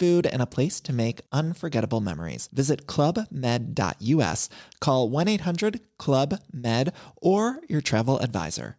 food, 0.00 0.26
and 0.26 0.42
a 0.42 0.46
place 0.46 0.80
to 0.80 0.92
make 0.92 1.20
unforgettable 1.30 2.00
memories. 2.00 2.48
Visit 2.52 2.86
clubmed.us, 2.86 4.48
call 4.80 5.08
1 5.10 5.28
800 5.28 5.80
Club 5.98 6.40
Med, 6.52 6.92
or 7.20 7.60
your 7.68 7.82
travel 7.82 8.18
advisor. 8.18 8.76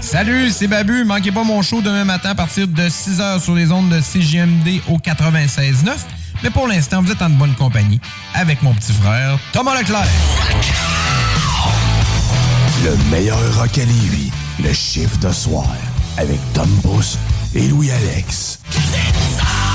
Salut, 0.00 0.50
c'est 0.50 0.68
Babu. 0.68 1.04
Manquez 1.04 1.32
pas 1.32 1.44
mon 1.44 1.62
show 1.62 1.80
demain 1.80 2.04
matin 2.04 2.30
à 2.30 2.34
partir 2.34 2.68
de 2.68 2.82
6h 2.82 3.40
sur 3.42 3.54
les 3.54 3.72
ondes 3.72 3.88
de 3.88 4.00
CGMD 4.00 4.80
au 4.88 4.98
96.9. 4.98 5.96
Mais 6.42 6.50
pour 6.50 6.68
l'instant, 6.68 7.02
vous 7.02 7.10
êtes 7.10 7.22
en 7.22 7.30
bonne 7.30 7.54
compagnie 7.54 8.00
avec 8.34 8.62
mon 8.62 8.74
petit 8.74 8.92
frère 8.92 9.38
Thomas 9.52 9.78
Leclerc. 9.78 10.06
Le 12.84 13.10
meilleur 13.10 13.38
rock 13.58 13.78
à 13.78 13.84
Lévis, 13.84 14.30
le 14.62 14.72
chiffre 14.72 15.18
de 15.18 15.32
soir, 15.32 15.66
avec 16.16 16.38
Tom 16.52 16.68
Pousse 16.82 17.18
et 17.54 17.68
Louis-Alex. 17.68 18.58
Seventeen, 18.70 19.73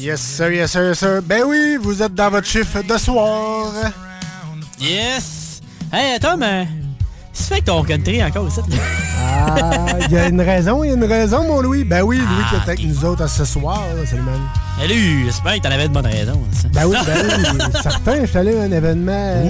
Yes, 0.00 0.20
sir, 0.22 0.50
yes, 0.50 0.70
sir, 0.72 0.82
yes, 0.88 0.98
sir. 0.98 1.20
Ben 1.22 1.42
oui, 1.46 1.76
vous 1.78 2.02
êtes 2.02 2.14
dans 2.14 2.30
votre 2.30 2.46
chiffre 2.46 2.82
de 2.82 2.96
soir. 2.96 3.70
Yes! 4.80 5.60
Hey, 5.92 6.18
Tom, 6.18 6.42
euh, 6.42 6.64
qu'est-ce 7.34 7.60
que 7.60 7.64
ton 7.66 7.84
country 7.84 8.24
encore 8.24 8.48
ici? 8.48 8.60
Ah, 9.22 9.86
il 10.08 10.12
y 10.12 10.16
a 10.16 10.28
une 10.28 10.40
raison, 10.40 10.82
il 10.84 10.88
y 10.88 10.90
a 10.92 10.94
une 10.94 11.04
raison, 11.04 11.46
mon 11.46 11.60
Louis. 11.60 11.84
Ben 11.84 12.00
oui, 12.02 12.16
Louis 12.16 12.44
qui 12.48 12.54
est 12.54 12.60
avec 12.62 12.82
nous 12.82 13.04
autres 13.04 13.28
ce 13.28 13.44
soir. 13.44 13.82
là, 13.94 14.06
Salut, 14.06 14.22
man. 14.22 14.40
Salut, 14.78 15.24
j'espère 15.26 15.54
que 15.56 15.60
t'en 15.60 15.70
avais 15.70 15.88
de 15.88 15.92
bonnes 15.92 16.06
raisons. 16.06 16.40
ça. 16.54 16.68
Ben 16.72 16.86
oui, 16.86 16.96
ben 17.06 17.26
oui. 17.52 17.58
Certain, 17.82 18.20
je 18.22 18.26
suis 18.26 18.38
allé 18.38 18.58
à 18.58 18.62
un 18.62 18.72
événement, 18.72 19.42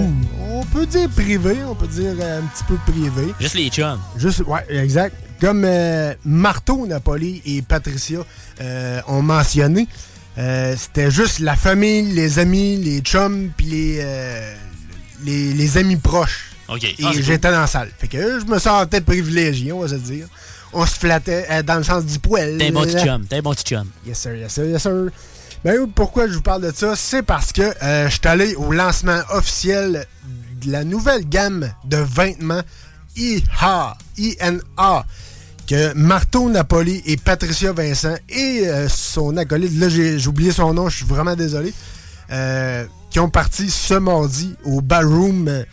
on 0.51 0.65
peut 0.65 0.85
dire 0.85 1.07
privé, 1.15 1.59
on 1.65 1.75
peut 1.75 1.87
dire 1.87 2.11
euh, 2.19 2.39
un 2.39 2.43
petit 2.47 2.63
peu 2.65 2.75
privé. 2.91 3.33
Juste 3.39 3.55
les 3.55 3.69
chums. 3.69 3.99
Juste, 4.17 4.41
ouais, 4.45 4.65
exact. 4.69 5.15
Comme 5.39 5.63
euh, 5.65 6.13
Marteau, 6.25 6.85
Napoli 6.85 7.41
et 7.45 7.61
Patricia 7.61 8.19
euh, 8.59 9.01
ont 9.07 9.21
mentionné, 9.21 9.87
euh, 10.37 10.75
c'était 10.77 11.11
juste 11.11 11.39
la 11.39 11.55
famille, 11.55 12.11
les 12.13 12.39
amis, 12.39 12.77
les 12.77 12.99
chums, 13.01 13.51
puis 13.55 13.65
les, 13.65 13.99
euh, 14.01 14.53
les, 15.23 15.53
les 15.53 15.77
amis 15.77 15.97
proches. 15.97 16.51
OK. 16.69 16.83
Et 16.83 16.95
Ah, 17.03 17.11
j'étais 17.13 17.51
dans 17.51 17.59
la 17.61 17.67
salle. 17.67 17.89
Fait 17.97 18.07
que 18.07 18.17
euh, 18.17 18.39
je 18.39 18.45
me 18.45 18.57
sentais 18.59 19.01
privilégié, 19.01 19.71
on 19.73 19.81
va 19.81 19.87
se 19.89 19.95
dire. 19.95 20.27
On 20.73 20.85
se 20.85 20.95
flattait 20.95 21.45
euh, 21.51 21.63
dans 21.63 21.75
le 21.75 21.83
sens 21.83 22.05
du 22.05 22.17
poil. 22.19 22.57
T'es 22.57 22.69
un 22.69 22.71
bon 22.71 22.83
petit 22.83 22.97
chum. 23.05 23.25
T'es 23.25 23.37
un 23.37 23.41
bon 23.41 23.53
petit 23.53 23.65
chum. 23.75 23.87
Yes 24.07 24.19
sir, 24.19 24.35
yes 24.35 24.53
sir, 24.53 24.65
yes 24.65 24.81
sir. 24.81 25.09
Ben 25.65 25.85
pourquoi 25.93 26.27
je 26.27 26.33
vous 26.33 26.41
parle 26.41 26.61
de 26.63 26.71
ça? 26.73 26.95
C'est 26.95 27.23
parce 27.23 27.51
que 27.51 27.61
je 27.81 28.09
suis 28.09 28.19
allé 28.23 28.55
au 28.55 28.71
lancement 28.71 29.19
officiel 29.31 30.05
de 30.65 30.71
la 30.71 30.83
nouvelle 30.83 31.27
gamme 31.27 31.71
de 31.85 31.97
vêtements 31.97 32.61
IHA, 33.17 33.97
INA, 34.17 35.05
que 35.67 35.93
Marteau 35.93 36.49
Napoli 36.49 37.01
et 37.05 37.17
Patricia 37.17 37.71
Vincent 37.73 38.15
et 38.29 38.67
euh, 38.67 38.87
son 38.89 39.37
acolyte, 39.37 39.79
là 39.79 39.89
j'ai 39.89 40.27
oublié 40.27 40.51
son 40.51 40.73
nom, 40.73 40.89
je 40.89 40.97
suis 40.97 41.05
vraiment 41.05 41.35
désolé, 41.35 41.73
euh, 42.31 42.85
qui 43.09 43.19
ont 43.19 43.29
parti 43.29 43.69
ce 43.69 43.93
mardi 43.93 44.55
au 44.63 44.81
Ballroom 44.81 45.63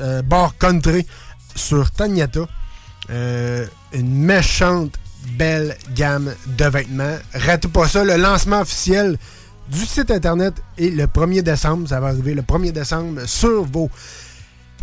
euh, 0.00 0.22
Bar 0.22 0.56
Country 0.58 1.06
sur 1.54 1.90
Tanyata. 1.90 2.46
Euh, 3.10 3.66
une 3.92 4.14
méchante 4.14 4.94
belle 5.36 5.76
gamme 5.94 6.34
de 6.46 6.64
vêtements. 6.64 7.16
Ratez 7.34 7.68
pas 7.68 7.88
ça, 7.88 8.04
le 8.04 8.16
lancement 8.16 8.60
officiel 8.60 9.18
du 9.70 9.84
site 9.84 10.10
internet 10.10 10.54
est 10.78 10.90
le 10.90 11.04
1er 11.06 11.42
décembre. 11.42 11.88
Ça 11.88 12.00
va 12.00 12.08
arriver 12.08 12.34
le 12.34 12.42
1er 12.42 12.72
décembre 12.72 13.26
sur 13.26 13.64
vos 13.64 13.90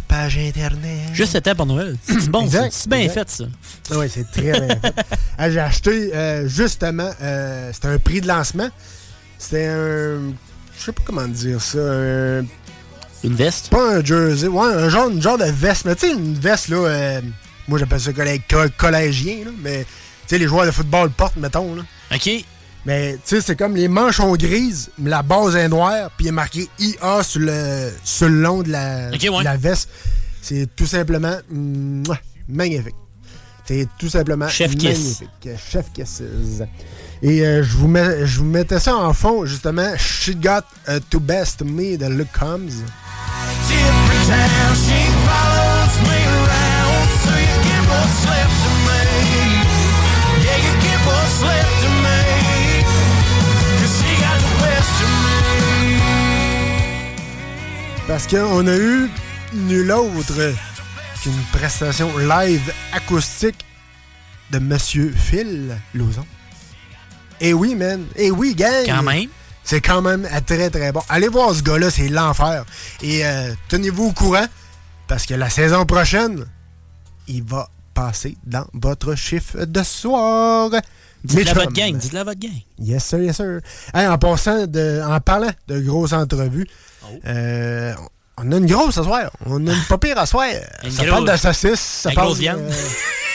pages 0.08 0.38
internet. 0.38 1.00
Juste 1.14 1.34
c'était 1.34 1.54
pour 1.56 1.66
Noël. 1.66 1.96
C'est 2.08 2.30
bon, 2.30 2.48
C'est 2.50 2.88
bien 2.90 3.00
exact. 3.00 3.30
fait, 3.30 3.44
ça. 3.44 3.98
Oui, 3.98 4.08
c'est 4.10 4.30
très 4.32 4.52
bien 4.60 4.68
fait. 4.80 4.94
Ah, 5.38 5.52
J'ai 5.52 5.60
acheté 5.60 6.12
euh, 6.16 6.48
justement, 6.48 7.10
euh, 7.22 7.70
c'était 7.74 7.88
un 7.90 8.00
prix 8.00 8.22
de 8.22 8.28
lancement. 8.28 8.70
C'était 9.38 9.66
un. 9.68 10.20
Je 10.78 10.84
sais 10.86 10.92
pas 10.94 11.02
comment 11.06 11.28
dire 11.28 11.62
ça. 11.62 11.78
un- 11.80 12.46
Une 13.24 13.34
veste? 13.36 13.70
pas 13.70 13.96
un 13.98 14.04
jersey, 14.04 14.48
ouais, 14.48 14.66
un 14.74 14.90
genre, 14.90 15.10
une 15.10 15.22
genre 15.22 15.38
de 15.38 15.46
veste. 15.46 15.86
Mais 15.86 15.96
tu 15.96 16.08
sais, 16.08 16.14
une 16.14 16.36
veste, 16.40 16.70
là, 16.70 16.78
euh, 16.78 17.22
moi 17.68 17.80
j'appelle 17.80 18.00
ça 18.00 18.12
collé- 18.14 18.42
co- 18.50 18.70
collégien, 18.78 19.46
là, 19.46 19.52
mais 19.62 19.84
tu 19.84 19.88
sais, 20.28 20.38
les 20.38 20.48
joueurs 20.48 20.66
de 20.66 20.72
football 20.72 21.10
portent, 21.12 21.36
mettons. 21.38 21.76
Là. 21.76 21.84
OK. 22.14 22.30
Mais 22.86 23.14
tu 23.14 23.20
sais, 23.36 23.42
c'est 23.42 23.56
comme 23.56 23.76
les 23.76 23.88
manches 23.88 24.18
sont 24.18 24.36
grises, 24.36 24.92
mais 25.00 25.10
la 25.10 25.24
base 25.24 25.56
est 25.56 25.68
noire, 25.68 26.12
puis 26.16 26.26
il 26.26 26.30
est 26.30 26.32
marqué 26.32 26.70
IA 26.78 27.24
sur 27.24 27.42
le, 27.42 27.92
sur 28.04 28.30
le 28.30 28.42
long 28.42 28.62
de 28.62 28.70
la, 28.72 29.10
ouais. 29.10 29.18
de 29.18 29.44
la 29.44 29.58
veste. 29.58 29.90
C'est 30.42 30.68
tout 30.76 30.86
simplement 30.86 31.38
mouah, 31.50 32.20
magnifique. 32.48 32.94
C'est 33.68 33.88
tout 33.98 34.10
simplement 34.10 34.48
Chef 34.48 34.76
kiss. 34.76 35.00
magnifique. 35.00 35.50
Chef 35.72 35.92
Kisses. 35.92 36.22
Et 37.24 37.42
euh, 37.42 37.64
je, 37.64 37.78
vous 37.78 37.88
mets, 37.88 38.28
je 38.28 38.38
vous 38.38 38.46
mettais 38.46 38.80
ça 38.80 38.96
en 38.96 39.12
fond, 39.14 39.46
justement. 39.46 39.98
She 39.98 40.36
got 40.36 40.62
uh, 40.88 41.00
to 41.10 41.20
best 41.20 41.64
me 41.64 41.98
the 41.98 42.10
look 42.10 42.32
comes. 42.32 42.84
Parce 58.08 58.28
qu'on 58.28 58.68
a 58.68 58.78
eu 58.78 59.10
nul 59.54 59.92
autre 59.92 60.54
qu'une 61.24 61.42
prestation 61.52 62.16
live 62.20 62.72
acoustique 62.94 63.66
de 64.52 64.60
Monsieur 64.60 65.12
Phil 65.12 65.76
Lauzon. 65.96 66.26
Et 67.42 67.54
oui, 67.54 67.74
man. 67.74 68.06
Et 68.16 68.30
oui, 68.30 68.54
gang. 68.54 68.86
Quand 68.86 69.02
même. 69.02 69.30
C'est 69.64 69.82
quand 69.82 70.04
même 70.04 70.28
très, 70.46 70.70
très 70.70 70.92
bon. 70.92 71.02
Allez 71.10 71.30
voir 71.30 71.56
ce 71.56 71.64
gars-là, 71.64 71.90
c'est 71.90 72.10
l'enfer. 72.10 72.64
Et 73.02 73.26
euh, 73.26 73.52
tenez-vous 73.70 74.06
au 74.06 74.12
courant, 74.12 74.46
parce 75.08 75.26
que 75.26 75.34
la 75.34 75.50
saison 75.50 75.88
prochaine, 75.88 76.46
il 77.28 77.44
va 77.44 77.68
passer 77.96 78.38
dans 78.46 78.68
votre 78.74 79.16
chiffre 79.16 79.66
de 79.66 79.82
soir. 79.82 80.70
Dites-le 81.24 81.50
à 81.50 81.54
votre 81.56 81.74
gang. 81.74 81.98
Dites-le 81.98 82.20
à 82.20 82.24
votre 82.24 82.40
gang. 82.40 82.52
Yes, 82.78 83.04
sir, 83.04 83.20
yes, 83.20 83.38
sir. 83.38 83.62
Hey, 83.96 84.06
en, 84.06 84.20
passant 84.20 84.68
de, 84.68 85.02
en 85.04 85.20
parlant 85.20 85.52
de 85.68 85.80
grosses 85.80 86.14
entrevues, 86.14 86.68
Oh. 87.14 87.20
euh, 87.28 87.94
on 88.38 88.52
a 88.52 88.58
une 88.58 88.66
grosse 88.66 88.96
ce 88.96 89.04
soir. 89.04 89.32
On 89.46 89.66
a 89.68 89.74
une 89.74 89.84
pas 89.88 89.98
pire 89.98 90.18
à 90.18 90.26
soir. 90.26 90.48
Une 90.84 90.92
ça 90.92 91.04
grosse- 91.06 91.10
parle 91.26 91.32
de 91.32 91.38
saucisses. 91.38 91.80
Ça 91.80 92.10
La 92.10 92.16
parle, 92.16 92.28
grosse 92.28 92.40
viande. 92.40 92.60
euh, 92.60 92.72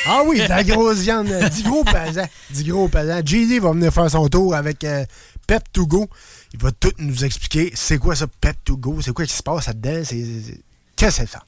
Ah 0.07 0.23
oui, 0.27 0.41
de 0.41 0.47
la 0.49 0.63
grosse 0.65 0.99
viande. 0.99 1.29
10 1.51 1.63
gros 1.63 1.85
pesants. 1.85 2.29
10 2.51 2.65
gros 2.65 2.89
pesants. 2.89 3.21
JD 3.25 3.61
va 3.61 3.73
venir 3.73 3.93
faire 3.93 4.11
son 4.11 4.29
tour 4.29 4.55
avec 4.55 4.85
euh, 4.85 5.05
Pep 5.47 5.63
to 5.73 5.87
Go. 5.87 6.09
Il 6.53 6.61
va 6.61 6.71
tout 6.73 6.93
nous 6.99 7.25
expliquer 7.25 7.71
c'est 7.75 7.99
quoi 7.99 8.15
ça, 8.17 8.27
Pep 8.41 8.57
to 8.65 8.77
Go, 8.77 8.99
c'est 9.03 9.13
quoi 9.13 9.25
qui 9.25 9.33
se 9.35 9.43
passe 9.43 9.67
là-dedans? 9.69 10.03
Qu'est-ce 10.05 10.51
que 10.97 11.11
c'est 11.23 11.29
ça? 11.31 11.43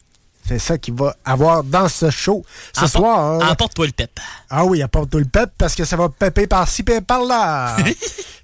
C'est 0.46 0.58
ça 0.58 0.76
qu'il 0.78 0.94
va 0.94 1.14
avoir 1.24 1.62
dans 1.64 1.88
ce 1.88 2.10
show 2.10 2.44
ce 2.72 2.86
soir. 2.86 3.40
Emporte-toi 3.50 3.86
le 3.86 3.92
pep. 3.92 4.10
Ah 4.50 4.64
oui, 4.64 4.82
apporte 4.82 5.10
tout 5.10 5.18
le 5.18 5.24
pep 5.24 5.50
parce 5.56 5.74
que 5.74 5.84
ça 5.84 5.96
va 5.96 6.08
pepper 6.08 6.46
par-ci 6.46 6.82
et 6.82 7.00
par-là. 7.00 7.76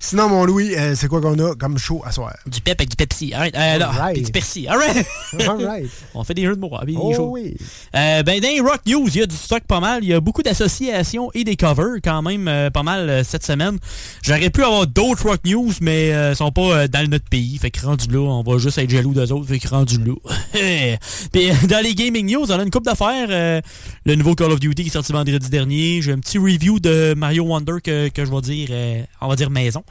Sinon, 0.00 0.28
mon 0.28 0.44
Louis, 0.44 0.76
euh, 0.76 0.94
c'est 0.94 1.08
quoi 1.08 1.20
qu'on 1.20 1.36
a 1.44 1.56
comme 1.56 1.76
show 1.76 2.00
à 2.06 2.12
soir? 2.12 2.32
Du 2.46 2.60
pep 2.60 2.80
avec 2.80 2.88
du 2.90 2.94
Pepsi. 2.96 3.34
Alright. 3.34 3.54
Euh, 3.56 3.78
là, 3.78 3.88
Alright. 3.90 4.14
puis 4.14 4.22
du. 4.30 4.68
Alright. 4.68 5.04
All 5.40 5.66
right. 5.66 5.90
On 6.14 6.22
fait 6.22 6.34
des 6.34 6.44
jeux 6.46 6.54
de 6.54 6.60
mots. 6.60 6.70
puis 6.84 6.94
des 6.94 7.00
Oh 7.02 7.12
shows. 7.14 7.30
oui. 7.32 7.56
Euh, 7.96 8.22
ben, 8.22 8.38
dans 8.40 8.48
les 8.48 8.60
Rock 8.60 8.80
News, 8.86 9.08
il 9.08 9.16
y 9.16 9.22
a 9.22 9.26
du 9.26 9.34
stock 9.34 9.64
pas 9.64 9.80
mal. 9.80 10.04
Il 10.04 10.08
y 10.08 10.14
a 10.14 10.20
beaucoup 10.20 10.42
d'associations 10.44 11.30
et 11.34 11.42
des 11.42 11.56
covers 11.56 11.96
quand 12.02 12.22
même 12.22 12.46
euh, 12.46 12.70
pas 12.70 12.84
mal 12.84 13.10
euh, 13.10 13.24
cette 13.24 13.44
semaine. 13.44 13.76
J'aurais 14.22 14.50
pu 14.50 14.62
avoir 14.62 14.86
d'autres 14.86 15.28
Rock 15.28 15.40
News, 15.44 15.72
mais 15.80 16.12
euh, 16.12 16.32
sont 16.36 16.52
pas 16.52 16.60
euh, 16.62 16.88
dans 16.88 17.06
notre 17.10 17.28
pays. 17.28 17.58
Fait 17.58 17.72
que 17.72 17.84
rendu 17.84 18.06
là, 18.08 18.20
on 18.20 18.42
va 18.44 18.58
juste 18.58 18.78
être 18.78 18.90
jaloux 18.90 19.14
d'eux 19.14 19.32
autres. 19.32 19.48
Fait 19.48 19.58
que 19.58 19.68
rendu 19.68 19.98
là. 19.98 20.14
Puis 21.32 21.50
euh, 21.50 21.54
dans 21.68 21.82
les 21.82 21.87
Gaming 21.94 22.30
News, 22.30 22.50
on 22.50 22.58
a 22.58 22.62
une 22.62 22.70
coupe 22.70 22.84
d'affaires. 22.84 23.28
euh, 23.30 23.60
le 24.04 24.14
nouveau 24.14 24.34
Call 24.34 24.52
of 24.52 24.60
Duty 24.60 24.82
qui 24.82 24.88
est 24.88 24.92
sorti 24.92 25.12
vendredi 25.12 25.50
dernier. 25.50 26.00
J'ai 26.02 26.12
un 26.12 26.18
petit 26.18 26.38
review 26.38 26.80
de 26.80 27.14
Mario 27.16 27.44
Wonder 27.44 27.74
que, 27.82 28.08
que 28.08 28.24
je 28.24 28.30
vais 28.30 28.40
dire, 28.40 28.68
euh, 28.70 29.02
on 29.20 29.28
va 29.28 29.36
dire 29.36 29.50
maison. 29.50 29.82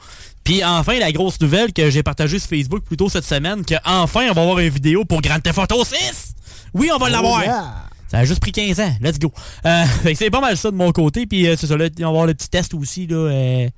Puis 0.44 0.64
enfin, 0.64 0.98
la 0.98 1.12
grosse 1.12 1.40
nouvelle 1.40 1.72
que 1.72 1.90
j'ai 1.90 2.02
partagée 2.02 2.38
sur 2.38 2.48
Facebook 2.48 2.82
plus 2.82 2.96
tôt 2.96 3.08
cette 3.08 3.24
semaine, 3.24 3.64
qu'enfin, 3.64 4.28
on 4.30 4.34
va 4.34 4.42
avoir 4.42 4.58
une 4.58 4.68
vidéo 4.70 5.04
pour 5.04 5.20
Grand 5.20 5.40
Theft 5.40 5.58
Auto 5.58 5.84
6! 5.84 6.34
Oui, 6.74 6.90
on 6.94 6.98
va 6.98 7.10
l'avoir! 7.10 7.40
Oh, 7.40 7.44
yeah. 7.44 7.74
Ça 8.08 8.18
a 8.18 8.24
juste 8.24 8.40
pris 8.40 8.52
15 8.52 8.80
ans. 8.80 8.92
Let's 9.02 9.18
go. 9.18 9.32
Euh, 9.66 9.84
que 10.04 10.14
c'est 10.14 10.30
pas 10.30 10.40
mal 10.40 10.56
ça 10.56 10.70
de 10.70 10.76
mon 10.76 10.92
côté. 10.92 11.26
Puis 11.26 11.46
c'est 11.56 11.66
ça, 11.66 11.76
là, 11.76 11.88
on 11.98 12.02
va 12.02 12.08
avoir 12.08 12.26
le 12.26 12.34
petit 12.34 12.48
test 12.48 12.72
aussi. 12.74 13.06
Là, 13.06 13.68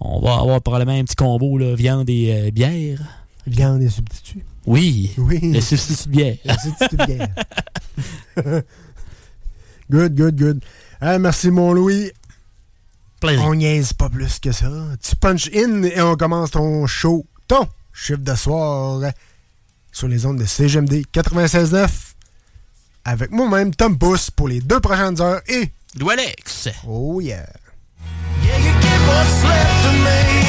on 0.00 0.20
va 0.20 0.34
avoir 0.34 0.60
probablement 0.60 0.98
un 0.98 1.04
petit 1.04 1.16
combo, 1.16 1.56
là, 1.56 1.74
viande 1.74 2.08
et 2.10 2.50
bière. 2.52 3.19
Viande 3.46 3.82
et 3.82 3.88
substitut. 3.88 4.44
Oui. 4.66 5.12
Oui. 5.18 5.40
Le 5.40 5.60
substitut 5.60 6.08
de 6.08 6.12
bière. 6.12 6.36
Le 6.44 6.54
substitut 6.54 6.96
de 6.96 7.06
bière. 7.06 7.28
good, 9.90 10.14
good, 10.14 10.36
good. 10.36 10.64
Merci, 11.00 11.50
mon 11.50 11.72
Louis. 11.72 12.12
Plaisir. 13.20 13.44
On 13.44 13.54
niaise 13.54 13.92
pas 13.92 14.08
plus 14.08 14.38
que 14.38 14.52
ça. 14.52 14.70
Tu 15.02 15.16
punch 15.16 15.50
in 15.54 15.82
et 15.82 16.00
on 16.00 16.16
commence 16.16 16.52
ton 16.52 16.86
show, 16.86 17.26
ton 17.48 17.68
chiffre 17.92 18.20
de 18.20 18.34
soir 18.34 19.02
sur 19.92 20.08
les 20.08 20.24
ondes 20.24 20.38
de 20.38 20.46
CGMD 20.46 21.02
96.9 21.12 21.88
avec 23.04 23.30
moi-même, 23.30 23.74
Tom 23.74 23.98
Pousse, 23.98 24.30
pour 24.30 24.48
les 24.48 24.60
deux 24.60 24.80
prochaines 24.80 25.20
heures 25.20 25.40
et... 25.48 25.70
Lou 25.98 26.10
Alex. 26.10 26.68
Oh 26.86 27.20
yeah. 27.20 27.46
Yeah, 28.44 28.58
you 28.58 30.39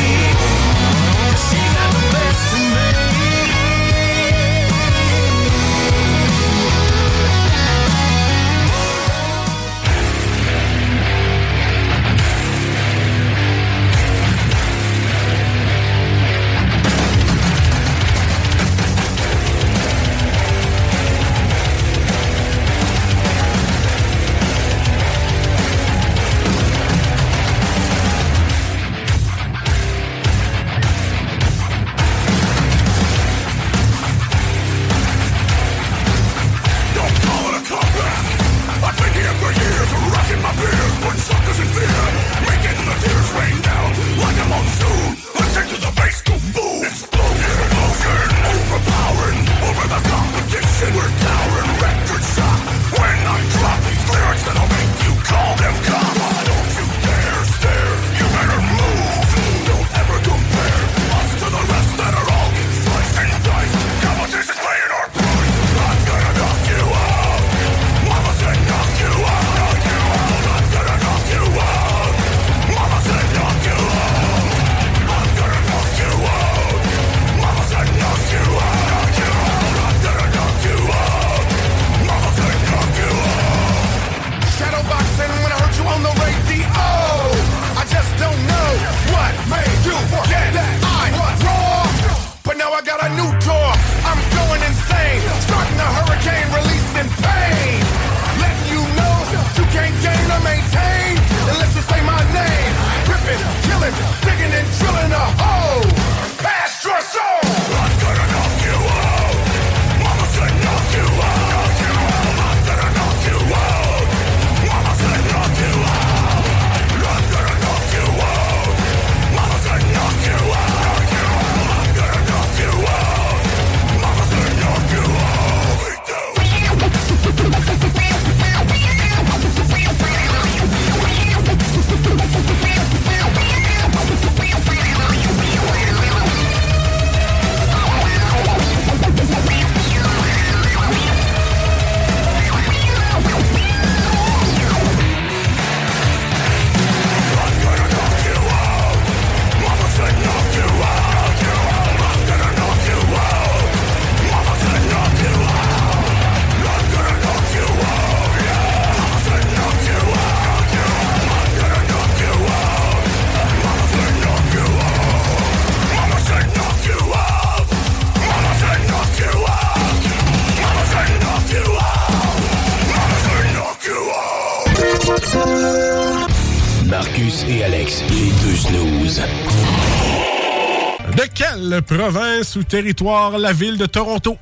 province 181.81 182.55
ou 182.55 182.63
territoire 182.63 183.37
la 183.37 183.53
ville 183.53 183.77
de 183.77 183.85
Toronto 183.85 184.37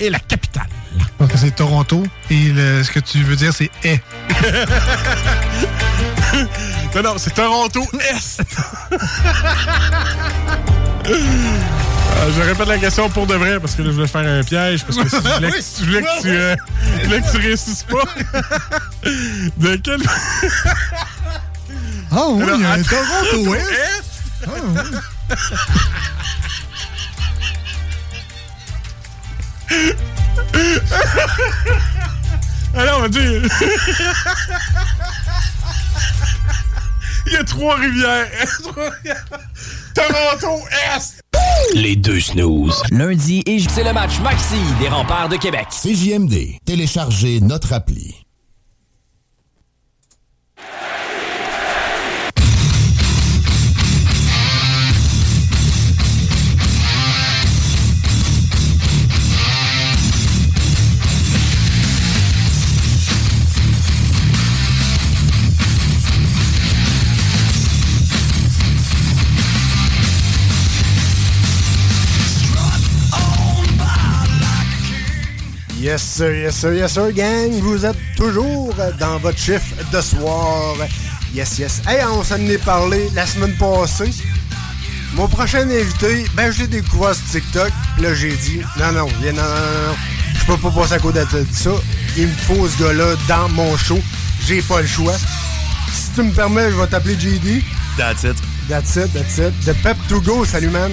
Est 0.00 0.10
la 0.10 0.18
capitale? 0.18 0.66
Donc 1.20 1.30
c'est 1.36 1.54
Toronto 1.54 2.02
et 2.30 2.48
le- 2.52 2.82
ce 2.82 2.90
que 2.90 2.98
tu 3.00 3.22
veux 3.22 3.36
dire 3.36 3.52
c'est 3.54 3.70
est. 3.82 4.02
non, 6.94 7.02
non, 7.02 7.14
c'est 7.18 7.34
Toronto 7.34 7.82
Est. 8.00 8.40
Euh, 11.06 12.30
je 12.36 12.40
répète 12.42 12.68
la 12.68 12.78
question 12.78 13.08
pour 13.10 13.26
de 13.26 13.34
vrai 13.34 13.60
parce 13.60 13.74
que 13.74 13.82
là, 13.82 13.90
je 13.90 13.94
voulais 13.94 14.06
faire 14.08 14.26
un 14.26 14.42
piège 14.42 14.84
parce 14.84 14.96
que 14.98 15.08
si 15.08 15.16
je 15.16 15.20
voulais 15.34 15.50
que, 15.50 15.56
je 15.80 15.84
voulais 15.84 16.02
que 16.02 16.22
tu, 16.22 16.28
euh, 16.30 16.56
je 17.00 17.04
voulais 17.06 17.20
que 17.20 17.30
tu 17.30 17.36
réussisses 17.38 17.84
pas. 17.84 18.04
de 19.58 19.76
quel. 19.76 20.00
Ah 22.10 22.24
oui, 22.30 22.44
il 22.56 22.60
y 22.60 22.64
a 22.64 22.72
un 22.72 22.82
Toronto 22.82 23.54
Est? 23.54 24.04
Ah 24.46 24.50
oui. 24.62 24.80
Alors, 32.74 32.98
on 32.98 33.02
va 33.02 33.08
dire. 33.08 33.42
Il 37.26 37.32
y 37.32 37.36
a 37.36 37.44
Trois-Rivières. 37.44 38.28
Trois-Rivières. 38.62 39.24
Toronto 39.94 40.60
Est. 40.96 41.22
Les 41.74 41.96
deux 41.96 42.20
snooze. 42.20 42.82
Lundi 42.90 43.42
et 43.46 43.60
C'est 43.60 43.84
le 43.84 43.92
match 43.92 44.18
Maxi 44.20 44.56
des 44.80 44.88
remparts 44.88 45.28
de 45.28 45.36
Québec. 45.36 45.66
CJMD. 45.70 46.58
Téléchargez 46.64 47.40
notre 47.40 47.72
appli. 47.72 48.23
Yes 75.94 76.02
sir, 76.02 76.34
yes 76.34 76.56
sir, 76.56 76.74
yes 76.74 76.92
sir, 76.94 77.12
gang. 77.12 77.52
Vous 77.60 77.86
êtes 77.86 77.96
toujours 78.16 78.74
dans 78.98 79.16
votre 79.18 79.38
chiffre 79.38 79.76
de 79.92 80.00
soir. 80.00 80.74
Yes, 81.32 81.56
yes. 81.60 81.82
Hey, 81.86 82.04
on 82.04 82.24
s'en 82.24 82.40
est 82.40 82.58
parlé 82.64 83.08
la 83.14 83.24
semaine 83.24 83.54
passée. 83.54 84.10
Mon 85.12 85.28
prochain 85.28 85.70
invité, 85.70 86.24
ben 86.34 86.50
je 86.50 86.62
l'ai 86.62 86.66
découvert 86.66 87.14
sur 87.14 87.24
TikTok. 87.30 87.70
Là, 88.00 88.12
j'ai 88.12 88.34
dit, 88.34 88.60
non, 88.76 88.90
non, 88.90 89.06
viens, 89.20 89.34
non, 89.34 89.42
non, 89.42 89.54
non, 89.54 89.86
non. 89.86 89.96
Je 90.36 90.44
peux 90.46 90.56
pas 90.56 90.70
passer 90.72 90.94
à 90.94 90.98
côté 90.98 91.20
de 91.20 91.46
ça. 91.52 91.70
Il 92.16 92.26
me 92.26 92.32
faut 92.32 92.66
ce 92.66 92.82
gars-là 92.82 93.14
dans 93.28 93.48
mon 93.50 93.76
show. 93.76 94.00
J'ai 94.48 94.62
pas 94.62 94.80
le 94.80 94.88
choix. 94.88 95.14
Si 95.92 96.10
tu 96.16 96.24
me 96.24 96.32
permets, 96.32 96.72
je 96.72 96.76
vais 96.76 96.88
t'appeler 96.88 97.14
JD. 97.14 97.62
That's 97.96 98.24
it. 98.24 98.36
That's 98.68 98.96
it, 98.96 99.12
that's 99.12 99.38
it. 99.38 99.64
De 99.64 99.72
Pep 99.74 99.96
to 100.08 100.20
Go, 100.22 100.44
salut 100.44 100.70
man. 100.70 100.90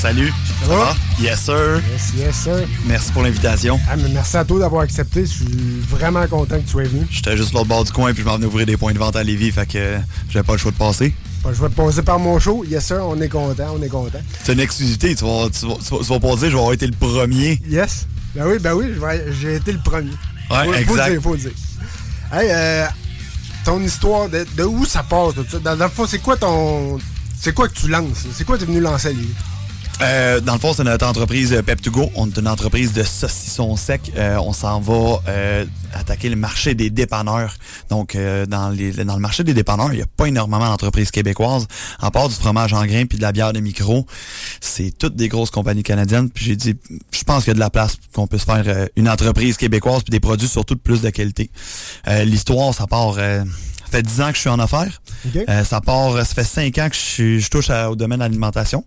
Salut. 0.00 0.32
Ça 0.62 0.68
va? 0.74 0.96
Yes, 1.20 1.40
sir. 1.40 1.82
Yes, 1.92 2.12
yes, 2.16 2.34
sir. 2.36 2.66
Merci 2.86 3.12
pour 3.12 3.22
l'invitation. 3.22 3.78
Ah, 3.86 3.96
merci 3.96 4.34
à 4.38 4.44
toi 4.46 4.58
d'avoir 4.58 4.80
accepté. 4.82 5.26
Je 5.26 5.30
suis 5.30 5.80
vraiment 5.90 6.26
content 6.26 6.56
que 6.56 6.62
tu 6.62 6.70
sois 6.70 6.84
venu. 6.84 7.06
J'étais 7.10 7.36
juste 7.36 7.52
l'autre 7.52 7.66
bord 7.66 7.84
du 7.84 7.92
coin 7.92 8.14
puis 8.14 8.22
je 8.22 8.26
m'en 8.26 8.36
venais 8.36 8.46
ouvrir 8.46 8.64
des 8.64 8.78
points 8.78 8.94
de 8.94 8.98
vente 8.98 9.14
à 9.16 9.22
Lévis, 9.22 9.52
fait 9.52 9.66
que 9.66 9.76
euh, 9.76 9.98
j'avais 10.30 10.42
pas 10.42 10.52
le 10.52 10.58
choix 10.58 10.70
de 10.70 10.76
passer. 10.78 11.12
Bon, 11.42 11.52
je 11.52 11.60
vais 11.60 11.68
te 11.68 11.74
passer 11.74 12.00
par 12.00 12.18
mon 12.18 12.38
show. 12.38 12.64
Yes, 12.64 12.86
sir, 12.86 13.02
on 13.02 13.20
est 13.20 13.28
content, 13.28 13.76
on 13.78 13.82
est 13.82 13.88
content. 13.88 14.20
C'est 14.42 14.54
une 14.54 14.60
exclusivité, 14.60 15.14
tu 15.14 15.24
vas, 15.24 15.48
tu, 15.50 15.66
vas, 15.66 15.74
tu, 15.74 15.94
vas, 15.94 15.98
tu 15.98 16.06
vas 16.06 16.20
pas 16.20 16.28
dire 16.28 16.38
je 16.38 16.46
vais 16.46 16.58
avoir 16.58 16.72
été 16.72 16.86
le 16.86 16.92
premier. 16.92 17.60
Yes. 17.68 18.06
Ben 18.34 18.46
oui, 18.46 18.58
ben 18.58 18.72
oui, 18.72 18.86
j'ai 19.38 19.56
été 19.56 19.72
le 19.72 19.80
premier. 19.80 20.12
Ouais, 20.50 20.64
faut, 20.64 20.72
Faut 20.72 20.74
exact. 20.78 21.06
le 21.08 21.12
dire, 21.12 21.22
faut 21.22 21.32
le 21.34 21.40
dire. 21.40 21.52
Hey, 22.32 22.48
euh, 22.50 22.86
ton 23.66 23.82
histoire, 23.82 24.30
de, 24.30 24.46
de 24.56 24.64
où 24.64 24.86
ça 24.86 25.02
part, 25.02 25.34
tout 25.34 25.44
ça? 25.50 25.58
Dans, 25.58 25.76
dans 25.76 25.84
le 25.84 25.90
fond, 25.90 26.06
c'est 26.06 26.20
quoi 26.20 26.38
ton... 26.38 26.98
C'est 27.38 27.54
quoi 27.54 27.68
que 27.68 27.74
tu 27.74 27.88
lances? 27.88 28.26
C'est 28.34 28.44
quoi 28.44 28.56
que 28.56 28.64
tu 28.64 28.70
es 28.70 28.72
venu 28.72 28.82
lancer 28.82 29.08
à 29.08 29.12
Lévis? 29.12 29.28
Euh, 30.02 30.40
dans 30.40 30.54
le 30.54 30.58
fond, 30.58 30.72
c'est 30.72 30.84
notre 30.84 31.06
entreprise 31.06 31.52
euh, 31.52 31.60
Pep2Go. 31.60 32.10
On 32.14 32.26
est 32.26 32.38
une 32.38 32.48
entreprise 32.48 32.94
de 32.94 33.02
saucissons 33.02 33.76
secs. 33.76 34.12
Euh, 34.16 34.38
on 34.38 34.54
s'en 34.54 34.80
va 34.80 35.20
euh, 35.28 35.66
attaquer 35.92 36.30
le 36.30 36.36
marché 36.36 36.74
des 36.74 36.88
dépanneurs. 36.88 37.54
Donc, 37.90 38.14
euh, 38.14 38.46
dans, 38.46 38.70
le 38.70 39.18
marché 39.18 39.44
des 39.44 39.52
dépanneurs, 39.52 39.92
il 39.92 39.96
n'y 39.96 40.02
a 40.02 40.06
pas 40.16 40.26
énormément 40.26 40.66
d'entreprises 40.66 41.10
québécoises. 41.10 41.66
En 42.00 42.10
part 42.10 42.30
du 42.30 42.34
fromage 42.34 42.72
en 42.72 42.86
grains 42.86 43.04
puis 43.04 43.18
de 43.18 43.22
la 43.22 43.32
bière 43.32 43.52
de 43.52 43.60
micro, 43.60 44.06
c'est 44.60 44.90
toutes 44.96 45.16
des 45.16 45.28
grosses 45.28 45.50
compagnies 45.50 45.82
canadiennes. 45.82 46.30
Puis 46.30 46.46
j'ai 46.46 46.56
dit, 46.56 46.76
je 47.12 47.24
pense 47.24 47.44
qu'il 47.44 47.48
y 47.48 47.52
a 47.52 47.54
de 47.54 47.60
la 47.60 47.70
place 47.70 47.96
qu'on 48.14 48.26
puisse 48.26 48.44
faire 48.44 48.88
une 48.96 49.08
entreprise 49.08 49.58
québécoise 49.58 50.02
puis 50.02 50.10
des 50.10 50.20
produits 50.20 50.48
surtout 50.48 50.76
de 50.76 50.80
plus 50.80 51.02
de 51.02 51.10
qualité. 51.10 51.50
L'histoire, 52.24 52.72
ça 52.72 52.86
part... 52.86 53.16
ça 53.90 53.98
fait 53.98 54.02
10 54.02 54.20
ans 54.20 54.28
que 54.28 54.34
je 54.34 54.40
suis 54.40 54.48
en 54.48 54.58
affaires. 54.58 55.02
Euh, 55.48 55.64
ça 55.64 55.80
part, 55.80 56.16
ça 56.16 56.24
fait 56.24 56.44
cinq 56.44 56.78
ans 56.78 56.88
que 56.88 56.96
je, 56.96 57.38
je 57.38 57.48
touche 57.50 57.70
à- 57.70 57.90
au 57.90 57.96
domaine 57.96 58.18
de 58.18 58.24
l'alimentation. 58.24 58.84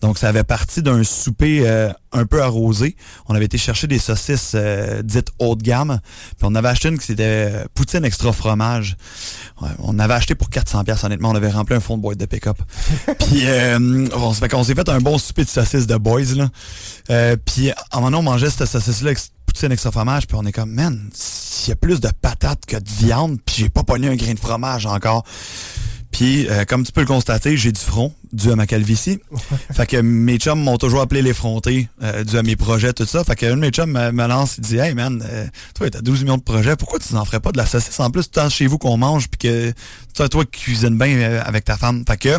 Donc, 0.00 0.18
ça 0.18 0.28
avait 0.28 0.44
parti 0.44 0.82
d'un 0.82 1.04
souper 1.04 1.62
euh, 1.64 1.90
un 2.12 2.26
peu 2.26 2.42
arrosé. 2.42 2.96
On 3.28 3.34
avait 3.34 3.46
été 3.46 3.56
chercher 3.58 3.86
des 3.86 3.98
saucisses 3.98 4.52
euh, 4.54 5.02
dites 5.02 5.28
haut 5.38 5.56
de 5.56 5.62
gamme. 5.62 6.00
Puis 6.36 6.42
on 6.42 6.54
avait 6.54 6.68
acheté 6.68 6.88
une 6.88 6.98
qui 6.98 7.06
c'était 7.06 7.50
euh, 7.52 7.64
poutine 7.74 8.04
extra 8.04 8.32
fromage. 8.32 8.96
Ouais, 9.60 9.70
on 9.78 9.98
avait 9.98 10.14
acheté 10.14 10.34
pour 10.34 10.50
400 10.50 10.84
pièces 10.84 11.04
honnêtement. 11.04 11.30
On 11.30 11.34
avait 11.34 11.50
rempli 11.50 11.74
un 11.74 11.80
fond 11.80 11.96
de 11.96 12.02
boîte 12.02 12.18
de 12.18 12.26
pick-up. 12.26 12.58
Puis 13.18 13.46
euh, 13.46 14.08
on, 14.14 14.32
s'est 14.34 14.40
fait 14.40 14.48
qu'on 14.48 14.64
s'est 14.64 14.74
fait 14.74 14.88
un 14.88 15.00
bon 15.00 15.18
souper 15.18 15.44
de 15.44 15.48
saucisses 15.48 15.86
de 15.86 15.96
boys. 15.96 16.34
Là. 16.36 16.48
Euh, 17.10 17.36
puis 17.44 17.70
en 17.92 18.00
moment 18.00 18.18
on 18.18 18.22
mangeait 18.22 18.50
cette 18.50 18.66
saucisse-là 18.66 19.12
poutine 19.52 19.72
extra 19.72 19.90
fromage. 19.90 20.26
Puis 20.26 20.36
on 20.40 20.46
est 20.46 20.52
comme, 20.52 20.70
man, 20.72 21.10
s'il 21.12 21.70
y 21.70 21.72
a 21.72 21.76
plus 21.76 22.00
de 22.00 22.08
patates 22.08 22.64
que 22.66 22.76
de 22.76 22.88
viande, 22.88 23.38
puis 23.44 23.56
j'ai 23.58 23.68
pas 23.68 23.82
pogné 23.82 24.08
un 24.08 24.16
grain 24.16 24.32
de 24.32 24.38
fromage 24.38 24.86
encore. 24.86 25.24
Puis, 26.12 26.46
euh, 26.48 26.64
comme 26.64 26.84
tu 26.84 26.92
peux 26.92 27.00
le 27.00 27.06
constater, 27.06 27.56
j'ai 27.56 27.72
du 27.72 27.80
front, 27.80 28.14
dû 28.32 28.52
à 28.52 28.56
ma 28.56 28.66
calvitie. 28.66 29.18
fait 29.74 29.86
que 29.86 29.96
mes 29.96 30.36
chums 30.36 30.60
m'ont 30.62 30.76
toujours 30.76 31.00
appelé 31.00 31.22
l'effronté, 31.22 31.88
euh, 32.02 32.22
dû 32.22 32.36
à 32.36 32.42
mes 32.42 32.54
projets, 32.54 32.92
tout 32.92 33.06
ça. 33.06 33.24
Fait 33.24 33.34
que 33.34 33.46
un 33.46 33.56
de 33.56 33.60
mes 33.60 33.70
chums 33.70 33.90
me, 33.90 34.26
lance, 34.26 34.56
il 34.58 34.60
dit 34.64 34.76
«Hey 34.78 34.94
man, 34.94 35.24
euh, 35.26 35.46
toi, 35.74 35.88
t'as 35.90 36.02
12 36.02 36.22
millions 36.22 36.36
de 36.36 36.42
projets, 36.42 36.76
pourquoi 36.76 36.98
tu 36.98 37.14
n'en 37.14 37.24
ferais 37.24 37.40
pas 37.40 37.50
de 37.50 37.56
la 37.56 37.66
saucisse? 37.66 37.98
En 37.98 38.10
plus, 38.10 38.30
tant 38.30 38.48
chez 38.50 38.66
vous 38.66 38.78
qu'on 38.78 38.98
mange, 38.98 39.28
puis 39.28 39.38
que 39.38 39.72
toi, 40.14 40.28
toi 40.28 40.44
cuisines 40.44 40.98
bien 40.98 41.16
euh, 41.16 41.42
avec 41.44 41.64
ta 41.64 41.76
femme.» 41.76 42.04
Fait 42.06 42.18
que 42.18 42.38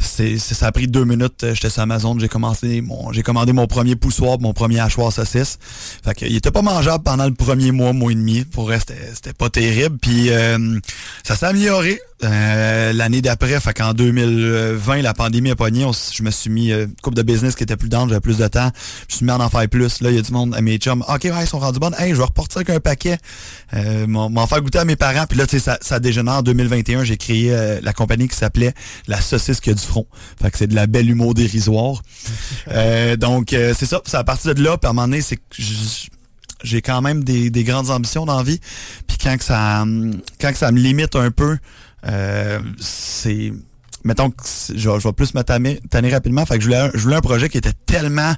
c'est, 0.00 0.38
ça 0.38 0.66
a 0.66 0.72
pris 0.72 0.86
deux 0.88 1.04
minutes. 1.04 1.44
euh, 1.44 1.54
J'étais 1.54 1.70
sur 1.70 1.82
Amazon, 1.82 2.18
j'ai 2.18 2.28
commencé 2.28 2.80
mon, 2.80 3.12
j'ai 3.12 3.22
commandé 3.22 3.52
mon 3.52 3.66
premier 3.66 3.96
poussoir, 3.96 4.38
mon 4.40 4.52
premier 4.52 4.80
hachoir 4.80 5.12
saucisse. 5.12 5.58
Fait 6.04 6.14
que, 6.14 6.26
il 6.26 6.36
était 6.36 6.50
pas 6.50 6.62
mangeable 6.62 7.04
pendant 7.04 7.26
le 7.26 7.34
premier 7.34 7.70
mois, 7.72 7.92
mois 7.92 8.12
et 8.12 8.16
demi. 8.16 8.44
Pour 8.44 8.70
c'était, 8.72 9.12
c'était 9.14 9.32
pas 9.32 9.48
terrible. 9.48 9.98
Puis 9.98 10.30
euh, 10.30 10.78
ça 11.22 11.36
s'est 11.36 11.46
amélioré 11.46 12.00
euh, 12.24 12.92
l'année 12.92 13.22
d'après. 13.22 13.58
Fait 13.60 13.74
qu'en 13.74 13.92
2020, 13.92 15.02
la 15.02 15.14
pandémie 15.14 15.50
a 15.50 15.56
pogné. 15.56 15.84
On 15.84 15.92
je 15.92 16.22
me 16.22 16.30
suis 16.30 16.50
mis 16.50 16.72
euh, 16.72 16.84
une 16.86 16.94
couple 17.02 17.16
de 17.16 17.22
business 17.22 17.54
qui 17.54 17.62
était 17.62 17.76
plus 17.76 17.88
down, 17.88 18.08
j'avais 18.08 18.20
plus 18.20 18.38
de 18.38 18.46
temps. 18.48 18.70
Je 19.08 19.14
me 19.14 19.16
suis 19.16 19.24
mis 19.24 19.30
à 19.30 19.38
en 19.38 19.48
faire 19.48 19.68
plus. 19.68 20.00
Là, 20.00 20.10
il 20.10 20.16
y 20.16 20.18
a 20.18 20.22
du 20.22 20.32
monde 20.32 20.54
à 20.54 20.60
mes 20.60 20.76
chums. 20.78 21.04
OK, 21.08 21.24
ouais, 21.24 21.30
ils 21.40 21.46
sont 21.46 21.58
rendus 21.58 21.78
bonnes. 21.78 21.94
Hey, 21.98 22.12
je 22.12 22.16
vais 22.16 22.24
repartir 22.24 22.58
avec 22.58 22.70
un 22.70 22.80
paquet. 22.80 23.18
Euh, 23.74 24.06
m'en 24.06 24.46
faire 24.46 24.60
goûter 24.60 24.78
à 24.78 24.84
mes 24.84 24.96
parents. 24.96 25.26
Puis 25.28 25.38
là, 25.38 25.46
tu 25.46 25.58
sais, 25.58 25.58
ça, 25.58 25.78
ça 25.80 26.00
dégénère 26.00 26.34
en 26.34 26.42
2021. 26.42 27.04
J'ai 27.04 27.16
créé 27.16 27.52
euh, 27.52 27.80
la 27.82 27.92
compagnie 27.92 28.28
qui 28.28 28.36
s'appelait 28.36 28.74
La 29.08 29.20
Saucisse 29.20 29.60
qui 29.60 29.70
a 29.70 29.74
du 29.74 29.84
front. 29.84 30.06
Fait 30.40 30.50
que 30.50 30.58
c'est 30.58 30.66
de 30.66 30.74
la 30.74 30.86
belle 30.86 31.10
humour 31.10 31.34
dérisoire. 31.34 32.02
Donc, 33.18 33.48
c'est 33.50 33.86
ça. 33.86 34.00
C'est 34.04 34.16
à 34.16 34.24
partir 34.24 34.54
de 34.54 34.62
là, 34.62 34.76
puis 34.78 34.86
à 34.86 34.90
un 34.90 34.92
moment 34.92 35.08
donné, 35.08 35.20
c'est 35.20 35.36
que 35.36 35.42
j'ai 36.64 36.82
quand 36.82 37.02
même 37.02 37.22
des, 37.22 37.50
des 37.50 37.62
grandes 37.62 37.90
ambitions 37.90 38.24
dans 38.24 38.38
la 38.38 38.42
vie. 38.42 38.60
Puis 39.06 39.18
quand 39.22 39.36
que 39.36 39.44
ça, 39.44 39.82
hum, 39.82 40.20
quand 40.40 40.50
que 40.50 40.58
ça 40.58 40.72
me 40.72 40.80
limite 40.80 41.14
un 41.14 41.30
peu, 41.30 41.58
euh, 42.06 42.60
c'est 42.80 43.52
mettons 44.06 44.30
que 44.30 44.42
je, 44.74 44.90
vais- 44.90 45.00
je 45.00 45.08
vais 45.08 45.12
plus 45.14 45.32
me 45.34 45.42
tanner 45.42 45.80
rapidement. 46.12 46.44
Fait 46.44 46.56
que 46.58 46.60
je 46.60 46.66
voulais, 46.66 46.78
un- 46.78 46.90
je 46.92 46.98
voulais 46.98 47.16
un 47.16 47.20
projet 47.22 47.48
qui 47.48 47.56
était 47.56 47.72
tellement, 47.86 48.34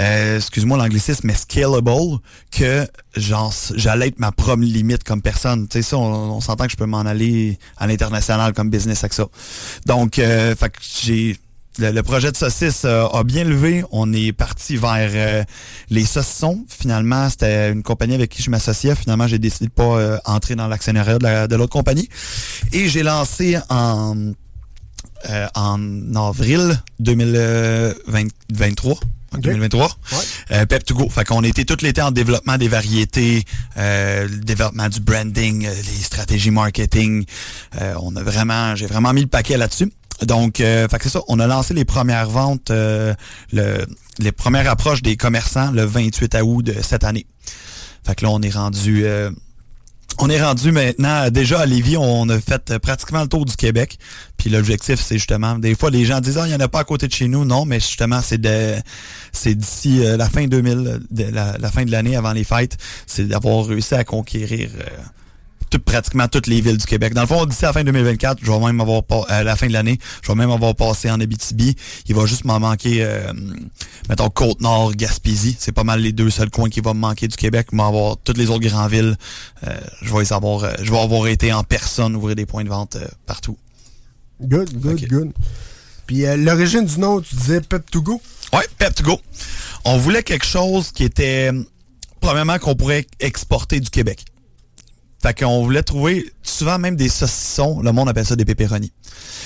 euh, 0.00 0.36
excuse-moi 0.38 0.78
l'anglicisme, 0.78 1.26
mais 1.26 1.34
scalable 1.34 2.18
que 2.50 2.86
genre 3.14 3.52
j'allais 3.74 4.08
être 4.08 4.18
ma 4.18 4.32
propre 4.32 4.62
limite 4.62 5.04
comme 5.04 5.20
personne. 5.20 5.68
Tu 5.68 5.78
sais 5.78 5.82
ça, 5.90 5.98
on, 5.98 6.36
on 6.36 6.40
s'entend 6.40 6.64
que 6.64 6.70
je 6.72 6.76
peux 6.78 6.86
m'en 6.86 7.00
aller 7.00 7.58
à 7.76 7.86
l'international 7.86 8.54
comme 8.54 8.70
business 8.70 9.04
avec 9.04 9.12
ça. 9.12 9.26
Donc, 9.84 10.18
euh, 10.18 10.56
fait 10.56 10.70
que 10.70 10.78
j'ai 10.80 11.36
le, 11.78 11.90
le 11.92 12.02
projet 12.02 12.30
de 12.32 12.36
saucisse 12.36 12.82
euh, 12.84 13.06
a 13.08 13.22
bien 13.24 13.44
levé. 13.44 13.84
On 13.90 14.12
est 14.12 14.32
parti 14.32 14.76
vers 14.76 15.10
euh, 15.14 15.44
les 15.90 16.04
saucissons. 16.04 16.64
Finalement, 16.68 17.28
c'était 17.30 17.70
une 17.72 17.82
compagnie 17.82 18.14
avec 18.14 18.30
qui 18.30 18.42
je 18.42 18.50
m'associais. 18.50 18.94
Finalement, 18.94 19.26
j'ai 19.26 19.38
décidé 19.38 19.66
de 19.66 19.70
pas 19.72 19.84
euh, 19.98 20.18
entrer 20.24 20.54
dans 20.56 20.68
l'actionnariat 20.68 21.18
de 21.18 21.22
la- 21.24 21.46
de 21.48 21.56
l'autre 21.56 21.72
compagnie. 21.72 22.08
Et 22.72 22.88
j'ai 22.88 23.02
lancé 23.02 23.58
en 23.68 24.32
euh, 25.30 25.46
en 25.54 26.14
avril 26.14 26.80
2023. 27.00 28.94
en 29.34 29.38
2023. 29.38 29.88
Euh, 30.52 30.64
Pep2Go. 30.66 31.10
Fait 31.10 31.24
qu'on 31.24 31.42
était 31.42 31.64
tout 31.64 31.76
l'été 31.82 32.00
en 32.02 32.10
développement 32.12 32.56
des 32.58 32.68
variétés, 32.68 33.44
euh, 33.76 34.28
le 34.28 34.36
développement 34.38 34.88
du 34.88 35.00
branding, 35.00 35.66
euh, 35.66 35.70
les 35.74 36.02
stratégies 36.02 36.50
marketing. 36.50 37.24
Euh, 37.80 37.94
on 38.00 38.14
a 38.16 38.22
vraiment, 38.22 38.76
j'ai 38.76 38.86
vraiment 38.86 39.12
mis 39.12 39.22
le 39.22 39.26
paquet 39.26 39.56
là-dessus. 39.56 39.90
Donc, 40.22 40.60
euh, 40.60 40.88
fait 40.88 40.98
que 40.98 41.04
c'est 41.04 41.10
ça. 41.10 41.20
On 41.28 41.38
a 41.40 41.46
lancé 41.46 41.74
les 41.74 41.84
premières 41.84 42.30
ventes, 42.30 42.70
euh, 42.70 43.14
le, 43.52 43.84
les 44.18 44.32
premières 44.32 44.68
approches 44.70 45.02
des 45.02 45.16
commerçants 45.16 45.70
le 45.72 45.84
28 45.84 46.36
août 46.42 46.62
de 46.62 46.74
cette 46.82 47.04
année. 47.04 47.26
Fait 48.06 48.14
que 48.14 48.24
là, 48.24 48.30
on 48.30 48.40
est 48.40 48.50
rendu, 48.50 49.04
euh, 49.04 49.30
On 50.18 50.30
est 50.30 50.42
rendu 50.42 50.72
maintenant, 50.72 51.28
déjà 51.28 51.60
à 51.60 51.66
Lévis, 51.66 51.98
on 51.98 52.28
a 52.30 52.40
fait 52.40 52.78
pratiquement 52.78 53.20
le 53.20 53.28
tour 53.28 53.44
du 53.44 53.56
Québec. 53.56 53.98
Puis 54.38 54.48
l'objectif, 54.48 54.98
c'est 55.00 55.18
justement, 55.18 55.58
des 55.58 55.74
fois 55.74 55.90
les 55.90 56.06
gens 56.06 56.20
disent, 56.20 56.38
ah, 56.38 56.46
il 56.46 56.50
n'y 56.50 56.54
en 56.54 56.60
a 56.60 56.68
pas 56.68 56.80
à 56.80 56.84
côté 56.84 57.08
de 57.08 57.12
chez 57.12 57.28
nous. 57.28 57.44
Non, 57.44 57.66
mais 57.66 57.80
justement, 57.80 58.20
c'est 58.22 58.40
de, 58.40 58.76
c'est 59.32 59.54
d'ici 59.54 60.06
euh, 60.06 60.16
la 60.16 60.30
fin 60.30 60.46
2000, 60.46 61.00
de, 61.10 61.24
la, 61.24 61.70
fin 61.70 61.84
de 61.84 61.90
l'année 61.90 62.16
avant 62.16 62.32
les 62.32 62.44
fêtes, 62.44 62.78
c'est 63.06 63.28
d'avoir 63.28 63.66
réussi 63.66 63.94
à 63.94 64.04
conquérir 64.04 64.70
tout- 65.78 65.82
pratiquement 65.84 66.28
toutes 66.28 66.46
les 66.46 66.60
villes 66.60 66.76
du 66.76 66.86
Québec. 66.86 67.14
Dans 67.14 67.22
le 67.22 67.26
fond, 67.26 67.44
d'ici 67.46 67.62
la 67.62 67.72
fin 67.72 67.84
2024, 67.84 68.38
je 68.42 68.50
vais 68.50 68.58
même 68.58 68.80
avoir 68.80 69.02
pas, 69.04 69.24
à 69.28 69.42
la 69.44 69.56
fin 69.56 69.66
de 69.66 69.72
l'année, 69.72 69.98
je 70.22 70.28
vais 70.28 70.34
même 70.34 70.50
avoir 70.50 70.74
passé 70.74 71.10
en 71.10 71.20
Abitibi. 71.20 71.76
Il 72.08 72.14
va 72.14 72.26
juste 72.26 72.44
m'en 72.44 72.58
manquer, 72.60 73.02
euh, 73.02 73.32
mettons, 74.08 74.28
Côte-Nord, 74.28 74.94
Gaspésie. 74.94 75.56
C'est 75.58 75.72
pas 75.72 75.84
mal 75.84 76.00
les 76.00 76.12
deux 76.12 76.30
seuls 76.30 76.50
coins 76.50 76.68
qui 76.68 76.80
vont 76.80 76.94
me 76.94 77.00
manquer 77.00 77.28
du 77.28 77.36
Québec. 77.36 77.68
Mais 77.72 77.82
avoir 77.82 78.16
toutes 78.18 78.38
les 78.38 78.50
autres 78.50 78.66
grandes 78.66 78.90
villes, 78.90 79.16
euh, 79.66 79.76
je 80.02 80.12
vais 80.12 80.20
les 80.20 80.32
avoir, 80.32 80.64
euh, 80.64 80.72
je 80.82 80.90
vais 80.90 80.98
avoir 80.98 81.26
été 81.26 81.52
en 81.52 81.62
personne 81.64 82.14
ouvrir 82.16 82.36
des 82.36 82.46
points 82.46 82.64
de 82.64 82.68
vente 82.68 82.96
euh, 82.96 83.06
partout. 83.26 83.56
Good, 84.40 84.78
good, 84.80 85.08
good. 85.08 85.32
Puis 86.06 86.24
euh, 86.26 86.36
l'origine 86.36 86.84
du 86.84 86.98
nom, 87.00 87.20
tu 87.20 87.34
disais 87.34 87.60
Pep 87.60 87.90
to 87.90 88.00
Go? 88.02 88.20
Ouais, 88.52 88.66
Pep 88.78 88.94
to 88.94 89.02
Go. 89.02 89.20
On 89.84 89.96
voulait 89.98 90.22
quelque 90.22 90.46
chose 90.46 90.92
qui 90.92 91.04
était, 91.04 91.50
euh, 91.52 91.62
premièrement, 92.20 92.58
qu'on 92.58 92.74
pourrait 92.76 93.06
exporter 93.18 93.80
du 93.80 93.90
Québec. 93.90 94.24
Fait 95.26 95.34
qu'on 95.34 95.64
voulait 95.64 95.82
trouver 95.82 96.32
souvent 96.44 96.78
même 96.78 96.94
des 96.94 97.08
saucissons, 97.08 97.80
le 97.80 97.90
monde 97.90 98.08
appelle 98.08 98.24
ça 98.24 98.36
des 98.36 98.44
pépéronis. 98.44 98.92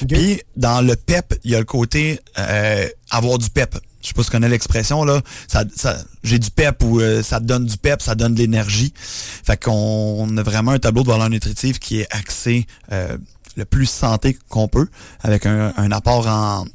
Puis 0.06 0.42
dans 0.54 0.82
le 0.82 0.94
pep, 0.94 1.34
il 1.42 1.52
y 1.52 1.54
a 1.54 1.58
le 1.58 1.64
côté 1.64 2.20
euh, 2.38 2.86
avoir 3.10 3.38
du 3.38 3.48
pep. 3.48 3.78
Je 4.02 4.08
sais 4.08 4.12
pas 4.12 4.20
si 4.20 4.28
tu 4.28 4.32
connais 4.32 4.50
l'expression 4.50 5.04
là. 5.04 5.22
Ça, 5.48 5.64
ça, 5.74 5.96
j'ai 6.22 6.38
du 6.38 6.50
pep 6.50 6.82
ou 6.82 7.00
euh, 7.00 7.22
ça 7.22 7.40
te 7.40 7.46
donne 7.46 7.64
du 7.64 7.78
pep, 7.78 8.02
ça 8.02 8.14
donne 8.14 8.34
de 8.34 8.40
l'énergie. 8.40 8.92
Fait 8.98 9.56
qu'on 9.56 9.72
on 9.72 10.36
a 10.36 10.42
vraiment 10.42 10.72
un 10.72 10.78
tableau 10.78 11.02
de 11.02 11.08
valeur 11.08 11.30
nutritive 11.30 11.78
qui 11.78 12.00
est 12.00 12.08
axé 12.10 12.66
euh, 12.92 13.16
le 13.56 13.64
plus 13.64 13.86
santé 13.86 14.36
qu'on 14.50 14.68
peut, 14.68 14.88
avec 15.22 15.46
un, 15.46 15.72
un 15.78 15.92
apport 15.92 16.26
en 16.26 16.66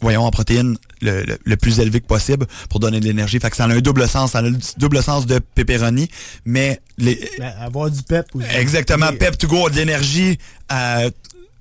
voyons, 0.00 0.24
en 0.24 0.30
protéines 0.30 0.76
le, 1.00 1.22
le- 1.24 1.38
le 1.44 1.56
plus 1.56 1.80
élevé 1.80 2.00
que 2.00 2.06
possible 2.06 2.46
pour 2.70 2.80
donner 2.80 3.00
de 3.00 3.04
l'énergie. 3.04 3.38
Fait 3.40 3.50
que 3.50 3.56
ça 3.56 3.64
a 3.64 3.68
un 3.68 3.80
double 3.80 4.08
sens. 4.08 4.32
Ça 4.32 4.38
a 4.38 4.42
le 4.42 4.56
double 4.76 5.02
sens 5.02 5.26
de 5.26 5.38
pepperoni, 5.38 6.08
mais 6.44 6.80
les, 6.98 7.18
Ben, 7.38 7.52
avoir 7.60 7.90
du 7.90 8.02
pep 8.02 8.26
aussi. 8.34 8.46
exactement, 8.54 9.12
pep 9.18 9.36
to 9.38 9.46
go, 9.48 9.68
de 9.70 9.76
l'énergie 9.76 10.38
euh, 10.72 11.10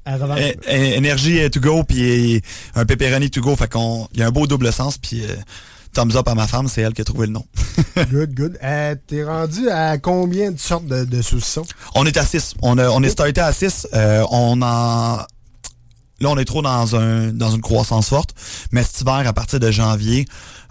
à 0.05 0.17
é- 0.39 0.95
énergie 0.97 1.49
to 1.51 1.59
go, 1.59 1.83
puis 1.83 2.41
un 2.75 2.85
pepperoni 2.85 3.29
to 3.29 3.41
go. 3.41 3.55
Fait 3.55 3.69
qu'on, 3.71 4.07
il 4.13 4.19
y 4.19 4.23
a 4.23 4.27
un 4.27 4.31
beau 4.31 4.47
double 4.47 4.71
sens, 4.71 4.97
puis 4.97 5.21
euh, 5.23 5.35
thumbs 5.93 6.15
up 6.15 6.27
à 6.27 6.35
ma 6.35 6.47
femme, 6.47 6.67
c'est 6.67 6.81
elle 6.81 6.93
qui 6.93 7.01
a 7.01 7.05
trouvé 7.05 7.27
le 7.27 7.33
nom. 7.33 7.45
good, 8.11 8.33
good. 8.33 8.57
Euh, 8.63 8.95
T'es 9.07 9.23
rendu 9.23 9.69
à 9.69 9.97
combien 9.97 10.51
de 10.51 10.59
sortes 10.59 10.85
de, 10.85 11.05
de 11.05 11.21
saucissons? 11.21 11.65
On 11.95 12.05
est 12.05 12.17
à 12.17 12.25
6. 12.25 12.53
On, 12.61 12.77
a- 12.77 12.89
on 12.89 13.01
est 13.03 13.09
starté 13.09 13.41
à 13.41 13.51
6. 13.51 13.87
on 14.31 14.61
en... 14.61 15.17
Là, 16.19 16.29
on 16.29 16.37
est 16.37 16.45
trop 16.45 16.61
dans 16.61 16.95
un 16.95 17.27
dans 17.31 17.51
une 17.51 17.61
croissance 17.61 18.09
forte. 18.09 18.33
Mais 18.71 18.83
cet 18.83 19.01
hiver, 19.01 19.23
à 19.27 19.33
partir 19.33 19.59
de 19.59 19.69
janvier, 19.71 20.25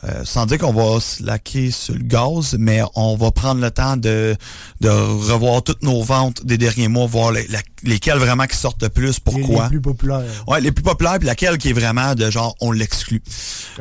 euh, 0.04 0.24
sans 0.24 0.44
dire 0.46 0.58
qu'on 0.58 0.72
va 0.72 1.00
se 1.00 1.22
laquer 1.22 1.70
sur 1.70 1.94
le 1.94 2.02
gaz, 2.02 2.56
mais 2.58 2.82
on 2.94 3.16
va 3.16 3.30
prendre 3.30 3.60
le 3.60 3.70
temps 3.70 3.96
de, 3.96 4.36
de 4.80 4.88
revoir 4.88 5.62
toutes 5.62 5.82
nos 5.82 6.02
ventes 6.02 6.44
des 6.44 6.58
derniers 6.58 6.88
mois, 6.88 7.06
voir 7.06 7.32
la- 7.32 7.40
lesquelles 7.82 8.18
vraiment 8.18 8.46
qui 8.46 8.56
sortent 8.56 8.82
le 8.82 8.88
plus, 8.88 9.20
pourquoi. 9.20 9.64
les 9.64 9.70
plus 9.70 9.80
populaires. 9.80 10.22
Ouais, 10.46 10.60
les 10.60 10.72
plus 10.72 10.82
populaires, 10.82 11.18
puis 11.18 11.26
laquelle 11.26 11.58
qui 11.58 11.70
est 11.70 11.72
vraiment 11.72 12.14
de 12.14 12.30
genre, 12.30 12.56
on 12.60 12.72
l'exclut. 12.72 13.22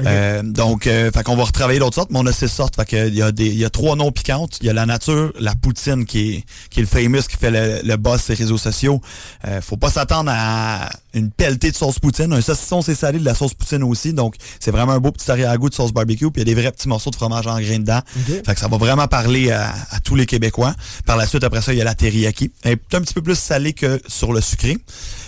Euh, 0.06 0.42
donc, 0.44 0.88
euh, 0.88 1.12
fait 1.12 1.24
qu'on 1.24 1.36
va 1.36 1.44
retravailler 1.44 1.80
d'autres 1.80 1.96
sortes, 1.96 2.12
mais 2.12 2.20
on 2.20 2.26
a 2.26 2.34
six 2.34 2.50
sortes. 2.50 2.76
Fait 2.76 2.86
que 2.86 3.08
il 3.08 3.16
y 3.16 3.22
a 3.22 3.32
des, 3.32 3.48
il 3.48 3.58
y 3.58 3.66
a 3.66 3.70
trois 3.70 3.96
noms 3.96 4.12
piquantes. 4.12 4.58
Il 4.62 4.68
y 4.68 4.70
a 4.70 4.74
la 4.74 4.86
nature, 4.86 5.32
la 5.40 5.56
poutine 5.56 6.06
qui 6.06 6.36
est, 6.36 6.44
qui 6.70 6.80
est 6.80 6.84
le 6.84 6.88
famous, 6.88 7.24
qui 7.24 7.38
fait 7.38 7.52
le, 7.52 7.82
le 7.88 7.98
boss 7.98 8.28
des 8.28 8.34
réseaux 8.34 8.58
sociaux. 8.58 9.02
Euh, 9.48 9.62
faut 9.62 9.78
pas 9.78 9.90
s'attendre 9.90 10.32
à 10.34 10.90
une 11.14 11.32
pelletée 11.32 11.72
de 11.72 11.76
sauce 11.76 12.00
poutine. 12.00 12.34
Un 12.34 12.42
saucisson, 12.42 12.82
c'est 12.82 12.96
salé, 12.96 13.20
de 13.20 13.26
la 13.26 13.36
sauce 13.36 13.54
poutine 13.54 13.84
aussi. 13.84 14.14
Donc, 14.14 14.36
c'est 14.60 14.72
vraiment 14.72 14.94
un 14.94 15.00
beau 15.00 15.12
petit 15.12 15.30
arrière-goût 15.32 15.70
de 15.70 15.76
sauce 15.76 15.94
barbecue. 15.94 16.30
Puis 16.32 16.42
il 16.42 16.48
y 16.48 16.52
a 16.52 16.54
des 16.54 16.60
vrais 16.60 16.72
petits 16.72 16.90
morceaux 16.90 17.12
de 17.12 17.16
fromage 17.16 17.48
en 17.48 17.60
grains 17.60 17.80
dedans. 17.80 18.02
Fait 18.46 18.54
que 18.54 18.60
ça 18.60 18.68
va 18.68 18.78
vraiment 18.78 19.08
parler 19.08 19.52
à, 19.52 19.74
à 19.92 20.00
tous 20.02 20.16
les 20.16 20.26
Québécois. 20.26 20.76
Par 21.06 21.18
la 21.18 21.26
suite, 21.26 21.44
après 21.44 21.62
ça, 21.62 21.74
il 21.74 21.78
y 21.78 21.82
a 21.82 21.86
la 21.86 21.96
teriyaki. 21.96 22.52
Elle 22.64 22.74
est 22.74 22.96
un 22.96 23.02
petit 23.02 23.14
peu 23.14 23.22
plus 23.22 23.38
salée 23.38 23.74
que 23.74 23.95
sur 24.08 24.34
le 24.34 24.42
sucré. 24.42 24.78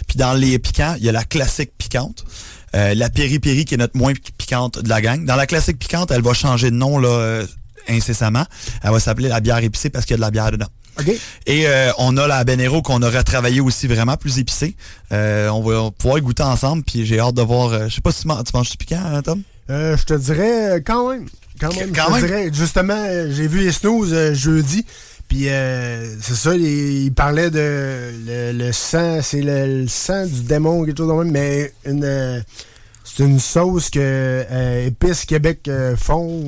Puis 0.08 0.18
dans 0.18 0.34
les 0.34 0.58
piquants, 0.60 0.96
il 0.98 1.06
y 1.06 1.10
a 1.10 1.12
la 1.12 1.24
classique 1.24 1.72
piquante. 1.78 2.24
Euh, 2.76 2.94
la 2.96 3.10
piri-piri 3.10 3.66
qui 3.66 3.76
est 3.76 3.78
notre 3.78 3.98
moins 3.98 4.14
pi- 4.14 4.32
piquante 4.38 4.80
de 4.80 4.90
la 4.90 5.02
gang. 5.02 5.24
Dans 5.26 5.36
la 5.38 5.46
classique 5.48 5.80
piquante, 5.80 6.12
elle 6.12 6.22
va 6.22 6.34
changer 6.34 6.70
de 6.70 6.76
nom 6.76 6.98
là, 7.00 7.08
euh, 7.10 7.46
incessamment. 7.88 8.44
Elle 8.84 8.92
va 8.92 9.00
s'appeler 9.00 9.30
la 9.30 9.40
bière 9.40 9.58
épicée 9.60 9.90
parce 9.90 10.06
qu'il 10.06 10.14
y 10.14 10.16
a 10.16 10.18
de 10.18 10.22
la 10.22 10.32
bière 10.32 10.52
dedans. 10.52 10.68
Et 11.46 11.68
euh, 11.68 11.92
on 12.00 12.18
a 12.18 12.28
la 12.28 12.44
Benero 12.44 12.82
qu'on 12.82 13.02
a 13.04 13.10
retravaillé 13.10 13.62
aussi 13.62 13.86
vraiment 13.88 14.18
plus 14.18 14.40
épicée. 14.40 14.76
On 15.12 15.62
va 15.64 15.92
pouvoir 15.92 16.18
y 16.18 16.22
goûter 16.22 16.44
ensemble. 16.44 16.84
Puis 16.84 17.06
j'ai 17.06 17.20
hâte 17.20 17.36
de 17.36 17.42
voir. 17.44 17.88
je 17.88 17.94
sais 17.96 18.02
pas 18.02 18.12
si 18.12 18.22
tu, 18.24 18.28
man- 18.28 18.44
tu 18.44 18.52
manges 18.56 18.72
du 18.72 18.78
piquant, 18.78 19.02
hein, 19.06 19.22
Tom? 19.22 19.42
Je 19.70 20.04
te 20.04 20.14
dirais 20.16 20.82
quand 20.86 21.10
même. 21.12 21.28
Quand 21.60 21.74
même. 21.76 21.92
Quand 21.94 22.08
je 22.08 22.12
même? 22.14 22.26
dirais, 22.26 22.50
justement, 22.54 23.04
j'ai 23.32 23.48
vu 23.48 23.60
les 23.62 23.72
snooze 23.72 24.34
jeudi. 24.34 24.86
Puis 25.28 25.50
euh, 25.50 26.16
c'est 26.22 26.36
ça, 26.36 26.56
il, 26.56 26.62
il 27.06 27.14
parlait 27.14 27.50
de 27.50 28.12
le, 28.26 28.52
le 28.54 28.72
sang, 28.72 29.20
c'est 29.22 29.42
le, 29.42 29.82
le 29.82 29.88
sang 29.88 30.26
du 30.26 30.44
démon, 30.44 30.86
quelque 30.86 30.98
chose 30.98 31.10
de 31.10 31.14
même, 31.14 31.32
mais 31.32 31.74
une 31.86 32.04
euh, 32.04 32.40
c'est 33.04 33.24
une 33.24 33.40
sauce 33.40 33.90
que 33.90 34.00
euh, 34.00 34.88
Épices 34.88 35.26
Québec 35.26 35.62
euh, 35.68 35.96
font. 35.98 36.44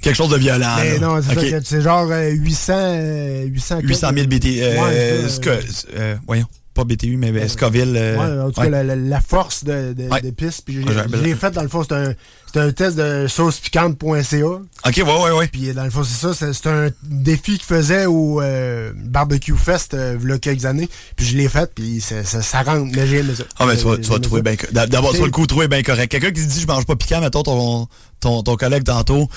Quelque 0.00 0.14
chose 0.14 0.30
de 0.30 0.36
violent. 0.36 0.76
Mais 0.82 0.98
non, 0.98 1.20
c'est 1.22 1.36
Ok. 1.38 1.50
ça, 1.50 1.56
c'est 1.64 1.80
genre 1.82 2.06
euh, 2.10 2.30
800, 2.30 2.72
euh, 2.76 3.42
800, 3.46 3.80
800 3.82 4.10
000 4.14 4.26
BT. 4.26 4.44
Ouais, 4.60 5.28
ça, 5.28 6.16
voyons, 6.26 6.46
pas 6.78 6.84
BTU, 6.84 7.16
mais 7.16 7.32
euh, 7.32 7.48
Scoville. 7.48 7.94
euh, 7.96 8.16
Ouais, 8.16 8.42
en 8.46 8.50
tout 8.52 8.60
ouais. 8.60 8.70
cas, 8.70 8.82
la, 8.84 9.20
force 9.20 9.64
de, 9.64 9.92
de, 9.94 10.08
Ouais. 10.08 10.20
d'épices. 10.20 10.60
Puis 10.60 10.84
j'ai, 11.24 11.34
fait, 11.34 11.50
dans 11.50 11.62
le 11.62 11.68
fond, 11.68 11.82
c'est 11.82 11.94
un, 11.94 12.14
un 12.60 12.72
test 12.72 12.96
de 12.96 13.26
saucepiquante.ca. 13.26 14.44
Ok, 14.46 14.62
ouais, 14.84 15.02
ouais, 15.02 15.30
ouais. 15.32 15.48
Puis 15.48 15.72
dans 15.72 15.82
le 15.84 15.90
fond, 15.90 16.04
c'est 16.04 16.32
ça, 16.32 16.52
c'est, 16.52 16.66
un 16.68 16.90
défi 17.02 17.58
qu'il 17.58 17.64
faisait 17.64 18.06
au 18.06 18.40
euh, 18.40 18.92
Barbecue 18.94 19.56
Fest 19.56 19.94
euh, 19.94 20.16
il 20.22 20.28
y 20.28 20.32
a 20.32 20.38
quelques 20.38 20.64
années. 20.66 20.88
Puis 21.16 21.26
je 21.26 21.36
l'ai 21.36 21.48
fait, 21.48 21.72
puis 21.74 22.00
ça, 22.00 22.22
ça, 22.24 22.42
ça 22.42 22.62
rentre. 22.62 22.90
Mais 22.94 23.06
j'ai 23.06 23.22
ça. 23.34 23.42
Ah, 23.58 23.66
mais 23.66 23.76
tu 23.76 23.84
vas, 23.84 23.96
tu 23.98 24.20
trouver 24.20 24.42
bien. 24.42 24.54
D'abord, 24.72 25.10
tu 25.10 25.16
vas 25.16 25.18
C'est- 25.18 25.24
le 25.24 25.30
coup 25.32 25.46
trouver 25.46 25.66
bien 25.66 25.82
correct. 25.82 26.08
Quelqu'un 26.10 26.30
qui 26.30 26.40
se 26.42 26.46
dit 26.46 26.60
je 26.60 26.66
mange 26.66 26.86
pas 26.86 26.94
piquant, 26.96 27.20
mettons 27.20 27.42
ton, 27.42 27.88
ton, 28.20 28.42
ton 28.44 28.56
collègue 28.56 28.84
tantôt, 28.84 29.28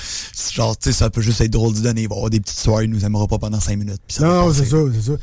genre, 0.54 0.78
tu 0.78 0.92
sais, 0.92 0.98
ça 0.98 1.10
peut 1.10 1.22
juste 1.22 1.42
être 1.42 1.52
drôle 1.52 1.74
d'y 1.74 1.82
donner. 1.82 2.04
Il 2.04 2.08
va 2.10 2.16
avoir 2.16 2.30
des 2.30 2.40
petites 2.40 2.60
soirées, 2.60 2.86
il 2.86 2.92
nous 2.92 3.04
aimera 3.04 3.28
pas 3.28 3.40
pendant 3.40 3.60
5 3.60 3.78
minutes. 3.78 4.02
Non, 4.20 4.54
c'est 4.54 4.66
ça, 4.66 4.78
c'est 4.94 5.12
ça. 5.12 5.18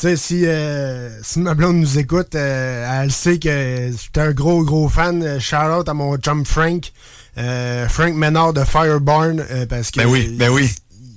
Tu 0.00 0.06
sais, 0.06 0.16
si, 0.16 0.46
euh, 0.46 1.10
si 1.22 1.40
ma 1.40 1.52
blonde 1.52 1.76
nous 1.76 1.98
écoute, 1.98 2.34
euh, 2.34 3.02
elle 3.02 3.12
sait 3.12 3.38
que 3.38 3.90
j'étais 4.00 4.20
un 4.20 4.32
gros, 4.32 4.64
gros 4.64 4.88
fan. 4.88 5.38
Shout 5.38 5.56
out 5.56 5.88
à 5.90 5.92
mon 5.94 6.16
chum 6.16 6.46
Frank. 6.46 6.90
Euh, 7.36 7.86
Frank 7.86 8.14
Ménard 8.14 8.54
de 8.54 8.64
Firebarn. 8.64 9.40
euh, 9.50 9.66
parce 9.66 9.90
que 9.90 10.00
Ben 10.00 10.06
oui, 10.08 10.34
ben 10.38 10.48
oui. 10.48 10.70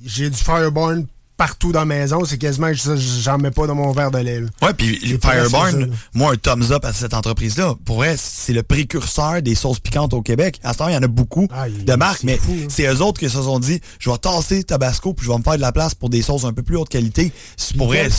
j'ai 0.06 0.30
du 0.30 0.36
Firebarn 0.38 1.06
partout 1.38 1.72
dans 1.72 1.80
la 1.80 1.86
maison. 1.86 2.26
C'est 2.26 2.38
quasiment 2.38 2.72
j'en 2.74 3.38
mets 3.38 3.52
pas 3.52 3.68
dans 3.68 3.76
mon 3.76 3.94
verre 3.94 4.12
de 4.12 4.18
lait. 4.18 4.42
là. 4.42 4.48
Ouais, 4.62 4.74
puis 4.74 5.00
là. 5.00 5.88
moi, 6.14 6.34
un 6.34 6.36
thumbs 6.36 6.72
up 6.74 6.84
à 6.84 6.92
cette 6.92 7.14
entreprise-là. 7.14 7.76
Pour 7.86 7.96
vrai, 7.98 8.16
c'est 8.18 8.52
le 8.54 8.64
précurseur 8.64 9.42
des 9.42 9.56
sauces 9.56 9.80
piquantes 9.80 10.14
au 10.14 10.22
Québec. 10.22 10.60
À 10.62 10.74
ce 10.74 10.80
temps, 10.80 10.90
il 10.90 10.94
y 10.94 10.98
en 10.98 11.04
a 11.04 11.08
beaucoup 11.08 11.48
Ah, 11.54 11.70
de 11.70 11.94
marques, 11.96 12.24
mais 12.24 12.38
hein. 12.50 12.66
c'est 12.68 12.86
eux 12.94 13.02
autres 13.02 13.20
qui 13.22 13.30
se 13.30 13.42
sont 13.42 13.60
dit, 13.60 13.80
je 14.00 14.10
vais 14.10 14.18
tasser 14.18 14.66
Tabasco, 14.66 15.14
puis 15.14 15.26
je 15.26 15.32
vais 15.32 15.38
me 15.38 15.44
faire 15.44 15.56
de 15.56 15.62
la 15.62 15.72
place 15.72 15.96
pour 15.96 16.10
des 16.10 16.22
sauces 16.22 16.44
un 16.44 16.52
peu 16.52 16.64
plus 16.64 16.76
haute 16.76 16.90
qualité. 16.90 17.32
C'est 17.56 17.78
pour 17.78 17.88
vrai, 17.88 18.10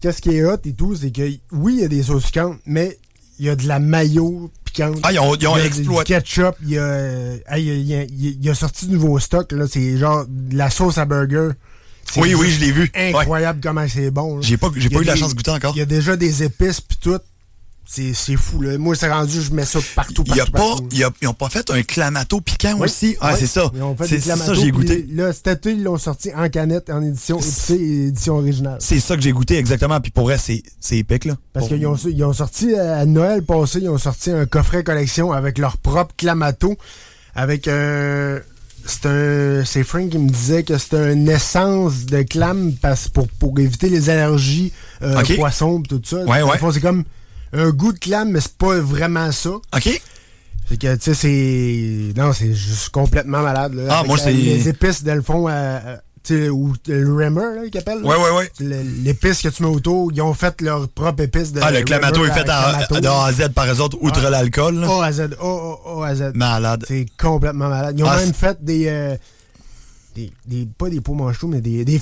Qu'est-ce 0.00 0.20
qui 0.22 0.30
est 0.30 0.44
hot 0.44 0.56
et 0.64 0.72
tout, 0.72 0.94
c'est 0.94 1.10
que 1.10 1.28
oui, 1.52 1.74
il 1.78 1.80
y 1.80 1.84
a 1.84 1.88
des 1.88 2.02
sauces 2.04 2.26
piquantes, 2.26 2.58
mais 2.66 2.96
il 3.40 3.46
y 3.46 3.48
a 3.48 3.56
de 3.56 3.66
la 3.66 3.78
mayo 3.80 4.50
piquante. 4.64 4.98
Ah, 5.02 5.12
ils 5.12 5.18
ont- 5.18 5.34
ils 5.34 5.46
ont 5.48 5.56
il 5.56 5.60
y 5.60 5.62
a 5.62 5.66
exploité- 5.66 6.14
Du 6.14 6.20
ketchup, 6.20 6.54
il 6.62 6.70
y 6.70 6.78
a, 6.78 7.34
il 7.56 7.64
y 7.64 7.70
a, 7.70 7.74
il 7.74 7.86
y 7.86 7.94
a- 7.94 8.02
il 8.04 8.44
y 8.44 8.48
a 8.50 8.54
sorti 8.54 8.86
du 8.86 8.92
nouveau 8.94 9.18
stock, 9.18 9.50
là. 9.52 9.64
C'est 9.68 9.96
genre 9.96 10.24
de 10.28 10.56
la 10.56 10.70
sauce 10.70 10.98
à 10.98 11.04
burger. 11.04 11.50
Oui, 12.16 12.34
oui, 12.34 12.50
je 12.50 12.60
l'ai 12.60 12.72
vu. 12.72 12.90
Incroyable 12.94 13.60
comment 13.62 13.86
c'est 13.88 14.10
bon. 14.10 14.40
J'ai 14.40 14.56
pas- 14.56 14.70
j'ai 14.76 14.88
pas 14.88 15.00
eu 15.00 15.04
la 15.04 15.14
chance 15.16 15.30
de 15.32 15.36
goûter 15.36 15.50
encore. 15.50 15.74
Il 15.74 15.78
y 15.78 15.82
a 15.82 15.86
déjà 15.86 16.16
des 16.16 16.42
épices 16.42 16.80
puis 16.80 16.96
tout. 17.00 17.18
C'est 17.90 18.12
c'est 18.12 18.36
fou, 18.36 18.60
là. 18.60 18.76
Moi, 18.76 18.94
c'est 18.94 19.10
rendu, 19.10 19.40
je 19.40 19.50
mets 19.50 19.64
ça 19.64 19.78
partout, 19.96 20.22
y 20.26 20.40
a 20.40 20.44
partout, 20.44 20.82
pas, 20.88 20.94
y 20.96 21.04
a- 21.04 21.10
ils 21.22 21.28
ont 21.28 21.32
pas 21.32 21.48
fait 21.48 21.70
un 21.70 21.82
clamato 21.82 22.38
piquant 22.42 22.74
Oui, 22.74 22.84
aussi. 22.84 23.16
Ah, 23.18 23.30
oui. 23.32 23.36
c'est 23.40 23.46
ça. 23.46 23.72
C'est 24.06 24.20
ça, 24.20 24.52
j'ai 24.52 24.70
goûté. 24.70 25.06
Là, 25.10 25.32
cet 25.32 25.46
été, 25.46 25.72
ils 25.72 25.82
l'ont 25.82 25.96
sorti 25.96 26.30
en 26.36 26.50
canette, 26.50 26.90
en 26.90 27.00
édition 27.02 27.38
épicée 27.38 27.74
et 27.76 28.06
édition 28.08 28.36
originale. 28.36 28.76
C'est 28.80 29.00
ça 29.00 29.16
que 29.16 29.22
j'ai 29.22 29.32
goûté 29.32 29.56
exactement. 29.56 29.98
Puis 30.02 30.10
pour 30.10 30.24
vrai, 30.24 30.36
c'est 30.36 30.62
c'est 30.78 30.98
épique, 30.98 31.24
là. 31.24 31.36
Parce 31.54 31.68
qu'ils 31.68 31.86
ont, 31.86 31.96
ils 31.96 32.24
ont 32.24 32.34
sorti 32.34 32.74
euh, 32.74 33.00
à 33.00 33.06
Noël 33.06 33.42
passé, 33.42 33.78
ils 33.80 33.88
ont 33.88 33.96
sorti 33.96 34.30
un 34.32 34.44
coffret 34.44 34.84
collection 34.84 35.32
avec 35.32 35.56
leur 35.56 35.78
propre 35.78 36.14
clamato. 36.14 36.76
Avec 37.34 37.68
un. 37.68 38.38
C'est 38.84 39.06
un. 39.06 39.64
C'est 39.64 39.82
Frank 39.82 40.10
qui 40.10 40.18
me 40.18 40.28
disait 40.28 40.62
que 40.62 40.76
c'était 40.76 41.14
une 41.14 41.28
essence 41.28 42.04
de 42.04 42.20
clam 42.20 42.72
parce, 42.82 43.08
pour, 43.08 43.28
pour 43.28 43.58
éviter 43.58 43.88
les 43.88 44.10
allergies 44.10 44.72
euh, 45.02 45.20
Ok. 45.20 45.36
poissons 45.36 45.80
et 45.82 45.88
tout 45.88 46.02
ça. 46.04 46.22
Ouais, 46.24 46.42
ouais. 46.42 46.58
fond, 46.58 46.70
C'est 46.70 46.80
comme 46.80 47.04
un 47.52 47.70
goût 47.70 47.92
de 47.92 47.98
clam, 47.98 48.30
mais 48.30 48.40
c'est 48.40 48.56
pas 48.56 48.78
vraiment 48.80 49.30
ça. 49.32 49.50
OK. 49.50 50.02
C'est 50.68 50.76
que, 50.78 50.94
tu 50.96 51.00
sais, 51.02 51.14
c'est. 51.14 52.20
Non, 52.20 52.32
c'est 52.34 52.52
juste 52.52 52.90
complètement 52.90 53.40
malade. 53.42 53.72
Là, 53.74 53.84
Ah, 53.88 53.94
Avec, 54.00 54.08
moi, 54.08 54.18
euh, 54.18 54.22
c'est- 54.22 54.32
Les 54.32 54.68
épices, 54.68 55.02
dans 55.02 55.14
le 55.14 55.22
fond, 55.22 55.48
euh, 55.48 55.52
euh, 55.52 55.96
tu 56.22 56.34
sais, 56.36 56.48
ou 56.50 56.74
le 56.88 57.10
Remmer, 57.14 57.40
là, 57.62 57.68
qu'ils 57.70 57.80
appellent. 57.80 58.04
Ouais, 58.04 58.16
ouais, 58.16 58.30
ouais. 58.36 58.50
L'épice 59.02 59.40
que 59.40 59.48
tu 59.48 59.62
mets 59.62 59.68
autour, 59.70 60.12
ils 60.12 60.20
ont 60.20 60.34
fait 60.34 60.60
leur 60.60 60.86
propre 60.90 61.22
épice 61.22 61.52
de 61.52 61.60
Ah, 61.62 61.70
le 61.70 61.80
clamato 61.82 62.22
est 62.26 62.32
fait 62.32 62.44
de 62.44 62.50
A 63.08 63.24
à 63.24 63.32
Z 63.32 63.48
par 63.54 63.66
eux 63.72 63.80
autres, 63.80 63.96
outre 64.02 64.20
l'alcool. 64.28 64.84
A 64.84 65.04
à 65.06 65.12
Z, 65.12 65.20
A, 65.40 65.44
A, 65.44 66.02
A 66.02 66.06
à 66.08 66.14
Z. 66.14 66.32
Malade. 66.34 66.84
C'est 66.86 67.06
complètement 67.18 67.68
malade. 67.70 67.94
Ils 67.98 68.04
ont 68.04 68.08
Ah, 68.10 68.18
même 68.18 68.34
fait 68.34 68.62
des, 68.62 68.88
euh, 68.88 69.16
des, 70.14 70.30
des- 70.44 70.68
Pas 70.76 70.90
des 70.90 71.00
pots 71.00 71.14
manchots, 71.14 71.48
mais 71.48 71.62
des, 71.62 71.82
des. 71.86 71.98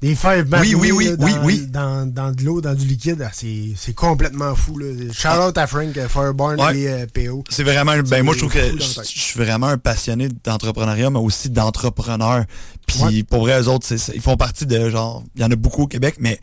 Des 0.00 0.14
fèves 0.14 0.46
Oui, 0.60 0.74
oui, 0.76 0.92
oui, 0.92 1.04
là, 1.06 1.16
dans, 1.16 1.24
oui, 1.26 1.32
oui. 1.42 1.66
Dans, 1.68 2.06
dans 2.06 2.30
de 2.30 2.44
l'eau, 2.44 2.60
dans 2.60 2.74
du 2.74 2.86
liquide. 2.86 3.20
Ah, 3.26 3.30
C'est 3.32 3.72
c'est 3.76 3.94
complètement 3.94 4.54
fou. 4.54 4.78
Là. 4.78 4.86
Shout 5.12 5.48
out 5.48 5.58
à 5.58 5.66
Frank 5.66 5.96
euh, 5.96 6.08
Fireborn 6.08 6.60
Ouais. 6.60 6.78
et 6.78 6.88
euh, 6.88 7.06
PO. 7.12 7.42
C'est 7.50 7.64
vraiment, 7.64 7.96
ben 7.98 8.22
moi 8.22 8.32
je 8.34 8.38
trouve 8.38 8.52
que 8.52 8.60
je 8.78 9.02
suis 9.02 9.40
vraiment 9.40 9.66
un 9.66 9.76
passionné 9.78 10.28
d'entrepreneuriat, 10.44 11.10
mais 11.10 11.18
aussi 11.18 11.50
d'entrepreneurs. 11.50 12.44
Puis 12.86 13.00
Ouais. 13.02 13.22
pour 13.24 13.40
vrai, 13.40 13.60
eux 13.60 13.68
autres, 13.68 13.86
ils 14.14 14.20
font 14.22 14.36
partie 14.36 14.66
de 14.66 14.88
genre, 14.88 15.24
il 15.34 15.42
y 15.42 15.44
en 15.44 15.50
a 15.50 15.56
beaucoup 15.56 15.82
au 15.82 15.86
Québec, 15.88 16.14
mais 16.20 16.38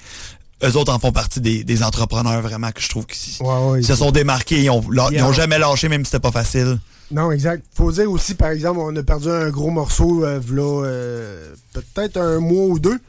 eux 0.64 0.76
autres 0.76 0.92
en 0.94 1.00
font 1.00 1.14
partie 1.14 1.40
des, 1.40 1.64
des 1.64 1.82
entrepreneurs 1.82 2.42
vraiment 2.42 2.72
que 2.72 2.82
je 2.82 2.90
trouve 2.90 3.06
qu'ils 3.06 3.42
Ouais, 3.46 3.68
ouais, 3.70 3.80
ils 3.82 3.86
se 3.86 3.96
sont 3.96 4.12
démarqués, 4.12 4.64
ils 4.64 4.70
ont, 4.70 4.84
la- 4.92 5.08
ils 5.14 5.22
ont 5.24 5.28
Yeah. 5.28 5.32
jamais 5.32 5.60
lâché 5.60 5.88
même 5.88 6.04
si 6.04 6.12
c'était 6.12 6.22
pas 6.22 6.32
facile. 6.32 6.78
Non, 7.12 7.32
exact. 7.32 7.64
Faut 7.74 7.92
dire 7.92 8.12
aussi, 8.12 8.34
par 8.34 8.50
exemple, 8.50 8.80
on 8.82 8.94
a 8.96 9.04
perdu 9.04 9.30
un 9.30 9.50
gros 9.50 9.70
morceau, 9.70 10.26
euh, 10.26 10.42
euh, 10.52 11.54
peut-être 11.72 12.18
un 12.18 12.40
mois 12.40 12.66
ou 12.66 12.80
deux. 12.80 13.00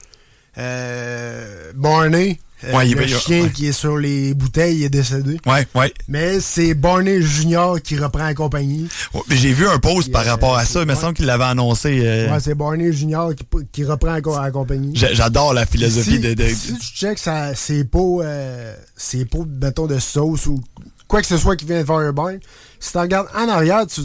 Euh, 0.59 1.73
Barney, 1.75 2.39
euh, 2.65 2.73
Ouais, 2.75 2.87
le 2.87 3.07
chien 3.07 3.43
ouais. 3.45 3.51
qui 3.51 3.67
est 3.67 3.73
sur 3.73 3.99
les 3.99 4.33
bouteilles, 4.33 4.85
est 4.85 4.89
décédé. 4.89 5.39
Ouais, 5.47 5.67
ouais. 5.75 5.93
Mais 6.09 6.41
c'est 6.41 6.73
Barney 6.75 7.21
Junior 7.21 7.81
qui 7.83 7.97
reprend 7.99 8.25
la 8.25 8.33
compagnie. 8.35 8.89
Ouais, 9.13 9.21
J'ai 9.31 9.53
vu 9.53 9.69
un 9.69 9.79
post 9.79 10.11
par 10.11 10.23
Yeah, 10.25 10.33
rapport 10.33 10.57
à 10.57 10.65
ça, 10.65 10.81
il 10.81 10.87
me 10.89 10.95
semble 10.95 11.15
qu'il 11.15 11.27
l'avait 11.27 11.45
annoncé. 11.45 12.01
euh, 12.03 12.31
Ouais, 12.33 12.41
c'est 12.41 12.55
Barney 12.55 12.93
Junior 12.93 13.35
qui, 13.35 13.45
qui 13.71 13.85
reprend 13.85 14.13
la, 14.15 14.43
la 14.43 14.51
compagnie. 14.51 14.93
j'a- 14.97 15.13
J'adore 15.13 15.53
la 15.53 15.67
philosophie 15.67 16.13
si, 16.13 16.19
de, 16.21 16.33
de- 16.35 16.49
si 16.49 16.73
tu 16.79 16.87
checks 16.97 17.19
ça, 17.19 17.55
ses 17.55 17.85
pots, 17.85 18.23
euh, 18.23 18.75
ses 18.97 19.27
pots, 19.27 19.47
mettons, 19.61 19.87
de 19.87 19.99
sauce 19.99 20.47
ou 20.47 20.63
quoi 21.07 21.21
que 21.21 21.27
ce 21.27 21.37
soit 21.37 21.57
qui 21.57 21.67
vient 21.67 21.81
de 21.81 21.85
Fireburn, 21.85 22.39
si 22.81 22.93
tu 22.93 22.99
regardes 22.99 23.29
en 23.37 23.49
arrière, 23.49 23.87
tu, 23.87 24.01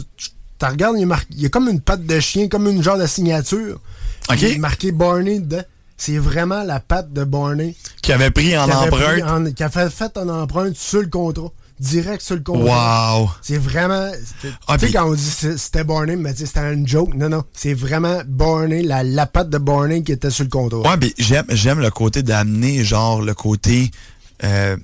regardes, 0.62 0.96
il, 0.98 1.02
est 1.02 1.06
marqué- 1.06 1.26
il 1.30 1.40
y 1.40 1.46
a 1.46 1.48
comme 1.48 1.68
une 1.70 1.80
patte 1.80 2.04
de 2.04 2.20
chien, 2.20 2.48
comme 2.48 2.66
une 2.68 2.82
genre 2.82 2.98
de 2.98 3.06
signature. 3.06 3.80
Ok. 4.30 4.42
Il 4.42 4.48
est 4.52 4.58
marqué 4.58 4.92
Barney 4.92 5.40
dedans. 5.40 5.62
C'est 6.04 6.18
vraiment 6.18 6.64
la 6.64 6.80
patte 6.80 7.12
de 7.12 7.22
Barney. 7.22 7.76
qui 8.02 8.12
avait 8.12 8.32
pris 8.32 8.58
en 8.58 8.64
avait 8.64 8.74
empreinte. 8.74 9.54
qui 9.54 9.62
a 9.62 9.70
fait, 9.70 10.18
en 10.18 10.28
empreinte 10.28 10.74
sur 10.74 11.00
le 11.00 11.06
contrat. 11.06 11.52
Direct 11.78 12.20
sur 12.22 12.34
le 12.34 12.40
contrat. 12.40 13.20
Wow. 13.20 13.30
C'est 13.40 13.56
vraiment. 13.56 14.10
Ah, 14.66 14.78
tu 14.78 14.86
sais, 14.86 14.92
quand 14.92 15.08
on 15.08 15.14
dit 15.14 15.30
c'était 15.56 15.84
Barney, 15.84 16.16
mais 16.16 16.34
c'était 16.34 16.72
une 16.72 16.88
joke. 16.88 17.14
Non, 17.14 17.28
non. 17.28 17.44
C'est 17.52 17.74
vraiment 17.74 18.20
Barney, 18.26 18.82
la, 18.82 19.04
la 19.04 19.26
patte 19.26 19.48
de 19.48 19.58
Barney 19.58 20.02
qui 20.02 20.10
était 20.10 20.30
sur 20.30 20.42
le 20.42 20.50
contrat. 20.50 20.80
Ouais, 20.80 20.96
mais 21.00 21.14
j'aime, 21.18 21.46
j'aime 21.50 21.78
le 21.78 21.90
côté 21.90 22.24
d'amener, 22.24 22.82
genre, 22.82 23.22
le 23.22 23.34
côté 23.34 23.92
euh, 24.42 24.76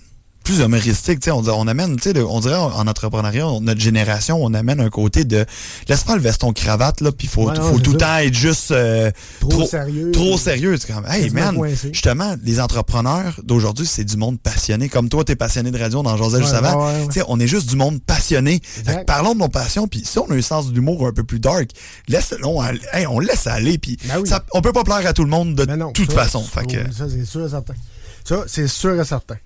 plus 0.49 0.61
humoristique. 0.65 1.21
Tu 1.21 1.27
sais, 1.27 1.31
on, 1.31 1.43
on 1.47 1.67
amène, 1.67 1.97
tu 1.97 2.05
sais, 2.05 2.13
le- 2.15 2.25
on 2.27 2.41
dirait 2.41 2.55
en, 2.57 2.71
en 2.73 2.87
entrepreneuriat, 2.87 3.47
on- 3.47 3.61
notre 3.61 3.81
génération, 3.81 4.39
on 4.43 4.55
amène 4.55 4.81
un 4.81 4.89
côté 4.89 5.25
de 5.25 5.45
laisse 5.89 6.05
pas 6.05 6.15
le 6.17 6.23
veston 6.23 6.53
cravate, 6.53 7.01
là, 7.03 7.13
puis 7.13 7.27
faut, 7.29 7.49
Ouais, 7.49 7.55
non, 7.57 7.63
faut 7.73 7.79
tout 7.81 7.93
le 7.93 7.99
temps 7.99 8.17
être 8.19 8.35
juste 8.35 8.71
euh, 8.71 9.11
Trop 9.41 9.67
sérieux. 9.67 10.11
Trop 10.13 10.39
sérieux. 10.39 10.77
C'est 10.81 10.93
comme, 10.93 11.05
hey 11.07 11.29
man, 11.31 11.55
coincé. 11.57 11.91
justement, 11.93 12.35
les 12.43 12.61
entrepreneurs 12.61 13.39
d'aujourd'hui, 13.45 13.87
c'est 13.87 14.05
du 14.05 14.17
monde 14.17 14.41
passionné. 14.41 14.89
Comme 14.89 15.09
toi, 15.11 15.23
t'es 15.25 15.37
passionné 15.37 15.71
de 15.71 15.79
radio 15.79 16.03
dans 16.03 16.17
José 16.17 16.39
juste 16.39 16.53
Ouais, 16.53 16.59
avant. 16.59 16.87
ouais, 16.87 16.93
ouais, 16.95 17.01
ouais. 17.03 17.07
Tu 17.09 17.21
sais, 17.21 17.25
on 17.29 17.39
est 17.41 17.47
juste 17.47 17.69
du 17.69 17.77
monde 17.77 18.01
passionné. 18.03 18.61
Fait 18.63 19.01
que 19.01 19.05
parlons 19.05 19.35
de 19.35 19.41
nos 19.41 19.49
passions, 19.49 19.87
puis 19.87 20.03
si 20.05 20.19
on 20.19 20.31
a 20.31 20.35
un 20.35 20.41
sens 20.43 20.73
d'humour 20.73 21.07
un 21.07 21.13
peu 21.13 21.25
plus 21.25 21.41
dark, 21.41 21.69
laisse, 22.09 22.35
on, 22.43 22.63
hey, 22.95 23.07
on 23.07 23.19
laisse 23.21 23.47
aller, 23.47 23.77
puis 23.77 23.99
Ben 24.09 24.19
oui. 24.23 24.31
on 24.53 24.63
peut 24.63 24.73
pas 24.73 24.85
plaire 24.85 25.07
à 25.07 25.13
tout 25.13 25.25
le 25.25 25.31
monde 25.31 25.55
de 25.55 25.65
Ben 25.67 25.77
non, 25.77 25.93
toute 25.93 26.11
ça, 26.11 26.23
façon. 26.25 26.43
ça, 26.43 26.61
Fait 26.63 26.67
que, 26.67 26.93
Ça, 26.95 27.05
c'est 27.11 27.25
sûr 27.27 27.45
et 27.47 27.51
certain. 27.51 27.75
Ça, 28.25 28.45
c'est 28.47 28.69
sûr 28.69 28.99
et 29.01 29.05
certain. 29.05 29.37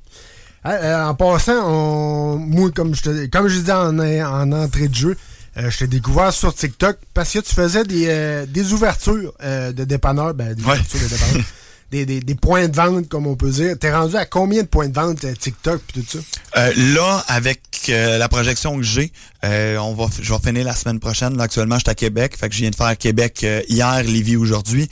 Euh, 0.64 1.04
en 1.06 1.14
passant, 1.14 1.66
on, 1.66 2.36
moi, 2.36 2.70
comme 2.70 2.94
je 2.94 3.02
te, 3.02 3.26
comme 3.26 3.48
je 3.48 3.58
disais 3.58 3.72
en, 3.72 3.98
en 3.98 4.52
entrée 4.52 4.88
de 4.88 4.94
jeu, 4.94 5.16
euh, 5.58 5.70
je 5.70 5.78
t'ai 5.78 5.86
découvert 5.86 6.32
sur 6.32 6.54
TikTok 6.54 6.96
parce 7.14 7.32
que 7.32 7.40
tu 7.40 7.54
faisais 7.54 7.84
des, 7.84 8.06
euh, 8.08 8.46
des 8.46 8.72
ouvertures 8.72 9.32
euh, 9.42 9.72
de 9.72 9.84
dépanneurs, 9.84 10.34
ben, 10.34 10.54
des 10.54 10.62
Ouais. 10.62 10.74
ouvertures 10.74 11.00
de 11.00 11.08
dépanneurs, 11.08 11.44
des, 11.90 12.06
des, 12.06 12.20
des 12.20 12.34
points 12.36 12.68
de 12.68 12.76
vente, 12.76 13.08
comme 13.08 13.26
on 13.26 13.34
peut 13.34 13.50
dire. 13.50 13.76
T'es 13.78 13.92
rendu 13.92 14.14
à 14.16 14.24
combien 14.24 14.62
de 14.62 14.68
points 14.68 14.88
de 14.88 14.94
vente 14.94 15.26
TikTok 15.38 15.82
puis 15.92 16.02
tout 16.04 16.18
ça? 16.54 16.70
Là, 16.76 17.24
avec 17.26 17.60
la 17.88 18.28
projection 18.28 18.76
que 18.76 18.82
j'ai, 18.84 19.12
on 19.42 19.94
va, 19.94 20.06
je 20.20 20.32
vais 20.32 20.38
finir 20.38 20.64
la 20.64 20.74
semaine 20.76 21.00
prochaine. 21.00 21.36
Là, 21.36 21.42
actuellement, 21.44 21.74
je 21.74 21.80
suis 21.80 21.90
à 21.90 21.94
Québec. 21.96 22.36
Fait 22.38 22.48
que 22.48 22.54
je 22.54 22.60
viens 22.60 22.70
de 22.70 22.76
faire 22.76 22.96
Québec 22.96 23.44
hier, 23.68 24.02
Lévis 24.04 24.36
aujourd'hui. 24.36 24.88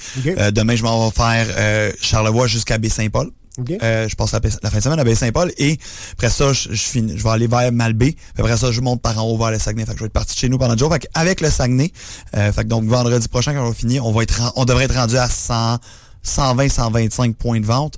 Demain, 0.53 0.75
je 0.77 0.83
m'en 0.83 1.09
vais 1.09 1.15
faire 1.15 1.93
Charlevoix 2.03 2.49
jusqu'à 2.49 2.77
Baie-Saint-Paul. 2.77 3.31
Euh, 3.83 4.09
je 4.09 4.17
passe 4.17 4.33
la, 4.33 4.41
la 4.63 4.71
fin 4.71 4.79
de 4.79 4.83
semaine 4.83 4.99
à 5.01 5.05
Baie-Saint-Paul 5.05 5.53
et 5.59 5.79
après 6.13 6.31
ça, 6.31 6.53
je, 6.53 6.69
je, 6.73 6.83
finis- 6.83 7.17
je 7.17 7.23
vais 7.23 7.31
aller 7.31 7.47
vers. 7.47 7.71
Puis 8.35 8.43
après 8.43 8.57
ça, 8.57 8.71
je 8.73 8.81
monte 8.81 9.01
par 9.03 9.19
en 9.19 9.29
haut 9.29 9.37
vers 9.39 9.51
le 9.51 9.59
Saguenay. 9.59 9.85
Fait 9.87 9.93
que 9.93 9.99
je 9.99 10.03
vais 10.05 10.07
être 10.07 10.13
parti 10.13 10.35
de 10.35 10.39
chez 10.41 10.49
nous 10.49 10.59
pendant 10.59 10.73
le 10.75 10.79
jour. 10.79 10.93
Fait 10.93 11.09
avec 11.15 11.41
le 11.41 11.51
Saguenay, 11.51 11.93
euh, 12.37 12.53
fait 12.53 12.63
que 12.65 12.69
donc 12.69 12.85
vendredi 12.85 13.27
prochain, 13.29 13.53
quand 13.55 13.63
on 13.65 13.69
va 13.69 13.75
finir, 13.75 14.07
on 14.07 14.13
va 14.13 14.23
être 14.23 14.41
ren- 14.41 14.53
on 14.57 14.65
devrait 14.65 14.85
être 14.85 14.95
rendu 14.97 15.17
à 15.17 15.29
100, 15.29 15.79
120, 16.23 16.69
125 16.69 17.37
points 17.37 17.61
de 17.61 17.67
vente 17.67 17.95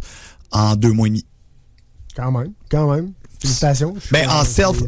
en 0.51 0.77
deux 0.77 0.93
mois 0.93 1.07
et 1.07 1.11
demi. 1.11 1.27
Quand 2.17 2.31
même, 2.31 2.53
quand 2.71 2.93
même. 2.93 3.13
Félicitations. 3.41 3.95
Ben, 4.11 4.29
en 4.29 4.45
self-. 4.45 4.83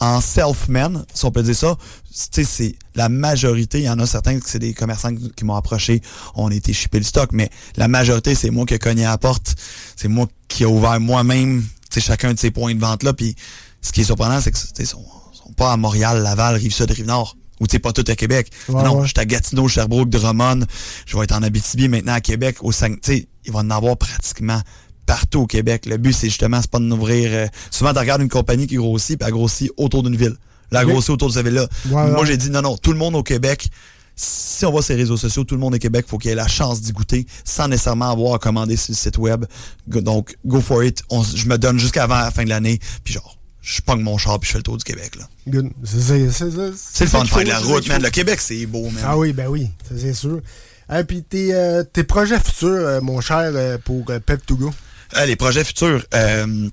En 0.00 0.20
self-man, 0.20 1.04
si 1.12 1.24
on 1.24 1.30
peut 1.30 1.42
dire 1.42 1.56
ça, 1.56 1.76
c'est 2.10 2.76
la 2.94 3.08
majorité, 3.08 3.80
il 3.80 3.84
y 3.84 3.90
en 3.90 3.98
a 3.98 4.06
certains 4.06 4.38
que 4.38 4.48
c'est 4.48 4.58
des 4.58 4.74
commerçants 4.74 5.10
qui 5.36 5.44
m'ont 5.44 5.56
approché, 5.56 6.02
on 6.34 6.48
a 6.48 6.54
été 6.54 6.72
shipper 6.72 6.98
le 6.98 7.04
stock, 7.04 7.30
mais 7.32 7.50
la 7.76 7.88
majorité, 7.88 8.34
c'est 8.34 8.50
moi 8.50 8.66
qui 8.66 8.74
ai 8.74 8.78
cogné 8.78 9.04
à 9.04 9.10
la 9.10 9.18
porte, 9.18 9.54
c'est 9.96 10.08
moi 10.08 10.26
qui 10.48 10.62
ai 10.62 10.66
ouvert 10.66 11.00
moi-même, 11.00 11.64
chacun 11.96 12.32
de 12.32 12.38
ces 12.38 12.52
points 12.52 12.74
de 12.74 12.80
vente-là, 12.80 13.12
puis 13.12 13.34
ce 13.82 13.92
qui 13.92 14.02
est 14.02 14.04
surprenant, 14.04 14.40
c'est 14.40 14.52
que, 14.52 14.58
ils 14.78 14.86
sont, 14.86 15.04
sont 15.32 15.52
pas 15.52 15.72
à 15.72 15.76
Montréal, 15.76 16.22
Laval, 16.22 16.56
Rive-Sud, 16.56 16.90
Rive-Nord, 16.90 17.36
ou 17.60 17.66
tu 17.66 17.72
sais, 17.72 17.78
pas 17.80 17.92
tout 17.92 18.04
à 18.06 18.14
Québec. 18.14 18.52
Ouais, 18.68 18.84
non, 18.84 18.98
ouais. 18.98 19.02
je 19.02 19.08
suis 19.08 19.18
à 19.18 19.24
Gatineau, 19.24 19.66
Sherbrooke, 19.66 20.10
Drummond, 20.10 20.60
je 21.06 21.16
vais 21.16 21.24
être 21.24 21.34
en 21.34 21.42
Abitibi 21.42 21.88
maintenant 21.88 22.12
à 22.12 22.20
Québec, 22.20 22.58
au 22.60 22.70
Saguenay, 22.70 23.00
tu 23.02 23.12
sais, 23.12 23.28
il 23.44 23.52
va 23.52 23.60
en 23.60 23.70
avoir 23.70 23.96
pratiquement 23.96 24.60
partout 25.08 25.40
au 25.40 25.46
Québec. 25.46 25.86
Le 25.86 25.96
but, 25.96 26.12
c'est 26.12 26.28
justement, 26.28 26.60
c'est 26.60 26.70
pas 26.70 26.78
de 26.78 26.84
n'ouvrir. 26.84 27.30
Euh, 27.32 27.46
souvent, 27.70 27.94
tu 27.94 27.98
regardes 27.98 28.20
une 28.20 28.28
compagnie 28.28 28.66
qui 28.66 28.76
grossit, 28.76 29.18
puis 29.18 29.26
elle 29.26 29.32
grossit 29.32 29.72
autour 29.78 30.02
d'une 30.02 30.14
ville. 30.14 30.36
Là, 30.70 30.82
elle 30.82 30.88
grossit 30.88 31.10
autour 31.10 31.28
de 31.28 31.32
cette 31.32 31.46
ville-là. 31.46 31.66
Moi, 31.86 32.26
j'ai 32.26 32.36
dit 32.36 32.50
non, 32.50 32.60
non, 32.60 32.76
tout 32.76 32.92
le 32.92 32.98
monde 32.98 33.16
au 33.16 33.22
Québec. 33.22 33.68
Si 34.14 34.66
on 34.66 34.70
voit 34.70 34.82
ces 34.82 34.96
réseaux 34.96 35.16
sociaux, 35.16 35.44
tout 35.44 35.54
le 35.54 35.60
monde 35.60 35.74
au 35.74 35.78
Québec, 35.78 36.04
faut 36.06 36.18
qu'il 36.18 36.30
ait 36.30 36.34
la 36.34 36.48
chance 36.48 36.82
d'y 36.82 36.92
goûter 36.92 37.26
sans 37.44 37.68
nécessairement 37.68 38.10
avoir 38.10 38.34
à 38.34 38.38
commander 38.38 38.76
sur 38.76 38.92
le 38.92 38.96
site 38.96 39.16
web. 39.16 39.46
Donc, 39.86 40.36
go 40.44 40.60
for 40.60 40.84
it. 40.84 41.02
Je 41.34 41.46
me 41.46 41.56
donne 41.56 41.78
jusqu'avant 41.78 42.16
la 42.18 42.30
fin 42.30 42.44
de 42.44 42.50
l'année. 42.50 42.78
Puis 43.02 43.14
genre, 43.14 43.38
je 43.62 43.80
pogne 43.80 44.02
mon 44.02 44.18
char 44.18 44.38
puis 44.38 44.48
je 44.48 44.52
fais 44.52 44.58
le 44.58 44.64
tour 44.64 44.76
du 44.76 44.84
Québec. 44.84 45.16
là. 45.16 45.26
C'est 46.76 47.04
le 47.04 47.10
fun 47.10 47.22
de 47.22 47.28
faire 47.28 47.44
de 47.44 47.48
la 47.48 47.60
route, 47.60 47.88
man. 47.88 48.02
Le 48.02 48.10
Québec, 48.10 48.40
c'est 48.40 48.66
beau, 48.66 48.90
man. 48.90 49.02
Ah 49.06 49.16
oui, 49.16 49.32
ben 49.32 49.46
oui, 49.46 49.70
c'est 49.96 50.12
sûr. 50.12 50.40
Et 50.94 51.04
puis 51.04 51.22
tes, 51.22 51.54
euh, 51.54 51.82
tes 51.84 52.02
projets 52.02 52.40
futurs, 52.40 52.68
euh, 52.68 53.00
mon 53.00 53.20
cher, 53.20 53.52
euh, 53.54 53.78
pour 53.78 54.04
Pep2Go? 54.04 54.72
Euh, 55.16 55.26
les 55.26 55.36
projets 55.36 55.64
futurs, 55.64 56.04
euh, 56.14 56.68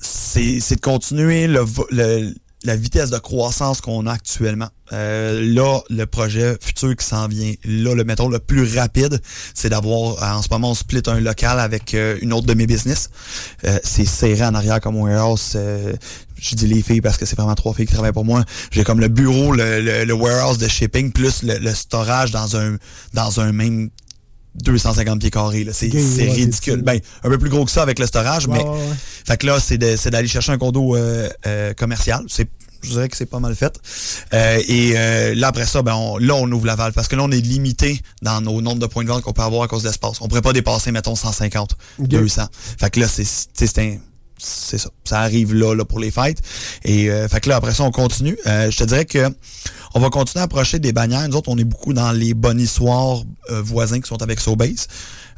c'est 0.00 0.74
de 0.74 0.80
continuer 0.80 1.46
la 1.48 2.76
vitesse 2.76 3.10
de 3.10 3.18
croissance 3.18 3.80
qu'on 3.80 4.06
a 4.06 4.12
actuellement. 4.12 4.68
Euh, 4.92 5.40
là, 5.54 5.80
le 5.90 6.04
projet 6.06 6.56
futur 6.60 6.94
qui 6.96 7.04
s'en 7.04 7.26
vient, 7.28 7.52
là, 7.64 7.94
le 7.94 8.04
mettons 8.04 8.28
le 8.28 8.38
plus 8.38 8.76
rapide, 8.78 9.20
c'est 9.54 9.68
d'avoir, 9.68 10.22
euh, 10.22 10.36
en 10.38 10.42
ce 10.42 10.48
moment, 10.50 10.70
on 10.70 10.74
split 10.74 11.02
un 11.06 11.20
local 11.20 11.58
avec 11.58 11.96
une 12.22 12.32
autre 12.32 12.46
de 12.46 12.54
mes 12.54 12.66
business. 12.66 13.10
Euh, 13.64 13.78
c'est 13.82 14.04
serré 14.04 14.44
en 14.44 14.54
arrière 14.54 14.80
comme 14.80 14.96
warehouse. 14.96 15.56
je 16.38 16.54
dis 16.54 16.66
les 16.66 16.82
filles 16.82 17.00
parce 17.00 17.16
que 17.16 17.26
c'est 17.26 17.36
vraiment 17.36 17.54
trois 17.54 17.74
filles 17.74 17.86
qui 17.86 17.94
travaillent 17.94 18.12
pour 18.12 18.24
moi. 18.24 18.44
J'ai 18.70 18.84
comme 18.84 19.00
le 19.00 19.08
bureau, 19.08 19.52
le, 19.52 19.80
le, 19.80 20.04
le, 20.04 20.14
warehouse 20.14 20.58
de 20.58 20.68
shipping, 20.68 21.12
plus 21.12 21.42
le, 21.42 21.58
le 21.58 21.74
storage 21.74 22.30
dans 22.30 22.56
un 22.56 22.76
dans 23.14 23.40
un 23.40 23.52
même 23.52 23.90
250 24.62 25.20
pieds 25.20 25.30
carrés. 25.30 25.66
C'est 25.72 25.92
ouais, 25.92 26.30
ridicule. 26.32 26.82
Ben, 26.82 26.98
un 27.24 27.28
peu 27.28 27.38
plus 27.38 27.50
gros 27.50 27.64
que 27.64 27.70
ça 27.70 27.82
avec 27.82 27.98
le 27.98 28.06
storage, 28.06 28.46
Ouais, 28.46 28.58
mais 28.58 28.64
ouais, 28.64 28.78
fait 29.26 29.36
que 29.36 29.46
là, 29.46 29.58
c'est 29.60 29.78
d'aller 29.78 30.28
chercher 30.28 30.52
un 30.52 30.58
condo 30.58 30.96
euh, 30.96 31.28
euh, 31.46 31.74
commercial. 31.74 32.24
C'est 32.28 32.48
je 32.82 32.90
dirais 32.90 33.08
que 33.08 33.16
c'est 33.16 33.26
pas 33.26 33.40
mal 33.40 33.56
fait. 33.56 33.80
Euh, 34.32 34.62
et 34.68 34.92
euh, 34.96 35.34
là, 35.34 35.48
après 35.48 35.66
ça, 35.66 35.82
ben 35.82 35.94
on- 35.94 36.18
là, 36.18 36.34
on 36.36 36.48
ouvre 36.52 36.66
la 36.66 36.76
valve. 36.76 36.94
Parce 36.94 37.08
que 37.08 37.16
là, 37.16 37.24
on 37.24 37.30
est 37.32 37.40
limité 37.40 38.00
dans 38.22 38.40
nos 38.40 38.60
nombres 38.60 38.78
de 38.78 38.86
points 38.86 39.02
de 39.02 39.08
vente 39.08 39.22
qu'on 39.22 39.32
peut 39.32 39.42
avoir 39.42 39.62
à 39.62 39.68
cause 39.68 39.82
de 39.82 39.88
l'espace. 39.88 40.20
On 40.20 40.28
pourrait 40.28 40.42
pas 40.42 40.52
dépasser, 40.52 40.92
mettons, 40.92 41.16
150, 41.16 41.76
Ok. 41.98 42.06
200. 42.06 42.42
Fait 42.78 42.90
que 42.90 43.00
là, 43.00 43.08
c'est 43.08 43.78
un- 43.78 43.96
c'est 44.38 44.78
ça. 44.78 44.90
Ça 45.04 45.20
arrive 45.20 45.54
là, 45.54 45.74
là 45.74 45.84
pour 45.84 45.98
les 46.00 46.10
fêtes. 46.10 46.40
Et 46.84 47.10
euh, 47.10 47.28
fait 47.28 47.40
que 47.40 47.48
là, 47.48 47.56
après 47.56 47.74
ça, 47.74 47.84
on 47.84 47.90
continue. 47.90 48.36
Euh, 48.46 48.70
je 48.70 48.76
te 48.76 48.84
dirais 48.84 49.04
que 49.04 49.28
on 49.94 50.00
va 50.00 50.10
continuer 50.10 50.42
à 50.42 50.44
approcher 50.44 50.78
des 50.78 50.92
bannières. 50.92 51.26
Nous 51.28 51.36
autres, 51.36 51.48
on 51.48 51.56
est 51.56 51.64
beaucoup 51.64 51.94
dans 51.94 52.12
les 52.12 52.34
bonnissoirs 52.34 53.22
euh, 53.50 53.62
voisins 53.62 54.00
qui 54.00 54.08
sont 54.08 54.22
avec 54.22 54.40
Sobase. 54.40 54.88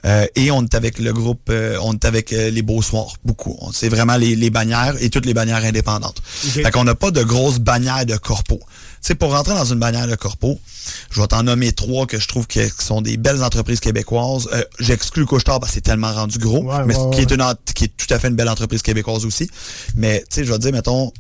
Euh, 0.04 0.26
et 0.37 0.50
on 0.50 0.62
est 0.62 0.74
avec 0.74 0.98
le 0.98 1.12
groupe, 1.12 1.48
euh, 1.50 1.76
on 1.82 1.92
est 1.92 2.04
avec 2.04 2.30
les 2.30 2.62
Beaux 2.62 2.82
Soirs, 2.82 3.14
beaucoup. 3.24 3.56
C'est 3.72 3.88
vraiment 3.88 4.16
les, 4.16 4.37
les 4.37 4.50
bannières 4.50 4.94
et 5.00 5.11
toutes 5.11 5.26
les 5.26 5.34
bannières 5.34 5.64
indépendantes. 5.64 6.22
Ok. 6.44 6.62
Fait 6.62 6.70
qu'on 6.70 6.84
n'a 6.84 6.94
pas 6.94 7.11
de 7.11 7.22
grosses 7.22 7.58
bannières 7.58 8.06
de 8.06 8.16
corpo. 8.16 8.61
Sais, 9.00 9.14
pour 9.14 9.32
rentrer 9.32 9.54
dans 9.54 9.64
une 9.64 9.78
bannière 9.78 10.06
de 10.06 10.14
corpo, 10.16 10.58
je 11.11 11.20
vais 11.20 11.26
t'en 11.26 11.42
nommer 11.42 11.72
trois 11.72 12.06
que 12.06 12.18
je 12.18 12.26
trouve 12.28 12.46
que, 12.46 12.61
qui 12.68 12.84
sont 12.84 13.00
des 13.00 13.16
belles 13.16 13.42
entreprises 13.42 13.80
québécoises. 13.80 14.48
Euh, 14.52 14.62
J'exclus 14.80 15.24
Couchetard 15.26 15.61
parce 15.61 15.70
que 15.72 15.74
c'est 15.76 15.80
tellement 15.82 16.12
rendu 16.12 16.38
gros, 16.38 16.62
Ouais, 16.64 16.84
mais 16.87 16.96
ouais, 16.96 17.11
qui, 17.14 17.20
est 17.22 17.26
ouais. 17.30 17.34
une, 17.34 17.42
ent- 17.42 17.54
qui 17.74 17.84
est 17.84 17.96
tout 17.96 18.12
à 18.12 18.18
fait 18.18 18.28
une 18.28 18.37
belle 18.37 18.48
entreprise 18.48 18.82
québécoise 18.82 19.24
aussi. 19.24 19.48
Mais, 19.96 20.20
tu 20.28 20.37
sais, 20.37 20.44
je 20.44 20.50
vais 20.52 20.58
te 20.58 20.62
dire, 20.62 20.72
mettons, 20.72 21.12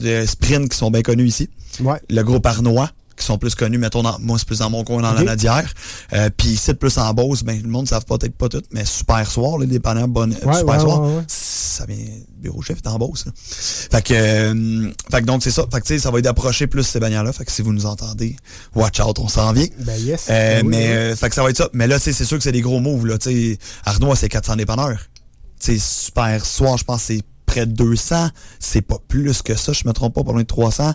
les 0.00 0.26
Sprint 0.26 0.68
qui 0.70 0.76
sont 0.76 0.90
bien 0.90 1.02
connus 1.02 1.26
ici. 1.26 1.48
Ouais. 1.80 2.00
Le 2.10 2.22
groupe 2.22 2.44
Arnois, 2.46 2.90
qui 3.16 3.24
sont 3.24 3.38
plus 3.38 3.54
connus, 3.54 3.78
mettons, 3.78 4.02
dans, 4.02 4.18
moi, 4.20 4.38
c'est 4.38 4.46
plus 4.46 4.58
dans 4.58 4.70
mon 4.70 4.84
coin, 4.84 5.00
dans 5.02 5.12
la 5.12 5.22
Nadière. 5.22 5.72
Euh, 6.12 6.28
Puis 6.36 6.48
ici, 6.48 6.74
plus 6.74 6.96
en 6.98 7.12
Beauce, 7.14 7.42
ben, 7.42 7.60
le 7.62 7.68
monde 7.68 7.82
ne 7.84 7.88
savent 7.88 8.04
peut-être 8.04 8.36
pas 8.36 8.48
tout, 8.48 8.62
mais 8.72 8.84
Super 8.84 9.30
Soir, 9.30 9.58
les 9.58 9.78
bannières 9.78 10.08
bonnes, 10.08 10.32
Ouais, 10.44 10.58
Super 10.58 10.74
ouais, 10.74 10.80
Soir, 10.80 11.00
ouais, 11.02 11.22
ça 11.28 11.86
vient, 11.86 11.96
bureau 12.38 12.62
chef 12.62 12.78
est 12.78 12.86
en 12.86 12.98
Beauce. 12.98 13.26
là. 13.26 13.32
Fait 13.36 14.02
que, 14.02 14.14
euh, 14.14 14.92
fait 15.10 15.20
que 15.20 15.26
donc, 15.26 15.42
c'est 15.42 15.50
ça. 15.50 15.64
Fait 15.72 15.80
que, 15.80 15.86
tu 15.86 15.94
sais, 15.94 15.98
ça 15.98 16.10
va 16.10 16.18
être 16.18 16.24
d'approcher 16.24 16.66
plus 16.66 16.82
ces 16.84 17.00
bannières-là. 17.00 17.32
Fait 17.32 17.44
que 17.44 17.52
si 17.52 17.62
vous 17.62 17.72
nous 17.72 17.86
entendez, 17.86 18.36
watch 18.74 19.00
out, 19.00 19.18
on 19.18 19.28
s'en 19.28 19.52
vient. 19.52 19.66
Ben 19.80 19.96
yes. 19.98 20.26
Euh, 20.30 20.56
Ben 20.60 20.66
oui, 20.66 20.68
mais, 20.70 20.76
oui. 20.86 20.92
euh, 20.92 21.16
fait 21.16 21.28
que 21.28 21.34
ça 21.34 21.42
va 21.42 21.50
être 21.50 21.56
ça. 21.56 21.68
Mais 21.72 21.86
là, 21.86 21.98
tu 21.98 22.04
sais, 22.04 22.12
c'est 22.12 22.24
sûr 22.24 22.36
que 22.36 22.44
c'est 22.44 22.52
des 22.52 22.60
gros 22.60 22.80
moves, 22.80 23.06
là. 23.06 23.18
Tu 23.18 23.52
sais, 23.52 23.58
Arnois, 23.84 24.16
c'est 24.16 24.28
400 24.28 24.56
dépanneurs. 24.56 24.98
Tu 25.60 25.78
sais, 25.78 25.78
Super 25.78 26.44
Soir, 26.44 26.76
je 26.76 26.84
pense 26.84 27.02
c'est 27.02 27.22
près 27.56 27.66
de 27.66 27.72
200. 27.72 28.28
C'est 28.58 28.82
pas 28.82 28.98
plus 29.08 29.42
que 29.42 29.54
ça, 29.54 29.72
je 29.72 29.82
me 29.86 29.92
trompe 29.92 30.14
pas, 30.14 30.22
pas 30.24 30.32
loin 30.32 30.42
de 30.42 30.46
300. 30.46 30.92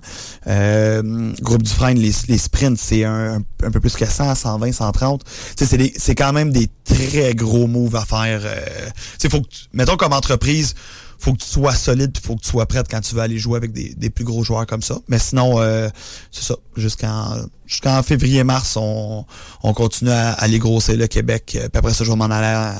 Euh, 0.47 1.33
groupe 1.41 1.63
du 1.63 1.71
frein, 1.71 1.93
les, 1.93 2.11
les 2.27 2.37
sprints, 2.37 2.77
c'est 2.79 3.03
un, 3.03 3.41
un, 3.63 3.71
peu 3.71 3.79
plus 3.79 3.95
que 3.95 4.05
100, 4.05 4.35
120, 4.35 4.71
130. 4.71 5.23
Tu 5.57 5.65
sais, 5.65 5.93
c'est 5.97 6.15
quand 6.15 6.33
même 6.33 6.51
des 6.51 6.69
très 6.83 7.33
gros 7.33 7.67
moves 7.67 7.95
à 7.95 8.05
faire. 8.05 8.41
Euh, 8.43 8.89
faut 9.29 9.41
que 9.41 9.47
tu- 9.47 9.65
mettons 9.73 9.97
comme 9.97 10.13
entreprise, 10.13 10.73
faut 11.17 11.33
que 11.33 11.37
tu 11.39 11.47
sois 11.47 11.75
solide, 11.75 12.17
faut 12.23 12.35
que 12.35 12.41
tu 12.41 12.49
sois 12.49 12.65
prête 12.65 12.87
quand 12.89 12.99
tu 13.01 13.15
veux 13.15 13.21
aller 13.21 13.37
jouer 13.37 13.57
avec 13.57 13.71
des, 13.71 13.93
des 13.95 14.09
plus 14.09 14.25
gros 14.25 14.43
joueurs 14.43 14.65
comme 14.65 14.81
ça. 14.81 14.97
Mais 15.07 15.19
sinon, 15.19 15.59
euh, 15.61 15.89
c'est 16.31 16.43
ça. 16.43 16.55
Jusqu'en 16.77 17.35
jusqu'en 17.67 18.01
février-mars, 18.03 18.75
on, 18.77 19.25
on 19.63 19.73
continue 19.73 20.11
à 20.11 20.31
aller 20.33 20.59
grossir 20.59 20.97
le 20.97 21.07
Québec. 21.07 21.43
Puis 21.47 21.59
après 21.73 21.93
ça, 21.93 22.03
je 22.03 22.09
vais 22.09 22.15
m'en 22.15 22.25
aller 22.25 22.45
à- 22.47 22.75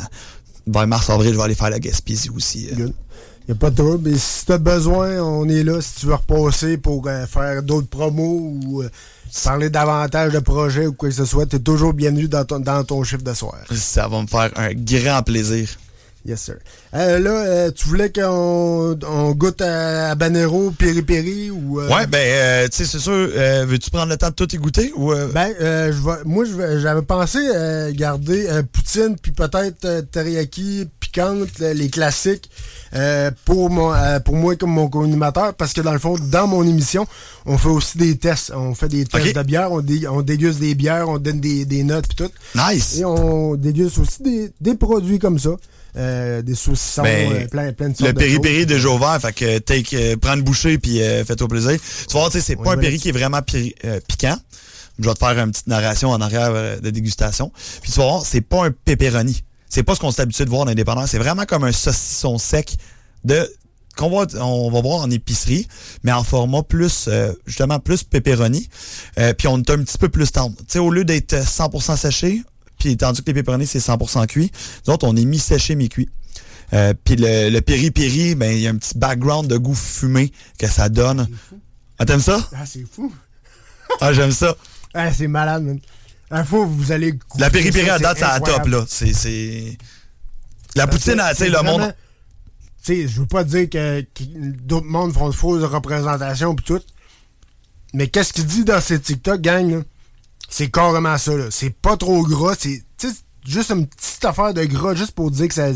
vers 0.67 0.85
mars-avril, 0.87 1.31
je 1.31 1.37
vais 1.37 1.43
aller 1.43 1.55
faire 1.55 1.69
la 1.71 1.79
Gaspésie 1.79 2.29
aussi. 2.29 2.67
euh. 2.79 2.89
Good. 3.47 3.49
Y 3.49 3.51
a 3.51 3.55
pas 3.55 3.69
de 3.69 3.75
trouble. 3.75 4.09
Et 4.09 4.17
si 4.17 4.45
t'as 4.45 4.57
besoin, 4.57 5.21
on 5.21 5.47
est 5.49 5.63
là. 5.63 5.81
Si 5.81 6.01
tu 6.01 6.05
veux 6.07 6.15
repasser 6.15 6.77
pour 6.77 7.07
euh, 7.07 7.25
faire 7.25 7.63
d'autres 7.63 7.87
promos 7.87 8.57
ou 8.65 8.81
euh, 8.81 8.89
parler 9.43 9.69
davantage 9.69 10.33
de 10.33 10.39
projets 10.39 10.87
ou 10.87 10.93
quoi 10.93 11.09
que 11.09 11.15
ce 11.15 11.25
soit, 11.25 11.45
t'es 11.45 11.59
toujours 11.59 11.93
bienvenu 11.93 12.27
dans 12.27 12.45
ton, 12.45 12.59
dans 12.59 12.83
ton 12.83 13.03
chiffre 13.03 13.23
de 13.23 13.33
soir. 13.33 13.59
Ça 13.71 14.07
va 14.07 14.21
me 14.21 14.27
faire 14.27 14.51
un 14.55 14.73
grand 14.73 15.23
plaisir. 15.23 15.69
Yes, 16.23 16.39
sir. 16.41 16.55
Euh, 16.93 17.17
là, 17.17 17.31
euh, 17.31 17.71
tu 17.71 17.87
voulais 17.87 18.11
qu'on 18.11 18.95
on 19.07 19.31
goûte 19.31 19.59
à, 19.61 20.11
à 20.11 20.15
Banero, 20.15 20.69
Piri 20.69 21.01
Piri 21.01 21.49
ou... 21.49 21.79
euh, 21.79 21.89
Ouais, 21.89 22.05
ben, 22.05 22.19
euh, 22.19 22.67
tu 22.67 22.77
sais, 22.77 22.85
c'est 22.85 22.99
sûr, 22.99 23.11
euh, 23.11 23.65
veux-tu 23.67 23.89
prendre 23.89 24.09
le 24.11 24.17
temps 24.17 24.29
de 24.29 24.35
tout 24.35 24.53
y 24.53 24.57
goûter 24.59 24.93
ou... 24.95 25.11
euh, 25.13 25.27
Ben, 25.33 25.51
euh, 25.59 25.91
je 25.91 25.97
vais- 25.97 26.23
moi, 26.25 26.45
j'avais 26.79 27.01
pensé 27.01 27.39
euh, 27.55 27.91
garder 27.91 28.45
euh, 28.49 28.61
poutine 28.71 29.15
puis 29.19 29.31
peut-être 29.31 29.85
euh, 29.85 30.01
teriyaki 30.03 30.87
piquante, 30.99 31.57
les 31.59 31.89
classiques, 31.89 32.49
euh, 32.93 33.31
pour 33.45 33.69
mon, 33.71 33.91
euh, 33.93 34.19
pour 34.19 34.35
moi 34.35 34.55
comme 34.55 34.69
mon 34.71 34.87
co-animateur, 34.89 35.55
parce 35.55 35.73
que 35.73 35.81
dans 35.81 35.91
le 35.91 35.99
fond, 35.99 36.15
dans 36.19 36.45
mon 36.47 36.63
émission, 36.63 37.07
on 37.47 37.57
fait 37.57 37.67
aussi 37.69 37.97
des 37.97 38.15
tests. 38.17 38.51
On 38.55 38.75
fait 38.75 38.87
des 38.89 39.05
tests 39.05 39.35
de 39.35 39.41
bière, 39.43 39.71
on, 39.71 39.81
dé- 39.81 40.07
on 40.07 40.21
déguste 40.21 40.59
des 40.59 40.75
bières, 40.75 41.09
on 41.09 41.17
donne 41.17 41.39
des, 41.41 41.65
des 41.65 41.83
notes 41.83 42.05
puis 42.07 42.15
tout. 42.27 42.31
Nice! 42.55 42.99
Et 42.99 43.05
on 43.05 43.55
déguste 43.55 43.97
aussi 43.97 44.21
des, 44.21 44.51
des 44.61 44.75
produits 44.75 45.19
comme 45.19 45.39
ça, 45.39 45.49
euh, 45.97 46.41
des 46.41 46.55
saucissons, 46.55 47.03
Ben, 47.03 47.31
euh, 47.31 47.47
plein, 47.47 47.73
plein 47.73 47.89
de 47.89 47.97
sortes 47.97 48.07
Le 48.07 48.13
de 48.13 48.19
péri-péri 48.19 48.55
est 48.61 48.65
déjà 48.65 48.89
ouvert, 48.89 49.19
fait 49.21 49.33
que 49.33 49.57
take, 49.59 49.95
euh, 49.95 50.15
prends 50.17 50.33
une 50.35 50.41
bouchée 50.43 50.77
puis 50.77 51.01
euh, 51.01 51.23
fais-toi 51.25 51.47
plaisir. 51.47 51.71
Tu 52.07 52.13
vas 52.13 52.19
voir, 52.19 52.31
tu 52.31 52.39
sais, 52.39 52.43
c'est 52.45 52.55
pas 52.55 52.73
un 52.73 52.77
péri 52.77 52.97
qui 52.99 53.09
est 53.09 53.13
vraiment 53.13 53.41
pi- 53.41 53.75
piquant. 54.07 54.37
Je 54.99 55.07
vais 55.07 55.13
te 55.13 55.19
faire 55.19 55.37
une 55.39 55.51
petite 55.51 55.67
narration 55.67 56.09
en 56.11 56.21
arrière 56.21 56.79
de 56.81 56.89
dégustation. 56.89 57.51
Puis 57.81 57.91
tu 57.91 57.99
vas 57.99 58.05
voir, 58.05 58.25
c'est 58.25 58.41
pas 58.41 58.65
un 58.65 58.71
pepperoni. 58.71 59.43
C'est 59.69 59.83
pas 59.83 59.95
ce 59.95 59.99
qu'on 60.01 60.11
s'est 60.11 60.21
habitué 60.21 60.45
de 60.45 60.49
voir 60.49 60.65
dans 60.65 60.73
dépanneurs. 60.73 61.07
C'est 61.07 61.17
vraiment 61.17 61.45
comme 61.45 61.63
un 61.63 61.71
saucisson 61.71 62.37
sec 62.37 62.75
de 63.23 63.49
qu'on 63.97 64.09
va 64.09 64.25
on 64.41 64.69
va 64.71 64.81
voir 64.81 65.01
en 65.01 65.09
épicerie, 65.11 65.67
mais 66.03 66.11
en 66.11 66.23
format 66.23 66.61
plus 66.63 67.05
euh, 67.07 67.33
justement 67.45 67.79
plus 67.79 68.03
pepperoni. 68.03 68.69
Euh, 69.17 69.33
puis 69.33 69.47
on 69.47 69.57
est 69.57 69.69
un 69.69 69.77
petit 69.83 69.97
peu 69.97 70.09
plus 70.09 70.31
tendre. 70.31 70.55
Tu 70.59 70.65
sais, 70.69 70.79
au 70.79 70.91
lieu 70.91 71.03
d'être 71.05 71.35
100% 71.35 71.97
séché, 71.97 72.41
puis 72.81 72.97
tandis 72.97 73.21
que 73.21 73.27
les 73.27 73.35
pepperonis 73.35 73.67
c'est 73.67 73.79
100% 73.79 74.25
cuit, 74.25 74.51
nous 74.87 74.93
autres 74.93 75.07
on 75.07 75.15
est 75.15 75.23
mi-séché 75.25 75.75
mi-cuit. 75.75 76.09
Euh, 76.73 76.93
puis 77.03 77.15
le, 77.15 77.49
le 77.49 77.61
piri-piri, 77.61 78.33
ben 78.33 78.51
il 78.51 78.59
y 78.61 78.67
a 78.67 78.71
un 78.71 78.77
petit 78.77 78.97
background 78.97 79.47
de 79.47 79.57
goût 79.57 79.75
fumé 79.75 80.31
que 80.57 80.67
ça 80.67 80.89
donne. 80.89 81.27
Ah, 81.99 82.05
t'aimes 82.05 82.21
ça? 82.21 82.49
Ah, 82.55 82.65
c'est 82.65 82.85
fou. 82.91 83.13
Ah, 83.99 84.13
j'aime 84.13 84.31
ça. 84.31 84.55
Ah, 84.93 85.13
c'est 85.13 85.27
malade, 85.29 85.63
man. 85.63 85.79
La 86.29 86.43
fois, 86.43 86.65
vous 86.65 86.91
allez 86.91 87.13
goûter 87.13 87.39
La 87.39 87.49
piri-piri 87.49 87.89
à 87.89 87.97
date, 87.97 88.17
c'est 88.17 88.25
à 88.25 88.41
top, 88.41 88.67
là. 88.67 88.83
C'est, 88.89 89.13
c'est... 89.13 89.77
La 90.75 90.85
poutine, 90.85 91.21
tu 91.29 91.35
sais, 91.37 91.45
le 91.47 91.53
vraiment- 91.53 91.79
monde... 91.79 91.95
Tu 92.83 93.03
sais, 93.03 93.07
je 93.07 93.21
veux 93.21 93.25
pas 93.25 93.45
dire 93.45 93.69
que, 93.69 94.01
que 94.01 94.23
d'autres 94.63 94.87
mondes 94.87 95.13
font 95.13 95.29
de 95.29 95.33
fausses 95.33 95.63
représentations 95.63 96.53
pis 96.55 96.63
tout. 96.65 96.81
Mais 97.93 98.07
qu'est-ce 98.07 98.33
qu'il 98.33 98.45
dit 98.45 98.65
dans 98.65 98.81
ces 98.81 98.99
TikTok, 98.99 99.39
gang, 99.39 99.71
là? 99.71 99.81
C'est 100.51 100.69
carrément 100.69 101.17
ça, 101.17 101.35
là. 101.35 101.45
C'est 101.49 101.69
pas 101.69 101.95
trop 101.97 102.23
gras, 102.23 102.55
c'est 102.59 102.83
juste 103.47 103.71
une 103.71 103.87
petite 103.87 104.23
affaire 104.25 104.53
de 104.53 104.65
gras 104.65 104.93
juste 104.93 105.13
pour 105.13 105.31
dire 105.31 105.47
que 105.47 105.53
ça, 105.53 105.69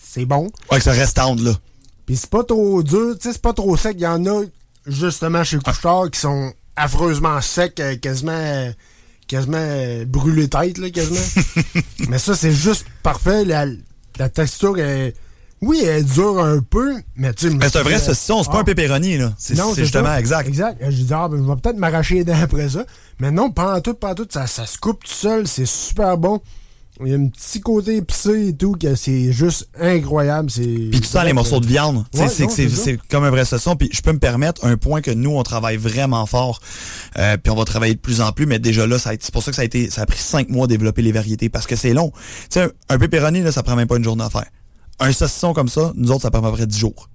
c'est 0.00 0.24
bon. 0.24 0.48
Ouais, 0.70 0.78
que 0.78 0.84
ça 0.84 0.92
reste 0.92 1.16
tendre, 1.16 1.42
là. 1.42 1.52
Pis 2.06 2.16
c'est 2.16 2.30
pas 2.30 2.44
trop 2.44 2.82
dur, 2.82 3.16
tu 3.16 3.28
sais, 3.28 3.32
c'est 3.32 3.42
pas 3.42 3.52
trop 3.52 3.76
sec. 3.76 3.96
Il 3.98 4.02
y 4.02 4.06
en 4.06 4.24
a, 4.26 4.44
justement, 4.86 5.42
chez 5.42 5.58
Couchetard, 5.58 6.10
qui 6.10 6.20
sont 6.20 6.52
affreusement 6.76 7.40
secs, 7.40 7.78
euh, 7.80 7.96
quasiment, 7.96 8.30
euh, 8.32 8.70
quasiment 9.26 9.58
euh, 9.58 10.04
brûlés 10.04 10.48
tête, 10.48 10.78
là, 10.78 10.90
quasiment. 10.90 11.44
Mais 12.08 12.18
ça, 12.18 12.36
c'est 12.36 12.52
juste 12.52 12.86
parfait. 13.02 13.44
La, 13.44 13.66
la 14.18 14.28
texture 14.28 14.78
est, 14.78 15.14
oui, 15.62 15.82
elle 15.84 16.04
dure 16.04 16.38
un 16.38 16.60
peu, 16.60 16.94
mais 17.16 17.34
tu 17.34 17.48
sais. 17.48 17.54
Mais 17.54 17.68
c'est 17.68 17.78
un 17.78 17.82
vrai 17.82 17.96
euh, 17.96 17.98
saucisson, 17.98 18.42
c'est 18.42 18.50
pas 18.50 18.58
ah. 18.58 18.60
un 18.60 18.64
pepperoni, 18.64 19.18
là. 19.18 19.32
C'est, 19.38 19.56
justement 19.76 20.06
ça. 20.06 20.20
exact. 20.20 20.48
Exact. 20.48 20.78
Je 20.80 21.02
dis, 21.02 21.06
ah, 21.12 21.28
ben, 21.28 21.36
je 21.36 21.42
vais 21.42 21.56
peut-être 21.60 21.76
m'arracher 21.76 22.16
les 22.16 22.24
dents 22.24 22.40
après 22.42 22.70
ça. 22.70 22.84
Mais 23.20 23.30
non, 23.30 23.50
pendant 23.50 23.80
tout, 23.80 23.94
pendant 23.94 24.14
tout, 24.14 24.28
ça, 24.30 24.46
ça 24.46 24.64
se 24.64 24.78
coupe 24.78 25.04
tout 25.04 25.12
seul. 25.12 25.46
C'est 25.46 25.66
super 25.66 26.16
bon. 26.16 26.40
Il 27.02 27.08
y 27.08 27.14
a 27.14 27.16
un 27.16 27.28
petit 27.28 27.60
côté 27.60 27.96
épicé 27.96 28.48
et 28.48 28.54
tout, 28.54 28.72
que 28.72 28.94
c'est 28.94 29.32
juste 29.32 29.68
incroyable. 29.78 30.50
C'est, 30.50 30.62
Puis 30.62 31.00
tu 31.00 31.06
sens 31.08 31.24
les 31.24 31.32
morceaux 31.32 31.60
de 31.60 31.66
viande. 31.66 32.04
Ouais, 32.14 32.28
c'est, 32.28 32.98
comme 33.08 33.24
un 33.24 33.30
vrai 33.30 33.44
saucisson. 33.46 33.74
Puis 33.76 33.88
je 33.92 34.02
peux 34.02 34.12
me 34.12 34.18
permettre 34.18 34.64
un 34.66 34.76
point 34.76 35.00
que 35.00 35.10
nous, 35.10 35.30
on 35.30 35.42
travaille 35.42 35.78
vraiment 35.78 36.26
fort. 36.26 36.60
Euh, 37.18 37.38
puis 37.38 37.50
on 37.50 37.56
va 37.56 37.64
travailler 37.64 37.94
de 37.94 38.00
plus 38.00 38.20
en 38.20 38.32
plus. 38.32 38.44
Mais 38.44 38.58
déjà 38.58 38.86
là, 38.86 38.98
ça 38.98 39.10
a 39.10 39.14
été- 39.14 39.24
c'est 39.24 39.32
pour 39.32 39.42
ça 39.42 39.50
que 39.50 39.56
ça 39.56 39.62
a 39.62 39.64
été, 39.64 39.88
ça 39.88 40.02
a 40.02 40.06
pris 40.06 40.18
cinq 40.18 40.50
mois 40.50 40.64
à 40.64 40.68
développer 40.68 41.00
les 41.00 41.12
variétés. 41.12 41.48
Parce 41.48 41.66
que 41.66 41.76
c'est 41.76 41.94
long. 41.94 42.12
Tu 42.14 42.46
sais, 42.50 42.62
un, 42.62 42.70
un 42.90 42.98
pepperoni, 42.98 43.42
là, 43.42 43.52
ça 43.52 43.62
prend 43.62 43.76
même 43.76 43.88
pas 43.88 43.96
une 43.96 44.04
journée 44.04 44.24
à 44.24 44.30
faire. 44.30 44.46
Un 45.00 45.12
saucisson 45.12 45.52
comme 45.52 45.68
ça, 45.68 45.92
nous 45.96 46.10
autres, 46.10 46.22
ça 46.22 46.30
prend 46.30 46.40
à 46.44 46.50
peu 46.50 46.56
près 46.56 46.66
10 46.66 46.78
jours. 46.78 47.08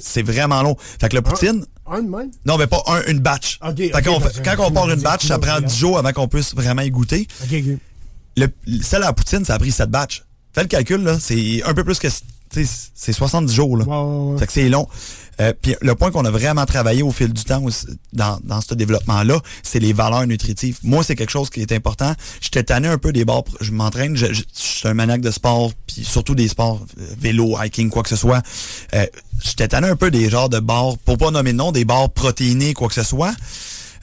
C'est 0.00 0.22
vraiment 0.22 0.62
long. 0.62 0.76
Fait 1.00 1.08
que 1.08 1.16
le 1.16 1.22
poutine, 1.22 1.64
Un 1.86 2.02
de 2.02 2.08
même? 2.08 2.30
non, 2.46 2.56
mais 2.56 2.66
pas 2.68 2.82
un, 2.86 3.02
une 3.10 3.18
batch. 3.18 3.58
Fait 3.60 3.92
ok, 3.94 4.04
qu'on 4.04 4.20
parce 4.20 4.34
fait- 4.34 4.42
que 4.42 4.56
quand 4.56 4.66
on 4.66 4.70
part 4.70 4.88
une 4.88 5.00
batch, 5.00 5.26
ça 5.26 5.38
prend 5.38 5.54
regarde. 5.56 5.64
10 5.64 5.76
jours 5.76 5.98
avant 5.98 6.12
qu'on 6.12 6.28
puisse 6.28 6.54
vraiment 6.54 6.82
y 6.82 6.90
goûter. 6.90 7.26
Le, 8.36 8.46
celle 8.82 9.02
à 9.02 9.06
la 9.06 9.12
poutine, 9.12 9.44
ça 9.44 9.54
a 9.54 9.58
pris 9.58 9.72
7 9.72 9.90
batchs. 9.90 10.22
Fais 10.54 10.62
le 10.62 10.68
calcul, 10.68 11.02
là. 11.02 11.18
C'est 11.18 11.62
un 11.64 11.74
peu 11.74 11.82
plus 11.84 11.98
que. 11.98 12.08
C'est 12.52 13.12
70 13.12 13.52
jours, 13.52 13.76
là. 13.76 13.84
Ouais. 13.84 14.38
Fait 14.38 14.46
que 14.46 14.52
c'est 14.52 14.68
long. 14.68 14.86
Euh, 15.40 15.54
Puis 15.60 15.74
le 15.80 15.94
point 15.94 16.10
qu'on 16.10 16.24
a 16.26 16.30
vraiment 16.30 16.66
travaillé 16.66 17.02
au 17.02 17.10
fil 17.10 17.32
du 17.32 17.42
temps 17.42 17.62
aussi, 17.64 17.86
dans, 18.12 18.38
dans 18.44 18.60
ce 18.60 18.74
développement-là, 18.74 19.40
c'est 19.62 19.78
les 19.80 19.92
valeurs 19.94 20.26
nutritives. 20.26 20.78
Moi, 20.82 21.02
c'est 21.02 21.16
quelque 21.16 21.30
chose 21.30 21.48
qui 21.48 21.60
est 21.62 21.72
important. 21.72 22.12
J'étais 22.42 22.62
tanné 22.64 22.86
un 22.88 22.98
peu 22.98 23.12
des 23.12 23.24
bars. 23.24 23.42
Je 23.62 23.72
m'entraîne, 23.72 24.14
je, 24.16 24.26
je- 24.26 24.42
je 24.42 24.62
suis 24.62 24.88
un 24.88 24.94
maniaque 24.94 25.22
de 25.22 25.30
sport, 25.30 25.72
puis 25.86 26.04
surtout 26.04 26.34
des 26.34 26.48
sports, 26.48 26.80
euh, 27.00 27.06
vélo, 27.18 27.56
hiking, 27.62 27.88
quoi 27.88 28.02
que 28.02 28.10
ce 28.10 28.16
soit. 28.16 28.42
Euh, 28.94 29.06
J'étais 29.42 29.68
tanné 29.68 29.88
un 29.88 29.96
peu 29.96 30.10
des 30.10 30.28
genres 30.30 30.50
de 30.50 30.60
bars, 30.60 30.98
pour 31.04 31.16
pas 31.18 31.30
nommer 31.30 31.52
de 31.52 31.56
nom, 31.58 31.72
des 31.72 31.84
bars 31.86 32.10
protéinés, 32.10 32.74
quoi 32.74 32.88
que 32.88 32.94
ce 32.94 33.02
soit. 33.02 33.32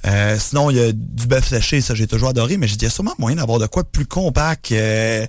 Euh, 0.07 0.37
sinon, 0.39 0.69
il 0.71 0.77
y 0.77 0.79
a 0.79 0.91
du 0.93 1.27
bœuf 1.27 1.47
séché, 1.49 1.81
ça 1.81 1.93
j'ai 1.93 2.07
toujours 2.07 2.29
adoré, 2.29 2.57
mais 2.57 2.67
j'ai 2.67 2.75
dit, 2.77 2.85
il 2.85 2.87
y 2.87 2.91
a 2.91 2.93
sûrement 2.93 3.13
moyen 3.19 3.35
d'avoir 3.37 3.59
de 3.59 3.67
quoi 3.67 3.83
de 3.83 3.87
plus 3.89 4.05
compact, 4.05 4.71
euh, 4.71 5.25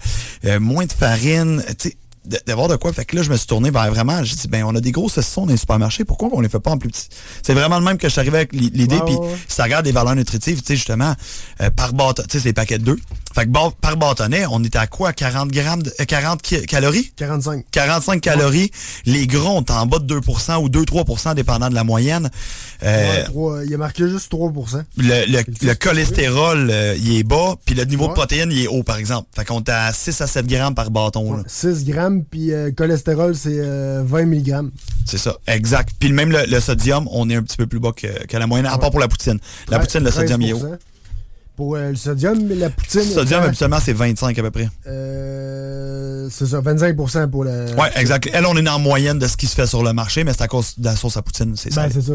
euh, 0.47 0.61
moins 0.61 0.87
de 0.87 0.93
farine. 0.93 1.63
Tu 1.79 1.95
sais, 2.25 2.29
de, 2.39 2.41
de 2.47 2.53
voir 2.55 2.69
de 2.69 2.77
quoi. 2.77 2.93
Fait 2.93 3.05
que 3.05 3.17
là, 3.17 3.23
je 3.23 3.31
me 3.31 3.37
suis 3.37 3.47
tourné 3.47 3.71
vers 3.71 3.91
vraiment, 3.91 4.23
j'ai 4.25 4.37
dit, 4.37 4.49
ben, 4.49 4.65
on 4.65 4.75
a 4.75 4.81
des 4.81 4.93
gros 4.93 5.09
saucissons 5.09 5.47
dans 5.47 5.53
les 5.53 5.57
supermarchés, 5.59 6.05
pourquoi 6.05 6.29
on 6.33 6.41
les 6.41 6.49
fait 6.49 6.61
pas 6.61 6.71
en 6.73 6.79
plus 6.79 6.89
petit? 6.91 7.09
C'est 7.43 7.55
vraiment 7.55 7.79
le 7.79 7.85
même 7.85 7.99
que 7.99 8.09
je 8.09 8.13
suis 8.13 8.21
arrivé 8.21 8.39
avec 8.39 8.53
l'i- 8.53 8.71
l'idée, 8.71 8.97
Ouais, 8.97 9.05
puis 9.07 9.17
ça 9.49 9.65
regarde 9.65 9.85
des 9.85 9.93
valeurs 9.93 10.15
nutritives, 10.15 10.61
tu 10.61 10.67
sais, 10.69 10.77
justement, 10.77 11.15
euh, 11.61 11.71
par 11.71 11.93
bâton, 11.93 12.23
tu 12.29 12.33
sais, 12.33 12.39
c'est 12.39 12.49
des 12.51 12.53
paquets 12.53 12.79
de 12.79 12.85
deux. 12.85 12.99
Fait 13.35 13.47
que 13.47 13.51
par 13.81 13.97
bâtonnet, 13.97 14.45
on 14.51 14.63
était 14.65 14.79
à 14.79 14.87
quoi? 14.89 15.13
40 15.13 15.51
grammes, 15.51 15.83
de, 15.85 15.93
euh, 16.01 16.05
40 16.05 16.43
ki- 16.43 16.67
calories? 16.67 17.13
45. 17.17 17.65
45 17.71 18.21
calories. 18.21 18.71
Les 19.07 19.27
gros, 19.27 19.51
on 19.59 19.63
est 19.63 19.71
en 19.71 19.87
bas 19.87 19.99
de 20.01 20.05
2% 20.07 20.57
ou 20.63 20.69
2-3% 20.69 21.35
dépendant 21.35 21.69
de 21.69 21.75
la 21.75 21.85
moyenne. 21.85 22.29
Euh, 22.83 23.11
Ouais, 23.19 23.25
trois- 23.25 23.65
il 23.65 23.73
a 23.75 23.77
marqué 23.79 24.09
juste 24.09 24.31
3%. 24.31 24.83
le, 24.97 25.27
le, 25.31 25.43
le 25.63 25.75
cholestérol, 25.75 26.69
euh, 26.71 26.97
il 26.99 27.19
est 27.19 27.23
bas, 27.23 27.55
puis 27.65 27.75
le 27.75 27.85
niveau 27.85 28.09
de 28.09 28.13
protéines, 28.13 28.51
il 28.51 28.63
est 28.65 28.67
haut, 28.69 28.83
par 28.83 28.97
exemple. 28.97 29.29
Fait 29.37 29.45
qu'on 29.45 29.61
est 29.61 29.69
à 29.71 29.93
6 29.93 30.21
à 30.21 30.27
7 30.27 30.47
grammes 30.47 30.75
par 30.75 30.91
bâton. 30.91 31.37
là. 31.37 31.43
6 31.47 31.85
grammes, 31.85 32.20
puis 32.29 32.53
euh, 32.53 32.71
cholestérol, 32.73 33.35
c'est 33.35 33.59
euh, 33.59 34.03
20 34.05 34.27
mg. 34.27 34.71
C'est 35.05 35.19
ça, 35.19 35.37
exact. 35.47 35.91
Puis 35.99 36.13
même 36.13 36.31
le, 36.31 36.45
le 36.49 36.61
sodium, 36.61 37.09
on 37.13 37.29
est 37.31 37.37
un 37.37 37.43
petit 37.43 37.57
peu 37.57 37.67
plus 37.67 37.81
bas 37.81 37.93
que, 37.97 38.27
que 38.27 38.37
la 38.37 38.47
moyenne, 38.47 38.67
à 38.67 38.79
part 38.79 38.91
pour 38.91 39.01
la 39.01 39.09
poutine. 39.09 39.39
La 39.69 39.79
poutine, 39.79 40.05
le 40.05 40.11
sodium, 40.11 40.41
il 40.43 40.51
est 40.51 40.53
haut. 40.53 40.63
Pour 41.57 41.77
euh, 41.77 41.91
le 41.91 41.97
sodium, 41.97 42.49
la 42.49 42.71
poutine. 42.71 43.01
Le 43.01 43.07
sodium, 43.07 43.43
habituellement, 43.43 43.81
c'est 43.83 43.93
25 43.93 44.39
à 44.39 44.43
peu 44.43 44.51
près. 44.51 44.69
euh, 44.87 46.29
c'est 46.31 46.47
ça, 46.47 46.61
25% 46.61 47.29
pour 47.29 47.45
le. 47.45 47.67
Ouais, 47.77 47.91
exact. 47.97 48.31
Elle, 48.33 48.47
on 48.47 48.57
est 48.57 48.69
en 48.69 48.79
moyenne 48.79 49.19
de 49.19 49.27
ce 49.27 49.37
qui 49.37 49.47
se 49.47 49.55
fait 49.55 49.67
sur 49.67 49.83
le 49.83 49.93
marché, 49.93 50.25
mais 50.25 50.33
c'est 50.33 50.43
à 50.43 50.49
cause 50.49 50.75
de 50.79 50.85
la 50.85 50.97
sauce 50.97 51.17
à 51.17 51.23
poutine, 51.23 51.55
c'est 51.57 51.73
ça. 51.73 51.83
Ben, 51.83 51.91
c'est 51.93 52.03
ça. 52.03 52.13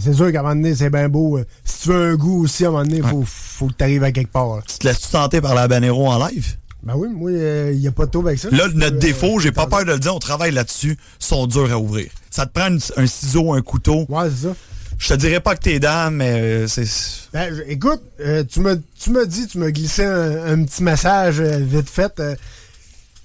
C'est 0.00 0.14
sûr 0.14 0.32
qu'à 0.32 0.40
un 0.40 0.42
moment 0.42 0.54
donné, 0.54 0.74
c'est 0.74 0.88
bien 0.90 1.08
beau. 1.08 1.38
euh, 1.38 1.44
Si 1.64 1.82
tu 1.82 1.88
veux 1.90 2.12
un 2.12 2.14
goût 2.14 2.44
aussi, 2.44 2.64
à 2.64 2.68
un 2.68 2.70
moment 2.70 2.84
donné, 2.84 2.98
il 2.98 3.02
faut, 3.04 3.24
faut 3.26 3.66
que 3.66 3.74
tu 3.76 3.84
arrives 3.84 4.04
à 4.04 4.12
quelque 4.12 4.32
part. 4.32 4.56
là. 4.56 4.62
Tu 4.66 4.78
te 4.78 4.86
laisses-tu 4.86 5.08
tenter 5.08 5.40
par 5.40 5.54
la 5.54 5.62
habanero 5.62 6.06
en 6.08 6.26
live? 6.26 6.56
Ben 6.84 6.94
oui, 6.96 7.08
moi, 7.10 7.30
il 7.32 7.78
n'y 7.78 7.88
a 7.88 7.92
pas 7.92 8.04
de 8.06 8.10
taux 8.10 8.26
avec 8.26 8.38
ça. 8.38 8.48
Là, 8.50 8.64
Euh, 8.64 8.70
notre 8.74 8.98
défaut, 8.98 9.38
j'ai 9.40 9.52
pas 9.52 9.66
peur 9.66 9.84
de 9.84 9.92
le 9.92 9.98
dire, 9.98 10.14
on 10.14 10.18
travaille 10.18 10.52
là-dessus, 10.52 10.98
sont 11.18 11.46
durs 11.46 11.72
à 11.72 11.78
ouvrir. 11.78 12.10
Ça 12.30 12.44
te 12.46 12.52
prend 12.52 12.68
une- 12.68 12.80
un 12.96 13.06
ciseau, 13.06 13.52
un 13.54 13.62
couteau. 13.62 14.04
Ouais, 14.08 14.28
c'est 14.28 14.48
ça. 14.48 14.54
Je 14.98 15.08
te 15.08 15.14
dirais 15.14 15.40
pas 15.40 15.56
que 15.56 15.60
t'es 15.60 15.80
dents, 15.80 16.10
mais 16.12 16.32
euh, 16.34 16.66
c'est... 16.68 16.84
Ben, 17.32 17.52
écoute, 17.66 18.02
euh, 18.20 18.44
tu 18.44 18.60
m'as 18.60 18.74
tu 18.98 19.10
m'as 19.10 19.24
dit, 19.24 19.46
tu 19.48 19.58
m'as 19.58 19.70
glissé 19.70 20.04
un, 20.04 20.46
un 20.52 20.64
petit 20.64 20.82
message 20.82 21.40
euh, 21.40 21.58
vite 21.58 21.90
fait 21.90 22.12
euh, 22.20 22.36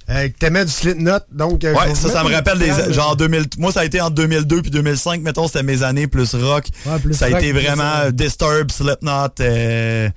euh, 0.10 0.28
que 0.30 0.34
t'aimais 0.40 0.66
du 0.66 0.72
Slipknot. 0.72 1.20
Donc, 1.32 1.64
euh, 1.64 1.74
Ouais, 1.76 1.94
ça, 1.96 2.10
ça 2.10 2.24
me 2.24 2.34
rappelle 2.34 2.58
des... 2.60 2.94
Genre 2.94 3.16
2000... 3.16 3.46
Moi, 3.60 3.72
ça 3.72 3.82
a 3.82 3.86
été 3.86 4.02
entre 4.02 4.16
2002 4.16 4.62
puis 4.64 4.72
2005, 4.72 5.22
mettons, 5.22 5.48
c'était 5.48 5.64
mes 5.64 5.84
années 5.84 6.08
plus 6.08 6.34
rock. 6.34 6.66
Ouais, 6.88 6.98
plus 7.00 7.14
ça 7.14 7.26
a 7.26 7.30
rock, 7.30 7.38
été 7.44 7.52
vraiment 7.52 7.84
euh, 8.06 8.12
Disturb, 8.12 8.72
Slipknot, 8.72 9.28
euh, 9.42 10.10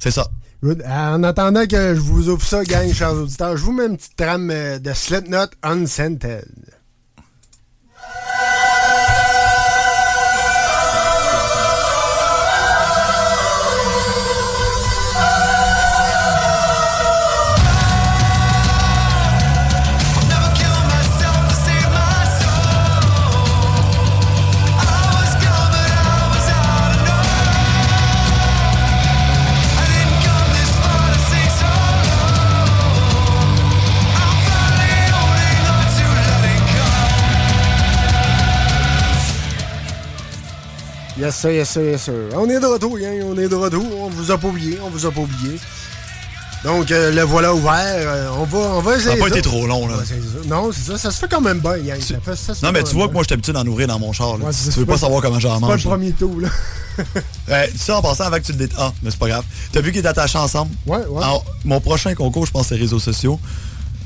c'est 0.00 0.10
ça. 0.12 0.26
En 0.64 1.22
attendant 1.24 1.66
que 1.66 1.94
je 1.94 2.00
vous 2.00 2.30
ouvre 2.30 2.42
ça, 2.42 2.64
gang, 2.64 2.90
chers 2.90 3.12
auditeurs, 3.12 3.56
je 3.56 3.64
vous 3.64 3.72
mets 3.72 3.86
une 3.86 3.98
petite 3.98 4.16
trame 4.16 4.50
euh, 4.50 4.78
de 4.78 4.94
Slipknot 4.94 5.48
Unscented. 5.62 6.48
Yes, 41.24 41.36
sir, 41.36 41.50
yes, 41.52 41.70
sir, 41.70 41.82
yes, 41.82 42.02
sir. 42.02 42.14
On 42.36 42.48
est 42.48 42.60
de 42.60 42.66
retour, 42.66 42.98
gang. 42.98 43.18
On 43.24 43.38
est 43.38 43.48
de 43.48 43.54
retour. 43.54 43.84
On 44.00 44.08
vous 44.10 44.30
a 44.30 44.36
pas 44.38 44.48
oublié. 44.48 44.78
On 44.84 44.90
vous 44.90 45.06
a 45.06 45.10
pas 45.10 45.20
oublié. 45.20 45.58
Donc, 46.64 46.90
euh, 46.90 47.10
le 47.12 47.22
voilà 47.22 47.54
ouvert. 47.54 47.72
Euh, 47.74 48.28
on 48.38 48.44
va, 48.44 48.58
on 48.58 48.80
va 48.80 48.98
Ça 48.98 49.10
n'a 49.10 49.16
pas 49.16 49.28
été 49.28 49.42
trop 49.42 49.66
long, 49.66 49.84
On 49.84 49.86
là. 49.88 49.96
Non, 50.46 50.70
c'est 50.72 50.92
ça. 50.92 50.98
Ça 50.98 51.10
se 51.10 51.18
fait 51.18 51.28
quand 51.28 51.40
même 51.40 51.60
bien, 51.60 51.76
gang. 51.78 52.00
Ça 52.00 52.14
fait- 52.24 52.36
ça 52.36 52.54
se 52.54 52.64
Non, 52.64 52.72
mais 52.72 52.82
tu 52.82 52.94
vois 52.94 53.04
bien. 53.04 53.08
que 53.08 53.12
moi, 53.14 53.22
je 53.22 53.26
suis 53.28 53.34
habitué 53.34 53.52
d'en 53.52 53.66
ouvrir 53.66 53.86
dans 53.86 53.98
mon 53.98 54.12
char. 54.12 54.36
là. 54.38 54.46
Ouais, 54.46 54.52
tu, 54.52 54.70
tu 54.70 54.78
veux 54.80 54.86
pas 54.86 54.92
pas- 54.94 54.98
savoir 54.98 55.22
comment 55.22 55.38
j'en 55.40 55.54
C'est 55.54 55.60
pas 55.60 55.66
le 55.66 55.72
mange. 55.72 55.84
là. 55.84 55.90
premier 55.90 56.12
tour, 56.12 56.40
là. 56.40 56.48
Euh, 57.50 57.66
ça, 57.76 57.98
en 57.98 58.02
passant, 58.02 58.24
avec 58.24 58.44
tu 58.44 58.52
le 58.52 58.58
dé... 58.58 58.68
Ah, 58.78 58.92
mais 59.02 59.10
c'est 59.10 59.18
pas 59.18 59.26
grave. 59.28 59.44
T'as 59.72 59.80
vu 59.80 59.90
qu'ils 59.90 59.98
étaient 59.98 60.08
attachés 60.08 60.38
ensemble? 60.38 60.70
Ouais, 60.86 60.98
ouais. 61.08 61.22
Alors, 61.24 61.44
mon 61.64 61.80
prochain 61.80 62.14
concours, 62.14 62.46
je 62.46 62.52
pense, 62.52 62.68
c'est 62.68 62.76
réseaux 62.76 63.00
sociaux. 63.00 63.40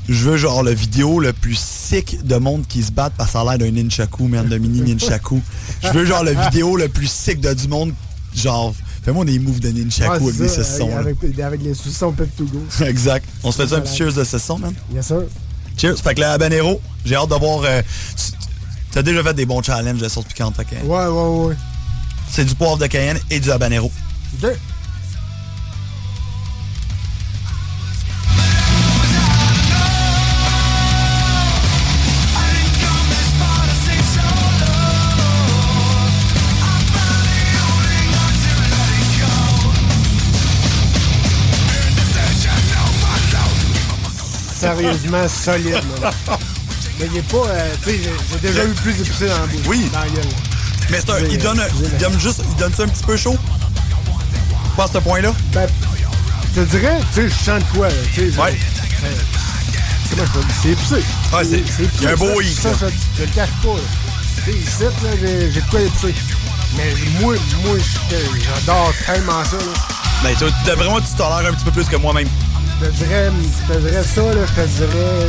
Je 0.09 0.23
veux 0.29 0.37
genre 0.37 0.63
la 0.63 0.73
vidéo 0.73 1.19
le 1.19 1.33
plus 1.33 1.57
sick 1.57 2.25
de 2.25 2.35
monde 2.37 2.65
qui 2.67 2.81
se 2.83 2.91
battent 2.91 3.13
parce 3.15 3.29
que 3.29 3.33
ça 3.33 3.41
a 3.41 3.55
l'air 3.55 3.59
d'un 3.59 3.71
nunchaku, 3.71 4.27
man, 4.27 4.47
de 4.47 4.57
mini 4.57 4.81
nunchaku. 4.81 5.39
Je 5.83 5.89
veux 5.89 6.05
genre 6.05 6.23
la 6.23 6.33
vidéo 6.33 6.75
le 6.77 6.89
plus 6.89 7.09
sick 7.09 7.39
de 7.39 7.53
du 7.53 7.67
monde, 7.67 7.93
genre, 8.35 8.73
fais-moi 9.03 9.23
des 9.25 9.37
moves 9.37 9.59
de 9.59 9.69
nunchaku 9.69 10.23
Ouais, 10.25 10.33
avec 10.39 10.49
ça, 10.49 10.63
saucissons. 10.63 10.89
là. 10.89 10.97
avec, 10.99 11.17
avec 11.39 11.61
les 11.61 11.73
saucissons 11.75 12.11
Pep 12.11 12.35
to 12.35 12.45
go. 12.45 12.59
exact. 12.85 13.25
On 13.43 13.51
se 13.51 13.61
fait 13.61 13.67
ça 13.69 13.75
un 13.77 13.81
petit 13.81 13.95
cheers 13.97 14.13
de 14.13 14.23
saucisson, 14.23 14.57
man? 14.57 14.73
Yes, 14.93 15.05
sir. 15.07 15.21
Cheers. 15.77 15.97
Fait 16.01 16.15
que 16.15 16.21
le 16.21 16.25
habanero, 16.27 16.81
j'ai 17.05 17.15
hâte 17.15 17.29
de 17.29 17.35
voir... 17.35 17.61
euh, 17.63 17.81
tu- 18.15 18.31
T'as 18.91 19.03
déjà 19.03 19.21
fait 19.21 19.35
des 19.35 19.45
bons 19.45 19.61
challenges 19.61 19.99
de 20.01 20.09
sauce 20.09 20.25
piquante, 20.25 20.55
fait 20.55 20.65
que 20.65 20.75
Ouais, 20.83 21.05
ouais, 21.05 21.45
ouais. 21.49 21.55
c'est 22.31 22.43
du 22.45 22.55
poivre 22.55 22.79
de 22.79 22.87
Cayenne 22.87 23.19
et 23.29 23.39
du 23.39 23.51
habanero. 23.51 23.91
OK. 24.43 24.49
Sérieusement 44.59 45.27
solide, 45.27 45.81
là. 46.01 46.11
Mais 46.99 47.07
il 47.11 47.17
est 47.17 47.21
pas. 47.31 47.37
euh, 47.47 47.73
tu 47.83 47.91
sais, 47.91 47.99
j'ai- 48.31 48.39
déjà 48.47 48.65
eu 48.65 48.69
plus 48.73 48.91
épicé 48.99 49.27
dans 49.27 49.39
la 49.39 49.45
bouche. 49.47 49.61
Oui. 49.67 49.89
Dans 49.93 49.99
la 49.99 50.07
gueule. 50.07 50.25
Mais 50.89 50.99
c'est 50.99 51.11
un, 51.11 51.19
il 51.19 51.37
donne, 51.37 51.61
il 51.81 51.97
donne 51.97 52.19
juste, 52.19 52.41
il 52.49 52.55
donne 52.57 52.73
ça 52.73 52.83
un 52.83 52.87
petit 52.87 53.03
peu 53.03 53.15
chaud? 53.15 53.37
Pas 54.75 54.83
à 54.85 54.87
ce 54.87 54.97
point-là? 54.97 55.33
Ben, 55.53 55.67
je 56.55 56.61
te 56.61 56.65
dirais, 56.65 56.99
tu 57.13 57.21
sais, 57.21 57.29
je 57.29 57.33
sens 57.43 57.59
de 57.59 57.77
quoi, 57.77 57.87
là, 57.87 57.93
tu 58.13 58.31
sais. 58.31 58.39
Ouais. 58.39 58.57
Comment 60.09 60.23
je 60.25 60.31
peux? 60.39 60.45
C'est 60.61 60.69
épicé. 60.69 60.95
Ouais, 60.95 61.43
c'est- 61.43 61.57
épicé. 61.59 61.89
il 61.99 62.03
y 62.03 62.07
a 62.07 62.11
un 62.11 62.15
beau 62.15 62.41
Ça, 62.41 62.47
hic, 62.47 62.59
Ça, 62.59 62.69
là. 62.69 62.75
je, 63.17 63.21
le 63.21 63.27
cache 63.27 63.49
pas. 63.63 63.69
Tu 64.45 64.51
sais, 64.51 64.57
ici, 64.57 64.83
là, 64.83 64.89
j'ai 65.21 65.51
j'ai 65.51 65.61
de 65.61 65.65
quoi 65.69 65.81
épicé. 65.81 66.15
Mais 66.75 66.93
moi, 67.21 67.35
moi, 67.65 67.75
j'adore 68.65 68.91
tellement 69.05 69.43
ça, 69.45 69.57
là. 69.57 69.73
Ben, 70.23 70.35
toi, 70.35 70.49
vraiment, 70.75 70.99
tu 70.99 71.07
tolères 71.17 71.49
un 71.49 71.53
petit 71.53 71.65
peu 71.65 71.71
plus 71.71 71.85
que 71.85 71.95
moi-même. 71.95 72.27
Je 72.81 72.85
te 72.85 72.91
dirais, 72.91 73.29
je 73.67 73.73
te 73.73 73.79
dirais 73.79 74.03
ça, 74.03 74.21
là, 74.21 74.45
je 74.45 74.61
te 74.61 74.67
dirais. 74.67 75.27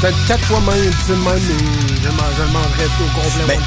Peut-être 0.00 0.26
quatre 0.26 0.44
fois 0.44 0.60
même 0.60 0.84
épicé 0.84 1.12
de 1.12 1.16
même, 1.16 1.24
mais 1.24 2.02
je, 2.02 2.42
le 2.42 2.52
mangerais 2.52 2.84
au 2.84 3.20
complet. 3.20 3.56
Ben, 3.56 3.60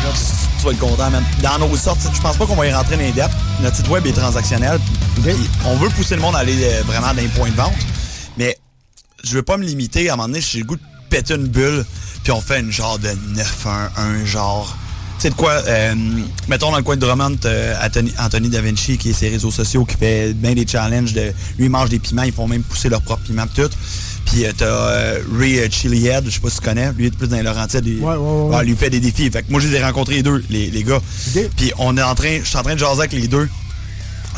tu 0.60 0.65
vas 0.65 0.72
être 0.72 0.80
content, 0.80 1.10
man. 1.10 1.24
Dans 1.41 1.58
nos 1.58 1.76
sortes, 1.76 2.00
je 2.13 2.22
pense 2.22 2.38
pas 2.38 2.46
qu'on 2.46 2.56
va 2.56 2.67
y 2.67 2.74
rentrer 2.74 2.98
dans 2.98 3.02
les 3.02 3.12
depths. 3.12 3.36
Notre 3.62 3.78
site 3.78 3.89
web 3.89 4.06
est 4.06 4.13
transactionnel. 4.13 4.80
On 5.65 5.76
veut 5.78 5.89
pousser 5.89 6.15
le 6.15 6.22
monde 6.22 6.36
à 6.36 6.39
aller 6.39 6.63
euh, 6.63 6.84
vraiment 6.86 7.08
dans 7.08 7.22
les 7.22 7.28
points 7.30 7.50
de 7.50 7.56
vente. 7.56 7.74
Mais 8.38 8.56
je 9.24 9.34
veux 9.34 9.44
pas 9.44 9.58
me 9.58 9.65
limiter. 9.65 10.10
À 10.10 10.13
un 10.13 10.15
moment 10.17 10.28
donné, 10.28 10.41
j'ai 10.41 10.60
le 10.60 10.65
goût 10.65 10.76
de 10.76 10.82
péter 11.10 11.34
une 11.34 11.48
bulle. 11.48 11.84
Puis 12.24 12.32
on 12.32 12.41
fait 12.41 12.60
une 12.60 12.72
genre 12.72 13.00
de 13.00 13.10
9-1-1, 13.10 14.26
genre. 14.26 14.78
Tu 15.22 15.28
sais 15.28 15.34
de 15.34 15.36
quoi? 15.36 15.52
euh, 15.68 15.94
mettons 16.48 16.72
dans 16.72 16.78
le 16.78 16.82
coin 16.82 16.96
de 16.96 17.02
Drummond, 17.02 17.38
euh, 17.46 17.76
Anthony, 17.86 18.12
Anthony 18.18 18.50
Da 18.50 18.60
Vinci, 18.60 18.98
qui 18.98 19.12
est 19.12 19.14
ses 19.14 19.30
réseaux 19.30 19.52
sociaux, 19.52 19.86
qui 19.86 19.96
fait 19.96 20.34
bien 20.34 20.56
des 20.56 20.66
challenges. 20.66 21.14
De, 21.14 21.32
lui, 21.60 21.66
il 21.66 21.70
mange 21.70 21.90
des 21.90 22.00
piments. 22.00 22.24
Ils 22.24 22.34
font 22.34 22.48
même 22.48 22.64
pousser 22.64 22.90
leur 22.90 23.04
propre 23.04 23.22
piment 23.22 23.46
pis 23.46 23.62
tout. 23.62 23.70
Puis 24.26 24.48
euh, 24.48 24.52
t'as 24.58 24.66
euh, 24.66 25.20
Ray 25.38 25.70
Chilihead, 25.70 26.26
je 26.26 26.32
sais 26.32 26.40
pas 26.40 26.50
si 26.50 26.56
tu 26.58 26.64
connais. 26.64 26.92
Lui, 26.94 27.06
est 27.06 27.16
plus 27.16 27.28
dans 27.28 27.36
les 27.36 27.44
Laurentides. 27.44 27.86
Il, 27.86 28.00
Ouais, 28.00 28.16
ouais, 28.16 28.18
ouais. 28.18 28.56
ouais, 28.56 28.66
lui 28.66 28.76
fait 28.76 28.90
des 28.90 29.00
défis. 29.00 29.30
Fait 29.30 29.44
que 29.44 29.52
moi, 29.52 29.62
je 29.62 29.68
les 29.68 29.76
ai 29.76 29.84
rencontrés 29.84 30.16
les 30.16 30.24
deux, 30.24 30.44
les, 30.50 30.72
les 30.72 30.84
gars. 30.84 31.00
Puis 31.56 31.72
on 31.78 31.96
est 31.98 32.02
en 32.02 32.16
train, 32.16 32.40
je 32.40 32.48
suis 32.48 32.58
en 32.58 32.64
train 32.64 32.74
de 32.74 32.80
jaser 32.80 33.02
avec 33.02 33.14
les 33.14 33.28
deux. 33.28 33.48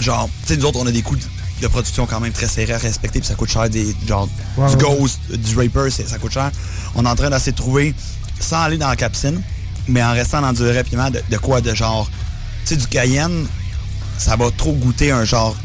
Genre, 0.01 0.29
tu 0.45 0.53
sais, 0.53 0.59
nous 0.59 0.65
autres, 0.65 0.79
on 0.81 0.87
a 0.87 0.91
des 0.91 1.01
coûts 1.01 1.15
de, 1.61 1.67
production 1.69 2.05
quand 2.07 2.19
même 2.19 2.33
très 2.33 2.49
serrés 2.49 2.73
à 2.73 2.77
respecter, 2.77 3.19
puis 3.19 3.27
ça 3.29 3.35
coûte 3.35 3.49
cher. 3.49 3.69
Des, 3.69 3.95
genre, 4.05 4.27
du. 4.57 4.75
Ghost, 4.75 5.21
du 5.31 5.55
Raper, 5.55 5.89
ça 5.89 6.17
coûte 6.17 6.33
cher. 6.33 6.51
On 6.93 7.05
est 7.05 7.09
en 7.09 7.15
train 7.15 7.29
d'essayer 7.29 7.53
de 7.53 7.57
trouver, 7.57 7.95
sans 8.41 8.63
aller 8.63 8.77
dans 8.77 8.89
la 8.89 8.97
capsine, 8.97 9.41
mais 9.87 10.03
en 10.03 10.11
restant 10.11 10.41
dans 10.41 10.53
du 10.53 10.63
vrai 10.63 10.83
piment, 10.83 11.09
de, 11.09 11.21
de 11.29 11.37
quoi 11.37 11.61
de 11.61 11.73
genre? 11.73 12.09
Tu 12.65 12.69
sais, 12.69 12.75
du 12.77 12.87
Cayenne, 12.87 13.45
ça 14.17 14.35
va 14.35 14.49
trop 14.55 14.73
goûter 14.73 15.11
un 15.11 15.25
genre. 15.25 15.55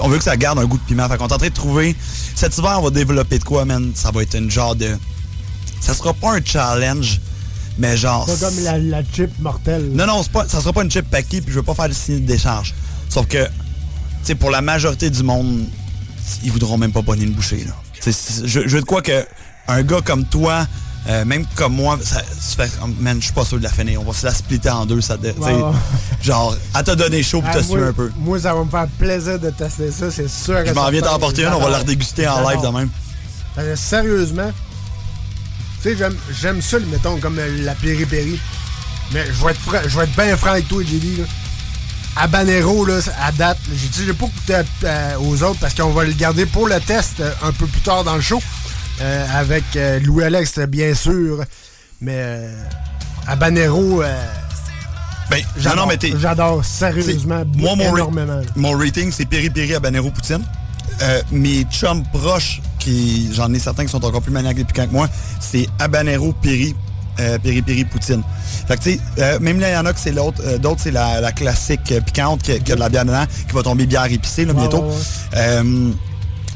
On 0.00 0.08
veut 0.08 0.18
que 0.18 0.24
ça 0.24 0.36
garde 0.36 0.58
un 0.58 0.64
goût 0.64 0.78
de 0.78 0.82
piment. 0.84 1.08
Fait 1.08 1.18
qu'on 1.18 1.26
est 1.28 1.32
en 1.32 1.38
train 1.38 1.48
de 1.48 1.52
trouver. 1.54 1.96
Cet 2.34 2.56
hiver, 2.56 2.76
on 2.78 2.82
va 2.84 2.90
développer 2.90 3.38
de 3.38 3.44
quoi, 3.44 3.64
man? 3.64 3.92
Ça 3.94 4.10
va 4.10 4.22
être 4.22 4.34
une 4.34 4.50
genre 4.50 4.74
de. 4.74 4.96
Ça 5.80 5.92
sera 5.92 6.14
pas 6.14 6.36
un 6.36 6.40
challenge, 6.44 7.20
mais 7.78 7.96
genre. 7.96 8.24
Pas 8.24 8.36
comme 8.36 8.58
la, 8.62 8.78
la 8.78 9.02
chip 9.04 9.30
mortelle. 9.40 9.90
Non, 9.92 10.06
non, 10.06 10.24
pas, 10.24 10.48
ça 10.48 10.60
sera 10.60 10.72
pas 10.72 10.82
une 10.82 10.90
chip 10.90 11.10
paquet, 11.10 11.40
puis 11.40 11.52
je 11.52 11.58
veux 11.58 11.64
pas 11.64 11.74
faire 11.74 11.88
de 11.88 11.94
signe 11.94 12.20
de 12.20 12.26
décharge. 12.26 12.74
Sauf 13.08 13.26
que, 13.26 13.44
tu 13.44 13.50
sais, 14.22 14.34
pour 14.34 14.50
la 14.50 14.62
majorité 14.62 15.10
du 15.10 15.22
monde, 15.22 15.64
ils 16.44 16.52
voudront 16.52 16.78
même 16.78 16.92
pas 16.92 17.02
pogner 17.02 17.24
une 17.24 17.32
bouchée, 17.32 17.64
là. 17.66 17.74
Je, 18.06 18.10
je 18.44 18.74
veux 18.76 18.80
de 18.80 18.86
quoi 18.86 19.02
que 19.02 19.26
un 19.68 19.82
gars 19.82 20.00
comme 20.00 20.24
toi, 20.24 20.66
euh, 21.08 21.24
même 21.24 21.44
comme 21.56 21.74
moi, 21.74 21.98
ça, 22.02 22.22
ça 22.40 22.64
fait, 22.66 22.70
man, 23.00 23.16
je 23.18 23.24
suis 23.24 23.32
pas 23.32 23.44
sûr 23.44 23.58
de 23.58 23.62
la 23.64 23.70
finir. 23.70 24.00
On 24.00 24.04
va 24.04 24.12
se 24.16 24.24
la 24.26 24.32
splitter 24.34 24.70
en 24.70 24.86
deux. 24.86 25.00
Ça, 25.00 25.16
ouais. 25.16 25.32
Genre, 26.22 26.56
à 26.74 26.82
te 26.82 26.92
donner 26.92 27.22
chaud 27.22 27.40
pour 27.40 27.50
Ah, 27.52 27.58
te 27.58 27.62
suer 27.64 27.82
un 27.82 27.92
peu. 27.92 28.10
Moi, 28.18 28.38
ça 28.40 28.54
va 28.54 28.62
me 28.64 28.70
faire 28.70 28.86
plaisir 28.98 29.38
de 29.38 29.50
tester 29.50 29.90
ça, 29.90 30.10
c'est 30.10 30.28
sûr. 30.28 30.64
Je 30.64 30.72
m'en 30.72 30.88
viens 30.90 31.00
t'en 31.02 31.18
porter 31.18 31.42
une, 31.44 31.52
on 31.52 31.60
va 31.60 31.70
la 31.70 31.78
redéguster 31.78 32.28
en 32.28 32.48
live 32.48 32.60
de 32.62 32.68
même. 32.68 32.88
Que 33.56 33.74
sérieusement, 33.76 34.50
tu 35.82 35.90
sais, 35.90 35.96
j'aime- 35.96 36.16
j'aime 36.40 36.62
ça, 36.62 36.78
mettons, 36.90 37.18
comme 37.18 37.38
euh, 37.38 37.64
la 37.64 37.74
péripérie. 37.74 38.38
Mais 39.12 39.26
je 39.26 39.44
vais 39.44 39.50
être, 39.50 39.60
fra- 39.60 39.86
je 39.86 39.98
vais 39.98 40.04
être 40.04 40.16
bien 40.16 40.36
franc 40.36 40.50
avec 40.52 40.68
toi, 40.68 40.82
JD. 40.82 41.18
Là. 41.18 41.24
Habanero, 42.16 42.84
là, 42.84 42.98
à 43.22 43.32
date, 43.32 43.58
j'ai 43.74 43.88
dit, 43.88 44.04
j'ai 44.06 44.12
pas 44.12 44.26
goûté 44.26 44.54
à- 44.54 45.14
à- 45.14 45.18
aux 45.18 45.42
autres 45.42 45.58
parce 45.60 45.74
qu'on 45.74 45.90
va 45.90 46.04
le 46.04 46.12
garder 46.12 46.44
pour 46.46 46.68
le 46.68 46.78
test 46.80 47.20
euh, 47.20 47.30
un 47.42 47.52
peu 47.52 47.66
plus 47.66 47.80
tard 47.80 48.04
dans 48.04 48.14
le 48.14 48.20
show. 48.20 48.40
Euh, 49.00 49.26
avec 49.34 49.64
euh, 49.76 50.00
Louis-Alex, 50.00 50.58
bien 50.68 50.94
sûr. 50.94 51.44
Mais 52.00 52.16
euh, 52.16 52.64
Habanero, 53.26 54.02
euh, 54.02 54.24
Ben, 55.30 55.40
j'adore, 55.56 55.86
non, 55.86 56.18
j'adore 56.20 56.64
sérieusement 56.64 57.42
Moi, 57.56 57.74
mon, 57.76 57.96
énormément. 57.96 58.40
mon 58.56 58.72
rating, 58.76 59.10
c'est 59.12 59.24
Péri 59.26 59.50
Péri 59.50 59.74
Habanero 59.74 60.10
Poutine. 60.10 60.42
Mes 61.32 61.64
chums 61.64 62.04
proches, 62.12 62.60
qui 62.78 63.28
j'en 63.32 63.52
ai 63.52 63.58
certains 63.58 63.84
qui 63.84 63.90
sont 63.90 64.04
encore 64.04 64.22
plus 64.22 64.30
maniaques 64.32 64.58
et 64.58 64.64
piquants 64.64 64.86
que 64.86 64.92
moi, 64.92 65.08
c'est 65.40 65.66
Habanero 65.80 66.32
Péri, 66.32 66.76
euh, 67.18 67.38
Péri 67.38 67.60
Péri 67.62 67.84
Poutine. 67.84 68.22
Fait 68.68 68.76
que 68.76 68.82
tu 68.82 68.92
sais, 68.92 69.00
euh, 69.18 69.38
même 69.40 69.58
là, 69.58 69.70
il 69.70 69.74
y 69.74 69.76
en 69.76 69.86
a 69.86 69.92
que 69.92 69.98
c'est 69.98 70.12
l'autre, 70.12 70.40
euh, 70.44 70.58
d'autres 70.58 70.80
c'est 70.84 70.90
la, 70.92 71.20
la 71.20 71.32
classique 71.32 71.92
piquante 72.06 72.42
qui, 72.42 72.56
qui 72.60 72.70
a 72.72 72.74
de 72.76 72.80
la 72.80 72.88
bière 72.88 73.04
dedans, 73.04 73.24
qui 73.48 73.54
va 73.54 73.62
tomber 73.62 73.86
bière 73.86 74.04
épicée 74.04 74.44
là, 74.44 74.52
bientôt. 74.52 74.82
ouais, 74.82 74.88
ouais. 75.38 75.92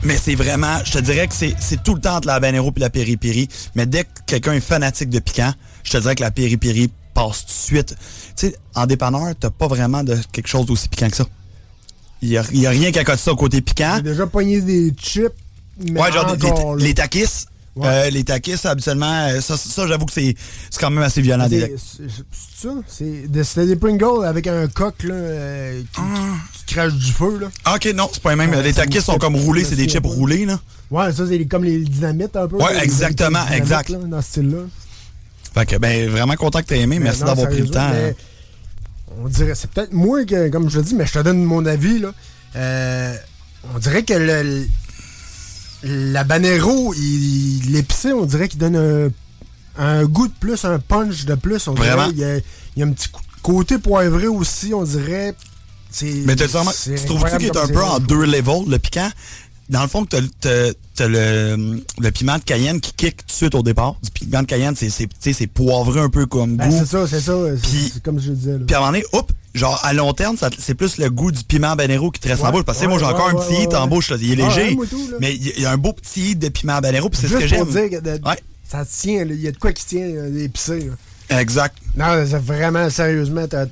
Mais 0.03 0.17
c'est 0.17 0.35
vraiment, 0.35 0.79
je 0.85 0.93
te 0.93 0.99
dirais 0.99 1.27
que 1.29 1.35
c'est 1.35 1.83
tout 1.83 1.95
le 1.95 2.01
temps 2.01 2.17
entre 2.17 2.27
la 2.29 2.35
habanero 2.35 2.73
et 2.77 2.81
la 2.81 2.91
piri 2.91 3.17
piri. 3.17 3.49
Mais 3.75 3.87
dès 3.87 4.05
que 4.05 4.11
quelqu'un 4.27 4.53
est 4.55 4.61
fanatique 4.61 5.11
de 5.11 5.19
piquant, 5.19 5.53
je 5.85 5.93
te 5.93 5.97
dirais 5.99 6.15
que 6.15 6.23
la 6.23 6.31
piri 6.31 6.57
piri 6.57 6.91
passe 7.15 7.41
tout 7.47 7.53
de 7.53 7.59
suite. 7.79 7.97
Tu 8.37 8.49
sais, 8.49 8.57
en 8.75 8.87
dépanneur, 8.87 9.35
t'as 9.39 9.51
pas 9.51 9.67
vraiment 9.69 10.05
de 10.05 10.17
quelque 10.33 10.49
chose 10.49 10.67
d'aussi 10.67 10.89
piquant 10.89 11.09
que 11.09 11.17
ça. 11.17 11.25
Il 12.23 12.29
y 12.31 12.39
a, 12.39 12.45
y 12.53 12.67
a 12.67 12.71
rien 12.71 12.93
qui 12.93 12.99
accote 12.99 13.19
ça 13.19 13.33
au 13.33 13.37
côté 13.37 13.61
piquant. 13.61 13.95
J'ai 13.97 14.03
déjà 14.03 14.27
pogné 14.27 14.61
des 14.61 14.93
chips. 14.99 15.29
Mais 15.79 16.01
Ouais, 16.01 16.11
genre 16.13 16.37
des- 16.37 16.47
les, 16.79 16.85
les 16.89 16.95
takis. 16.95 17.47
Ouais. 17.77 17.87
euh, 17.89 18.11
les 18.11 18.25
takis, 18.25 18.57
habituellement, 18.65 19.29
euh, 19.29 19.41
ça, 19.43 19.57
ça 19.57 19.87
j'avoue 19.87 20.07
que 20.07 20.13
c'est 20.13 20.35
c'est 20.71 20.81
quand 20.81 20.91
même 20.91 21.03
assez 21.03 21.21
violent 21.21 21.45
C'est 21.45 21.57
direct. 21.57 21.79
c'est- 21.79 22.63
ça? 22.63 22.69
C'est 22.89 23.29
des- 23.29 23.45
C'était 23.45 23.67
des 23.67 23.77
Pringles 23.77 24.25
avec 24.25 24.47
un 24.47 24.67
coq 24.67 25.03
là, 25.03 25.15
euh, 25.15 25.83
qui, 25.93 26.01
qui- 26.01 26.59
qui 26.67 26.75
crache 26.75 26.95
du 26.95 27.13
feu. 27.13 27.39
Là. 27.39 27.49
Ah, 27.67 27.75
ok, 27.77 27.93
non, 27.95 28.09
c'est 28.13 28.23
pas 28.23 28.31
les 28.31 28.37
mêmes. 28.37 28.51
Ouais, 28.51 28.63
les 28.63 28.73
me 28.97 29.01
sont 29.01 29.19
comme 29.19 29.37
roulés, 29.37 29.65
c'est 29.65 29.77
des 29.77 29.89
chips 29.89 30.07
roulés, 30.07 30.47
là. 30.47 30.59
Ouais, 30.91 31.13
ça, 31.13 31.25
c'est 31.29 31.45
comme 31.47 31.65
les 31.65 31.81
dynamites 31.81 32.35
un 32.37 32.49
peu. 32.49 32.57
Ouais, 32.57 32.73
là, 32.75 32.83
exactement, 32.85 33.47
exact. 33.53 33.91
là, 33.91 33.99
dans 33.99 34.23
ce 34.23 34.29
style-là. 34.29 34.59
Fait 35.53 35.67
que, 35.67 35.77
ben, 35.77 36.09
vraiment 36.09 36.35
content 36.37 36.61
que 36.61 36.67
t'aies 36.67 36.81
aimé. 36.81 36.99
Mais 36.99 37.05
Merci 37.07 37.25
d'avoir 37.25 37.49
pris 37.49 37.61
le 37.61 37.69
temps. 37.69 37.91
mais 37.93 38.15
On 39.23 39.29
dirait, 39.29 39.55
c'est 39.55 39.71
peut-être 39.71 39.93
moi, 39.93 40.25
que, 40.25 40.49
comme 40.51 40.69
je 40.71 40.79
te 40.81 40.85
dis, 40.85 40.95
mais 40.95 41.07
je 41.07 41.13
te 41.13 41.19
donne 41.21 41.43
mon 41.43 41.65
avis. 41.67 41.99
Là. 41.99 42.13
Euh, 42.57 43.15
on 43.75 43.79
dirait 43.79 44.03
que 44.03 44.13
le, 44.15 44.67
la 45.83 46.25
Banero, 46.25 46.95
il- 46.95 47.73
l'épicé, 47.73 48.13
on 48.13 48.25
dirait 48.27 48.49
qu'il 48.49 48.59
donne 48.61 48.77
un, 48.77 49.09
un 49.83 50.05
goût 50.05 50.29
de 50.29 50.33
plus, 50.39 50.65
un 50.65 50.79
punch 50.79 51.25
de 51.25 51.35
plus. 51.35 51.69
On 51.69 51.75
dirait, 51.75 52.11
il 52.13 52.19
y, 52.19 52.25
a, 52.25 52.37
il 52.39 52.43
y 52.77 52.83
a 52.83 52.87
un 52.87 52.93
petit 52.93 53.09
côté 53.43 53.79
poivré 53.79 54.27
aussi, 54.27 54.73
on 54.75 54.85
dirait. 54.85 55.35
C'est, 55.91 56.13
Mais 56.27 56.35
t'as 56.37 56.47
vraiment- 56.47 56.73
c'est 56.75 56.95
tu 56.97 57.05
trouves-tu 57.07 57.37
qu'il 57.39 57.47
est 57.47 57.57
un 57.57 57.69
peu 57.69 57.83
en 57.83 57.99
deux 58.01 58.25
levels, 58.25 58.65
le 58.69 58.79
piquant? 58.79 59.09
Dans 59.69 59.83
le 59.83 59.89
fond, 59.89 60.05
t'as, 60.05 60.21
t'as, 60.41 60.73
t'as 60.95 61.09
le, 61.09 61.83
le 61.99 62.11
piment 62.13 62.39
de 62.39 62.43
Cayenne 62.45 62.81
qui 62.81 62.93
kick 62.93 63.17
tout 63.19 63.27
de 63.27 63.33
suite 63.33 63.55
au 63.57 63.63
départ. 63.63 63.97
Du 64.03 64.11
piment 64.11 64.43
de 64.43 64.47
Cayenne, 64.47 64.75
c'est, 64.77 65.47
poivré 65.49 66.01
un 66.01 66.09
peu 66.09 66.27
comme 66.27 66.57
Ben, 66.57 66.69
goût. 66.69 66.77
c'est 66.79 66.87
ça, 66.87 67.07
c'est 67.09 67.21
ça. 67.21 67.33
c'est- 67.57 67.69
Puis- 67.69 67.91
c'est 67.95 68.03
comme 68.03 68.21
je 68.21 68.31
le 68.31 68.37
disais. 68.37 68.59
Puis 68.65 68.75
à 68.75 68.79
un 68.79 68.81
moment 68.81 68.93
donné, 68.93 69.05
hop, 69.13 69.33
genre 69.57 69.81
à 69.85 69.93
long 69.93 70.13
terme, 70.13 70.37
c'est 70.59 70.75
plus 70.75 70.99
le 70.99 71.09
goût 71.11 71.33
du 71.33 71.43
piment 71.45 71.71
habanero 71.71 72.11
qui 72.11 72.21
te 72.21 72.29
reste 72.29 72.45
en 72.45 72.51
bouche. 72.53 72.65
Parce 72.65 72.79
que 72.79 72.87
moi, 72.87 72.99
j'ai 72.99 73.05
encore 73.05 73.27
ouais, 73.35 73.41
un 73.41 73.45
petit 73.47 73.63
hit 73.65 73.75
en 73.75 73.87
bouche, 73.87 74.11
là. 74.11 74.17
il 74.21 74.39
est 74.41 74.45
Ah, 74.45 74.49
léger. 74.49 74.77
tout, 74.91 75.11
mais 75.21 75.35
il 75.35 75.61
y 75.61 75.67
a 75.67 75.73
un 75.73 75.77
beau 75.79 75.93
petit 75.93 76.33
hit 76.33 76.39
de 76.39 76.49
piment 76.49 76.75
habanero, 76.77 77.09
puis 77.09 77.19
c'est 77.21 77.29
ce 77.29 77.35
que 77.35 77.47
j'aime. 77.47 77.67
ça 78.69 78.85
tient, 78.85 79.23
il 79.25 79.41
y 79.41 79.49
a 79.49 79.53
de 79.53 79.59
quoi 79.59 79.73
qui 79.73 79.87
tient 79.87 80.03
euh, 80.07 80.45
épicé. 80.45 80.81
là. 81.31 81.41
Exact. 81.41 81.77
Non, 81.97 82.25
c'est 82.29 82.39
vraiment, 82.39 82.89
sérieusement, 82.91 83.47
t'as- 83.49 83.67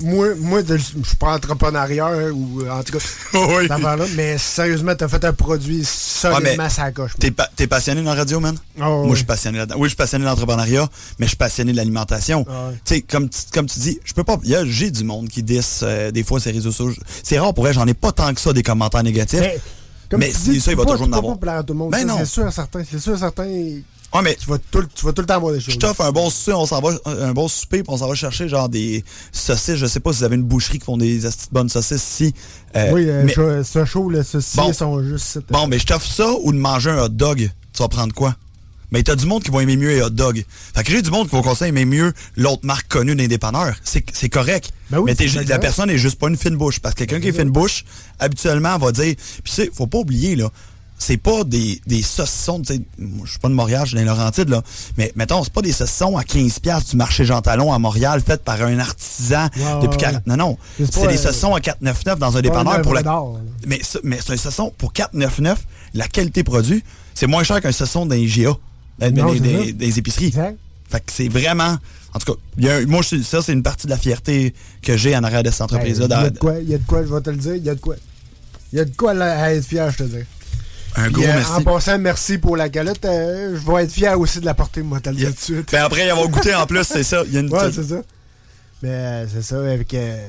Moi, 0.00 0.34
moi 0.36 0.60
je 0.68 0.76
suis 0.76 1.16
pas 1.18 1.34
entrepreneuriat 1.36 2.30
ou 2.32 2.68
en 2.68 2.82
tout 2.82 2.98
cas, 2.98 3.04
Oui. 3.34 3.66
affaire-là, 3.70 4.04
mais 4.14 4.36
sérieusement, 4.36 4.94
t'as 4.94 5.08
fait 5.08 5.24
un 5.24 5.32
produit 5.32 5.84
solidement 5.86 6.64
mais 6.64 6.68
sa 6.70 6.92
coche. 6.92 7.12
T'es, 7.18 7.30
pa- 7.30 7.48
passionné 7.68 8.02
dans 8.02 8.10
la 8.10 8.16
radio, 8.16 8.38
man? 8.38 8.56
Oh, 8.78 8.82
Moi, 8.82 9.02
ouais. 9.04 9.10
je 9.12 9.16
suis 9.16 9.24
passionné 9.24 9.58
là-dedans. 9.58 9.76
Oui, 9.78 9.84
je 9.84 9.88
suis 9.90 9.96
passionné 9.96 10.24
de 10.24 10.28
l'entrepreneuriat, 10.28 10.88
mais 11.18 11.24
je 11.26 11.30
suis 11.30 11.36
passionné 11.38 11.72
de 11.72 11.76
l'alimentation. 11.78 12.44
Ah. 12.48 12.70
Tu 12.84 12.96
sais, 12.96 13.00
comme, 13.00 13.28
tu- 13.30 13.38
comme 13.52 13.66
tu 13.66 13.78
dis, 13.78 13.98
je 14.04 14.12
peux 14.12 14.24
pas. 14.24 14.38
J'ai 14.66 14.90
du 14.90 15.02
monde 15.04 15.28
qui 15.28 15.42
disse 15.42 15.80
euh, 15.82 16.10
des 16.10 16.22
fois 16.24 16.40
ces 16.40 16.50
réseaux 16.50 16.72
sociaux. 16.72 17.02
C'est 17.22 17.38
rare 17.38 17.54
pour 17.54 17.66
elle, 17.66 17.74
j'en 17.74 17.86
ai 17.86 17.94
pas 17.94 18.12
tant 18.12 18.34
que 18.34 18.40
ça 18.40 18.52
des 18.52 18.62
commentaires 18.62 19.02
négatifs. 19.02 19.40
Mais, 19.40 19.58
comme 20.10 20.20
mais 20.20 20.30
tu 20.30 20.50
dis, 20.50 20.60
ça, 20.60 20.72
il 20.72 20.76
va 20.76 20.84
toujours 20.84 21.08
en 21.08 21.12
avoir. 21.12 21.34
pas 21.36 21.40
plaire 21.40 21.56
à 21.60 21.62
tout 21.62 21.72
le 21.72 21.78
monde. 21.78 21.90
Ben 21.92 22.00
ça, 22.00 22.04
non. 22.04 22.16
C'est 22.18 22.26
sûr, 22.26 22.52
certain. 22.52 22.82
C'est 22.88 22.98
sûr, 23.00 23.18
certain. 23.18 23.46
Ouais, 24.14 24.22
mais 24.22 24.36
Tu 24.36 24.46
vas 24.48 24.56
tout, 24.58 24.80
le- 24.80 24.86
tu 24.94 25.04
vas 25.04 25.12
tout 25.12 25.20
le 25.22 25.26
temps 25.26 25.34
avoir 25.34 25.52
des 25.52 25.60
choses. 25.60 25.74
je 25.74 25.78
t'offre 25.78 26.00
un 26.02 26.12
bon 26.12 26.30
souper, 26.30 26.52
on 26.54 26.64
s'en 26.66 26.80
va, 26.80 26.90
un 27.06 27.32
bon 27.32 27.48
souper, 27.48 27.82
puis 27.82 27.92
on 27.92 27.98
s'en 27.98 28.08
va 28.08 28.14
chercher 28.14 28.48
genre 28.48 28.68
des 28.68 29.04
saucisses. 29.32 29.74
Je 29.76 29.86
sais 29.86 30.00
pas 30.00 30.12
si 30.12 30.18
vous 30.20 30.24
avez 30.24 30.36
une 30.36 30.42
boucherie 30.44 30.78
qui 30.78 30.84
font 30.84 30.96
des 30.96 31.20
bonnes 31.52 31.68
saucisses 31.68 32.02
ici. 32.20 32.34
Euh, 32.76 32.92
oui, 32.92 33.06
euh, 33.08 33.24
mais- 33.26 33.34
je- 33.34 33.62
ce 33.62 33.84
show, 33.84 34.08
là, 34.08 34.22
ceci, 34.24 34.56
Bon. 34.56 34.72
sont 34.72 35.02
juste. 35.02 35.40
Bon, 35.50 35.66
mais 35.66 35.78
je 35.78 35.86
t'offre 35.86 36.06
ça 36.10 36.32
ou 36.42 36.52
de 36.52 36.58
manger 36.58 36.90
un 36.90 37.02
hot 37.02 37.08
dog. 37.10 37.50
Tu 37.72 37.82
vas 37.82 37.88
prendre 37.88 38.14
quoi? 38.14 38.34
Mais 38.92 39.02
t'as 39.02 39.16
du 39.16 39.26
monde 39.26 39.42
qui 39.42 39.50
va 39.50 39.62
aimer 39.64 39.76
mieux 39.76 39.88
les 39.88 40.00
hot 40.00 40.10
dogs. 40.10 40.44
Fait 40.74 40.84
que 40.84 40.92
j'ai 40.92 41.02
du 41.02 41.10
monde 41.10 41.28
qui 41.28 41.34
va 41.34 41.42
conseiller 41.42 41.70
aimer 41.70 41.84
mieux 41.84 42.12
l'autre 42.36 42.64
marque 42.64 42.86
connue 42.88 43.16
d'un 43.16 43.26
dépanneur. 43.26 43.74
C'est 43.82 44.28
correct. 44.28 44.70
Ben 44.90 45.00
oui, 45.00 45.12
mais 45.18 45.42
la 45.44 45.58
personne 45.58 45.90
est 45.90 45.98
juste 45.98 46.18
pas 46.20 46.28
une 46.28 46.36
fine 46.36 46.56
bouche. 46.56 46.78
Parce 46.78 46.94
que 46.94 47.00
quelqu'un 47.00 47.20
qui 47.20 47.28
est 47.28 47.38
fine 47.38 47.50
bouche, 47.50 47.84
habituellement, 48.20 48.78
va 48.78 48.92
dire. 48.92 49.14
Puis 49.16 49.42
tu 49.44 49.52
sais, 49.52 49.70
faut 49.74 49.88
pas 49.88 49.98
oublier, 49.98 50.36
là. 50.36 50.50
C'est 50.98 51.18
pas 51.18 51.44
des, 51.44 51.80
des 51.86 52.00
saucissons, 52.00 52.60
tu 52.62 52.74
sais, 52.74 52.80
je 53.24 53.30
suis 53.30 53.38
pas 53.38 53.48
de 53.48 53.54
Montréal, 53.54 53.82
je 53.84 53.88
suis 53.88 53.94
dans 53.96 54.00
les 54.00 54.06
Laurentides, 54.08 54.48
là. 54.48 54.62
Mais 54.96 55.12
mettons, 55.14 55.44
c'est 55.44 55.52
pas 55.52 55.60
des 55.60 55.72
saucissons 55.72 56.16
à 56.16 56.22
15$ 56.22 56.90
du 56.90 56.96
marché 56.96 57.24
Jean 57.26 57.42
Talon 57.42 57.72
à 57.72 57.78
Montréal, 57.78 58.22
faites 58.26 58.42
par 58.42 58.62
un 58.62 58.78
artisan 58.78 59.48
Ouais, 59.56 59.82
depuis 59.82 59.96
ouais, 59.96 60.22
40. 60.22 60.26
Non, 60.26 60.36
non. 60.36 60.58
C'est 60.78 61.06
des 61.06 61.14
euh, 61.14 61.16
saucissons 61.16 61.54
à 61.54 61.60
4,99 61.60 62.18
dans 62.18 62.36
un 62.36 62.40
dépanneur 62.40 62.80
pour 62.82 62.94
la. 62.94 63.02
Mais, 63.66 63.80
mais 64.04 64.18
c'est 64.24 64.32
un 64.32 64.36
saucisson 64.36 64.72
pour 64.78 64.92
4,99. 64.92 65.56
La 65.94 66.08
qualité 66.08 66.42
produit, 66.44 66.82
c'est 67.14 67.26
moins 67.26 67.44
cher 67.44 67.60
qu'un 67.60 67.72
saucisson 67.72 68.06
d'un 68.06 68.16
IGA, 68.16 68.52
des, 68.98 69.98
épiceries. 69.98 70.26
Exact. 70.26 70.58
Fait 70.88 71.00
que 71.00 71.12
c'est 71.12 71.28
vraiment. 71.28 71.76
En 72.14 72.18
tout 72.18 72.32
cas, 72.32 72.40
y 72.58 72.68
a 72.70 72.86
moi, 72.86 73.02
je 73.02 73.20
ça, 73.22 73.42
c'est 73.42 73.52
une 73.52 73.62
partie 73.62 73.86
de 73.86 73.90
la 73.90 73.98
fierté 73.98 74.54
que 74.80 74.96
j'ai 74.96 75.14
en 75.16 75.24
arrière 75.24 75.42
de 75.42 75.50
cette 75.50 75.60
entreprise-là. 75.60 76.08
Ben, 76.08 76.16
Il 76.16 76.22
y 76.22 76.26
a 76.26 76.28
dans- 76.30 76.34
de 76.34 76.38
quoi, 76.38 76.58
il 76.60 76.70
y 76.70 76.74
a 76.74 76.78
de 76.78 76.84
quoi, 76.86 77.02
je 77.02 77.12
vais 77.12 77.20
te 77.20 77.30
le 77.30 77.36
dire, 77.36 77.54
il 77.56 77.64
y 77.64 77.68
a 77.68 77.74
de 77.74 77.80
quoi. 77.80 77.96
Il 78.72 78.78
y 78.78 78.80
a 78.80 78.84
de 78.84 78.96
quoi 78.96 79.12
là, 79.12 79.42
à 79.42 79.52
être 79.52 79.66
fier, 79.66 79.90
je 79.90 79.98
te 79.98 80.02
dis. 80.04 80.24
Un 80.96 81.10
gros 81.10 81.22
euh, 81.24 81.26
merci. 81.34 81.52
En 81.52 81.62
passant, 81.62 81.98
merci 81.98 82.38
pour 82.38 82.56
la 82.56 82.68
calotte. 82.68 83.04
euh, 83.04 83.56
je 83.56 83.70
vais 83.70 83.84
être 83.84 83.92
fier 83.92 84.18
aussi 84.18 84.40
de 84.40 84.46
la 84.46 84.54
porter, 84.54 84.82
moi, 84.82 85.00
te 85.00 85.10
le 85.10 85.16
tout 85.16 85.30
de 85.32 85.38
suite. 85.38 85.72
Ben 85.72 85.84
après 85.84 86.06
y 86.06 86.10
avoir 86.10 86.28
goûté 86.28 86.54
en 86.54 86.66
plus, 86.66 86.84
c'est 86.84 87.02
ça. 87.04 87.22
Y 87.30 87.36
a 87.36 87.40
une 87.40 87.52
Ouais, 87.52 87.70
c'est 87.72 87.84
ça. 87.84 88.02
Euh, 88.84 89.26
c'est 89.32 89.42
ça, 89.42 89.56
avec. 89.58 89.92
euh, 89.94 90.26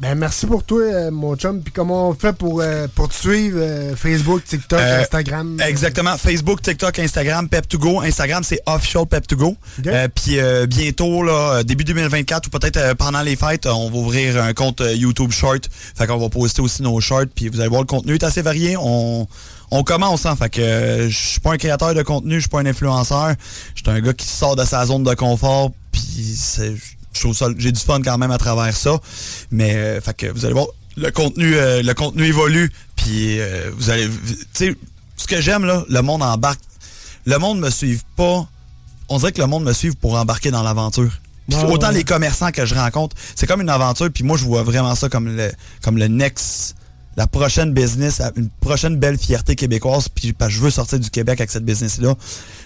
ben, 0.00 0.14
merci 0.14 0.46
pour 0.46 0.62
toi, 0.62 0.80
euh, 0.80 1.10
mon 1.10 1.34
chum. 1.34 1.60
Puis 1.60 1.72
comment 1.72 2.08
on 2.08 2.14
fait 2.14 2.32
pour, 2.32 2.60
euh, 2.60 2.86
pour 2.94 3.08
te 3.08 3.14
suivre 3.14 3.58
euh, 3.60 3.96
Facebook, 3.96 4.44
TikTok, 4.44 4.78
Instagram? 4.78 5.60
Exactement. 5.66 6.16
Facebook, 6.16 6.62
TikTok, 6.62 6.96
Instagram, 7.00 7.48
Pep2Go. 7.50 8.04
Instagram, 8.04 8.44
c'est 8.44 8.60
official 8.66 9.02
Pep2Go. 9.02 9.56
Ok. 9.80 9.86
Euh, 9.88 10.06
Puis 10.14 10.38
bientôt, 10.68 11.24
là, 11.24 11.64
début 11.64 11.82
2024 11.82 12.46
ou 12.46 12.50
peut-être 12.50 12.94
pendant 12.94 13.22
les 13.22 13.34
fêtes, 13.34 13.66
on 13.66 13.90
va 13.90 13.96
ouvrir 13.98 14.40
un 14.40 14.52
compte 14.54 14.80
YouTube 14.94 15.32
Short. 15.32 15.68
Fait 15.96 16.06
qu'on 16.06 16.18
va 16.18 16.28
poster 16.28 16.62
aussi 16.62 16.82
nos 16.82 17.00
shorts. 17.00 17.26
Puis 17.34 17.48
vous 17.48 17.58
allez 17.58 17.68
voir, 17.68 17.80
le 17.82 17.86
contenu 17.88 18.14
est 18.14 18.22
assez 18.24 18.40
varié. 18.42 18.76
On, 18.78 19.26
on 19.70 19.82
commence, 19.82 20.26
hein. 20.26 20.36
Fait 20.36 20.48
que 20.48 20.60
euh, 20.60 21.10
je 21.10 21.16
suis 21.16 21.40
pas 21.40 21.52
un 21.52 21.56
créateur 21.56 21.94
de 21.94 22.02
contenu, 22.02 22.34
je 22.34 22.40
suis 22.40 22.48
pas 22.48 22.60
un 22.60 22.66
influenceur. 22.66 23.34
Je 23.74 23.82
suis 23.82 23.90
un 23.90 24.00
gars 24.00 24.12
qui 24.12 24.26
sort 24.26 24.56
de 24.56 24.64
sa 24.64 24.86
zone 24.86 25.04
de 25.04 25.14
confort. 25.14 25.70
Puis 25.92 26.36
j'ai 27.58 27.72
du 27.72 27.80
fun 27.80 28.00
quand 28.02 28.18
même 28.18 28.30
à 28.30 28.38
travers 28.38 28.74
ça. 28.74 28.98
Mais 29.50 29.74
euh, 29.76 30.00
fait 30.00 30.14
que 30.14 30.26
vous 30.26 30.44
allez 30.44 30.54
voir, 30.54 30.68
le 30.96 31.10
contenu, 31.10 31.54
euh, 31.54 31.82
le 31.82 31.94
contenu 31.94 32.24
évolue. 32.24 32.70
Puis 32.96 33.38
vous 33.76 33.90
allez, 33.90 34.08
tu 34.08 34.36
sais, 34.52 34.76
ce 35.16 35.26
que 35.26 35.40
j'aime 35.40 35.64
là, 35.64 35.84
le 35.88 36.00
monde 36.00 36.22
embarque. 36.22 36.60
Le 37.26 37.38
monde 37.38 37.60
me 37.60 37.70
suive 37.70 38.02
pas. 38.16 38.46
On 39.08 39.18
dirait 39.18 39.32
que 39.32 39.40
le 39.40 39.46
monde 39.46 39.64
me 39.64 39.72
suive 39.72 39.96
pour 39.96 40.14
embarquer 40.14 40.50
dans 40.50 40.62
l'aventure. 40.62 41.12
Autant 41.68 41.90
les 41.90 42.04
commerçants 42.04 42.50
que 42.50 42.66
je 42.66 42.74
rencontre, 42.74 43.16
c'est 43.34 43.46
comme 43.46 43.62
une 43.62 43.70
aventure. 43.70 44.10
Puis 44.12 44.22
moi, 44.22 44.36
je 44.36 44.44
vois 44.44 44.62
vraiment 44.62 44.94
ça 44.94 45.08
comme 45.08 45.34
le, 45.34 45.50
comme 45.82 45.96
le 45.96 46.08
next, 46.08 46.74
la 47.18 47.26
prochaine 47.26 47.72
business, 47.72 48.22
une 48.36 48.48
prochaine 48.60 48.94
belle 48.94 49.18
fierté 49.18 49.56
québécoise, 49.56 50.08
puis 50.08 50.32
parce 50.32 50.52
que 50.52 50.56
je 50.56 50.62
veux 50.62 50.70
sortir 50.70 51.00
du 51.00 51.10
Québec 51.10 51.40
avec 51.40 51.50
cette 51.50 51.64
business-là. 51.64 52.14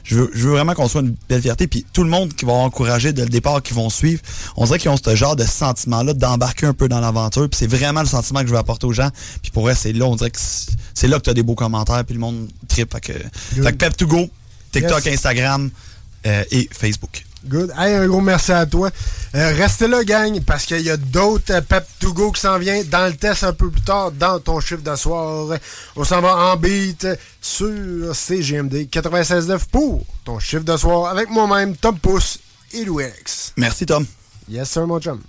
Je 0.05 0.17
veux, 0.17 0.51
vraiment 0.51 0.75
qu'on 0.75 0.89
soit 0.89 1.01
une 1.01 1.17
belle 1.27 1.41
fierté, 1.41 1.67
puis 1.67 1.87
tout 1.91 2.05
le 2.05 2.11
monde 2.11 2.35
qui 2.35 2.45
va 2.45 2.53
encourager 2.53 3.15
dès 3.15 3.23
le 3.23 3.31
départ, 3.31 3.63
qui 3.63 3.73
vont 3.73 3.89
suivre, 3.89 4.21
on 4.57 4.67
dirait 4.67 4.79
qu'ils 4.79 4.91
ont 4.91 4.99
ce 5.03 5.17
genre 5.17 5.37
de 5.37 5.45
sentiment-là 5.45 6.13
d'embarquer 6.13 6.67
un 6.67 6.75
peu 6.75 6.87
dans 6.87 7.01
l'aventure, 7.01 7.49
c'est 7.55 7.67
vraiment 7.67 8.03
le 8.03 8.07
sentiment 8.07 8.41
que 8.41 8.47
je 8.47 8.53
veux 8.53 8.59
apporter 8.59 8.87
aux 8.87 8.93
gens, 8.93 9.09
puis 9.41 9.51
pour 9.53 9.63
vrai, 9.63 9.75
c'est 9.75 9.95
là, 9.95 10.05
on 10.05 10.17
dirait 10.17 10.31
que 10.31 10.39
c'est 10.93 11.09
là 11.09 11.17
que 11.17 11.23
tu 11.23 11.31
as 11.31 11.35
des 11.35 11.43
beaux 11.43 11.55
commentaires, 11.55 12.05
puis 12.05 12.13
le 12.13 12.21
monde 12.21 12.47
tripe. 12.69 12.93
Fait 12.93 13.01
que, 13.01 13.13
fait 13.15 13.73
que 13.73 13.77
pep 13.79 13.97
to 13.97 14.07
go, 14.07 14.29
TikTok. 14.71 15.07
Instagram 15.07 15.71
euh, 16.27 16.45
et 16.51 16.69
Facebook. 16.71 17.25
Good. 17.45 17.73
Hey, 17.77 17.95
un 17.95 18.07
gros 18.07 18.21
merci 18.21 18.53
à 18.53 18.67
toi. 18.67 18.91
Euh, 19.35 19.53
restez 19.55 19.89
là, 19.89 20.05
gang, 20.05 20.41
parce 20.45 20.65
qu'il 20.65 20.81
y 20.81 20.91
a 20.91 20.97
d'autres 20.97 21.53
euh, 21.53 21.61
Pep 21.61 21.85
to 21.99 22.13
Go 22.13 22.31
qui 22.31 22.41
s'en 22.41 22.59
vient 22.59 22.83
dans 22.85 23.07
le 23.07 23.15
test 23.15 23.45
un 23.45 23.53
peu 23.53 23.71
plus 23.71 23.83
tard, 23.83 24.13
dans 24.13 24.39
ton 24.39 24.61
chiffre 24.61 24.83
de 24.83 24.95
soir. 24.95 25.59
On 25.97 26.05
s'en 26.05 26.21
va 26.21 26.37
en 26.37 26.57
beat 26.57 27.07
sur 27.41 28.15
CGMD 28.15 28.89
96.9 28.91 29.61
pour 29.71 30.05
ton 30.25 30.39
chiffre 30.39 30.65
de 30.65 30.77
soir 30.77 31.11
avec 31.11 31.31
moi-même, 31.31 31.77
Tom 31.77 31.99
Pousse 31.99 32.39
et 32.73 32.85
Louis 32.85 33.05
Alex. 33.05 33.53
Merci, 33.57 33.87
Tom. 33.87 34.07
Yes, 34.49 34.71
sir, 34.71 34.87
mon 34.87 35.01
chum. 35.01 35.21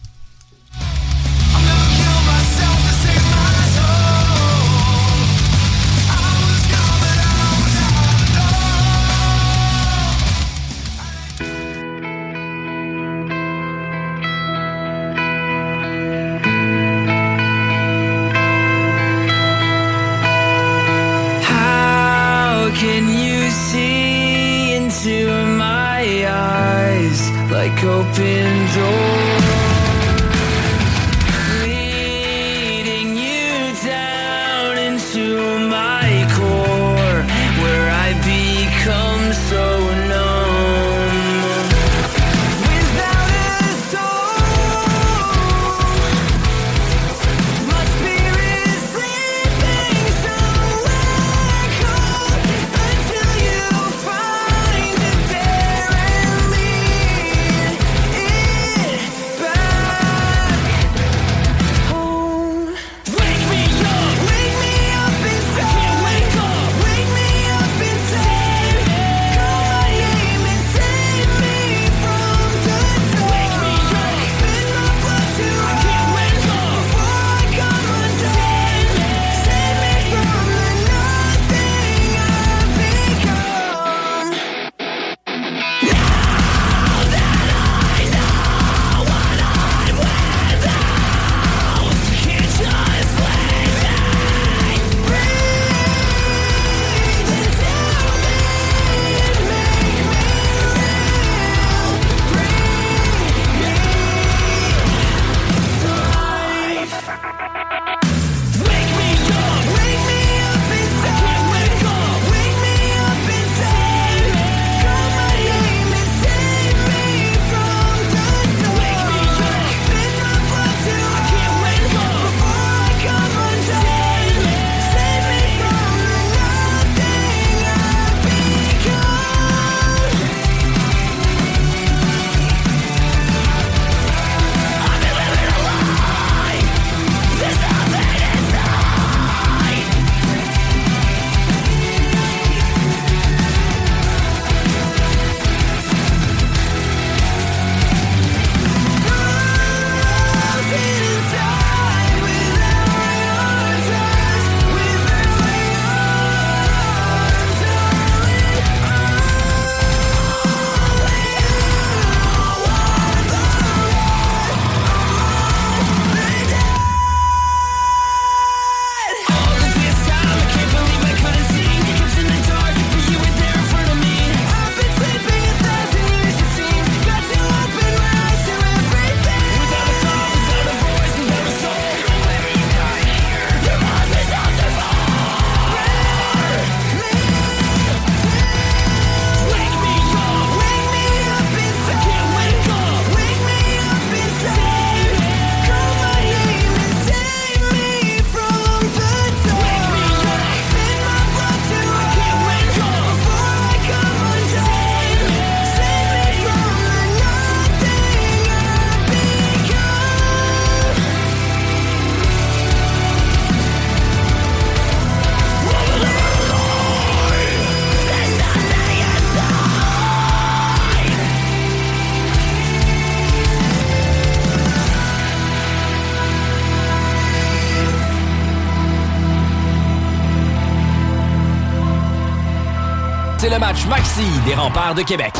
match 233.63 233.85
maxi 233.85 234.25
des 234.45 234.55
remparts 234.55 234.93
de 234.93 235.03
Québec. 235.03 235.31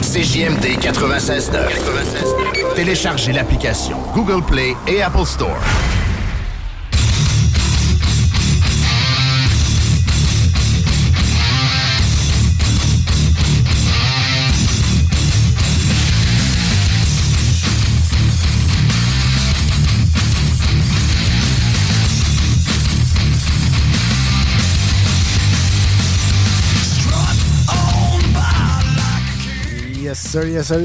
CJMD 0.00 0.80
96.9. 0.80 2.74
Téléchargez 2.74 3.32
l'application 3.32 3.98
Google 4.14 4.42
Play 4.42 4.74
et 4.88 5.02
Apple 5.02 5.26
Store. 5.26 5.60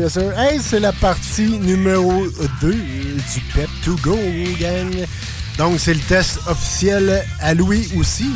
sir. 0.09 0.39
Hey, 0.39 0.59
c'est 0.61 0.79
la 0.79 0.93
partie 0.93 1.59
numéro 1.59 2.25
2 2.61 2.71
du 2.71 3.41
Pep 3.53 3.69
to 3.83 3.95
Go, 4.01 4.17
gang. 4.59 4.89
Donc, 5.57 5.79
c'est 5.79 5.93
le 5.93 5.99
test 5.99 6.39
officiel 6.47 7.23
à 7.39 7.53
Louis 7.53 7.89
aussi. 7.97 8.31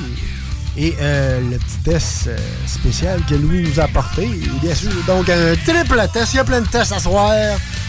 Et 0.78 0.94
euh, 1.00 1.40
le 1.40 1.58
petit 1.58 1.78
test 1.86 2.28
euh, 2.28 2.38
spécial 2.68 3.22
que 3.30 3.36
Louis 3.36 3.62
nous 3.62 3.80
a 3.80 3.84
apporté, 3.84 4.28
bien 4.62 4.76
sûr. 4.76 4.92
Donc, 5.08 5.30
un 5.30 5.56
triple 5.56 6.02
test. 6.12 6.34
Il 6.34 6.38
y 6.38 6.40
a 6.40 6.44
plein 6.44 6.62
de 6.62 6.68
tests 6.68 6.92
à 6.92 7.00
soir. 7.00 7.32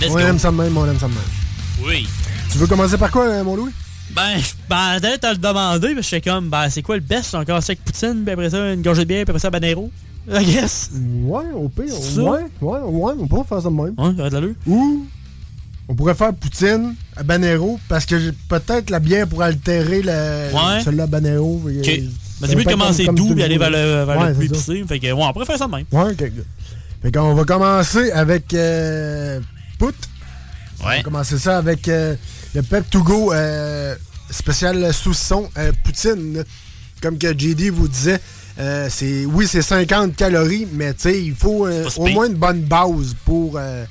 Let's 0.00 0.10
on 0.12 0.18
aime 0.18 0.38
ça 0.38 0.52
de 0.52 0.56
même, 0.56 0.76
on 0.76 0.88
aime 0.88 0.98
ça 0.98 1.08
de 1.08 1.12
même. 1.12 1.84
Oui. 1.84 2.08
Tu 2.52 2.58
veux 2.58 2.68
commencer 2.68 2.96
par 2.96 3.10
quoi, 3.10 3.24
euh, 3.24 3.42
mon 3.42 3.56
Louis? 3.56 3.72
Ben, 4.10 4.40
ben, 4.68 5.00
t'as 5.20 5.32
le 5.32 5.38
demandé, 5.38 5.88
mais 5.88 6.02
je 6.02 6.06
suis 6.06 6.22
comme, 6.22 6.48
ben, 6.48 6.70
c'est 6.70 6.82
quoi 6.82 6.94
le 6.94 7.02
best? 7.02 7.34
Encore 7.34 7.60
sec 7.60 7.80
Poutine, 7.84 8.22
puis 8.24 8.32
après 8.32 8.50
ça, 8.50 8.72
une 8.72 8.82
gorgée 8.82 9.02
de 9.02 9.08
bière, 9.08 9.24
puis 9.24 9.32
après 9.32 9.40
ça, 9.40 9.50
Banero. 9.50 9.90
I 10.28 10.44
guess. 10.44 10.90
Ouais, 11.24 11.44
au 11.54 11.68
pire. 11.68 11.92
Ça? 11.92 12.20
Ouais, 12.22 12.40
ouais, 12.60 12.78
ouais, 12.80 13.12
on 13.18 13.26
pourrait 13.28 13.44
faire 13.48 13.62
ça 13.62 13.68
de 13.70 13.74
même. 13.74 13.94
Ouais, 13.96 14.14
ça 14.16 14.28
de 14.30 14.34
l'allure. 14.34 14.54
Ou 14.66 15.06
on 15.88 15.94
pourrait 15.94 16.14
faire 16.14 16.34
poutine 16.34 16.94
à 17.16 17.22
Banero 17.22 17.78
parce 17.88 18.06
que 18.06 18.30
peut-être 18.48 18.90
la 18.90 18.98
bière 18.98 19.28
pourrait 19.28 19.46
altérer 19.46 20.02
le, 20.02 20.52
Ouais. 20.54 20.82
celle-là 20.82 21.04
à 21.04 21.06
Banero. 21.06 21.62
Ok. 21.64 22.00
Ben, 22.40 22.48
c'est 22.48 22.56
mieux 22.56 22.64
de 22.64 22.70
commencer 22.70 23.06
doux, 23.06 23.32
puis 23.34 23.42
aller 23.42 23.56
vers 23.56 23.70
le, 23.70 24.04
vers 24.04 24.18
ouais, 24.18 24.28
le 24.30 24.34
plus 24.34 24.46
épicé. 24.46 24.84
Fait 24.86 24.98
que, 24.98 25.06
ouais, 25.06 25.12
on 25.24 25.32
pourrait 25.32 25.46
faire 25.46 25.58
ça 25.58 25.66
de 25.66 25.72
même. 25.72 25.84
Ouais, 25.92 26.10
ok. 26.12 26.32
Fait 27.02 27.12
qu'on 27.12 27.34
va 27.34 27.44
commencer 27.44 28.10
avec 28.10 28.52
euh, 28.52 29.40
Pout. 29.78 29.94
On 30.80 30.84
va 30.84 30.90
Ouais. 30.90 31.02
commencer 31.02 31.38
ça 31.38 31.56
avec 31.58 31.88
euh, 31.88 32.14
le 32.54 32.62
Pep 32.62 32.90
to 32.90 33.02
Go 33.02 33.32
euh, 33.32 33.94
spécial 34.30 34.92
saucisson 34.92 35.48
euh, 35.56 35.72
poutine. 35.84 36.44
Comme 37.00 37.16
que 37.16 37.28
JD 37.32 37.70
vous 37.70 37.88
disait, 37.88 38.20
euh, 38.58 38.88
c'est 38.90 39.24
oui, 39.26 39.46
c'est 39.46 39.62
50 39.62 40.16
calories, 40.16 40.66
mais 40.72 40.94
tu 40.94 41.02
sais, 41.02 41.22
il 41.22 41.34
faut 41.34 41.66
euh, 41.66 41.88
au 41.96 42.06
moins 42.06 42.26
une 42.26 42.34
bonne 42.34 42.62
base 42.62 43.14
pour, 43.24 43.56
euh, 43.56 43.84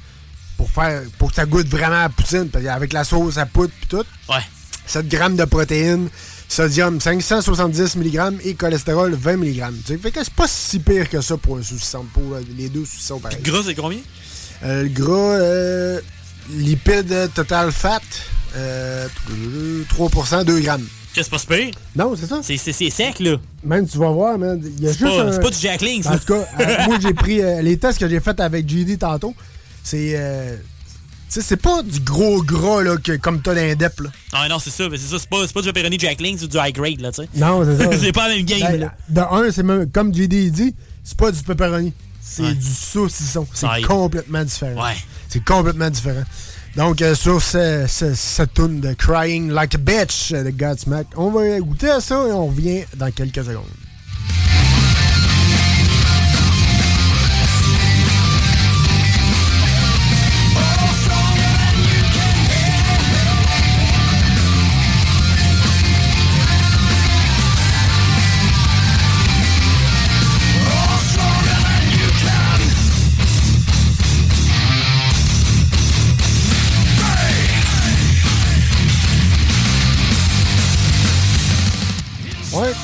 pour 0.57 0.69
faire 0.71 1.03
pour 1.17 1.29
que 1.29 1.35
ça 1.35 1.45
goûte 1.45 1.67
vraiment 1.67 1.95
à 1.95 2.03
la 2.03 2.09
poutine. 2.09 2.49
Parce 2.49 2.63
qu'avec 2.63 2.93
la 2.93 3.03
sauce 3.03 3.37
à 3.37 3.45
poudre 3.45 3.73
puis 3.79 3.87
tout. 3.87 4.05
Ouais. 4.29 4.41
7 4.87 5.07
grammes 5.07 5.35
de 5.35 5.45
protéines, 5.45 6.09
sodium 6.47 7.01
570 7.01 7.95
mg 7.95 8.39
et 8.43 8.53
cholestérol 8.53 9.15
20 9.15 9.37
mg. 9.37 9.63
Fait 10.01 10.11
que 10.11 10.23
c'est 10.23 10.33
pas 10.33 10.47
si 10.47 10.79
pire 10.79 11.09
que 11.09 11.21
ça 11.21 11.37
pour 11.37 11.57
un 11.57 11.63
saucisson, 11.63 12.05
pour 12.13 12.37
les 12.55 12.69
deux 12.69 12.85
saucissons 12.85 13.19
pareils. 13.19 13.41
Gras, 13.41 13.63
c'est 13.65 13.73
combien? 13.73 13.99
Le 14.63 14.87
gras, 14.87 15.99
lipides 16.49 17.31
total 17.33 17.71
fat, 17.71 18.01
euh, 18.55 19.07
3%, 19.89 20.43
2 20.43 20.59
grammes. 20.59 20.87
Qu'est-ce 21.15 21.29
pas 21.29 21.37
pire? 21.55 21.71
Non, 21.95 22.13
c'est 22.15 22.27
ça. 22.27 22.39
C'est- 22.43 22.57
C'est 22.57 22.73
c'est 22.73 22.89
sec, 22.89 23.19
là. 23.21 23.37
Même, 23.63 23.87
tu 23.87 23.97
vas 23.97 24.09
voir, 24.11 24.37
man, 24.37 24.61
il 24.63 24.83
y 24.83 24.87
a 24.87 24.91
C'est 24.93 24.99
juste 24.99 25.15
pas, 25.15 25.23
un- 25.23 25.31
c'est 25.31 25.39
pas 25.41 25.49
du 25.49 25.57
Jack 25.57 25.81
Links, 25.81 26.05
En 26.05 26.17
tout 26.17 26.33
cas, 26.33 26.45
euh, 26.59 26.75
moi, 26.87 26.97
j'ai 27.01 27.13
pris 27.13 27.41
euh, 27.41 27.61
les 27.61 27.77
tests 27.77 27.99
que 27.99 28.07
j'ai 28.09 28.19
faits 28.19 28.39
avec 28.41 28.67
JD 28.69 28.99
tantôt. 28.99 29.33
C'est... 29.83 30.13
euh, 30.15 30.57
c'est 31.29 31.57
pas 31.57 31.81
du 31.83 31.99
gros 32.01 32.41
gras, 32.43 32.81
là, 32.83 32.97
que, 32.97 33.13
comme 33.17 33.41
t'as 33.41 33.55
dans 33.55 33.75
DEP, 33.77 33.99
là. 34.01 34.09
Ah 34.31 34.47
non, 34.47 34.59
c'est 34.59 34.69
ça, 34.69 34.87
mais 34.89 34.97
c'est 34.97 35.07
ça, 35.11 35.17
c'est 35.19 35.27
pas, 35.29 35.37
c'est 35.47 35.53
pas 35.53 35.61
du 35.61 35.71
pepperoni 35.73 35.97
Jack 35.99 36.21
Links 36.21 36.41
ou 36.43 36.47
du 36.47 36.57
high 36.57 36.73
grade, 36.73 37.01
là, 37.01 37.11
tu 37.11 37.23
sais. 37.23 37.29
Non, 37.35 37.63
c'est 37.65 37.77
ça. 37.83 37.97
c'est 37.99 38.11
pas 38.11 38.27
la 38.29 38.35
même 38.35 38.45
game, 38.45 38.59
Ben, 38.61 38.79
là. 38.79 38.93
De 39.09 39.21
un, 39.21 39.51
c'est 39.51 39.63
même, 39.63 39.89
comme 39.91 40.13
JD 40.13 40.51
dit, 40.51 40.75
c'est 41.03 41.17
pas 41.17 41.31
du 41.31 41.41
pepperoni. 41.43 41.93
C'est 42.21 42.43
Ouais. 42.43 42.53
du 42.53 42.65
saucisson. 42.73 43.45
C'est 43.53 43.67
complètement 43.87 44.43
différent. 44.43 44.83
Ouais. 44.83 44.95
C'est 45.29 45.43
complètement 45.43 45.89
différent. 45.89 46.23
Donc, 46.75 47.01
euh, 47.01 47.15
sur 47.15 47.41
ce, 47.41 47.85
ce- 47.87 48.13
cette 48.13 48.53
tune 48.53 48.81
de 48.81 48.93
Crying 48.93 49.49
Like 49.49 49.75
a 49.75 49.77
Bitch 49.77 50.33
de 50.33 50.49
Godsmack, 50.49 51.07
on 51.15 51.31
va 51.31 51.59
goûter 51.59 51.89
à 51.89 52.01
ça 52.01 52.15
et 52.27 52.31
on 52.33 52.47
revient 52.47 52.83
dans 52.97 53.11
quelques 53.11 53.43
secondes. 53.45 53.63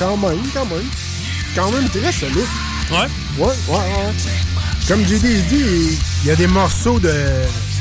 Quand 0.01 0.17
même, 0.17 0.39
quand 0.53 0.65
même. 0.65 0.85
Quand 1.55 1.71
même 1.71 1.87
très 1.89 2.11
solide. 2.11 2.37
Ouais. 2.91 2.97
Ouais, 3.37 3.53
ouais, 3.69 3.77
ouais. 3.77 4.13
Comme 4.87 5.05
JD 5.05 5.21
dit, 5.47 5.97
il 6.23 6.27
y 6.27 6.31
a 6.31 6.35
des 6.35 6.47
morceaux 6.47 6.99
de, 6.99 7.13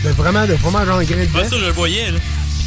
de 0.05 0.11
vraiment 0.11 0.47
de 0.47 0.55
fromage 0.57 0.89
en 0.89 1.01
grain 1.03 1.17
dedans. 1.25 1.39
Ouais, 1.39 1.49
ça, 1.49 1.57
je 1.59 1.65
le 1.65 1.73
voyais, 1.73 2.11
là. 2.11 2.19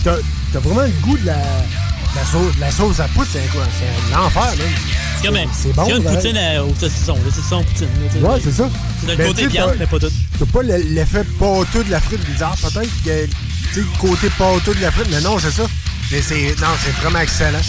T'as 0.03 0.15
t'as 0.51 0.59
vraiment 0.59 0.81
le 0.81 0.89
goût 1.01 1.17
de 1.17 1.25
la, 1.27 1.35
de 1.35 2.15
la, 2.15 2.25
sauce, 2.25 2.55
de 2.55 2.59
la 2.61 2.71
sauce 2.71 2.99
à 2.99 3.07
poudre, 3.09 3.27
c'est 3.31 3.47
quoi? 3.51 3.63
C'est 3.79 4.11
l'enfer, 4.13 4.43
même. 4.57 4.67
C'est 5.21 5.27
comme 5.27 5.35
un, 5.37 5.45
C'est 5.53 5.73
bon, 5.75 5.85
c'est 5.85 5.91
une 5.97 6.05
ouais. 6.07 6.15
poutine 6.15 6.37
à- 6.37 6.63
au 6.63 6.73
saucisson, 6.79 7.17
le 7.23 7.31
saucisson 7.31 7.63
poutine. 7.63 7.87
là. 8.21 8.29
Ouais, 8.29 8.41
c'est 8.43 8.51
ça. 8.51 8.69
C'est 8.99 9.07
d'un 9.07 9.15
Ben, 9.15 9.27
côté 9.27 9.47
viande, 9.47 9.75
mais 9.79 9.85
pas 9.87 9.99
tout. 9.99 10.11
T'as 10.39 10.45
pas 10.45 10.63
le- 10.63 10.77
l'effet 10.89 11.23
pâteux 11.39 11.83
de 11.83 11.91
la 11.91 12.01
frite 12.01 12.25
bizarre. 12.29 12.55
Peut-être 12.57 12.89
que, 13.05 13.25
tu 13.25 13.29
sais, 13.73 13.79
le 13.81 13.85
côté 13.99 14.29
pâteux 14.37 14.73
de 14.75 14.81
la 14.81 14.91
frite, 14.91 15.07
mais 15.11 15.21
non, 15.21 15.37
c'est 15.39 15.51
ça. 15.51 15.63
Mais 16.11 16.21
c'est, 16.21 16.55
non, 16.59 16.67
c'est 16.83 16.91
vraiment 17.01 17.19
excellent. 17.19 17.61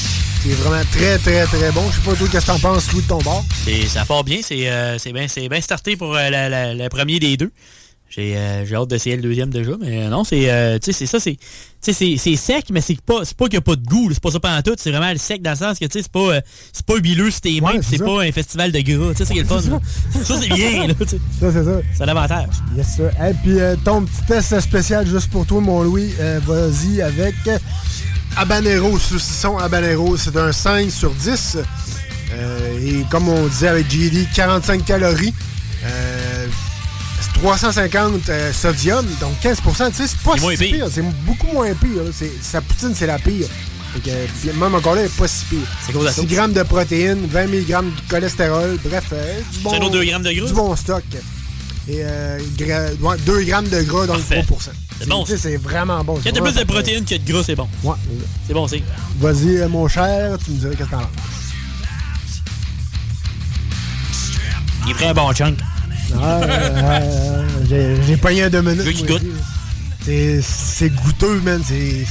C'est 0.46 0.50
vraiment 0.56 0.84
très, 0.92 1.18
très, 1.18 1.44
très 1.46 1.72
bon. 1.72 1.82
Je 1.90 1.96
sais 1.96 2.10
pas 2.10 2.14
toi, 2.16 2.28
qu'est-ce 2.30 2.46
que 2.46 2.50
t'en 2.52 2.58
penses, 2.58 2.92
Louis, 2.92 3.02
de 3.02 3.08
ton 3.08 3.18
bord? 3.18 3.44
C'est- 3.64 3.86
Ça 3.86 4.04
part 4.04 4.24
bien, 4.24 4.40
c'est 4.42 4.68
euh, 4.68 4.98
c'est 4.98 5.12
bien 5.12 5.26
c'est 5.28 5.48
bien 5.48 5.60
starté 5.60 5.96
pour 5.96 6.14
euh, 6.14 6.28
la- 6.30 6.48
la- 6.50 6.74
le 6.74 6.88
premier 6.88 7.18
des 7.18 7.36
deux. 7.36 7.50
J'ai 8.10 8.34
euh, 8.36 8.64
hâte 8.74 8.88
d'essayer 8.88 9.16
le 9.16 9.22
deuxième 9.22 9.50
déjà, 9.50 9.72
mais 9.80 10.04
euh, 10.04 10.08
non, 10.08 10.22
c'est 10.22 10.50
euh, 10.50 10.78
c'est 10.82 10.92
ça, 11.06 11.18
c'est 11.18 11.36
c'est 11.80 12.36
sec, 12.36 12.66
mais 12.70 12.80
c'est 12.82 13.00
pas 13.00 13.22
pas 13.36 13.46
qu'il 13.46 13.54
n'y 13.54 13.58
a 13.58 13.60
pas 13.62 13.74
de 13.76 13.84
goût, 13.84 14.10
c'est 14.12 14.22
pas 14.22 14.30
ça 14.30 14.38
pendant 14.38 14.60
tout, 14.62 14.74
c'est 14.76 14.90
vraiment 14.90 15.10
le 15.10 15.18
sec 15.18 15.40
dans 15.42 15.50
le 15.50 15.56
sens 15.56 15.78
que 15.78 15.86
tu 15.86 15.92
sais, 15.98 16.02
c'est 16.02 16.12
pas 16.12 16.34
euh, 16.36 16.40
c'est 16.72 16.84
pas 16.86 16.96
huileux 16.96 17.30
sur 17.30 17.40
tes 17.40 17.60
mains, 17.60 17.72
Ouais, 17.72 17.78
puis 17.78 17.88
c'est 17.90 18.04
pas 18.04 18.22
un 18.22 18.30
festival 18.30 18.70
de 18.70 18.80
gras, 18.80 19.12
tu 19.12 19.16
sais, 19.18 19.24
c'est 19.24 19.32
qui 19.32 19.38
est 19.40 19.42
le 19.42 19.48
fun. 19.48 19.60
là. 19.70 19.80
Ça 20.24 20.38
c'est 20.40 20.48
bien 20.48 20.86
là. 20.86 20.94
Ça, 21.40 21.52
c'est 21.52 21.64
ça. 21.64 21.80
C'est 21.96 22.06
l'avantage. 22.06 22.48
Yes, 22.76 22.86
sir. 22.96 23.10
Et 23.20 23.34
puis, 23.42 23.56
ton 23.84 24.02
petit 24.04 24.22
test 24.28 24.60
spécial 24.60 25.06
juste 25.06 25.30
pour 25.30 25.46
toi, 25.46 25.60
mon 25.60 25.82
Louis. 25.82 26.12
Vas-y 26.46 27.00
avec 27.02 27.34
Habanero, 28.36 28.98
saucisson 28.98 29.58
Habanero. 29.58 30.16
C'est 30.16 30.36
un 30.36 30.52
5 30.52 30.90
sur 30.90 31.10
10. 31.10 31.58
Euh, 32.32 32.78
et 32.80 33.04
comme 33.10 33.28
on 33.28 33.46
disait 33.46 33.68
avec 33.68 33.88
GD, 33.90 34.26
45 34.34 34.84
calories. 34.84 35.34
Euh, 35.84 36.46
c'est 37.20 37.40
350 37.40 38.28
euh, 38.28 38.52
sodium, 38.52 39.06
donc 39.20 39.38
15 39.40 39.58
Tu 39.62 39.74
sais, 39.74 40.06
c'est 40.08 40.18
pas 40.18 40.36
si 40.36 40.56
pire. 40.56 40.58
pire. 40.58 40.86
C'est 40.92 41.04
beaucoup 41.24 41.46
moins 41.52 41.72
pire. 41.74 42.02
Sa 42.42 42.60
poutine, 42.60 42.92
c'est 42.94 43.06
la 43.06 43.18
pire. 43.18 43.46
Puis 44.02 44.50
même 44.58 44.74
encore 44.74 44.94
là, 44.96 45.02
elle 45.02 45.06
est 45.06 45.16
pas 45.16 45.28
si 45.28 45.44
pire. 45.44 45.58
C'est 45.86 45.92
cause 45.92 46.02
de 46.02 46.06
la 46.06 46.12
6 46.12 46.20
sauce. 46.22 46.30
grammes 46.30 46.52
de 46.52 46.62
protéines, 46.64 47.26
20 47.26 47.46
mg 47.46 47.66
de 47.66 48.10
cholestérol. 48.10 48.78
Bref, 48.84 49.04
euh, 49.12 49.40
du 49.52 49.58
bon, 49.60 49.70
C'est 49.70 49.76
un 49.76 49.80
autre 49.82 49.92
2 49.92 50.04
grammes 50.04 50.22
de 50.22 50.32
gras? 50.32 50.46
Du 50.46 50.52
bon 50.52 50.74
stock. 50.76 51.04
Et 51.88 51.98
euh, 52.02 52.38
gra- 52.56 52.98
ouais, 53.00 53.16
2 53.26 53.42
grammes 53.44 53.68
de 53.68 53.82
gras, 53.82 54.06
donc 54.06 54.16
Parfait. 54.16 54.42
3 54.46 54.58
C'est 55.00 55.08
bon, 55.08 55.24
C'est 55.26 55.56
vraiment 55.56 56.02
bon. 56.02 56.14
Quand 56.22 56.30
t'as 56.32 56.40
plus 56.40 56.54
de 56.54 56.64
protéines 56.64 57.04
que 57.04 57.14
de 57.16 57.32
gras, 57.32 57.42
c'est 57.44 57.54
bon. 57.56 57.68
Ouais. 57.82 57.94
C'est 58.46 58.54
bon, 58.54 58.66
c'est. 58.66 58.82
Vas-y, 59.20 59.58
euh, 59.58 59.68
mon 59.68 59.86
cher, 59.88 60.38
tu 60.44 60.52
me 60.52 60.56
dirais 60.58 60.74
qu'est-ce 60.76 60.88
que 60.88 60.94
t'en 60.94 61.00
penses. 61.00 61.08
Il 64.86 64.90
est 64.90 64.94
prêt 64.94 65.06
un 65.08 65.14
bon 65.14 65.32
chunk. 65.32 65.58
Ah, 66.20 66.40
euh, 66.42 67.48
j'ai- 67.68 67.96
J'ai 68.06 68.16
pogné 68.16 68.44
un 68.44 68.50
deux 68.50 68.60
minutes. 68.62 68.82
Veux 68.82 68.92
qu'il 68.92 69.08
moi, 69.08 69.18
goûte? 69.18 69.28
C'est 70.04 70.40
c'est 70.42 70.90
goûteux, 70.90 71.40
man. 71.40 71.62
C'est. 71.66 72.06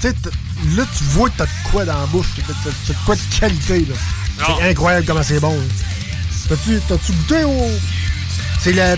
Tu 0.00 0.08
sais, 0.08 0.14
là, 0.76 0.84
tu 0.96 1.04
vois 1.04 1.28
que 1.30 1.36
t'as 1.38 1.44
de 1.44 1.50
quoi 1.70 1.84
dans 1.84 1.98
la 2.00 2.06
bouche. 2.06 2.26
T'as 2.36 2.70
de 2.92 2.98
quoi 3.04 3.14
de 3.14 3.20
qualité, 3.38 3.80
là. 3.86 3.94
Non. 4.48 4.56
C'est 4.58 4.70
incroyable 4.70 5.06
comment 5.06 5.22
c'est 5.22 5.40
bon. 5.40 5.54
T'as-tu 6.48 6.80
t'as-tu 6.88 7.12
goûté 7.12 7.44
au. 7.44 7.70
C'est 8.64 8.72
la. 8.72 8.96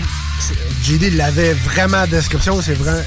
JD 0.83 1.15
l'avait 1.15 1.53
vraiment 1.53 1.97
en 1.97 2.07
description. 2.07 2.61
C'est 2.61 2.73
vraiment. 2.73 3.01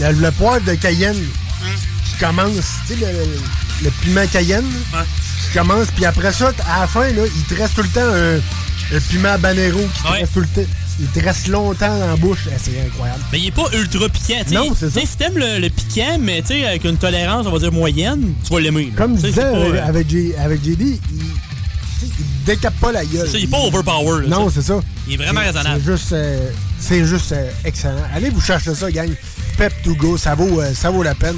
Le, 0.00 0.12
le 0.20 0.30
poivre 0.32 0.64
de 0.64 0.74
Cayenne 0.74 1.16
qui 1.16 2.16
commence. 2.18 2.54
Tu 2.88 2.94
sais, 2.94 3.00
le, 3.00 3.84
le 3.84 3.90
piment 4.02 4.26
Cayenne 4.26 4.64
qui 4.64 5.56
commence. 5.58 5.88
Puis 5.94 6.04
après 6.04 6.32
ça, 6.32 6.52
à 6.68 6.80
la 6.80 6.86
fin, 6.86 7.08
là, 7.12 7.22
il 7.24 7.42
te 7.44 7.54
reste 7.54 7.74
tout 7.76 7.82
le 7.82 7.88
temps 7.88 8.00
un, 8.02 8.36
un 8.96 9.00
piment 9.10 9.28
habanero 9.30 9.78
qui 9.94 10.02
te 10.02 10.08
Ouais. 10.08 10.18
reste 10.20 10.32
tout 10.34 10.40
le 10.40 10.46
temps. 10.46 10.70
Il 11.00 11.06
te 11.06 11.20
reste 11.24 11.48
longtemps 11.48 11.98
la 11.98 12.16
bouche. 12.16 12.46
Eh, 12.48 12.54
c'est 12.62 12.80
incroyable. 12.86 13.20
Mais 13.32 13.38
il 13.40 13.46
est 13.46 13.50
pas 13.50 13.66
ultra 13.72 14.08
piquant. 14.08 14.42
t'sais. 14.44 14.54
Non, 14.54 14.74
c'est 14.78 14.90
ça. 14.90 15.00
Si 15.00 15.16
t'aimes 15.16 15.38
le, 15.38 15.58
le 15.58 15.70
piquant, 15.70 16.18
mais 16.20 16.42
t'sais, 16.42 16.66
avec 16.66 16.84
une 16.84 16.96
tolérance, 16.98 17.46
on 17.46 17.50
va 17.52 17.58
dire 17.58 17.72
moyenne, 17.72 18.34
tu 18.44 18.52
vas 18.52 18.60
l'aimer. 18.60 18.92
Comme 18.96 19.16
je 19.16 19.26
disais 19.28 19.42
avec, 19.42 19.72
euh, 19.74 19.86
avec, 19.86 20.10
J- 20.10 20.34
avec 20.38 20.62
JD, 20.64 20.78
tu 20.78 20.98
il 22.02 22.08
décape 22.42 22.74
pas 22.80 22.92
la 22.92 23.04
gueule. 23.04 23.28
Ça, 23.28 23.38
il 23.38 23.44
est 23.44 23.46
pas 23.48 23.58
overpower, 23.60 24.22
là, 24.22 24.28
non, 24.28 24.50
c'est 24.50 24.62
ça. 24.62 24.80
Il 25.08 25.14
est 25.14 25.16
vraiment 25.16 25.40
raisonnable. 25.40 25.80
C'est 25.84 25.92
juste, 25.92 26.12
euh, 26.12 26.50
c'est 26.78 27.04
juste 27.06 27.32
euh, 27.32 27.50
excellent. 27.64 28.02
Allez 28.14 28.30
vous 28.30 28.40
chercher 28.40 28.74
ça, 28.74 28.90
gang. 28.90 29.10
Pep 29.56 29.72
to 29.82 29.94
go, 29.94 30.16
ça 30.16 30.34
vaut, 30.34 30.60
euh, 30.60 30.72
ça 30.74 30.90
vaut 30.90 31.02
la 31.02 31.14
peine. 31.14 31.36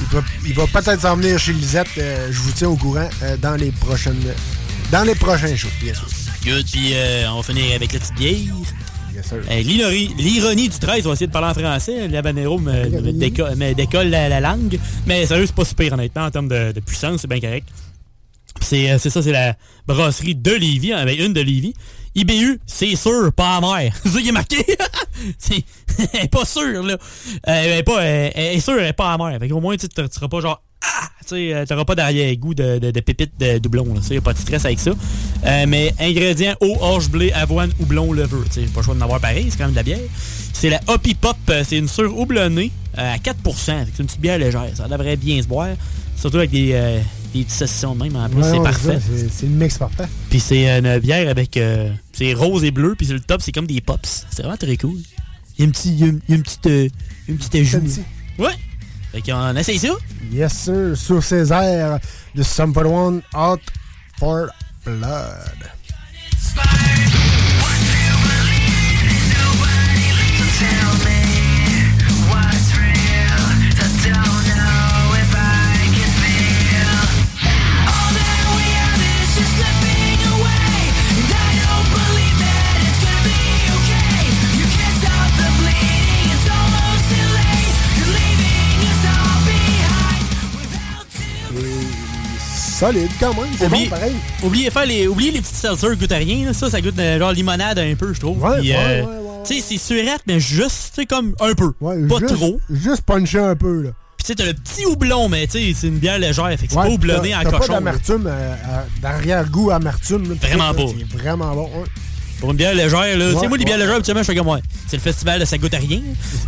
Il 0.00 0.06
va, 0.16 0.24
il 0.46 0.54
va 0.54 0.66
peut-être 0.66 1.00
s'en 1.00 1.16
venir 1.16 1.38
chez 1.38 1.52
Lisette. 1.52 1.88
je 1.96 2.38
vous 2.40 2.52
tiens 2.52 2.68
au 2.68 2.76
courant 2.76 3.08
dans 3.40 3.56
les 3.56 3.70
prochaines, 3.72 4.22
dans 4.92 5.02
les 5.02 5.14
prochains 5.14 5.56
shows, 5.56 5.68
bien 5.82 5.92
sûr. 5.94 6.06
Good, 6.44 6.66
puis 6.70 6.92
on 7.30 7.36
va 7.36 7.42
finir 7.42 7.74
avec 7.74 7.92
la 7.92 7.98
petite 7.98 8.16
sir. 8.18 9.38
Euh, 9.50 9.60
L'ironie 9.62 10.14
l'ironie 10.16 10.68
du 10.68 10.78
13, 10.78 11.04
on 11.04 11.08
va 11.08 11.14
essayer 11.14 11.26
de 11.26 11.32
parler 11.32 11.48
en 11.48 11.54
français. 11.54 12.06
L'habanero 12.06 12.58
me, 12.58 12.70
me, 12.88 13.12
déco- 13.12 13.52
me 13.56 13.72
décolle 13.74 14.08
la, 14.10 14.28
la 14.28 14.38
langue. 14.40 14.78
Mais 15.06 15.26
sérieux, 15.26 15.46
c'est 15.46 15.54
pas 15.54 15.64
super, 15.64 15.92
honnêtement, 15.94 16.24
en 16.26 16.30
termes 16.30 16.48
de, 16.48 16.70
de 16.70 16.78
puissance, 16.80 17.22
c'est 17.22 17.26
bien 17.28 17.40
correct. 17.40 17.66
Euh, 18.72 18.98
c'est 18.98 19.10
ça, 19.10 19.22
c'est 19.22 19.32
la 19.32 19.56
brasserie 19.86 20.34
de 20.34 20.52
Lévis, 20.52 20.92
hein, 20.92 21.04
ben, 21.04 21.18
une 21.18 21.32
de 21.32 21.40
Lévis. 21.40 21.74
IBU, 22.14 22.60
c'est 22.66 22.96
sûr, 22.96 23.32
pas 23.32 23.56
amer. 23.56 23.92
C'est 24.02 24.08
ça 24.08 24.20
qui 24.20 24.28
est 24.28 24.32
marqué. 24.32 24.64
c'est 25.38 25.64
pas 26.30 26.44
sûr, 26.44 26.82
là. 26.82 26.94
Euh, 26.94 26.96
elle 27.46 27.78
est 27.78 27.82
pas, 27.82 28.02
elle, 28.02 28.56
est 28.56 28.60
sûre, 28.60 28.78
elle 28.78 28.86
est 28.86 28.92
pas 28.92 29.12
amère. 29.12 29.38
Fait 29.38 29.48
qu'au 29.48 29.60
moins, 29.60 29.76
tu 29.76 29.86
seras 29.94 30.28
pas 30.28 30.40
genre, 30.40 30.62
ah! 30.82 31.08
Tu 31.22 31.34
sais, 31.34 31.54
euh, 31.54 31.84
pas 31.84 31.94
d'arrière-goût 31.94 32.54
de, 32.54 32.78
de, 32.78 32.90
de 32.90 33.02
de 33.38 33.58
doublon, 33.58 33.94
là. 33.94 34.00
Y 34.10 34.16
a 34.16 34.20
pas 34.20 34.32
de 34.32 34.38
stress 34.38 34.64
avec 34.64 34.78
ça. 34.78 34.92
Mais 35.66 35.92
ingrédients, 36.00 36.54
eau, 36.60 36.76
orge, 36.80 37.10
blé, 37.10 37.30
avoine, 37.32 37.70
houblon, 37.80 38.12
levure. 38.12 38.44
Tu 38.46 38.62
sais, 38.64 38.72
pas 38.72 38.80
le 38.80 38.84
choix 38.84 38.94
d'en 38.94 39.02
avoir 39.02 39.20
pareil, 39.20 39.46
c'est 39.50 39.58
quand 39.58 39.64
même 39.64 39.72
de 39.72 39.76
la 39.76 39.82
bière. 39.82 39.98
C'est 40.52 40.70
la 40.70 40.80
Hoppy 40.88 41.14
Pop, 41.14 41.36
c'est 41.64 41.78
une 41.78 41.88
sûre 41.88 42.18
houblonnée 42.18 42.72
à 42.96 43.16
4%. 43.16 43.18
Fait 43.20 43.32
que 43.32 43.90
C'est 43.94 44.02
une 44.02 44.06
petite 44.06 44.20
bière 44.20 44.38
légère. 44.38 44.70
Ça 44.74 44.88
devrait 44.88 45.16
bien 45.16 45.40
se 45.40 45.46
boire. 45.46 45.68
Surtout 46.20 46.38
avec 46.38 46.50
des, 46.50 46.72
euh, 46.72 47.00
des 47.32 47.46
saucissons 47.48 47.94
de 47.94 48.02
même. 48.04 48.16
En 48.16 48.28
plus, 48.28 48.38
Ouais, 48.38 48.42
c'est 48.44 48.58
ouais, 48.58 48.62
parfait. 48.64 48.98
C'est 49.30 49.46
le 49.46 49.52
mix 49.52 49.78
parfait. 49.78 50.06
Puis 50.30 50.40
c'est 50.40 50.78
une 50.78 50.98
bière 50.98 51.28
avec. 51.30 51.56
euh, 51.56 51.90
c'est 52.12 52.34
rose 52.34 52.64
et 52.64 52.70
bleu, 52.70 52.94
puis 52.96 53.06
sur 53.06 53.14
le 53.14 53.20
top, 53.20 53.40
c'est 53.42 53.52
comme 53.52 53.66
des 53.66 53.80
pops. 53.80 54.26
C'est 54.30 54.42
vraiment 54.42 54.56
très 54.56 54.76
cool. 54.76 54.98
Il 55.58 55.60
y 55.60 55.62
a 55.62 55.64
une 55.66 55.72
petite. 55.72 56.00
Une, 56.00 56.20
a 56.28 56.34
une 56.34 56.42
petite. 56.42 56.66
euh, 56.66 56.88
une 57.28 57.36
petite 57.36 57.54
ajout. 57.54 57.82
Ouais. 58.38 58.54
Fait 59.12 59.22
qu'on 59.22 59.56
essaye 59.56 59.78
ça. 59.78 59.88
Yes, 60.32 60.52
sir. 60.52 60.96
Sur 60.96 61.22
Césaire, 61.22 61.98
de 62.34 62.42
Sum 62.42 62.72
41, 62.74 63.20
Out 63.38 63.60
for 64.18 64.46
Blood. 64.84 65.68
Solide 92.78 93.10
quand 93.18 93.34
même, 93.34 93.46
c'est 93.58 93.68
bon 93.68 93.74
Oubliez, 93.76 93.88
pareil. 93.88 94.12
oubliez, 94.42 94.70
faire 94.70 94.86
les, 94.86 95.08
oubliez 95.08 95.30
les 95.32 95.40
petites 95.40 95.56
seltzers 95.56 95.96
goûtent 95.96 96.12
à 96.12 96.16
rien. 96.16 96.46
là. 96.46 96.52
Ça, 96.52 96.70
ça 96.70 96.80
goûte 96.80 96.98
euh, 96.98 97.18
genre 97.18 97.32
limonade 97.32 97.78
un 97.78 97.94
peu, 97.96 98.12
je 98.14 98.20
trouve. 98.20 98.40
Ouais, 98.42 98.60
Puis, 98.60 98.70
ouais, 98.70 98.76
euh, 98.78 99.02
ouais, 99.02 99.08
Tu 99.46 99.54
sais, 99.54 99.64
c'est 99.66 99.78
surette, 99.78 100.22
mais 100.26 100.38
juste, 100.38 101.00
comme 101.08 101.34
un 101.40 101.54
peu. 101.54 101.72
pas 101.72 101.94
juste, 102.20 102.34
trop. 102.36 102.60
Juste 102.70 103.02
puncher 103.02 103.40
un 103.40 103.56
peu, 103.56 103.82
là. 103.82 103.90
Puis 104.16 104.24
tu 104.24 104.26
sais, 104.26 104.34
t'as 104.36 104.46
le 104.46 104.52
petit 104.54 104.84
houblon, 104.86 105.28
mais 105.28 105.46
tu 105.46 105.58
sais, 105.58 105.72
c'est 105.74 105.88
une 105.88 105.98
bière 105.98 106.18
légère. 106.18 106.48
Fait 106.50 106.66
que 106.66 106.72
c'est 106.72 106.74
pas 106.76 106.88
houblonné 106.88 107.34
en 107.34 107.42
cochon. 107.44 107.58
pas 107.58 107.66
là. 107.66 107.74
d'amertume, 107.74 108.30
d'arrière-goût 109.02 109.70
amertume. 109.70 110.28
là, 110.28 110.34
Vraiment 110.40 110.68
là, 110.68 110.74
pas. 110.74 110.82
C'est 111.10 111.18
vraiment 111.18 111.54
bon, 111.54 111.64
ouais. 111.64 111.84
Pour 112.40 112.50
une 112.52 112.56
bière 112.56 112.74
légère, 112.74 113.18
là. 113.18 113.32
tu 113.32 113.40
sais, 113.40 113.48
moi, 113.48 113.58
les 113.58 113.64
bières 113.64 113.78
légères, 113.78 113.94
habituellement, 113.96 114.22
je 114.22 114.28
fais 114.32 114.36
comme, 114.36 114.48
ouais, 114.48 114.60
c'est 114.86 114.96
le 114.96 115.02
festival 115.02 115.40
de 115.40 115.44
ça 115.44 115.58
goûte 115.58 115.74
à 115.74 115.78
rien. 115.78 116.00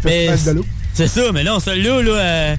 Mais 0.05 0.29
festival 0.29 0.55
de 0.55 0.61
l'eau. 0.61 0.67
c'est 0.95 1.09
ça, 1.09 1.33
mais 1.33 1.43
là, 1.43 1.59
celle-là, 1.59 2.03
là, 2.03 2.11
euh, 2.13 2.57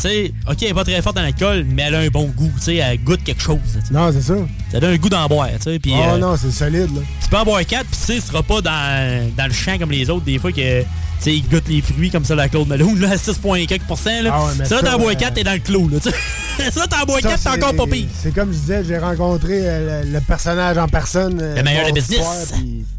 tu 0.00 0.08
sais, 0.08 0.32
ok, 0.48 0.56
elle 0.62 0.68
est 0.68 0.74
pas 0.74 0.84
très 0.84 1.02
forte 1.02 1.16
dans 1.16 1.22
l'alcool, 1.22 1.64
mais 1.68 1.82
elle 1.82 1.94
a 1.94 1.98
un 2.00 2.08
bon 2.08 2.24
goût. 2.26 2.50
Tu 2.56 2.62
sais, 2.64 2.76
elle 2.76 3.02
goûte 3.02 3.22
quelque 3.24 3.42
chose. 3.42 3.58
tu. 3.86 3.92
Non, 3.92 4.10
c'est 4.12 4.22
ça. 4.22 4.34
Ça 4.72 4.80
donne 4.80 4.94
un 4.94 4.96
goût 4.96 5.08
d'en 5.08 5.26
boire, 5.26 5.48
tu 5.56 5.62
sais. 5.64 5.80
Oh 5.86 5.90
euh, 6.14 6.18
non, 6.18 6.36
c'est 6.36 6.50
solide, 6.50 6.94
là. 6.94 7.02
tu 7.22 7.28
peux 7.28 7.36
en 7.36 7.44
boire 7.44 7.64
4, 7.64 7.84
puis 7.86 7.96
tu 7.98 8.04
sais, 8.14 8.20
ce 8.20 8.28
sera 8.28 8.42
pas 8.42 8.60
dans, 8.60 9.30
dans 9.36 9.46
le 9.46 9.52
champ 9.52 9.76
comme 9.78 9.90
les 9.90 10.08
autres, 10.10 10.24
des 10.24 10.38
fois 10.38 10.52
que. 10.52 10.82
Tu 11.20 11.24
sais, 11.24 11.34
ils 11.36 11.46
goûtent 11.46 11.68
les 11.68 11.82
fruits 11.82 12.10
comme 12.10 12.24
ça, 12.24 12.34
la 12.34 12.48
Claude 12.48 12.66
Malone, 12.66 12.98
là, 12.98 13.10
à 13.10 13.16
6,4%. 13.16 14.22
Là. 14.22 14.30
Ah 14.32 14.46
ouais, 14.46 14.52
mais 14.58 14.64
ça, 14.64 14.80
t'en 14.80 14.96
bois 14.98 15.12
euh, 15.12 15.14
4, 15.16 15.34
t'es 15.34 15.44
dans 15.44 15.52
le 15.52 15.58
clos, 15.58 15.86
là. 15.90 15.98
tu 16.00 16.08
sais. 16.10 16.70
ça, 16.70 16.86
t'en 16.86 17.04
bois 17.04 17.20
4, 17.20 17.42
t'es 17.42 17.48
encore 17.50 17.76
pas 17.76 17.86
pire. 17.86 18.06
C'est 18.22 18.34
comme 18.34 18.52
je 18.54 18.58
disais, 18.58 18.84
j'ai 18.84 18.96
rencontré 18.96 19.58
euh, 19.62 20.02
le, 20.04 20.12
le 20.12 20.20
personnage 20.22 20.78
en 20.78 20.88
personne. 20.88 21.38
euh, 21.42 21.56
Le 21.56 21.62
meilleur 21.62 21.88
de 21.88 21.92
business. 21.92 22.20
soir, 22.20 22.34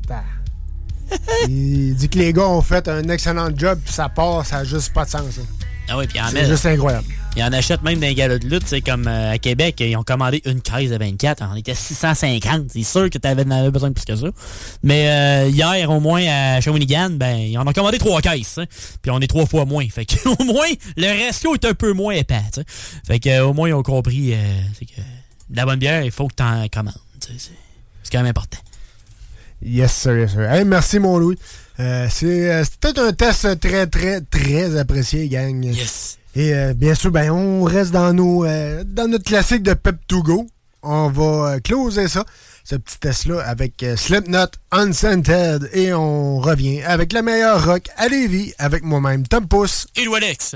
bah. 0.08 0.24
Il 1.48 1.96
dit 1.96 2.10
que 2.10 2.20
les 2.20 2.32
gars 2.32 2.48
ont 2.48 2.62
fait 2.62 2.88
un 2.88 3.04
excellent 3.10 3.50
job, 3.56 3.80
puis 3.84 3.94
ça 3.94 4.08
part, 4.08 4.46
ça 4.46 4.58
a 4.58 4.64
juste 4.66 4.94
pas 4.94 5.06
de 5.06 5.10
sens. 5.10 5.24
Ah 5.92 6.02
puis 6.08 6.22
en 6.22 6.28
C'est 6.30 6.46
juste 6.46 6.66
incroyable. 6.66 7.06
Ils 7.36 7.44
en 7.44 7.52
achètent 7.54 7.82
même 7.82 8.00
d'un 8.00 8.14
galop 8.14 8.40
de 8.40 8.48
lutte, 8.48 8.64
c'est 8.66 8.82
comme 8.82 9.08
euh, 9.08 9.32
à 9.32 9.38
Québec, 9.38 9.76
ils 9.80 9.96
ont 9.96 10.04
commandé 10.04 10.42
une 10.46 10.62
caisse 10.62 10.90
de 10.90 10.98
24, 10.98 11.44
on 11.52 11.56
était 11.56 11.74
650, 11.74 12.72
c'est 12.72 12.84
sûr 12.84 13.10
que 13.10 13.18
en 13.18 13.52
avais 13.52 13.72
besoin 13.72 13.90
de 13.90 13.94
plus 13.94 14.06
que 14.06 14.16
ça. 14.16 14.28
Mais 14.84 15.10
euh, 15.10 15.50
hier, 15.50 15.90
au 15.90 16.00
moins, 16.00 16.24
à 16.28 16.62
Shawinigan, 16.62 17.12
ben, 17.12 17.38
ils 17.38 17.58
en 17.58 17.68
ont 17.68 17.74
commandé 17.74 17.98
trois 17.98 18.22
caisses, 18.22 18.58
hein. 18.58 18.66
puis 19.02 19.12
on 19.12 19.20
est 19.20 19.28
trois 19.28 19.46
fois 19.46 19.66
moins. 19.66 19.88
Fait 19.90 20.06
que 20.06 20.28
au 20.42 20.44
moins, 20.44 20.68
le 20.98 21.26
ratio 21.26 21.56
est 21.56 21.66
un 21.66 21.74
peu 21.74 21.94
moins 21.94 22.14
épais, 22.14 22.42
tu. 22.54 22.62
Fait 23.08 23.20
que 23.20 23.30
euh, 23.30 23.46
au 23.46 23.54
moins, 23.54 23.70
ils 23.70 23.74
ont 23.74 23.84
compris, 23.84 24.34
c'est 24.78 24.86
que 24.86 25.02
de 25.50 25.58
la 25.58 25.66
bonne 25.66 25.80
bière, 25.80 26.04
il 26.04 26.12
faut 26.12 26.28
que 26.28 26.36
t'en 26.36 26.68
commandes, 26.68 26.94
tu 27.22 27.30
sais, 27.30 27.36
c'est 27.38 27.52
c'est 28.04 28.12
quand 28.12 28.20
même 28.20 28.30
important. 28.30 28.58
Yes, 29.62 29.94
sir, 29.94 30.18
yes, 30.18 30.32
sir. 30.32 30.52
Hey, 30.52 30.66
merci, 30.66 31.00
mon 31.00 31.18
Louis. 31.18 31.38
Euh, 31.80 32.08
c'est 32.10 32.52
euh, 32.52 32.64
peut-être 32.80 33.00
un 33.00 33.14
test 33.14 33.60
très, 33.60 33.88
très, 33.88 34.22
très 34.22 34.78
apprécié, 34.78 35.28
gang. 35.28 35.64
Yes. 35.64 36.18
Et 36.36 36.54
euh, 36.54 36.74
bien 36.74 36.96
sûr, 36.96 37.12
ben, 37.12 37.32
on 37.32 37.64
reste 37.64 37.92
dans, 37.92 38.14
nos, 38.14 38.46
euh, 38.46 38.84
dans 38.86 39.08
notre 39.08 39.26
classique 39.26 39.64
de 39.64 39.74
Pep 39.74 39.96
to 40.08 40.22
Go. 40.22 40.48
On 40.84 41.10
va 41.10 41.60
closer 41.60 42.08
ça, 42.08 42.26
ce 42.64 42.76
petit 42.76 42.98
test-là, 43.00 43.42
avec 43.42 43.86
Slipknot 43.96 44.48
Unscented. 44.72 45.70
Et 45.74 45.94
on 45.94 46.40
revient 46.40 46.82
avec 46.82 47.14
le 47.14 47.22
meilleur 47.22 47.64
rock 47.66 47.84
à 47.98 48.08
Lévis, 48.08 48.54
avec 48.58 48.84
moi-même, 48.84 49.28
Tom 49.28 49.48
Pousse. 49.48 49.86
Et 49.96 50.08
Alex. 50.08 50.56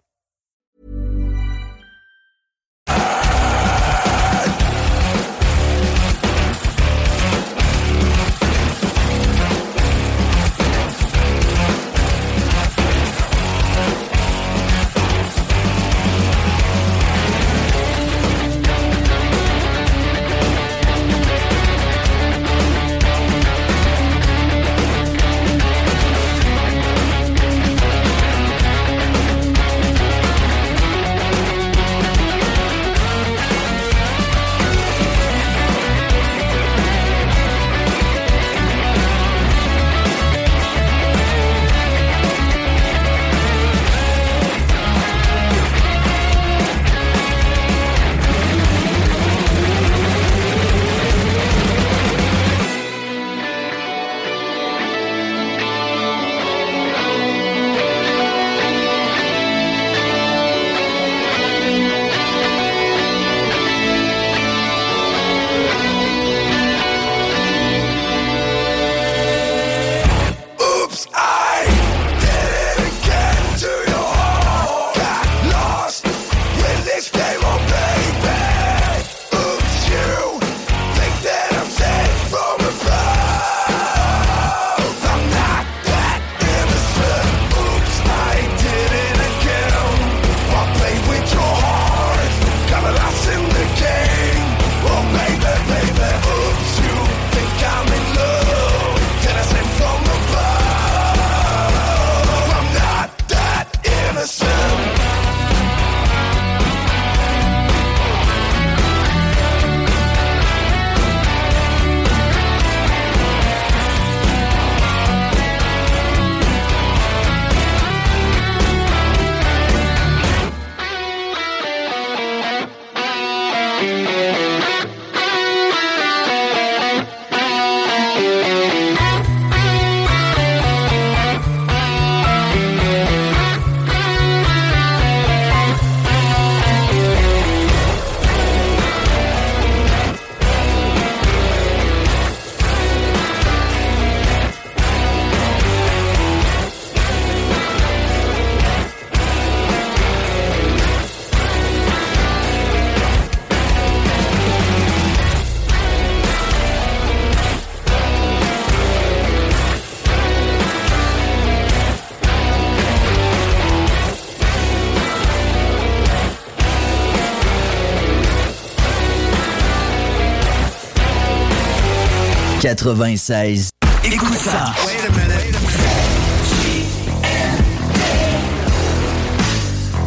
Écoute 174.03 174.39
ça. 174.39 174.73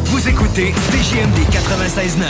Vous 0.03 0.27
écoutez 0.27 0.73
CJMD 0.91 1.37
96.9. 1.51 2.25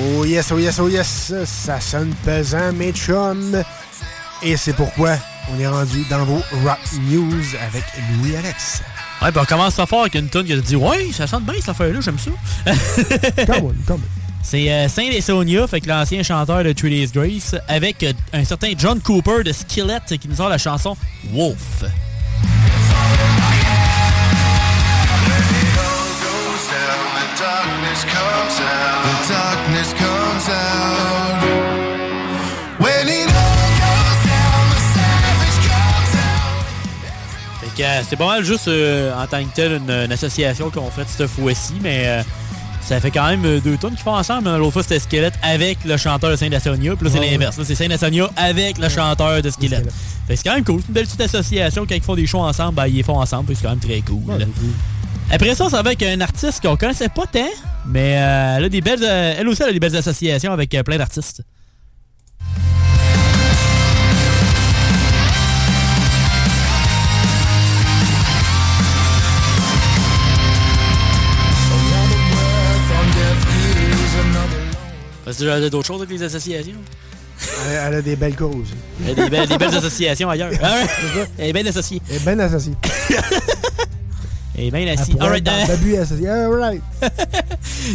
Oh 0.00 0.24
yes, 0.24 0.50
oh 0.50 0.58
yes, 0.58 0.80
oh 0.80 0.88
yes, 0.88 1.32
ça 1.44 1.80
sonne 1.80 2.12
pesant, 2.24 2.72
mes 2.72 2.92
chums. 2.92 3.62
Et 4.42 4.56
c'est 4.56 4.72
pourquoi 4.72 5.16
on 5.54 5.60
est 5.60 5.66
rendu 5.66 6.04
dans 6.10 6.24
vos 6.24 6.42
Rock 6.64 6.78
News 7.08 7.42
avec 7.68 7.84
Louis-Alex. 8.16 8.82
Ouais, 9.22 9.32
ben 9.32 9.42
on 9.42 9.44
commence 9.44 9.74
ça 9.74 9.86
fort 9.86 10.02
avec 10.02 10.14
une 10.14 10.28
tune 10.28 10.44
qui 10.44 10.52
a 10.52 10.56
dit 10.56 10.76
Ouais, 10.76 11.10
ça 11.12 11.26
chante 11.26 11.44
bien 11.44 11.54
cette 11.58 11.70
affaire-là, 11.70 12.00
j'aime 12.00 12.18
ça. 12.18 12.30
come 13.46 13.64
on, 13.64 13.74
come 13.86 14.00
C'est 14.42 14.70
euh, 14.70 14.88
Saint 14.88 15.02
et 15.02 15.20
Sonia, 15.20 15.66
fait 15.66 15.80
que 15.80 15.88
l'ancien 15.88 16.22
chanteur 16.22 16.62
de 16.62 16.72
Three 16.72 16.90
Days 16.90 17.10
Grace, 17.12 17.56
avec 17.66 18.02
euh, 18.02 18.12
un 18.32 18.44
certain 18.44 18.72
John 18.76 19.00
Cooper 19.00 19.42
de 19.44 19.52
Skillet 19.52 19.98
qui 20.20 20.28
nous 20.28 20.36
sort 20.36 20.48
la 20.48 20.58
chanson 20.58 20.96
Wolf. 21.32 21.84
The 29.04 29.28
darkness 29.28 29.92
comes 29.94 30.48
out. 30.48 30.97
Euh, 37.80 38.02
c'est 38.08 38.16
pas 38.16 38.26
mal 38.26 38.44
juste 38.44 38.68
euh, 38.68 39.12
en 39.14 39.26
tant 39.26 39.42
que 39.44 39.54
tel 39.54 39.72
une, 39.72 39.90
une 39.90 40.12
association 40.12 40.70
qu'on 40.70 40.90
fait 40.90 41.06
cette 41.08 41.28
fois-ci, 41.28 41.74
mais 41.82 42.04
euh, 42.06 42.22
Ça 42.82 43.00
fait 43.00 43.10
quand 43.10 43.26
même 43.26 43.60
deux 43.60 43.76
tonnes 43.76 43.90
qu'ils 43.94 44.02
font 44.02 44.14
ensemble. 44.16 44.48
L'autre 44.56 44.72
fois, 44.72 44.82
c'était 44.82 44.98
Skelett 44.98 45.34
avec 45.42 45.84
le 45.84 45.96
chanteur 45.98 46.30
de 46.30 46.36
Saint-Lasonia. 46.36 46.96
Puis 46.96 47.04
là, 47.06 47.10
c'est 47.12 47.20
Ouais, 47.20 47.30
l'inverse. 47.32 47.58
Là, 47.58 47.64
c'est 47.66 47.74
Saint-Lasonia 47.74 48.30
avec 48.36 48.78
le 48.78 48.88
chanteur 48.88 49.42
de. 49.42 49.50
Fait 49.50 49.68
que 49.68 50.36
c'est 50.36 50.42
quand 50.44 50.54
même 50.54 50.64
cool. 50.64 50.80
C'est 50.80 50.88
une 50.88 50.94
belle 50.94 51.04
petite 51.06 51.20
association. 51.20 51.84
Quand 51.86 51.94
ils 51.94 52.02
font 52.02 52.14
des 52.14 52.26
shows 52.26 52.40
ensemble, 52.40 52.74
ben, 52.76 52.86
ils 52.86 52.96
les 52.96 53.02
font 53.02 53.18
ensemble. 53.20 53.54
c'est 53.54 53.62
quand 53.62 53.70
même 53.70 53.78
très 53.78 54.00
cool. 54.00 54.22
Après 55.30 55.54
ça, 55.54 55.68
ça 55.68 55.82
va 55.82 55.90
avec 55.90 56.02
un 56.02 56.20
artiste 56.22 56.62
qu'on 56.62 56.76
connaissait 56.76 57.10
pas 57.10 57.26
tant, 57.26 57.40
mais 57.86 58.16
euh, 58.16 58.56
elle, 58.56 58.64
a 58.64 58.68
des 58.70 58.80
belles, 58.80 59.04
elle 59.04 59.46
aussi 59.46 59.62
elle 59.62 59.68
a 59.68 59.72
des 59.72 59.80
belles 59.80 59.96
associations 59.96 60.52
avec 60.52 60.70
plein 60.84 60.96
d'artistes. 60.96 61.42
Parce 75.28 75.36
que 75.40 75.44
as 75.46 75.68
d'autres 75.68 75.86
choses 75.86 76.00
avec 76.00 76.10
les 76.10 76.22
associations? 76.22 76.72
Elle, 77.68 77.80
elle 77.88 77.94
a 77.96 78.00
des 78.00 78.16
belles 78.16 78.34
causes. 78.34 78.68
Elle 79.04 79.10
a 79.10 79.14
des 79.24 79.28
belles, 79.28 79.46
des 79.46 79.58
belles 79.58 79.76
associations 79.76 80.30
ailleurs. 80.30 80.50
Ah? 80.62 80.86
Elle 81.36 81.50
est 81.50 81.52
bien 81.52 81.66
associée. 81.66 82.00
Elle 82.08 82.16
est 82.16 82.20
bien 82.20 82.38
associée. 82.38 82.72
Elle 84.56 84.64
est 84.64 84.70
bien 84.70 84.86
assise. 84.90 85.14
euh, 85.20 86.02
associée. 86.02 86.28
Alright. 86.30 86.82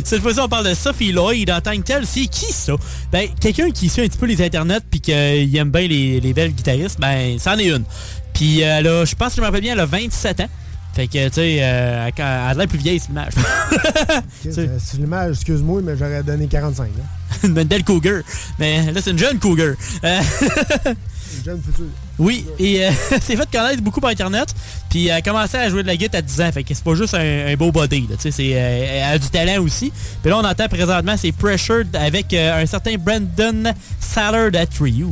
Cette 0.06 0.22
fois-ci, 0.22 0.40
on 0.42 0.48
parle 0.48 0.70
de 0.70 0.76
Sophie 0.76 1.12
Lloyd 1.12 1.50
en 1.50 1.60
tant 1.60 1.76
que 1.76 1.82
telle. 1.82 2.06
C'est 2.06 2.28
qui 2.28 2.54
ça? 2.54 2.74
Ben, 3.12 3.28
quelqu'un 3.42 3.72
qui 3.72 3.90
suit 3.90 4.04
un 4.04 4.08
petit 4.08 4.20
peu 4.20 4.28
les 4.28 4.40
internets 4.40 4.82
puis 4.92 5.02
qu'il 5.02 5.58
aime 5.58 5.72
bien 5.72 5.88
les, 5.88 6.20
les 6.20 6.34
belles 6.36 6.54
guitaristes, 6.54 7.00
ben, 7.00 7.40
c'en 7.40 7.58
est 7.58 7.70
une. 7.70 7.84
Puis 8.36 8.64
euh, 8.64 8.78
elle 8.78 8.88
a, 8.88 9.06
je 9.06 9.16
pense 9.16 9.30
que 9.30 9.38
je 9.38 9.42
me 9.42 9.48
rappelle 9.48 9.62
bien, 9.62 9.74
elle 9.74 9.80
a 9.80 9.88
27 9.88 10.42
ans. 10.42 10.50
Fait 10.94 11.08
que, 11.08 11.28
tu 11.28 11.34
sais, 11.34 11.58
euh, 11.62 12.10
elle 12.16 12.24
a 12.24 12.54
l'air 12.54 12.68
plus 12.68 12.78
vieille, 12.78 13.00
c'est 13.00 13.08
l'image. 13.08 13.34
Ok, 13.36 14.46
euh, 14.58 14.78
C'est 14.80 14.98
l'image, 14.98 15.36
excuse-moi, 15.38 15.82
mais 15.84 15.98
j'aurais 15.98 16.22
donné 16.22 16.48
45. 16.48 16.90
Là. 16.98 17.04
une 17.44 17.54
belle 17.64 17.84
cougar. 17.84 18.22
Mais 18.60 18.92
là, 18.92 19.02
c'est 19.02 19.12
une 19.12 19.20
jeune 19.20 19.40
cougar. 19.40 19.76
Euh, 20.04 20.22
Une 21.36 21.44
jeune 21.46 21.62
future. 21.64 21.86
Oui, 22.20 22.46
et 22.60 22.86
euh, 22.86 22.92
c'est 23.22 23.36
fait 23.36 23.50
connaître 23.52 23.82
beaucoup 23.82 24.00
par 24.00 24.12
Internet. 24.12 24.54
Puis 24.92 25.08
elle 25.08 25.14
a 25.14 25.22
commencé 25.24 25.58
à 25.58 25.68
jouer 25.68 25.82
de 25.82 25.88
la 25.88 25.96
guitare 25.96 26.20
à 26.20 26.22
10 26.22 26.42
ans. 26.42 26.52
Fait 26.52 26.64
que 26.64 26.76
c'est 26.76 26.84
pas 26.84 26.94
juste 26.94 27.16
un, 27.16 27.48
un 27.48 27.56
beau 27.56 27.72
body. 27.72 28.02
Là, 28.02 28.16
tu 28.18 28.22
sais, 28.22 28.32
c'est, 28.32 28.52
euh, 28.54 29.02
elle 29.10 29.16
a 29.16 29.18
du 29.18 29.30
talent 29.30 29.64
aussi. 29.64 29.92
Puis 30.22 30.30
là, 30.30 30.38
on 30.38 30.46
entend 30.46 30.68
présentement, 30.68 31.16
c'est 31.18 31.32
Pressured 31.32 31.96
avec 31.96 32.36
un 32.36 32.66
certain 32.68 32.96
Brandon 33.00 33.74
Sallard 34.00 34.52
at 34.54 34.68
Ryu. 34.80 35.08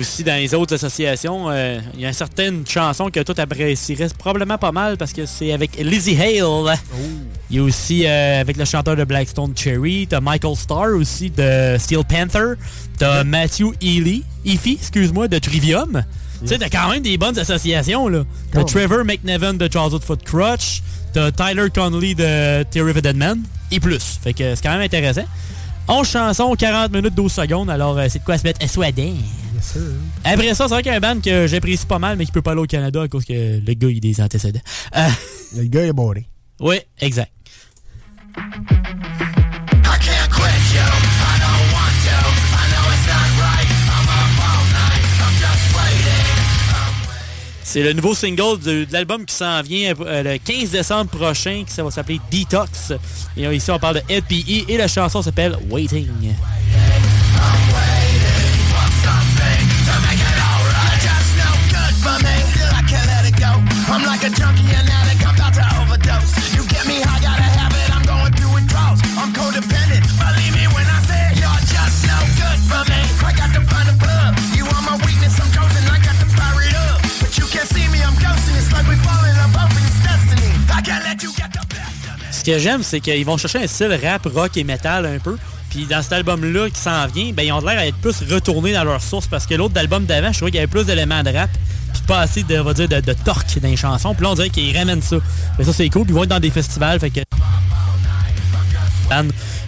Aussi, 0.00 0.24
dans 0.24 0.36
les 0.36 0.54
autres 0.54 0.74
associations, 0.74 1.50
euh, 1.50 1.78
il 1.92 2.00
y 2.00 2.06
a 2.06 2.08
une 2.08 2.14
certaine 2.14 2.66
chanson 2.66 3.10
que 3.10 3.20
toi 3.20 3.34
t'apprécierais 3.34 4.08
probablement 4.18 4.56
pas 4.56 4.72
mal 4.72 4.96
parce 4.96 5.12
que 5.12 5.26
c'est 5.26 5.52
avec 5.52 5.76
Lizzie 5.76 6.16
Hale. 6.16 6.74
Il 7.50 7.56
y 7.56 7.58
a 7.58 7.62
aussi 7.62 8.06
euh, 8.06 8.40
avec 8.40 8.56
le 8.56 8.64
chanteur 8.64 8.96
de 8.96 9.04
Blackstone 9.04 9.52
Cherry, 9.54 10.06
t'as 10.08 10.22
Michael 10.22 10.56
Starr 10.56 10.96
aussi 10.96 11.28
de 11.28 11.76
Steel 11.78 12.02
Panther, 12.08 12.54
t'as 12.96 13.24
Matthew 13.24 13.74
Ely, 13.82 14.24
Effie, 14.46 14.78
excuse-moi, 14.80 15.28
de 15.28 15.38
Trivium. 15.38 16.02
Tu 16.40 16.48
sais, 16.48 16.56
t'as 16.56 16.70
quand 16.70 16.88
même 16.88 17.02
des 17.02 17.18
bonnes 17.18 17.38
associations, 17.38 18.08
là. 18.08 18.22
T'as 18.52 18.64
Trevor 18.64 19.04
McNevin 19.04 19.52
de 19.52 19.68
Charles 19.70 20.00
Foot 20.00 20.22
Crutch, 20.24 20.82
t'as 21.12 21.30
Tyler 21.30 21.68
Connolly 21.74 22.14
de 22.14 22.62
Theory 22.70 22.92
of 22.92 22.96
a 22.96 23.00
Dead 23.02 23.16
Man, 23.16 23.42
et 23.70 23.80
plus. 23.80 24.18
Fait 24.22 24.32
que 24.32 24.54
c'est 24.54 24.62
quand 24.62 24.72
même 24.72 24.80
intéressant. 24.80 25.26
11 25.88 26.08
chansons, 26.08 26.54
40 26.54 26.92
minutes, 26.92 27.14
12 27.14 27.30
secondes, 27.32 27.68
alors 27.68 27.98
euh, 27.98 28.06
c'est 28.08 28.20
de 28.20 28.24
quoi 28.24 28.38
se 28.38 28.44
mettre 28.44 28.66
SOADin. 28.66 29.14
Après 30.24 30.54
ça, 30.54 30.64
c'est 30.68 30.74
vrai 30.74 30.82
qu'il 30.82 30.92
y 30.92 30.94
a 30.94 30.98
un 30.98 31.00
band 31.00 31.20
que 31.20 31.46
j'apprécie 31.46 31.86
pas 31.86 31.98
mal, 31.98 32.16
mais 32.16 32.24
qui 32.26 32.32
peut 32.32 32.42
pas 32.42 32.52
aller 32.52 32.60
au 32.60 32.66
Canada 32.66 33.02
à 33.02 33.08
cause 33.08 33.24
que 33.24 33.32
le 33.64 33.74
gars, 33.74 33.88
il 33.88 33.96
a 33.98 34.00
des 34.00 34.20
antécédents. 34.20 34.60
Euh, 34.96 35.08
Le 35.56 35.64
gars 35.64 35.84
est 35.86 35.92
boré. 35.92 36.26
oui, 36.60 36.76
exact. 37.00 37.30
C'est 47.62 47.82
le 47.84 47.92
nouveau 47.92 48.14
single 48.14 48.58
de, 48.58 48.84
de 48.84 48.92
l'album 48.92 49.24
qui 49.24 49.34
s'en 49.34 49.62
vient 49.62 49.94
euh, 50.00 50.22
le 50.24 50.38
15 50.38 50.70
décembre 50.70 51.10
prochain, 51.10 51.62
qui 51.64 51.72
ça 51.72 51.84
va 51.84 51.90
s'appeler 51.92 52.20
Detox. 52.32 52.92
Et 53.36 53.44
ici, 53.54 53.70
on 53.70 53.78
parle 53.78 54.02
de 54.08 54.14
LPE 54.16 54.68
et 54.68 54.76
la 54.76 54.88
chanson 54.88 55.22
s'appelle 55.22 55.56
Waiting. 55.68 56.08
Que 82.50 82.58
j'aime, 82.58 82.82
c'est 82.82 83.00
qu'ils 83.00 83.24
vont 83.24 83.36
chercher 83.36 83.62
un 83.62 83.66
style 83.66 83.96
rap, 84.02 84.26
rock 84.26 84.56
et 84.56 84.64
metal 84.64 85.06
un 85.06 85.18
peu. 85.18 85.36
Puis 85.70 85.86
dans 85.86 86.02
cet 86.02 86.12
album-là 86.12 86.68
qui 86.68 86.80
s'en 86.80 87.06
vient, 87.06 87.32
ben, 87.32 87.44
ils 87.44 87.52
ont 87.52 87.60
l'air 87.60 87.78
à 87.78 87.86
être 87.86 87.96
plus 87.98 88.22
retournés 88.28 88.72
dans 88.72 88.82
leur 88.82 89.00
source 89.00 89.28
parce 89.28 89.46
que 89.46 89.54
l'autre 89.54 89.78
album 89.78 90.04
d'avant, 90.04 90.32
je 90.32 90.38
trouvais 90.38 90.50
qu'il 90.50 90.58
y 90.58 90.62
avait 90.62 90.70
plus 90.70 90.84
d'éléments 90.84 91.22
de 91.22 91.30
rap 91.30 91.50
puis 91.92 92.02
pas 92.06 92.20
assez 92.20 92.42
de, 92.42 92.56
va 92.56 92.74
dire, 92.74 92.88
de, 92.88 93.00
de 93.00 93.12
torque 93.12 93.58
dans 93.60 93.68
les 93.68 93.76
chansons. 93.76 94.14
Puis 94.14 94.24
là, 94.24 94.30
on 94.30 94.34
dirait 94.34 94.50
qu'ils 94.50 94.76
ramènent 94.76 95.02
ça. 95.02 95.16
Mais 95.58 95.64
ça, 95.64 95.72
c'est 95.72 95.88
cool. 95.90 96.02
Puis 96.02 96.10
ils 96.10 96.14
vont 96.14 96.24
être 96.24 96.30
dans 96.30 96.40
des 96.40 96.50
festivals, 96.50 96.98
fait 96.98 97.10
que... 97.10 97.20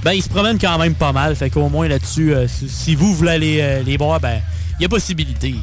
Ben, 0.04 0.12
ils 0.12 0.22
se 0.22 0.28
promènent 0.28 0.58
quand 0.58 0.78
même 0.78 0.94
pas 0.94 1.12
mal. 1.12 1.36
Fait 1.36 1.50
qu'au 1.50 1.68
moins 1.68 1.88
là-dessus, 1.88 2.34
euh, 2.34 2.46
si, 2.48 2.68
si 2.68 2.94
vous 2.94 3.14
voulez 3.14 3.30
aller 3.30 3.58
euh, 3.60 3.82
les 3.82 3.96
voir, 3.96 4.20
ben, 4.20 4.40
il 4.78 4.82
y 4.82 4.86
a 4.86 4.88
possibilité. 4.88 5.54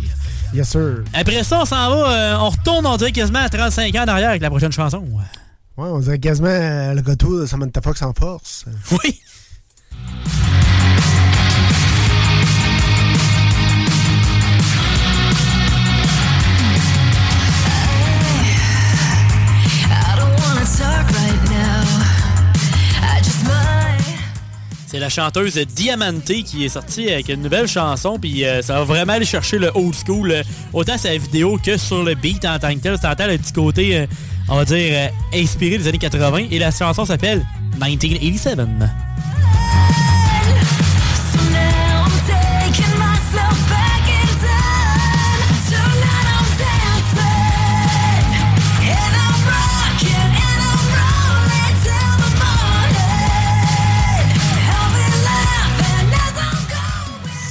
Yes, 0.53 0.69
sir. 0.69 1.03
Après 1.13 1.43
ça, 1.43 1.61
on 1.61 1.65
s'en 1.65 1.89
va, 1.89 2.11
euh, 2.11 2.37
on 2.39 2.49
retourne, 2.49 2.85
on 2.85 2.97
dirait 2.97 3.11
quasiment 3.11 3.39
à 3.39 3.49
35 3.49 3.93
ans 3.95 4.05
derrière 4.05 4.29
avec 4.29 4.41
la 4.41 4.49
prochaine 4.49 4.71
chanson. 4.71 5.03
Ouais, 5.79 5.87
on 5.87 5.99
dirait 5.99 6.19
quasiment 6.19 6.49
euh, 6.49 6.93
le 6.93 7.01
retour 7.01 7.39
de 7.39 7.45
Samantha 7.45 7.79
Fox 7.81 8.01
en 8.01 8.11
force. 8.11 8.65
Oui. 8.91 9.21
C'est 24.91 24.97
la 24.97 25.09
chanteuse 25.09 25.53
Diamante 25.53 26.23
qui 26.23 26.65
est 26.65 26.69
sortie 26.69 27.11
avec 27.11 27.29
une 27.29 27.43
nouvelle 27.43 27.67
chanson, 27.67 28.17
puis 28.19 28.43
euh, 28.43 28.63
ça 28.63 28.73
va 28.73 28.83
vraiment 28.85 29.13
aller 29.13 29.25
chercher 29.25 29.59
le 29.59 29.69
old 29.75 29.93
school, 29.93 30.31
euh, 30.31 30.41
autant 30.73 30.95
la 31.03 31.15
vidéo 31.15 31.59
que 31.63 31.77
sur 31.77 32.03
le 32.03 32.15
beat 32.15 32.43
en 32.43 32.57
tant 32.57 32.73
que 32.73 32.79
tel. 32.79 32.99
T'entends 32.99 33.27
le 33.27 33.37
petit 33.37 33.53
côté, 33.53 33.95
euh, 33.95 34.07
on 34.49 34.55
va 34.57 34.65
dire, 34.65 34.91
euh, 34.93 35.07
inspiré 35.41 35.77
des 35.77 35.87
années 35.87 35.97
80, 35.97 36.47
et 36.51 36.59
la 36.59 36.71
chanson 36.71 37.05
s'appelle 37.05 37.45
1987. 37.79 38.57
So 38.57 38.63
now 41.51 42.05
I'm 42.05 42.11
taking 42.25 42.93
myself 42.97 43.57
back 43.69 44.09
in 44.09 44.27
time. 44.41 45.53
Tonight 45.69 46.27
I'm 46.33 46.49
dancing. 46.57 47.29
And 48.89 49.13
I'm 49.15 49.39
rocking 49.45 50.31
and 50.33 50.59
I'm 50.65 50.81
rolling 50.97 51.75
till 51.83 52.09
the 52.17 52.29
morning. 52.41 53.13
I'll 54.65 54.89
be 54.95 55.05
laughing 55.27 56.09
as 56.13 56.35
I'm 56.41 56.57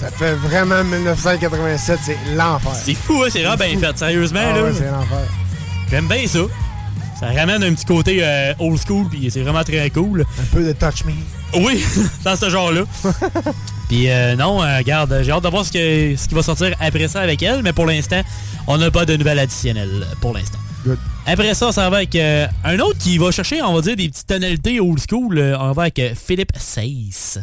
Ça 0.01 0.11
fait 0.11 0.35
vraiment 0.35 0.83
1987, 0.85 2.01
c'est 2.03 2.19
l'enfer. 2.35 2.73
C'est 2.75 2.95
fou, 2.95 3.23
hein, 3.25 3.29
c'est 3.31 3.43
vraiment 3.43 3.57
bien 3.57 3.79
fait, 3.79 3.97
sérieusement. 3.97 4.41
Ah 4.43 4.57
là. 4.57 4.63
ouais, 4.65 4.73
c'est 4.77 4.91
l'enfer. 4.91 5.19
J'aime 5.91 6.07
bien 6.09 6.27
ça 6.27 6.41
ça 7.19 7.27
ramène 7.33 7.65
un 7.65 7.75
petit 7.75 7.85
côté 7.85 8.19
euh, 8.23 8.55
old 8.61 8.79
school, 8.79 9.09
puis 9.09 9.29
c'est 9.31 9.41
vraiment 9.41 9.65
très 9.65 9.91
cool. 9.91 10.21
Un 10.21 10.55
peu 10.55 10.65
de 10.65 10.73
touch 10.73 11.05
me. 11.05 11.13
Oui, 11.65 11.83
dans 12.25 12.37
ce 12.37 12.49
genre-là. 12.49 12.83
puis 13.89 14.09
euh, 14.09 14.37
non, 14.37 14.63
euh, 14.63 14.79
regarde, 14.79 15.23
j'ai 15.23 15.33
hâte 15.33 15.43
de 15.43 15.49
voir 15.49 15.65
ce, 15.65 15.71
qui 15.73 16.35
va 16.35 16.43
sortir 16.43 16.75
après 16.79 17.09
ça 17.09 17.21
avec 17.21 17.43
elle, 17.43 17.63
mais 17.63 17.73
pour 17.73 17.87
l'instant, 17.87 18.21
on 18.69 18.79
n'a 18.79 18.91
pas 18.93 19.05
de 19.05 19.17
nouvelles 19.17 19.41
additionnelles 19.41 20.07
pour 20.21 20.33
l'instant. 20.33 20.59
Good. 20.85 20.99
Après 21.27 21.55
ça, 21.55 21.73
ça 21.73 21.91
va 21.91 21.97
avec 21.97 22.15
un 22.17 22.79
autre 22.79 22.99
qui 22.99 23.19
va 23.19 23.33
chercher, 23.33 23.63
on 23.63 23.75
va 23.75 23.81
dire, 23.81 23.97
des 23.97 24.09
petites 24.09 24.27
tonalités 24.27 24.79
old 24.79 25.01
school. 25.01 25.57
on 25.59 25.73
va 25.73 25.83
avec 25.83 26.01
Philippe 26.15 26.53
6. 26.57 27.41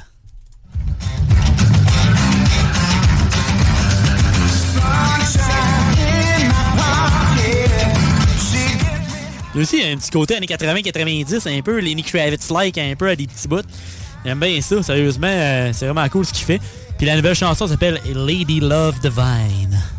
Lui 9.55 9.61
aussi, 9.61 9.79
il 9.79 9.87
a 9.87 9.93
un 9.93 9.95
petit 9.95 10.11
côté 10.11 10.35
années 10.35 10.47
80-90, 10.47 11.57
un 11.57 11.61
peu, 11.61 11.79
Lenny 11.79 12.03
Kravitz-like, 12.03 12.77
un 12.77 12.93
peu, 12.97 13.07
à 13.07 13.15
des 13.15 13.25
petits 13.25 13.47
bouts. 13.47 13.61
J'aime 14.25 14.39
bien 14.39 14.59
ça, 14.59 14.83
sérieusement, 14.83 15.27
euh, 15.29 15.71
c'est 15.71 15.85
vraiment 15.85 16.07
cool 16.09 16.25
ce 16.25 16.33
qu'il 16.33 16.43
fait. 16.43 16.59
Puis 16.97 17.07
la 17.07 17.15
nouvelle 17.15 17.35
chanson 17.35 17.65
s'appelle 17.65 18.01
Lady 18.13 18.59
Love 18.59 18.99
Divine. 18.99 19.94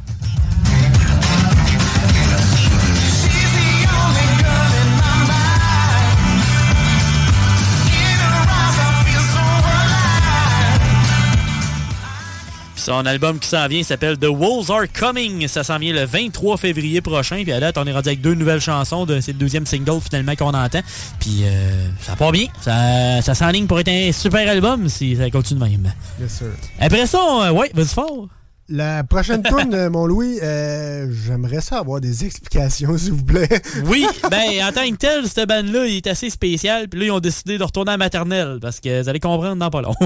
Son 12.87 13.05
album 13.05 13.39
qui 13.41 13.49
s'en 13.49 13.67
vient 13.67 13.83
s'appelle 13.83 14.17
The 14.17 14.27
Wolves 14.27 14.71
Are 14.71 14.85
Coming. 14.97 15.49
Ça 15.49 15.65
s'en 15.65 15.79
vient 15.79 15.93
le 15.93 16.05
23 16.05 16.57
février 16.57 17.01
prochain. 17.01 17.43
Puis 17.43 17.53
à 17.53 17.59
date, 17.59 17.77
on 17.79 17.85
est 17.87 17.93
rendu 17.93 18.09
avec 18.09 18.21
deux 18.21 18.35
nouvelles 18.35 18.61
chansons. 18.61 19.07
de 19.07 19.21
C'est 19.21 19.33
le 19.33 19.39
deuxième 19.39 19.67
single 19.67 20.01
finalement 20.01 20.35
qu'on 20.37 20.55
entend. 20.55 20.81
Puis 21.19 21.41
euh, 21.45 21.89
ça 22.01 22.15
part 22.15 22.31
bien. 22.33 22.47
Ça, 22.61 23.21
ça 23.23 23.35
s'enligne 23.35 23.67
pour 23.67 23.81
être 23.81 23.89
un 23.89 24.13
super 24.13 24.49
album 24.49 24.89
si 24.89 25.17
ça 25.17 25.29
continue 25.31 25.59
de 25.61 25.65
même. 25.65 25.93
Bien 26.19 26.29
sûr. 26.29 26.53
Après 26.79 27.07
ça, 27.07 27.19
on- 27.29 27.43
euh, 27.43 27.51
ouais, 27.51 27.71
vas-y 27.75 27.87
fort. 27.87 28.29
La 28.69 29.03
prochaine 29.05 29.43
tune, 29.59 29.75
euh, 29.75 29.91
mon 29.91 30.07
Louis, 30.07 30.39
euh, 30.43 31.09
j'aimerais 31.27 31.61
ça 31.61 31.79
avoir 31.79 32.01
des 32.01 32.25
explications, 32.25 32.97
s'il 32.99 33.13
vous 33.15 33.25
plaît. 33.25 33.49
Oui, 33.87 34.07
ben 34.31 34.65
en 34.65 34.71
tant 34.73 34.89
que 34.89 34.97
tel, 34.97 35.27
cette 35.27 35.49
bande-là, 35.49 35.87
il 35.87 35.97
est 35.97 36.07
assez 36.07 36.31
spécial. 36.31 36.89
Puis 36.89 37.01
là, 37.01 37.07
ils 37.07 37.11
ont 37.13 37.21
décidé 37.21 37.59
de 37.59 37.65
retourner 37.65 37.91
à 37.91 37.95
la 37.95 37.99
maternelle 37.99 38.59
parce 38.61 38.79
que 38.81 39.03
vous 39.03 39.09
allez 39.09 39.21
comprendre 39.21 39.57
dans 39.57 39.71
pas 39.71 39.83
long. 39.83 39.95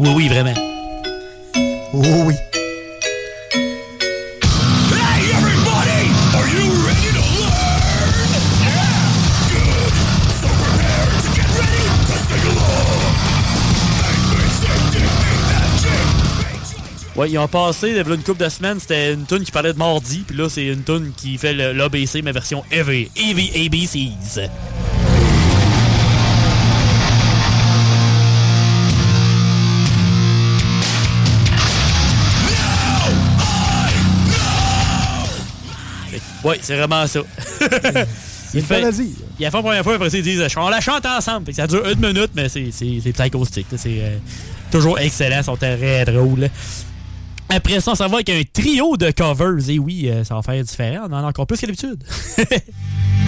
oui, 0.00 0.10
oui, 0.16 0.28
vraiment. 0.28 0.54
Oh 1.92 2.02
oui. 2.26 2.34
Hey 4.90 5.30
everybody, 5.32 6.10
are 6.34 6.48
you 6.48 6.64
ready 6.84 7.10
to 7.12 7.22
learn? 7.38 7.52
Yeah, 8.60 9.06
good. 9.50 9.92
So 10.40 10.48
prepare 10.48 11.06
to 11.22 11.28
get 11.34 11.48
ready 11.58 11.84
to 12.08 12.16
sing 12.26 12.44
along. 12.50 13.12
Make 14.02 14.24
me 14.32 14.46
safety, 14.60 15.02
magic. 15.50 17.16
Ouais, 17.16 17.30
ils 17.30 17.38
ont 17.38 17.46
passé, 17.48 17.90
il 17.90 17.96
y 17.96 17.98
a 18.00 18.02
une 18.02 18.22
couple 18.24 18.42
de 18.44 18.48
semaines, 18.48 18.80
c'était 18.80 19.12
une 19.14 19.24
tune 19.26 19.44
qui 19.44 19.52
parlait 19.52 19.72
de 19.72 19.78
mardi, 19.78 20.24
puis 20.26 20.36
là, 20.36 20.48
c'est 20.48 20.66
une 20.66 20.82
tune 20.82 21.12
qui 21.16 21.38
fait 21.38 21.52
le- 21.52 21.72
l'ABC, 21.72 22.22
mais 22.22 22.32
version 22.32 22.64
EV, 22.72 23.08
EV 23.16 23.66
ABCs. 23.66 24.50
Fait 36.44 36.48
Ouais, 36.48 36.58
c'est 36.62 36.76
vraiment 36.76 37.06
ça. 37.06 37.20
De 38.54 38.90
dire. 38.92 39.06
Il 39.40 39.46
a 39.46 39.50
fait 39.50 39.56
la 39.56 39.62
première 39.62 39.82
fois, 39.82 39.94
après 39.96 40.10
ça, 40.10 40.18
ils 40.18 40.22
disent 40.22 40.46
on 40.56 40.68
la 40.68 40.80
chante 40.80 41.04
ensemble. 41.06 41.46
Fait 41.46 41.52
que 41.52 41.56
ça 41.56 41.66
dure 41.66 41.84
une 41.88 41.98
minute, 41.98 42.30
mais 42.36 42.48
c'est 42.48 42.68
c'est- 42.70 43.00
c'est 43.76 43.98
euh, 44.00 44.18
toujours 44.70 44.98
excellent, 45.00 45.38
ils 45.38 45.44
sont 45.44 45.56
très 45.56 46.04
drôles. 46.04 46.48
Après 47.48 47.80
ça, 47.80 47.90
on 47.92 47.94
s'en 47.96 48.06
va 48.08 48.16
avec 48.16 48.30
un 48.30 48.42
trio 48.52 48.96
de 48.96 49.10
covers. 49.10 49.68
Et 49.68 49.78
oui, 49.78 50.08
euh, 50.08 50.22
ça 50.24 50.34
va 50.36 50.42
faire 50.42 50.62
différent. 50.62 51.06
On 51.10 51.12
en 51.12 51.24
a 51.24 51.28
encore 51.28 51.46
plus 51.48 51.58
que 51.60 51.66
d'habitude. 51.66 52.02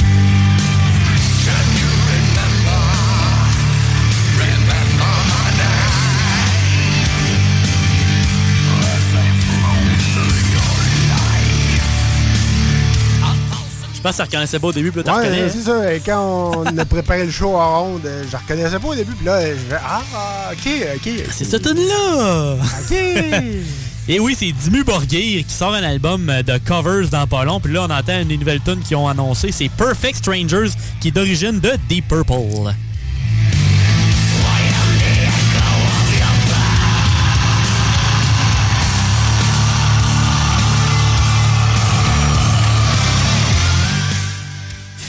pense 14.07 14.13
que 14.13 14.17
ça 14.19 14.25
reconnaissait 14.25 14.59
pas 14.59 14.69
au 14.69 14.73
début, 14.73 14.91
puis 14.93 15.03
là, 15.03 15.05
tu 15.05 15.11
Ouais, 15.11 15.27
reconnais. 15.29 15.49
c'est 15.51 15.63
ça. 15.63 15.93
et 15.95 16.01
Quand 16.01 16.53
on 16.57 16.79
a 16.79 16.85
préparé 16.85 17.25
le 17.27 17.31
show 17.31 17.55
en 17.57 17.83
ronde, 17.83 18.03
euh, 18.07 18.25
je 18.31 18.37
reconnaissais 18.37 18.79
pas 18.79 18.89
au 18.89 18.95
début. 18.95 19.13
Puis 19.13 19.27
là, 19.27 19.41
je 19.47 19.71
vais 19.71 19.77
Ah, 19.85 20.51
ok, 20.53 20.73
ok. 20.97 21.13
C'est 21.33 21.45
cette 21.45 21.63
tune-là! 21.63 22.57
Ok! 22.81 22.97
Et 24.09 24.21
oui, 24.21 24.37
c'est 24.39 24.53
Dimmu 24.53 24.85
Borgir 24.85 25.45
qui 25.45 25.53
sort 25.53 25.75
un 25.75 25.83
album 25.83 26.27
de 26.47 26.59
covers 26.59 27.09
dans 27.09 27.27
pas 27.27 27.45
long. 27.45 27.59
Puis 27.59 27.73
là, 27.73 27.87
on 27.89 27.91
entend 27.91 28.21
une 28.21 28.29
des 28.29 28.37
nouvelles 28.39 28.61
tunes 28.61 28.79
qu'ils 28.79 28.97
ont 28.97 29.09
annoncé. 29.09 29.51
C'est 29.51 29.69
Perfect 29.69 30.19
Strangers, 30.19 30.71
qui 31.01 31.09
est 31.09 31.11
d'origine 31.11 31.59
de 31.59 31.73
Deep 31.89 32.07
Purple. 32.07 32.73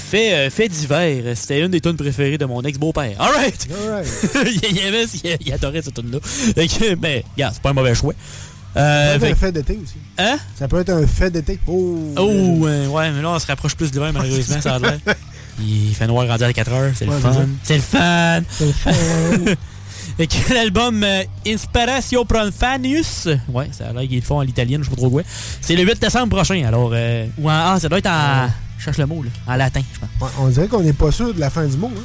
Fait, 0.09 0.33
euh, 0.33 0.49
fait 0.49 0.69
divers, 0.69 1.35
c'était 1.35 1.59
une 1.59 1.67
des 1.67 1.81
tunes 1.81 1.97
préférées 1.97 2.37
de 2.37 2.45
mon 2.45 2.61
ex-beau-père. 2.61 3.19
Alright! 3.19 3.67
il, 4.71 4.79
avait, 4.87 5.03
il, 5.03 5.37
il 5.45 5.53
adorait 5.53 5.81
cette 5.81 5.95
tune-là. 5.95 6.19
Mais, 7.01 7.23
regarde, 7.35 7.53
c'est 7.53 7.61
pas 7.61 7.71
un 7.71 7.73
mauvais 7.73 7.93
choix. 7.95 8.13
Euh, 8.77 9.13
Ça 9.13 9.19
peut 9.19 9.25
fait- 9.25 9.31
être 9.31 9.33
un 9.33 9.39
fait 9.39 9.51
d'été 9.51 9.79
aussi. 9.83 9.95
Hein? 10.17 10.37
Ça 10.57 10.67
peut 10.67 10.79
être 10.79 10.91
un 10.91 11.05
fait 11.07 11.29
d'été. 11.31 11.59
Oh! 11.67 11.97
Oh, 12.15 12.23
ouais, 12.59 12.87
ouais, 12.87 13.11
mais 13.11 13.21
là, 13.21 13.31
on 13.31 13.39
se 13.39 13.47
rapproche 13.47 13.75
plus 13.75 13.91
de 13.91 13.95
l'hiver, 13.97 14.13
malheureusement, 14.13 14.61
ça 14.61 14.75
a 14.75 14.79
l'air. 14.79 14.97
Il 15.59 15.93
fait 15.95 16.05
noir 16.07 16.27
rendu 16.27 16.43
à 16.43 16.53
4 16.53 16.71
heures, 16.71 16.91
c'est 16.95 17.05
Ouais, 17.07 17.15
le 17.15 17.19
fun. 17.19 17.45
C'est 17.63 17.75
le 17.75 17.81
fun! 17.81 18.41
C'est 18.51 18.65
le 18.65 18.71
fun! 18.73 18.91
Et 20.19 20.27
que 20.27 20.53
l'album 20.53 21.03
euh, 21.03 21.23
Inspiratio 21.45 22.23
Profanius, 22.25 23.27
ouais, 23.49 23.67
ça 23.71 23.87
a 23.87 23.93
l'air 23.93 24.07
qu'ils 24.07 24.19
le 24.19 24.21
font 24.25 24.37
en 24.37 24.41
l'italien, 24.41 24.77
je 24.79 24.83
sais 24.85 24.89
pas 24.91 24.95
trop 24.95 25.09
quoi. 25.09 25.21
C'est 25.61 25.75
le 25.75 25.83
8 25.83 25.99
décembre 25.99 26.35
prochain, 26.35 26.63
alors. 26.65 26.91
euh, 26.93 27.25
ou 27.39 27.49
en, 27.49 27.53
ah, 27.53 27.77
ça 27.79 27.89
doit 27.89 27.97
être 27.99 28.07
en. 28.07 28.47
Je 28.77 28.83
cherche 28.83 28.97
le 28.97 29.05
mot, 29.05 29.23
là. 29.23 29.29
En 29.47 29.55
latin, 29.55 29.81
je 29.93 29.99
pense. 29.99 30.09
Ouais, 30.21 30.35
on 30.39 30.47
dirait 30.49 30.67
qu'on 30.67 30.81
n'est 30.81 30.93
pas 30.93 31.11
sûr 31.11 31.33
de 31.33 31.39
la 31.39 31.49
fin 31.49 31.65
du 31.65 31.77
mot. 31.77 31.91
Hein? 31.95 32.01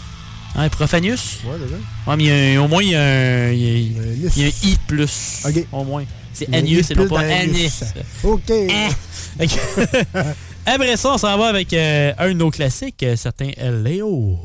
Hein, 0.54 0.68
Profanius? 0.68 1.38
Ouais, 1.44 1.58
déjà. 1.58 1.76
Ouais, 2.06 2.16
mais 2.16 2.24
y 2.54 2.56
a 2.56 2.62
au 2.62 2.68
moins, 2.68 2.82
il 2.82 2.90
y 2.90 2.94
a 2.96 3.00
un. 3.02 3.50
Il 3.52 3.58
y 3.60 3.98
a, 3.98 4.28
il 4.36 4.42
y 4.42 4.44
a 4.44 4.46
un 4.48 4.50
I 4.68 4.78
plus. 4.86 5.42
Ok. 5.46 5.66
Au 5.72 5.84
moins. 5.84 6.04
C'est 6.32 6.46
Il 6.46 6.50
y 6.50 6.54
a 6.54 6.58
un 6.58 6.62
Anius 6.62 6.88
I 6.88 6.92
et 6.92 6.96
non 6.96 7.08
pas. 7.08 7.20
Anis. 7.20 7.84
OK. 8.24 8.46
Que- 8.46 10.18
Après 10.66 10.96
ça, 10.96 11.12
on 11.14 11.18
s'en 11.18 11.36
va 11.38 11.48
avec 11.48 11.72
euh, 11.72 12.12
un 12.18 12.28
de 12.28 12.32
nos 12.34 12.50
classiques, 12.50 13.02
euh, 13.02 13.16
certain 13.16 13.50
Léo. 13.82 14.38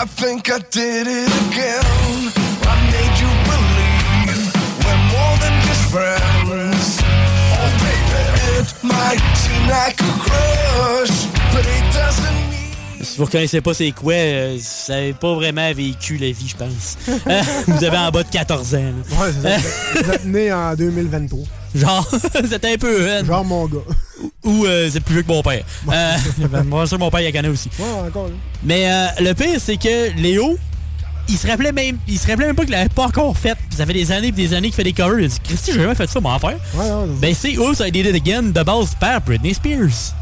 I 0.00 0.04
think 0.04 0.48
I 0.48 0.60
did 0.70 1.08
it 1.08 1.28
again. 1.48 1.82
I 2.62 2.74
made 2.94 3.18
you 3.18 3.30
believe 3.50 4.38
we're 4.84 5.04
more 5.10 5.36
than 5.42 5.54
just 5.66 5.90
friends. 5.90 7.02
Oh, 7.58 7.68
baby, 7.82 8.22
it 8.60 8.68
might 8.84 9.18
seem 9.34 9.66
like 9.66 9.98
a 10.00 10.12
crush, 10.22 11.26
but 11.52 11.66
it 11.66 11.92
doesn't. 11.92 12.47
Si 13.10 13.18
vous 13.18 13.24
reconnaissez 13.24 13.60
pas 13.60 13.74
c'est 13.74 13.90
quoi, 13.92 14.12
euh, 14.14 14.56
vous 14.58 14.92
avez 14.92 15.12
pas 15.12 15.34
vraiment 15.34 15.72
vécu 15.72 16.16
la 16.18 16.30
vie, 16.30 16.48
je 16.48 16.56
pense. 16.56 16.96
Euh, 17.28 17.42
vous 17.66 17.84
avez 17.84 17.96
en 17.98 18.10
bas 18.10 18.22
de 18.22 18.28
14 18.28 18.74
ans. 18.74 18.78
là. 18.78 19.20
Ouais, 19.24 19.32
c'est 19.42 19.48
ça. 19.60 20.02
Vous 20.02 20.10
êtes 20.12 20.24
né 20.24 20.52
en 20.52 20.74
2023. 20.74 21.40
Genre, 21.74 22.08
vous 22.42 22.54
êtes 22.54 22.64
un 22.64 22.76
peu 22.78 23.02
jeune. 23.06 23.26
Genre 23.26 23.44
mon 23.44 23.66
gars. 23.66 23.78
Ou 24.44 24.64
euh, 24.64 24.88
c'est 24.90 25.00
plus 25.00 25.14
vieux 25.16 25.22
que 25.22 25.28
mon 25.28 25.42
père. 25.42 25.62
Euh, 25.92 26.16
moi, 26.64 26.86
sûr 26.86 26.96
que 26.96 27.02
mon 27.02 27.10
père, 27.10 27.20
il 27.20 27.24
la 27.26 27.32
connaît 27.32 27.48
aussi. 27.48 27.68
Ouais, 27.78 28.08
encore. 28.08 28.28
là. 28.28 28.34
Mais 28.62 28.90
euh, 28.90 29.06
le 29.20 29.34
pire, 29.34 29.58
c'est 29.58 29.76
que 29.76 30.16
Léo, 30.18 30.56
il 31.28 31.36
se 31.36 31.46
rappelait 31.46 31.72
même, 31.72 31.98
il 32.08 32.18
se 32.18 32.26
rappelait 32.26 32.46
même 32.46 32.56
pas 32.56 32.62
qu'il 32.64 32.72
l'avait 32.72 32.88
pas 32.88 33.04
encore 33.04 33.36
fait. 33.36 33.54
Puis 33.68 33.76
ça 33.76 33.84
fait 33.84 33.92
des 33.92 34.10
années 34.12 34.28
et 34.28 34.32
des 34.32 34.54
années 34.54 34.68
qu'il 34.68 34.76
fait 34.76 34.84
des 34.84 34.92
covers. 34.94 35.18
Il 35.18 35.24
a 35.26 35.28
dit, 35.28 35.40
Christy, 35.44 35.72
j'ai 35.74 35.80
jamais 35.80 35.94
fait 35.94 36.08
ça, 36.08 36.20
m'en 36.20 36.38
faire. 36.38 36.56
Ouais, 36.74 36.84
ouais, 36.90 37.06
Ben 37.20 37.34
c'est 37.38 37.58
Oops, 37.58 37.80
I 37.80 37.90
Did 37.92 38.06
It 38.06 38.14
Again 38.14 38.42
de 38.44 38.62
base 38.62 38.94
par 38.98 39.20
Britney 39.20 39.52
Spears. 39.52 40.14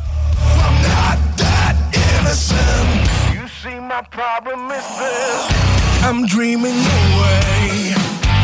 My 3.97 4.02
problem 4.10 4.70
is 4.73 4.85
this. 4.98 6.02
I'm 6.05 6.27
dreaming 6.27 6.77
away, 6.77 7.94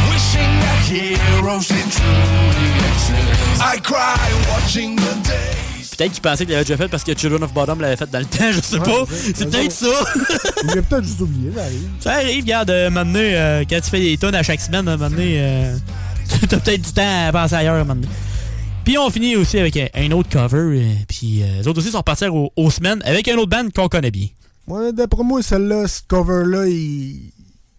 wishing 0.08 0.52
that 0.64 0.80
heroes 0.88 1.68
they 1.68 1.82
truly 1.92 2.70
exist. 2.88 3.60
I 3.60 3.76
cry 3.82 4.16
watching 4.50 4.96
the 4.96 5.14
days. 5.28 5.90
Peut-être 5.94 6.12
qu'il 6.12 6.22
pensait 6.22 6.46
qu'il 6.46 6.52
l'avait 6.54 6.64
déjà 6.64 6.78
fait 6.78 6.88
parce 6.88 7.04
que 7.04 7.14
Children 7.14 7.42
of 7.42 7.52
Bottom 7.52 7.82
l'avait 7.82 7.96
fait 7.96 8.10
dans 8.10 8.20
le 8.20 8.24
temps, 8.24 8.50
je 8.50 8.60
sais 8.62 8.78
Ouais, 8.78 8.84
pas. 8.84 9.04
c'est- 9.14 9.44
peut-être 9.50 9.72
ça. 9.72 9.86
ça. 9.86 10.48
Il 10.64 10.70
a 10.78 10.82
peut-être 10.82 11.04
juste 11.04 11.20
oublié, 11.20 11.52
ça 11.54 11.62
arrive. 11.64 11.88
Ça 12.00 12.12
arrive, 12.12 12.44
regarde, 12.44 12.70
euh, 12.70 12.88
maintenant, 12.88 13.18
euh, 13.20 13.64
quand 13.68 13.80
tu 13.82 13.90
fais 13.90 14.00
des 14.00 14.16
tonnes 14.16 14.34
à 14.34 14.42
chaque 14.42 14.60
semaine, 14.60 14.88
à 14.88 14.92
un 14.92 14.96
moment 14.96 15.10
donné, 15.10 15.34
euh, 15.38 15.76
t'as 16.48 16.56
peut-être 16.60 16.80
du 16.82 16.92
temps 16.94 17.26
à 17.28 17.30
penser 17.32 17.56
ailleurs, 17.56 17.74
à 17.74 17.78
un 17.80 17.84
moment 17.84 17.96
donné. 17.96 18.08
Puis 18.84 18.96
on 18.96 19.10
finit 19.10 19.36
aussi 19.36 19.58
avec 19.58 19.76
un 19.76 20.10
autre 20.12 20.30
cover, 20.30 20.78
euh, 20.80 20.92
puis 21.06 21.42
euh, 21.42 21.58
les 21.60 21.68
autres 21.68 21.80
aussi 21.80 21.90
sont 21.90 21.98
repartis 21.98 22.24
aux, 22.28 22.50
aux 22.56 22.70
semaines 22.70 23.02
avec 23.04 23.28
un 23.28 23.36
autre 23.36 23.50
band 23.50 23.68
qu'on 23.74 23.88
connaît 23.88 24.10
bien. 24.10 24.28
Ouais, 24.66 24.92
d'après 24.92 25.24
moi, 25.24 25.42
celle-là, 25.42 25.88
ce 25.88 26.02
cover-là, 26.06 26.66
il... 26.68 27.32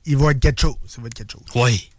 il 0.05 0.18
va 0.18 0.31
être 0.31 0.39
quelque 0.39 0.61
chose. 0.61 0.76
Ça 0.88 1.01
va 1.01 1.07
être 1.07 1.14
quelque 1.14 1.31
chose. 1.31 1.43
Oui. 1.55 1.89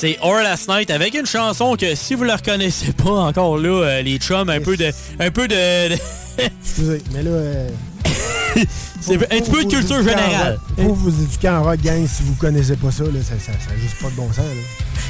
C'est 0.00 0.16
Our 0.22 0.36
Last 0.42 0.66
Night 0.66 0.90
avec 0.90 1.12
une 1.12 1.26
chanson 1.26 1.76
que 1.76 1.94
si 1.94 2.14
vous 2.14 2.24
la 2.24 2.36
reconnaissez 2.36 2.90
pas 2.92 3.10
encore 3.10 3.58
là, 3.58 3.68
euh, 3.84 4.00
les 4.02 4.16
chums, 4.16 4.48
un 4.48 4.58
peu 4.60 4.74
de. 4.74 4.90
Un 5.18 5.30
peu 5.30 5.46
de. 5.46 5.90
de- 5.90 5.98
Excusez, 6.62 7.02
mais 7.12 7.22
là. 7.22 7.30
euh, 7.30 7.68
C'est 9.02 9.16
un 9.16 9.18
petit 9.40 9.50
peu 9.50 9.62
de 9.62 9.68
culture 9.68 10.02
générale. 10.02 10.58
rock. 10.78 10.86
Faut 10.86 10.94
vous 10.94 11.22
éduquer 11.22 11.50
en 11.50 11.62
rock, 11.64 11.80
gang, 11.82 12.06
si 12.08 12.22
vous 12.22 12.34
connaissez 12.36 12.76
pas 12.76 12.90
ça, 12.90 13.04
là, 13.04 13.10
ça, 13.22 13.34
ça, 13.38 13.52
ça 13.52 13.72
a 13.74 13.76
juste 13.78 14.00
pas 14.00 14.08
de 14.08 14.14
bon 14.14 14.32
sens. 14.32 14.46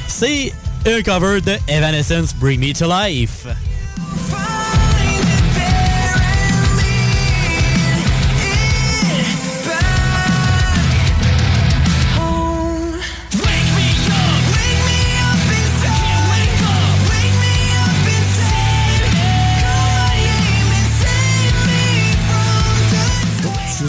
C'est 0.09 0.51
un 0.85 1.01
cover 1.01 1.39
de 1.39 1.53
Evanescence 1.69 2.35
Bring 2.35 2.59
Me 2.59 2.73
to 2.73 2.85
Life. 2.85 3.45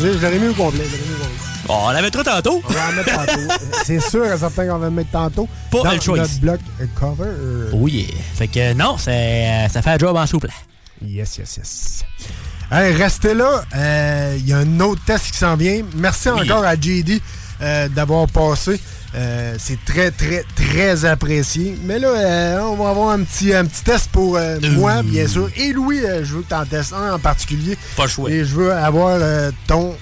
Je 0.02 0.18
l'aurais 0.18 0.38
mis 0.38 0.48
au 0.48 0.54
complet. 0.54 0.84
Bon, 1.66 1.74
on 1.86 1.90
l'avait 1.90 2.10
trop 2.10 2.22
tantôt. 2.24 2.60
On 2.68 2.72
va 2.72 2.88
en 2.88 2.92
mettre 2.92 3.14
tantôt. 3.14 3.64
C'est 3.84 4.00
sûr 4.00 4.24
et 4.24 4.36
certain 4.36 4.66
qu'on 4.66 4.78
va 4.78 4.86
le 4.86 4.92
mettre 4.92 5.10
tantôt. 5.10 5.48
Pas 5.70 5.82
dans 5.82 5.92
le 5.92 6.00
choix. 6.00 6.18
notre 6.18 6.40
bloc 6.40 6.60
euh, 6.80 6.86
cover. 6.98 7.24
euh, 7.28 7.70
Oh. 7.72 7.88
Fait 8.34 8.48
que 8.48 8.72
non, 8.74 8.96
c'est, 8.98 9.46
euh, 9.48 9.68
ça 9.68 9.80
fait 9.82 9.90
un 9.90 9.98
job 9.98 10.16
en 10.16 10.26
souple. 10.26 10.48
Yes, 11.04 11.36
yes, 11.38 11.56
yes. 11.56 12.04
Hey, 12.70 12.92
restez 12.94 13.34
là. 13.34 13.62
Euh, 13.76 14.34
Il 14.38 14.48
y 14.48 14.52
a 14.52 14.58
un 14.58 14.80
autre 14.80 15.02
test 15.04 15.30
qui 15.30 15.38
s'en 15.38 15.56
vient. 15.56 15.82
Merci 15.96 16.30
encore 16.30 16.64
à 16.64 16.74
JD 16.74 17.20
euh, 17.60 17.88
d'avoir 17.88 18.26
passé. 18.26 18.80
Euh, 19.14 19.56
c'est 19.58 19.84
très, 19.84 20.10
très, 20.10 20.44
très 20.56 21.04
apprécié. 21.04 21.76
Mais 21.84 21.98
là, 21.98 22.08
euh, 22.08 22.60
on 22.62 22.76
va 22.76 22.90
avoir 22.90 23.10
un 23.10 23.22
petit, 23.22 23.52
un 23.52 23.66
petit 23.66 23.84
test 23.84 24.08
pour 24.10 24.36
euh, 24.36 24.58
moi, 24.72 25.02
bien 25.02 25.28
sûr. 25.28 25.50
Et 25.56 25.72
Louis, 25.72 26.00
je 26.00 26.34
veux 26.34 26.42
que 26.42 26.48
tu 26.48 26.54
en 26.54 26.64
testes 26.64 26.94
un 26.94 27.14
en 27.14 27.18
particulier. 27.18 27.76
Pas 27.96 28.06
choix. 28.06 28.30
Et 28.30 28.44
je 28.44 28.54
veux 28.54 28.72
avoir 28.72 29.18
ton 29.66 29.94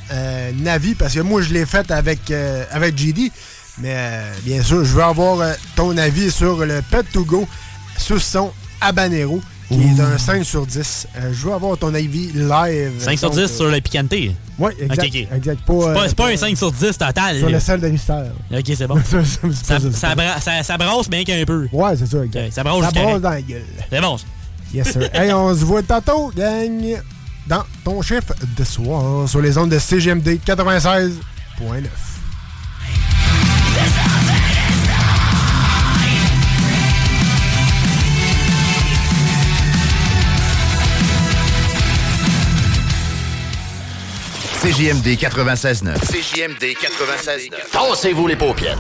avis, 0.66 0.94
parce 0.94 1.14
que 1.14 1.20
moi, 1.20 1.42
je 1.42 1.52
l'ai 1.52 1.66
fait 1.66 1.90
avec, 1.90 2.32
avec 2.70 2.96
JD. 2.96 3.32
Mais 3.78 3.96
bien 4.44 4.62
sûr, 4.62 4.84
je 4.84 4.94
veux 4.94 5.02
avoir 5.02 5.54
ton 5.74 5.96
avis 5.96 6.30
sur 6.30 6.64
le 6.64 6.82
Pet 6.90 7.04
to 7.12 7.24
Go 7.24 7.48
sur 7.96 8.20
son 8.20 8.52
Habanero, 8.80 9.40
qui 9.70 9.80
est 9.82 10.00
un 10.00 10.18
5 10.18 10.44
sur 10.44 10.66
10. 10.66 11.06
Euh, 11.16 11.32
je 11.32 11.46
veux 11.46 11.52
avoir 11.52 11.78
ton 11.78 11.94
avis 11.94 12.32
live. 12.34 12.92
5 12.98 13.18
sur 13.18 13.30
Donc, 13.30 13.38
10 13.38 13.44
euh, 13.44 13.48
sur 13.48 13.66
le 13.68 13.80
piquanté. 13.80 14.34
Oui, 14.58 14.72
exact. 14.80 15.02
Ok, 15.04 15.08
ok. 15.08 15.36
exact. 15.36 15.60
Pas, 15.64 15.72
C'est 15.72 15.92
pas, 15.94 16.00
euh, 16.02 16.04
c'est 16.08 16.16
pas 16.16 16.28
un 16.32 16.36
5 16.36 16.56
sur 16.56 16.72
10 16.72 16.98
total. 16.98 17.38
Sur 17.38 17.48
le 17.50 17.60
sel 17.60 17.80
de 17.80 17.88
mystère. 17.88 18.26
Ok, 18.52 18.64
c'est 18.76 18.86
bon. 18.86 18.98
Ça, 19.04 19.78
ça, 19.78 19.92
ça, 19.92 20.14
bra- 20.14 20.40
ça- 20.40 20.62
ça 20.62 20.76
brasse 20.76 21.08
bien 21.08 21.24
qu'un 21.24 21.44
peu. 21.44 21.68
Ouais, 21.72 21.96
c'est 21.96 22.06
ça. 22.06 22.18
ça 22.50 22.62
brasse 22.64 22.92
brasse 22.92 23.20
dans 23.20 23.30
la 23.30 23.42
gueule. 23.42 23.62
C'est 23.90 24.00
bon. 24.00 24.16
Yes, 24.74 24.92
sir. 24.92 25.08
hey, 25.14 25.32
on 25.32 25.54
se 25.54 25.64
voit 25.64 25.82
tantôt, 25.82 26.30
gang, 26.36 26.96
dans 27.46 27.64
ton 27.84 28.02
chiffre 28.02 28.34
de 28.56 28.64
soir 28.64 29.28
sur 29.28 29.40
les 29.40 29.56
ondes 29.58 29.70
de 29.70 29.78
CGMD 29.78 30.38
96.9. 30.46 31.10
CJMD 44.60 45.16
96.9. 45.16 45.96
CJMD 46.04 46.74
96.9. 46.76 47.70
Tassez-vous 47.72 48.26
les 48.26 48.36
paupières. 48.36 48.76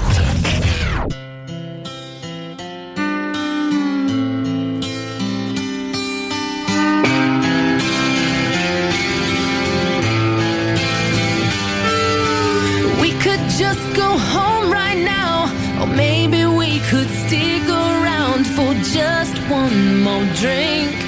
We 13.00 13.12
could 13.22 13.40
just 13.58 13.80
go 13.96 14.18
home 14.18 14.70
right 14.70 14.98
now, 14.98 15.50
or 15.80 15.86
maybe 15.86 16.44
we 16.44 16.80
could 16.90 17.08
stick 17.08 17.66
around 17.70 18.46
for 18.46 18.74
just 18.92 19.38
one 19.48 20.02
more 20.02 20.26
drink. 20.34 20.99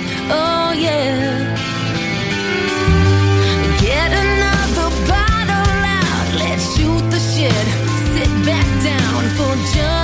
Just 9.75 10.02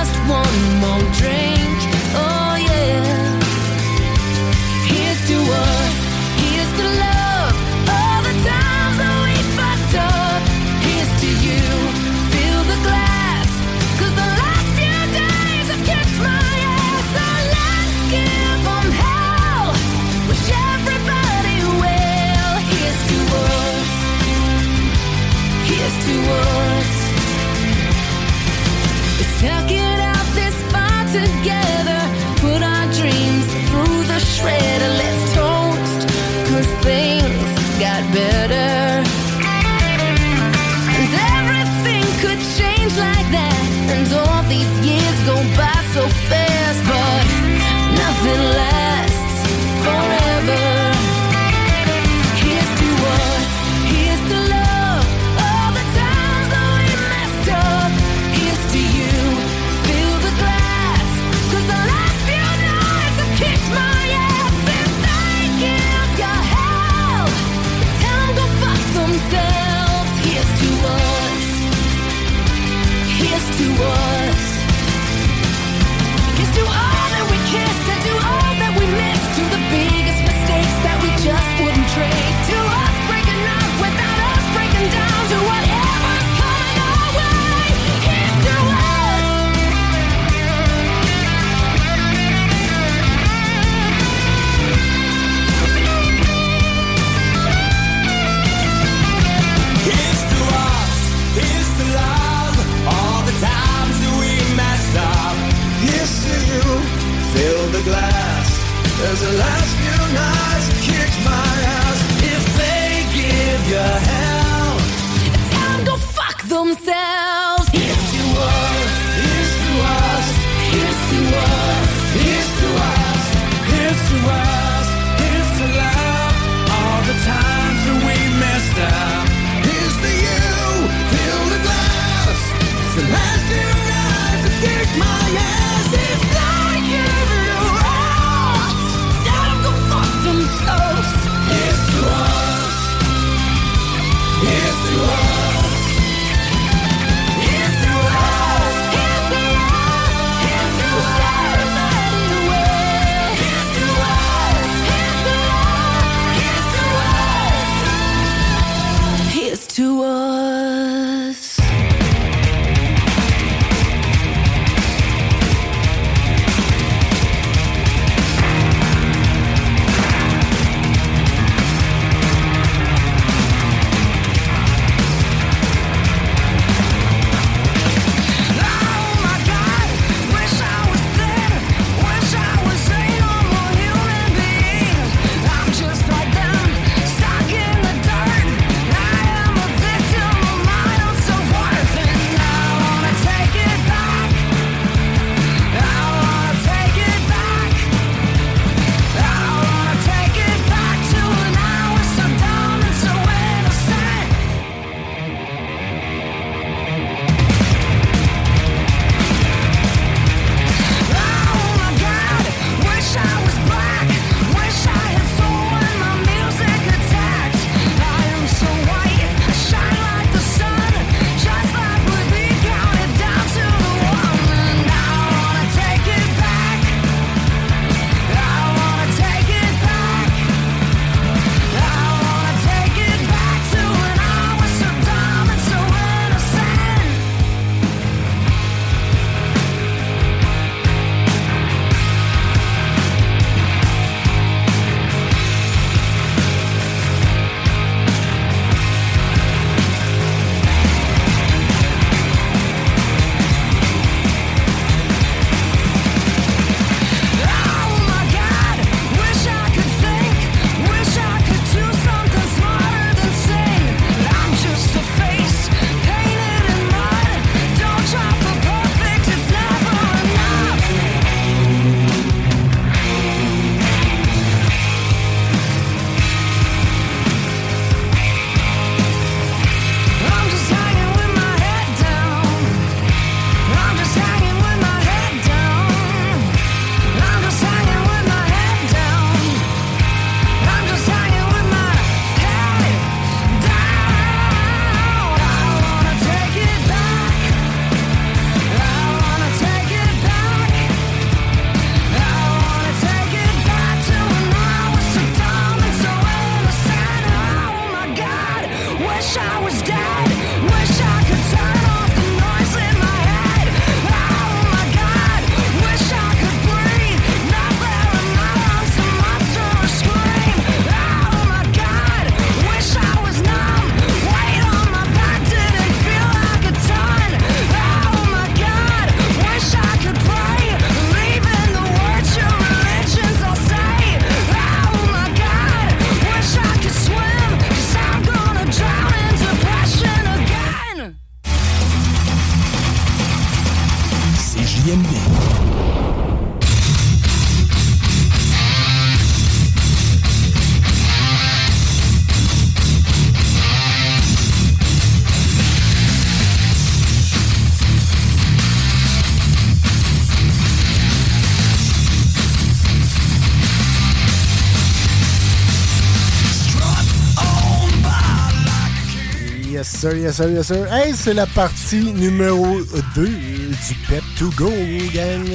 sir, 370.09 370.17
yes 370.17 370.35
sir, 370.35 370.49
yes 370.49 370.67
sir. 370.67 370.87
Hey, 370.91 371.13
c'est 371.15 371.33
la 371.33 371.45
partie 371.45 372.11
numéro 372.13 372.79
2 373.15 373.25
du 373.27 373.95
Pep 374.07 374.23
to 374.37 374.49
Go, 374.57 374.71
gang. 375.13 375.45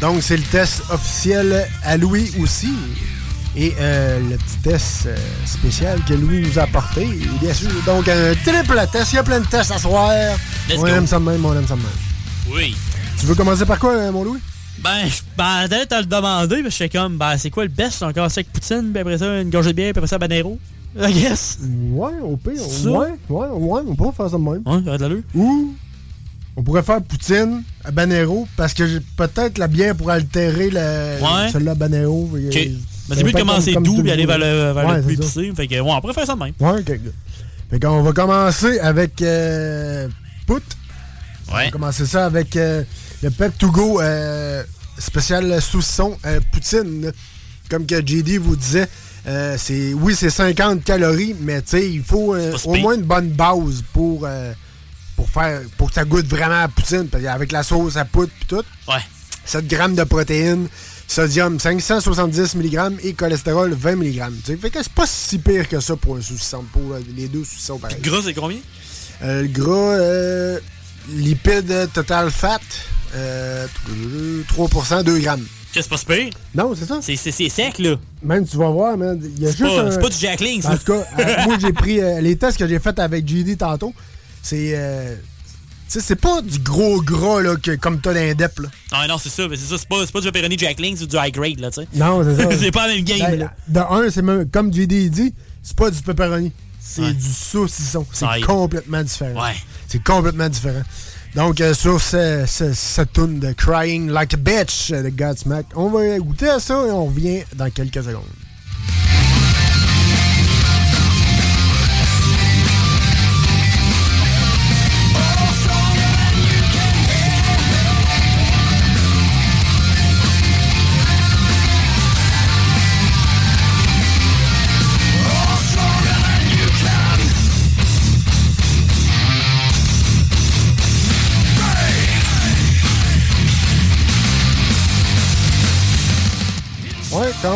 Donc, 0.00 0.22
c'est 0.22 0.36
le 0.36 0.42
test 0.44 0.82
officiel 0.90 1.66
à 1.82 1.96
Louis 1.96 2.32
aussi. 2.40 2.72
Et 3.56 3.74
euh, 3.80 4.20
le 4.30 4.36
petit 4.36 4.58
test 4.62 5.06
euh, 5.06 5.16
spécial 5.44 6.00
que 6.06 6.14
Louis 6.14 6.46
nous 6.46 6.58
a 6.58 6.62
apporté, 6.62 7.06
bien 7.40 7.52
sûr. 7.52 7.70
Donc, 7.86 8.08
un 8.08 8.34
triple 8.44 8.80
test. 8.92 9.12
Il 9.12 9.16
y 9.16 9.18
a 9.18 9.22
plein 9.24 9.40
de 9.40 9.46
tests 9.46 9.72
à 9.72 9.78
soir. 9.78 10.12
Let's 10.68 10.78
on 10.78 10.82
go. 10.82 10.86
aime 10.86 11.06
ça 11.06 11.18
de 11.18 11.24
même, 11.24 11.44
on 11.44 11.56
aime 11.56 11.66
ça 11.66 11.74
de 11.74 11.80
même. 11.80 12.54
Oui. 12.54 12.76
Tu 13.18 13.26
veux 13.26 13.34
commencer 13.34 13.66
par 13.66 13.78
quoi, 13.78 14.10
mon 14.12 14.22
Louis? 14.22 14.40
Ben, 14.78 15.08
je 15.08 15.22
m'attendais 15.36 15.92
à 15.92 16.00
le 16.00 16.06
demander, 16.06 16.62
mais 16.62 16.70
je 16.70 16.76
fais 16.76 16.88
comme, 16.88 17.16
ben, 17.16 17.36
c'est 17.36 17.50
quoi 17.50 17.64
le 17.64 17.70
best? 17.70 18.02
Encore 18.02 18.26
avec 18.26 18.52
Poutine, 18.52 18.92
puis 18.92 19.00
après 19.00 19.18
ça, 19.18 19.40
une 19.40 19.50
gorgée 19.50 19.70
de 19.70 19.76
bière, 19.76 19.92
puis 19.92 19.98
après 19.98 20.06
ça, 20.06 20.18
Banero. 20.18 20.56
I 21.00 21.12
guess. 21.12 21.58
Ouais, 21.92 22.12
au 22.22 22.36
pire. 22.36 22.60
Ça? 22.60 22.90
Ouais, 22.90 23.08
ouais, 23.28 23.46
ouais, 23.48 23.80
on 23.86 23.94
pourrait 23.94 24.12
faire 24.16 24.30
ça 24.30 24.36
de 24.36 24.42
même. 24.42 24.62
Ouais, 24.66 24.82
ça 24.84 24.90
va 24.90 24.98
de 24.98 25.02
l'allure. 25.02 25.22
Ou 25.34 25.74
on 26.56 26.62
pourrait 26.62 26.82
faire 26.82 27.00
Poutine 27.02 27.62
à 27.84 27.90
Banero 27.90 28.48
parce 28.56 28.74
que 28.74 28.86
j'ai 28.86 29.00
peut-être 29.16 29.58
la 29.58 29.68
bière 29.68 29.94
pour 29.94 30.10
altérer 30.10 30.68
Ouais. 30.70 31.50
celle-là 31.52 31.72
à 31.72 31.74
Banero. 31.74 32.28
Ok. 32.34 32.40
Ben, 33.08 33.16
c'est 33.16 33.24
mieux 33.24 33.32
de 33.32 33.38
commencer 33.38 33.74
doux 33.74 34.02
et 34.04 34.10
aller 34.12 34.26
vers 34.26 34.38
le, 34.38 34.72
vers 34.72 34.96
le 34.96 35.02
plus 35.02 35.14
épicé. 35.14 35.52
Fait 35.56 35.66
que, 35.66 35.74
ouais, 35.76 35.80
on 35.90 36.00
pourrait 36.00 36.14
faire 36.14 36.26
ça 36.26 36.34
de 36.34 36.40
même. 36.40 36.52
Ouais, 36.60 36.80
ok. 36.80 37.00
Fait 37.70 37.80
qu'on 37.80 38.02
va 38.02 38.12
commencer 38.12 38.78
avec 38.80 39.22
euh, 39.22 40.08
Pout. 40.46 40.62
On 41.48 41.52
va 41.52 41.58
Ouais. 41.58 41.70
commencer 41.70 42.04
ça 42.06 42.26
avec 42.26 42.56
euh, 42.56 42.82
le 43.22 43.30
Pep 43.30 43.56
to 43.56 43.70
Go 43.70 44.00
euh, 44.02 44.62
spécial 44.98 45.62
saucisson 45.62 46.16
euh, 46.26 46.40
Poutine. 46.52 47.12
Comme 47.70 47.86
que 47.86 47.96
JD 48.04 48.38
vous 48.38 48.56
disait, 48.56 48.88
euh, 49.28 49.56
c'est 49.58 49.92
oui, 49.92 50.14
c'est 50.16 50.30
50 50.30 50.84
calories, 50.84 51.36
mais 51.40 51.60
tu 51.62 51.70
sais, 51.70 51.90
il 51.90 52.02
faut 52.02 52.34
euh, 52.34 52.56
au 52.64 52.74
moins 52.76 52.94
une 52.94 53.02
bonne 53.02 53.28
base 53.28 53.84
pour, 53.92 54.22
euh, 54.24 54.52
pour 55.16 55.28
faire 55.28 55.60
pour 55.76 55.88
que 55.88 55.94
ça 55.94 56.04
goûte 56.04 56.26
vraiment 56.26 56.62
à 56.62 56.68
Poutine. 56.68 57.08
Parce 57.08 57.22
qu'avec 57.22 57.52
la 57.52 57.62
sauce 57.62 57.96
à 57.96 58.04
poudre 58.04 58.32
et 58.42 58.44
tout. 58.46 58.64
Ouais. 58.88 59.00
7 59.44 59.66
grammes 59.66 59.94
de 59.94 60.04
protéines, 60.04 60.68
sodium 61.06 61.58
570 61.58 62.54
mg 62.54 62.98
et 63.02 63.14
cholestérol 63.14 63.72
20 63.72 63.96
mg. 63.96 64.24
Tu 64.44 64.52
sais, 64.52 64.56
fait 64.56 64.70
que 64.70 64.82
c'est 64.82 64.92
pas 64.92 65.06
si 65.06 65.38
pire 65.38 65.68
que 65.68 65.80
ça 65.80 65.96
pour 65.96 66.16
un 66.16 66.22
saucisson 66.22 66.64
pour 66.72 66.96
les 67.16 67.28
deux 67.28 67.44
saucissons 67.44 67.78
pareils. 67.78 68.00
Gras, 68.00 68.20
c'est 68.24 68.34
combien? 68.34 68.58
Le 69.22 69.46
gras, 69.46 70.60
lipides 71.10 71.90
total 71.92 72.30
fat, 72.30 72.60
euh, 73.14 73.66
3%, 74.48 75.02
2 75.02 75.18
grammes. 75.18 75.46
Que 75.74 75.82
c'est 75.82 75.88
pas 75.88 75.96
super. 75.98 76.28
Non, 76.54 76.74
c'est 76.74 76.86
ça. 76.86 76.98
C'est 77.02 77.16
sec, 77.48 77.78
là. 77.78 77.96
Même, 78.22 78.46
tu 78.46 78.56
vas 78.56 78.70
voir, 78.70 78.96
man, 78.96 79.20
il 79.22 79.42
y 79.42 79.46
a 79.46 79.50
C'est 79.52 79.58
juste 79.58 79.74
pas- 79.76 79.82
un- 79.82 79.90
c'est 79.90 80.00
pas 80.00 80.08
du 80.08 80.16
Jack 80.18 80.40
Links, 80.40 80.64
En 80.64 80.76
tout 80.76 80.84
cas, 80.92 81.04
euh, 81.18 81.44
moi, 81.44 81.56
j'ai 81.60 81.72
pris 81.72 82.00
euh, 82.00 82.20
les 82.20 82.36
tests 82.36 82.58
que 82.58 82.66
j'ai 82.66 82.78
faits 82.78 82.98
avec 82.98 83.26
JD 83.28 83.56
tantôt. 83.58 83.92
C'est... 84.42 84.72
euh, 84.74 85.14
c'est 85.90 86.16
pas 86.20 86.42
du 86.42 86.58
gros 86.58 87.00
gras, 87.00 87.40
là, 87.42 87.56
que, 87.56 87.74
comme 87.76 88.00
t'as 88.00 88.12
dans 88.12 88.20
les 88.20 88.34
DEP, 88.34 88.58
là. 88.60 88.68
Ah 88.92 89.06
non, 89.06 89.16
c'est 89.18 89.28
ça. 89.30 89.46
mais 89.48 89.56
C'est 89.56 89.66
ça. 89.70 89.76
C'est 89.78 89.88
pas, 89.88 89.96
c'est 90.04 90.12
pas 90.12 90.20
du 90.20 90.30
pepperoni 90.30 90.58
Jack 90.58 90.80
Links 90.80 91.00
ou 91.00 91.06
du 91.06 91.16
high 91.16 91.32
grade, 91.32 91.60
là, 91.60 91.70
tu 91.70 91.80
sais. 91.82 91.88
Non, 91.94 92.22
c'est 92.24 92.42
ça. 92.42 92.48
c'est 92.58 92.70
pas 92.70 92.86
la 92.88 92.94
même 92.94 93.04
game, 93.04 93.18
Ben, 93.20 93.38
là. 93.38 93.52
De 93.68 93.80
un, 93.80 94.10
c'est 94.10 94.22
même, 94.22 94.50
comme 94.50 94.72
JD 94.72 95.08
dit, 95.10 95.34
c'est 95.62 95.76
pas 95.76 95.90
du 95.90 96.00
pepperoni. 96.02 96.52
C'est 96.80 97.02
Ouais. 97.02 97.12
du 97.12 97.28
saucisson. 97.30 98.06
C'est 98.12 98.26
complètement 98.46 99.02
différent. 99.02 99.42
Ouais. 99.44 99.54
C'est 99.88 100.02
complètement 100.02 100.48
différent. 100.48 100.82
Donc, 101.34 101.60
euh, 101.60 101.74
sur 101.74 102.00
ce- 102.00 102.44
ce- 102.46 102.72
cette 102.72 103.12
tune 103.12 103.38
de 103.38 103.52
Crying 103.52 104.08
Like 104.10 104.34
a 104.34 104.36
Bitch 104.36 104.90
de 104.90 105.08
Godsmack, 105.10 105.66
on 105.76 105.88
va 105.90 106.18
goûter 106.18 106.48
à 106.48 106.58
ça 106.58 106.74
et 106.86 106.90
on 106.90 107.06
revient 107.06 107.42
dans 107.54 107.70
quelques 107.70 108.02
secondes. 108.02 108.22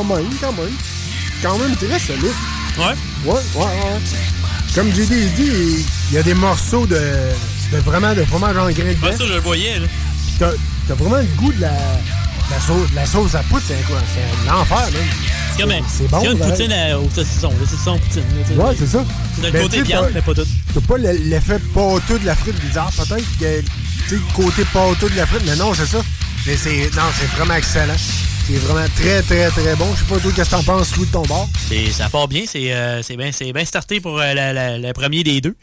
Quand 0.08 0.16
même, 0.16 0.26
quand 0.40 0.52
même. 0.52 0.72
Quand 1.42 1.58
même 1.58 1.76
très 1.76 1.98
solide. 1.98 2.24
Ouais. 2.78 2.84
Ouais, 3.24 3.40
ouais, 3.54 3.64
ouais. 3.64 4.00
Comme 4.74 4.90
JD 4.92 5.10
il 5.10 5.32
dit, 5.34 5.86
il 6.10 6.14
y 6.14 6.18
a 6.18 6.22
des 6.22 6.34
morceaux 6.34 6.86
de, 6.86 7.00
de 7.72 7.78
vraiment 7.78 8.14
de 8.14 8.24
fromage 8.24 8.56
en 8.56 8.70
grain 8.70 8.84
dedans. 8.84 9.06
Ouais, 9.08 9.16
ça, 9.16 9.24
je 9.26 9.32
le 9.34 9.40
voyais, 9.40 9.78
là. 9.78 9.86
T'as 10.38 10.50
t'as 10.88 10.94
vraiment 10.94 11.16
le 11.18 11.24
goût 11.36 11.52
de 11.52 11.60
la, 11.60 11.70
la, 12.50 12.60
sauce, 12.60 12.88
la 12.94 13.04
sauce 13.06 13.34
à 13.34 13.42
c'est 13.42 13.84
quoi? 13.86 13.98
C'est 14.14 14.48
l'enfer, 14.50 14.78
même. 14.92 15.02
C'est 15.54 15.60
comme 15.62 15.70
un- 15.72 15.80
C'est 15.86 16.08
bon, 16.08 16.20
c'est 16.22 16.32
une 16.32 16.38
poutine 16.38 16.72
à- 16.72 16.98
au 16.98 17.10
saucisson. 17.14 17.52
Le 17.60 17.66
saucisson 17.66 17.98
poutine. 17.98 18.56
là. 18.56 18.64
Ouais, 18.64 18.74
c'est 18.78 18.86
ça. 18.86 19.04
C'est 19.36 19.46
le 19.46 19.52
Mais 19.52 19.60
côté 19.62 19.82
viande, 19.82 20.10
mais 20.14 20.22
pas 20.22 20.34
tout. 20.34 20.46
T'as 20.74 20.80
pas 20.80 20.96
le- 20.96 21.12
l'effet 21.24 21.58
pâteux 21.74 22.18
de 22.18 22.26
la 22.26 22.34
frite 22.34 22.58
bizarre. 22.64 22.90
Peut-être 22.96 23.38
que, 23.38 23.60
tu 23.60 23.66
sais, 24.08 24.14
le 24.14 24.20
côté 24.34 24.64
pâteux 24.72 25.10
de 25.10 25.16
la 25.16 25.26
frite, 25.26 25.42
mais 25.44 25.56
non, 25.56 25.74
c'est 25.74 25.86
ça. 25.86 25.98
Mais 26.46 26.56
c'est, 26.56 26.90
non, 26.96 27.02
c'est 27.20 27.30
vraiment 27.36 27.54
excellent. 27.54 27.94
C'est 28.46 28.54
vraiment 28.58 28.86
très, 28.96 29.22
très, 29.22 29.48
très 29.50 29.76
bon. 29.76 29.86
Je 29.94 30.00
sais 30.00 30.04
pas 30.08 30.18
toi, 30.20 30.32
qu'est-ce 30.34 30.50
que 30.50 30.56
t'en 30.56 30.62
penses, 30.64 30.96
Louis, 30.96 31.06
de 31.06 31.12
ton 31.12 31.22
bord? 31.22 31.48
Ça 31.92 32.08
part 32.08 32.28
bien. 32.28 32.42
C'est 32.46 32.72
euh, 32.72 33.00
bien 33.16 33.30
bien 33.54 33.64
starté 33.64 34.00
pour 34.00 34.18
euh, 34.20 34.34
la- 34.34 34.52
la- 34.52 34.78
le 34.78 34.92
premier 34.92 35.22
des 35.22 35.40
deux. 35.40 35.54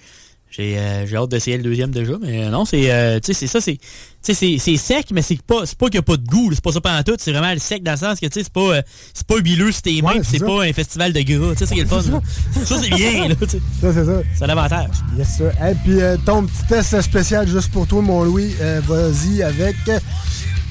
J'ai 0.51 0.79
euh, 0.79 1.05
hâte 1.15 1.29
d'essayer 1.29 1.57
le 1.57 1.63
deuxième 1.63 1.91
déjà. 1.91 2.13
Mais 2.21 2.45
euh, 2.45 2.49
non, 2.49 2.65
c'est 2.65 2.89
euh, 2.89 3.19
ça. 3.21 3.61
c'est 3.61 3.77
c'est 4.21 4.77
sec, 4.77 5.07
mais 5.11 5.21
c'est 5.21 5.39
pas, 5.43 5.61
pas 5.77 5.85
qu'il 5.87 5.95
n'y 5.95 5.99
a 5.99 6.01
pas 6.03 6.17
de 6.17 6.25
goût. 6.25 6.49
C'est 6.53 6.63
pas 6.63 6.71
ça 6.71 6.81
pendant 6.81 7.03
tout. 7.03 7.15
C'est 7.19 7.31
vraiment 7.31 7.51
le 7.53 7.59
sec 7.59 7.83
dans 7.83 7.91
le 7.91 7.97
sens 7.97 8.19
que 8.19 8.25
tu 8.25 8.31
sais, 8.39 8.43
c'est 8.43 8.53
pas, 8.53 8.77
euh, 8.77 8.81
c'est 9.13 9.27
pas 9.27 9.37
huileux 9.37 9.71
sur 9.71 9.81
tes 9.83 10.01
mains. 10.01 10.13
Ouais, 10.13 10.19
puis 10.21 10.27
c'est 10.31 10.39
ça. 10.39 10.45
pas 10.45 10.63
un 10.63 10.73
festival 10.73 11.13
de 11.13 11.21
gras. 11.21 11.51
Tu 11.51 11.57
sais, 11.59 11.65
c'est 11.67 11.75
qui 11.75 11.81
est 11.81 11.83
le 11.83 11.89
fun. 11.89 12.01
Ça, 12.65 12.77
c'est 12.81 12.89
bien. 12.89 13.27
là. 13.27 13.35
Ça, 13.39 13.93
c'est 13.93 14.05
ça. 14.05 14.21
C'est 14.39 14.47
l'avantage. 14.47 14.89
Yes, 15.17 15.27
sir. 15.37 15.51
Et 15.61 15.75
puis, 15.83 15.99
ton 16.25 16.45
petit 16.45 16.63
test 16.67 16.99
spécial 17.01 17.47
juste 17.47 17.71
pour 17.71 17.85
toi, 17.85 18.01
mon 18.01 18.23
Louis. 18.23 18.55
Vas-y 18.87 19.43
avec 19.43 19.75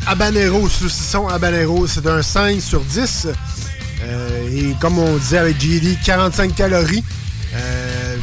Habanero, 0.09 0.69
saucisson 0.69 1.29
Habanero. 1.29 1.87
C'est 1.87 2.07
un 2.07 2.23
5 2.23 2.61
sur 2.61 2.81
10. 2.81 3.29
Euh, 4.03 4.49
et 4.57 4.75
comme 4.81 4.99
on 4.99 5.17
disait 5.17 5.39
avec 5.39 5.61
JD, 5.61 5.99
45 6.05 6.55
calories. 6.55 7.05
Euh, 7.55 8.17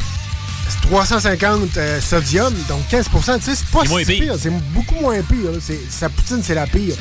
c'est 0.68 0.88
350 0.88 1.76
euh, 1.76 2.00
sodium, 2.00 2.52
donc 2.68 2.86
15 2.88 3.06
Tu 3.12 3.20
sais, 3.22 3.54
c'est 3.54 3.66
pas 3.68 3.82
si 3.84 4.04
pire. 4.04 4.06
pire. 4.20 4.34
C'est 4.40 4.50
beaucoup 4.72 4.96
moins 5.00 5.20
pire. 5.22 5.50
Sa 5.90 6.08
poutine, 6.08 6.40
c'est 6.42 6.54
la 6.54 6.66
pire. 6.66 6.94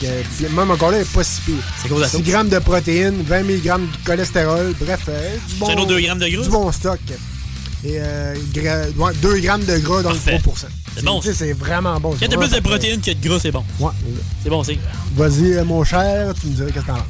Que, 0.00 0.06
puis 0.36 0.46
même 0.56 0.70
encore 0.70 0.90
là, 0.90 0.96
elle 0.96 1.02
est 1.02 1.12
pas 1.12 1.22
si 1.22 1.40
pire. 1.42 1.54
C'est 1.80 1.88
cause 1.88 1.98
de 1.98 2.02
la 2.02 2.08
6 2.08 2.16
sauce. 2.16 2.26
grammes 2.26 2.48
de 2.48 2.58
protéines, 2.58 3.22
20 3.22 3.42
mg 3.42 3.62
de 3.62 4.04
cholestérol. 4.04 4.74
Bref, 4.80 5.00
euh, 5.08 5.36
du 5.48 5.54
bon, 5.56 5.66
C'est 5.66 5.72
un 5.72 5.76
autre 5.76 5.88
2 5.88 6.00
grammes 6.00 6.18
de 6.18 6.28
gras? 6.28 6.42
du 6.42 6.48
bon 6.48 6.72
stock. 6.72 6.98
Et 7.84 7.98
euh, 8.00 8.34
gra- 8.52 8.88
ouais, 8.96 9.12
2 9.20 9.38
grammes 9.40 9.64
de 9.64 9.78
gras, 9.78 10.02
donc 10.02 10.14
Parfait. 10.14 10.40
3 10.42 10.54
C'est 10.96 11.04
bon, 11.04 11.20
C'est 11.22 11.52
vraiment 11.54 11.98
bon. 12.00 12.10
Quand 12.18 12.26
t'as 12.28 12.36
plus 12.36 12.50
de 12.50 12.60
protéines 12.60 13.00
que 13.00 13.10
de 13.10 13.28
gras, 13.28 13.38
c'est 13.40 13.50
bon. 13.50 13.64
Ouais. 13.80 13.90
C'est 14.42 14.48
bon, 14.50 14.62
c'est. 14.62 14.78
Vas-y, 15.16 15.54
euh, 15.54 15.64
mon 15.64 15.82
cher, 15.84 16.32
tu 16.40 16.46
me 16.48 16.52
dirais 16.54 16.70
qu'est-ce 16.72 16.84
que 16.84 16.90
t'en. 16.90 17.04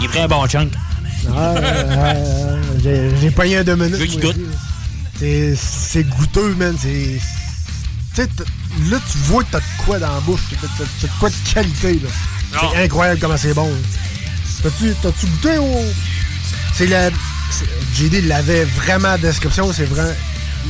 Il 0.00 0.04
est 0.04 0.08
prêt 0.08 0.20
un 0.20 0.28
bon 0.28 0.46
chunk. 0.46 0.72
Ah, 1.34 1.54
euh, 1.56 2.62
j'ai- 2.82 3.10
J'ai 3.20 3.30
pogné 3.30 3.58
un 3.58 3.64
deux 3.64 3.76
minutes. 3.76 3.94
Je 3.94 4.00
veux 4.00 4.06
qu'il 4.06 4.22
moi, 4.22 4.32
goûte. 4.32 4.42
aussi. 5.22 5.56
C'est- 5.56 6.04
goûteux, 6.04 6.54
man. 6.56 6.76
C'est. 6.80 7.20
Tu 8.14 8.22
sais, 8.22 8.28
là, 8.90 8.98
tu 9.10 9.18
vois 9.18 9.44
que 9.44 9.52
t'as 9.52 9.60
de 9.60 9.64
quoi 9.84 9.98
dans 9.98 10.12
la 10.12 10.20
bouche. 10.20 10.40
T'as 10.50 10.84
de 11.06 11.12
quoi 11.20 11.30
de 11.30 11.34
qualité, 11.54 11.94
là. 12.02 12.08
C'est 12.72 12.82
incroyable 12.84 13.20
comment 13.20 13.36
c'est 13.36 13.54
bon. 13.54 13.70
t'as-tu 14.62 15.26
goûté 15.26 15.58
au. 15.58 15.84
C'est 16.74 16.86
la. 16.86 17.10
JD 17.94 18.26
l'avait 18.26 18.64
vraiment 18.64 19.08
en 19.14 19.18
description. 19.18 19.72
C'est 19.72 19.84
vraiment. 19.84 20.12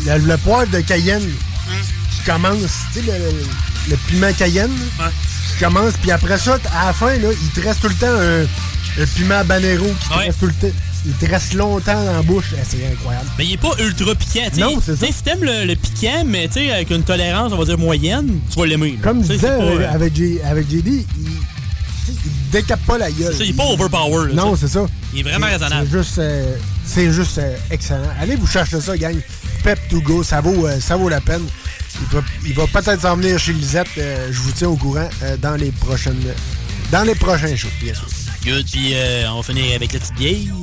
Le, 0.07 0.19
le 0.19 0.37
poivre 0.39 0.71
de 0.71 0.81
Cayenne 0.81 1.23
qui 1.23 2.23
commence. 2.31 2.59
Tu 2.93 3.01
sais, 3.01 3.07
le, 3.07 3.13
le- 3.13 3.45
le 3.91 3.97
piment 4.09 4.33
Cayenne. 4.33 4.71
Qui 5.53 5.65
commence, 5.65 5.95
puis 6.01 6.11
après 6.11 6.39
ça, 6.39 6.57
à 6.81 6.87
la 6.87 6.93
fin, 6.93 7.17
là, 7.19 7.29
il 7.31 7.49
te 7.51 7.61
reste 7.67 7.81
tout 7.83 7.89
le 7.89 7.95
temps 7.95 8.07
un, 8.07 8.43
un 9.03 9.07
piment 9.17 9.35
habanero 9.39 9.85
qui 9.87 10.09
te 10.09 10.15
reste 10.15 10.39
tout 10.41 10.47
le 10.47 10.53
temps. 10.53 10.77
Il 11.05 11.13
te 11.15 11.27
reste 11.27 11.55
longtemps 11.55 12.05
dans 12.05 12.13
la 12.13 12.23
bouche. 12.23 12.47
Eh, 12.55 12.61
c'est 12.67 12.87
incroyable. 12.87 13.27
Mais 13.37 13.45
il 13.47 13.53
est 13.55 13.57
pas 13.57 13.73
ultra 13.81 14.15
piquant. 14.15 14.49
tu 14.51 14.55
sais. 14.55 14.61
Non, 14.61 14.81
c'est 14.85 14.95
ça. 14.97 15.07
Si 15.07 15.23
t'aimes 15.25 15.43
le, 15.43 15.65
le 15.67 15.75
piquant, 15.75 16.23
mais 16.25 16.47
tu 16.47 16.55
sais, 16.55 16.71
avec 16.73 16.91
une 16.91 17.03
tolérance, 17.03 17.53
on 17.53 17.57
va 17.59 17.65
dire 17.65 17.77
moyenne, 17.77 18.39
tu 18.51 18.59
vas 18.59 18.67
l'aimer. 18.67 18.97
Comme 19.03 19.23
je 19.23 19.29
sais, 19.29 19.35
disais 19.35 19.49
euh, 19.51 19.93
avec, 19.93 20.15
J- 20.15 20.39
avec 20.49 20.71
JD, 20.71 20.87
il, 20.87 21.05
il 22.09 22.15
décape 22.53 22.81
pas 22.87 22.99
la 22.99 23.11
gueule. 23.11 23.35
Ça, 23.35 23.43
il 23.45 23.51
est 23.51 23.53
pas 23.53 23.65
overpower, 23.65 24.29
là, 24.29 24.35
Non, 24.35 24.55
c'est 24.57 24.69
ça. 24.69 24.87
Il 25.13 25.21
est 25.21 25.23
vraiment 25.25 25.47
raisonnable. 25.47 25.89
C'est 25.91 25.99
juste, 25.99 26.19
euh, 26.19 26.55
c'est 26.85 27.13
juste 27.13 27.39
euh, 27.39 27.57
excellent. 27.71 28.09
Allez 28.21 28.37
vous 28.37 28.47
chercher 28.47 28.81
ça, 28.81 28.97
gang. 28.97 29.17
Pep 29.65 29.79
to 29.89 30.01
go, 30.01 30.23
ça 30.23 30.41
vaut, 30.41 30.67
euh, 30.67 30.81
ça 30.81 30.97
vaut 30.97 31.09
la 31.09 31.21
peine. 31.21 31.43
Il 32.01 32.07
va, 32.17 32.25
il 32.47 32.55
va 32.55 32.67
peut-être 32.67 33.01
s'en 33.03 33.17
venir 33.17 33.39
chez 33.39 33.53
Lisette. 33.53 33.87
euh, 33.99 34.29
je 34.33 34.39
vous 34.41 34.53
tiens 34.53 34.69
au 34.69 34.77
courant 34.77 35.09
dans 35.41 35.55
les 35.57 35.71
prochaines, 35.73 36.17
dans 36.91 37.03
les 37.03 37.15
prochains 37.15 37.55
shows, 37.55 37.69
bien 37.81 37.95
sûr. 37.95 38.07
Good, 38.45 38.65
puis 38.73 38.95
on 39.31 39.37
va 39.37 39.43
finir 39.43 39.65
avec 39.77 39.93
la 39.93 39.99
petite 40.01 40.15
bière. 40.17 40.55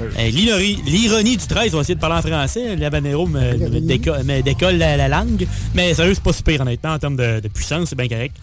Euh, 0.00 0.28
L'ironie 0.30 0.80
l'ironie 0.86 1.36
du 1.36 1.46
13, 1.46 1.72
on 1.74 1.78
va 1.78 1.80
essayer 1.82 1.94
de 1.96 2.00
parler 2.00 2.16
en 2.16 2.22
français. 2.22 2.76
L'habanero 2.76 3.26
me, 3.26 3.56
me 3.56 3.80
déco- 3.80 4.22
me 4.22 4.40
décolle 4.42 4.76
la, 4.76 4.96
la 4.96 5.08
langue. 5.08 5.46
Mais 5.74 5.92
sérieux, 5.94 6.14
c'est 6.14 6.22
pas 6.22 6.32
super 6.32 6.60
honnêtement 6.60 6.92
en 6.92 6.98
termes 6.98 7.16
de, 7.16 7.40
de 7.40 7.48
puissance, 7.48 7.88
c'est 7.88 7.96
bien 7.96 8.06
correct. 8.06 8.36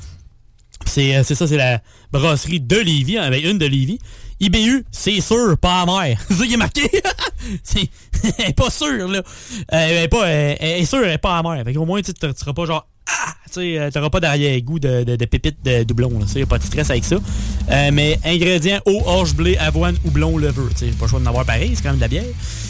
C'est 0.85 1.23
ça, 1.23 1.47
c'est 1.47 1.55
la 1.57 1.79
brasserie 2.11 2.59
de 2.59 2.75
Lévis, 2.77 3.17
une 3.17 3.57
de 3.57 3.65
Lévis. 3.65 3.99
IBU, 4.39 4.85
c'est 4.91 5.19
sûr, 5.21 5.57
pas 5.57 5.81
amer. 5.81 6.17
C'est 6.27 6.33
ça 6.37 6.45
qui 6.45 6.53
est 6.53 6.57
marqué. 6.57 6.89
c'est 7.63 7.89
pas 8.55 8.69
sûr, 8.69 9.07
là. 9.07 9.19
Euh, 9.19 9.23
elle 9.71 10.03
est 10.03 10.07
pas, 10.07 10.27
elle, 10.27 10.57
elle 10.59 10.81
est 10.81 10.85
sûre, 10.85 11.03
elle 11.03 11.11
est 11.11 11.17
pas 11.17 11.37
amère. 11.37 11.63
Fait 11.63 11.73
qu'au 11.73 11.85
moins, 11.85 12.01
tu 12.01 12.11
seras 12.19 12.53
pas 12.53 12.65
genre, 12.65 12.87
ah, 13.09 13.33
tu 13.45 13.53
sais, 13.53 13.79
euh, 13.79 14.09
pas 14.09 14.19
d'arrière-goût 14.19 14.79
de, 14.79 15.03
de, 15.03 15.15
de 15.15 15.25
de 15.63 15.83
doublon, 15.83 16.19
là. 16.19 16.27
Ça, 16.27 16.39
y 16.39 16.43
a 16.43 16.45
pas 16.45 16.57
de 16.57 16.63
stress 16.63 16.89
avec 16.89 17.05
ça. 17.05 17.15
Euh, 17.15 17.89
mais 17.93 18.19
ingrédients, 18.25 18.79
eau, 18.85 19.01
orge, 19.05 19.33
blé, 19.33 19.57
avoine, 19.57 19.97
houblon, 20.05 20.37
levure. 20.37 20.69
Tu 20.77 20.85
pas 20.87 21.05
le 21.05 21.09
choix 21.09 21.19
d'en 21.19 21.27
avoir 21.27 21.45
pareil, 21.45 21.71
c'est 21.75 21.81
quand 21.81 21.89
même 21.89 21.97
de 21.97 22.01
la 22.01 22.07
bière. 22.07 22.25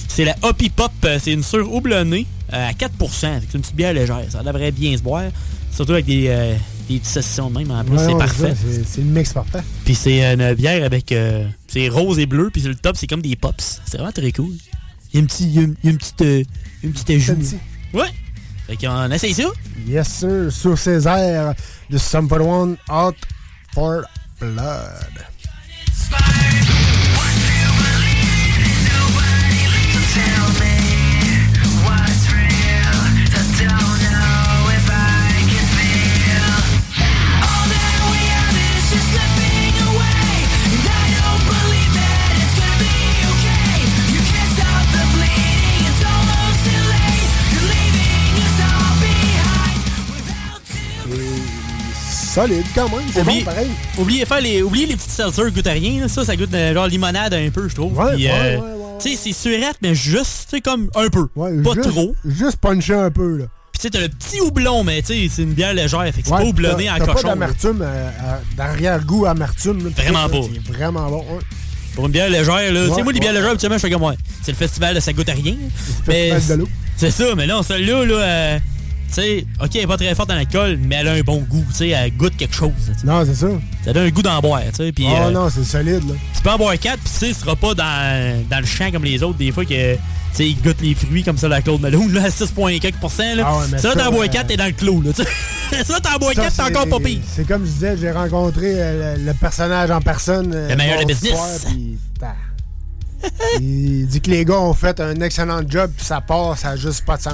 C'est 0.08 0.26
la 0.26 0.36
Hoppy 0.42 0.70
Pop, 0.70 0.92
euh, 1.06 1.20
c'est 1.22 1.34
une 1.34 1.44
sure 1.44 1.72
houblonnée 1.72 2.26
euh, 2.54 2.70
à 2.70 2.72
4%. 2.72 2.80
Fait 2.80 2.88
que 2.88 3.46
C'est 3.52 3.58
une 3.58 3.62
petite 3.62 3.76
bière 3.76 3.94
légère. 3.94 4.24
Ça 4.30 4.42
devrait 4.42 4.72
bien 4.72 4.96
se 4.98 5.04
boire. 5.04 5.26
Surtout 5.72 5.92
avec 5.92 6.06
des, 6.06 6.28
euh, 6.28 6.56
des 6.90 7.00
petits 7.00 7.10
saucissons 7.10 7.50
de 7.50 7.60
même. 7.60 7.72
En 7.72 7.84
plus, 7.84 7.96
Ouais, 7.98 8.06
c'est 8.06 8.18
parfait. 8.18 8.54
C'est 8.86 9.02
le 9.02 9.08
mix 9.08 9.34
parfait. 9.34 9.60
Puis 9.86 9.96
c'est 9.96 10.34
une 10.34 10.54
bière 10.54 10.84
avec. 10.86 11.12
euh, 11.12 11.46
c'est 11.68 11.90
rose 11.90 12.20
et 12.20 12.26
bleu, 12.26 12.50
puis 12.52 12.62
sur 12.62 12.70
le 12.70 12.76
top, 12.76 12.96
c'est 12.98 13.08
comme 13.08 13.22
des 13.22 13.36
pops. 13.36 13.82
C'est 13.86 13.98
vraiment 13.98 14.12
très 14.12 14.32
cool. 14.32 14.54
Il 15.14 15.16
y 15.16 15.18
a 15.18 15.20
une, 15.22 15.28
petite- 15.28 15.48
il 15.48 15.54
y 15.56 15.60
a 15.60 15.62
une, 15.64 15.76
une 15.84 15.98
petite. 15.98 16.22
euh, 16.22 16.44
une 16.84 16.92
petite 16.94 17.10
ajout. 17.12 17.36
Petit. 17.36 17.58
Ouais. 17.94 18.10
Fait 18.68 18.76
qu'on 18.78 19.12
essaye 19.12 19.34
ça. 19.34 19.44
Yes, 19.88 20.08
sir. 20.08 20.52
Sur 20.52 20.78
ces 20.78 21.08
airs 21.08 21.54
de 21.90 21.98
Sum 21.98 22.28
41 22.28 22.76
Out 22.94 23.16
for 23.74 24.02
Blood. 24.40 25.18
Solide 52.38 52.66
quand 52.76 52.90
même. 52.90 53.00
C'est 53.12 53.24
bon 53.24 53.32
Oubliez, 53.32 53.44
pareil. 53.44 53.68
oubliez, 53.98 54.26
faire 54.26 54.42
les, 54.42 54.62
oubliez 54.62 54.86
les 54.86 54.96
petites 54.96 55.10
seltzers 55.10 55.52
goûtent 55.52 55.66
à 55.68 55.72
rien. 55.72 56.02
là. 56.02 56.08
Ça, 56.08 56.24
ça 56.24 56.36
goûte 56.36 56.54
euh, 56.54 56.74
genre 56.74 56.86
limonade 56.88 57.34
un 57.34 57.50
peu, 57.50 57.68
je 57.68 57.74
trouve. 57.76 57.98
Ouais, 57.98 58.14
Puis, 58.16 58.26
ouais, 58.28 58.32
euh, 58.32 58.58
ouais, 58.58 58.64
ouais, 58.64 58.98
Tu 59.02 59.10
sais, 59.10 59.16
c'est 59.16 59.34
surette, 59.34 59.78
mais 59.82 59.96
juste, 59.96 60.48
tu 60.54 60.62
comme 60.62 60.90
un 60.96 61.10
peu. 61.10 61.28
pas 61.28 61.50
juste, 61.74 61.90
trop. 61.90 62.16
Juste 62.26 62.58
puncher 62.58 62.94
un 62.94 63.10
peu, 63.10 63.38
là. 63.38 63.46
Puis 63.72 63.80
tu 63.80 63.82
sais, 63.82 63.90
t'as 63.90 64.02
le 64.02 64.10
petit 64.10 64.40
houblon, 64.42 64.84
mais 64.84 65.02
tu 65.02 65.08
sais, 65.14 65.28
c'est 65.36 65.42
une 65.44 65.54
bière 65.54 65.74
légère. 65.74 66.04
Fait 66.14 66.22
que 66.22 66.28
c'est 66.28 66.30
pas 66.32 66.44
houblonné 66.44 66.90
en 66.92 66.98
cochon. 67.00 67.14
pas 67.14 67.22
là. 67.24 67.30
d'amertume, 67.30 67.82
euh, 67.82 68.10
d'arrière-goût 68.56 69.26
amertume. 69.26 69.84
là. 69.86 69.90
Vraiment 69.96 70.30
pas. 70.30 70.48
C'est 70.54 70.74
vraiment 70.74 71.10
bon. 71.10 71.20
ouais. 71.22 71.40
Pour 71.96 72.06
une 72.06 72.12
bière 72.12 72.30
légère, 72.30 72.72
là. 72.72 72.88
tu 72.88 72.94
sais, 72.94 73.02
moi, 73.04 73.14
les 73.14 73.20
bières 73.20 73.34
légères, 73.34 73.50
habituellement, 73.50 73.78
je 73.78 73.82
fais 73.82 73.90
comme 73.90 74.02
moi. 74.02 74.14
C'est 74.44 74.52
le 74.52 74.58
festival 74.58 74.94
de 74.94 75.00
ça 75.00 75.12
goûte 75.12 75.30
à 75.30 75.34
rien. 75.34 75.56
Mais 76.08 76.32
festival 76.34 76.58
de 76.60 76.64
l'eau. 76.64 76.70
C'est 76.98 77.12
ça, 77.12 77.34
mais 77.36 77.48
là, 77.48 77.62
celle-là, 77.64 78.06
là, 78.06 78.14
euh, 78.16 78.60
tu 79.08 79.14
sais, 79.14 79.46
ok, 79.62 79.70
elle 79.76 79.82
est 79.82 79.88
pas 79.88 79.98
très 79.98 80.14
forte 80.16 80.30
dans 80.30 80.36
l'alcool, 80.36 80.78
mais 80.82 80.96
elle 80.96 81.08
a 81.08 81.14
un 81.14 81.22
bon 81.22 81.38
goût. 81.42 81.64
Tu 81.70 81.76
sais, 81.76 81.90
elle 81.90 82.12
goûte 82.16 82.36
quelque 82.38 82.54
chose. 82.56 82.72
Non, 83.04 83.24
c'est 83.26 83.36
ça. 83.36 83.48
Ça 83.86 83.94
donne 83.94 84.08
un 84.08 84.10
goût 84.10 84.22
d'en 84.22 84.40
boire, 84.40 84.62
tu 84.70 84.76
sais. 84.76 84.94
Oh 85.00 85.04
euh, 85.08 85.32
non, 85.32 85.50
c'est 85.50 85.64
solide, 85.64 86.08
là. 86.08 86.16
tu 86.36 86.42
peux 86.42 86.50
en 86.50 86.58
boire 86.58 86.78
4, 86.78 87.00
puis 87.00 87.10
tu 87.12 87.18
sais, 87.20 87.34
ce 87.34 87.40
sera 87.42 87.56
pas 87.56 87.74
dans, 87.74 88.44
dans 88.50 88.60
le 88.60 88.66
champ 88.66 88.92
comme 88.92 89.04
les 89.06 89.24
autres, 89.24 89.38
des 89.38 89.52
fois 89.52 89.66
que. 89.66 89.96
Tu 89.96 90.00
sais, 90.44 90.50
ils 90.50 90.62
goûtent 90.62 90.82
les 90.82 90.94
fruits 90.94 91.24
comme 91.24 91.38
ça, 91.38 91.48
la 91.48 91.62
Claude 91.62 91.82
Malone, 91.82 92.12
là, 92.14 92.26
à 92.26 92.28
6,4%. 92.30 93.36
Là. 93.36 93.44
Ah 93.48 93.58
ouais, 93.58 93.66
mais 93.72 93.78
ça, 93.80 93.96
t'en 93.96 94.12
bois 94.12 94.26
euh, 94.26 94.28
4, 94.28 94.48
t'es 94.48 94.58
dans 94.58 94.66
le 94.66 94.72
clos, 94.74 95.02
là. 95.02 95.12
tu 95.14 95.24
sais. 95.24 95.84
ça, 95.86 96.00
t'en 96.00 96.18
bois 96.20 96.34
4, 96.34 96.54
t'es 96.56 96.62
encore 96.62 96.88
pas 96.90 97.00
pire. 97.00 97.20
C'est 97.34 97.48
comme 97.48 97.66
je 97.66 97.72
disais, 97.72 97.98
j'ai 97.98 98.12
rencontré 98.12 98.74
euh, 98.76 99.16
le, 99.18 99.24
le 99.26 99.34
personnage 99.34 99.90
en 99.90 100.02
personne. 100.02 100.52
euh, 100.54 100.70
Le 100.70 100.76
meilleur 100.76 101.00
de 101.00 101.06
business. 101.06 101.32
soir, 101.34 101.48
bah, 102.20 102.36
Il 103.60 104.06
dit 104.08 104.22
que 104.22 104.30
les 104.30 104.46
gars 104.46 104.60
ont 104.60 104.74
fait 104.74 105.00
un 105.00 105.16
excellent 105.22 105.62
job, 105.68 105.90
puis 105.96 106.06
ça 106.06 106.22
part, 106.22 106.56
ça 106.58 106.70
a 106.72 106.76
juste 106.76 107.04
pas 107.06 107.18
de 107.18 107.22
sens. 107.24 107.34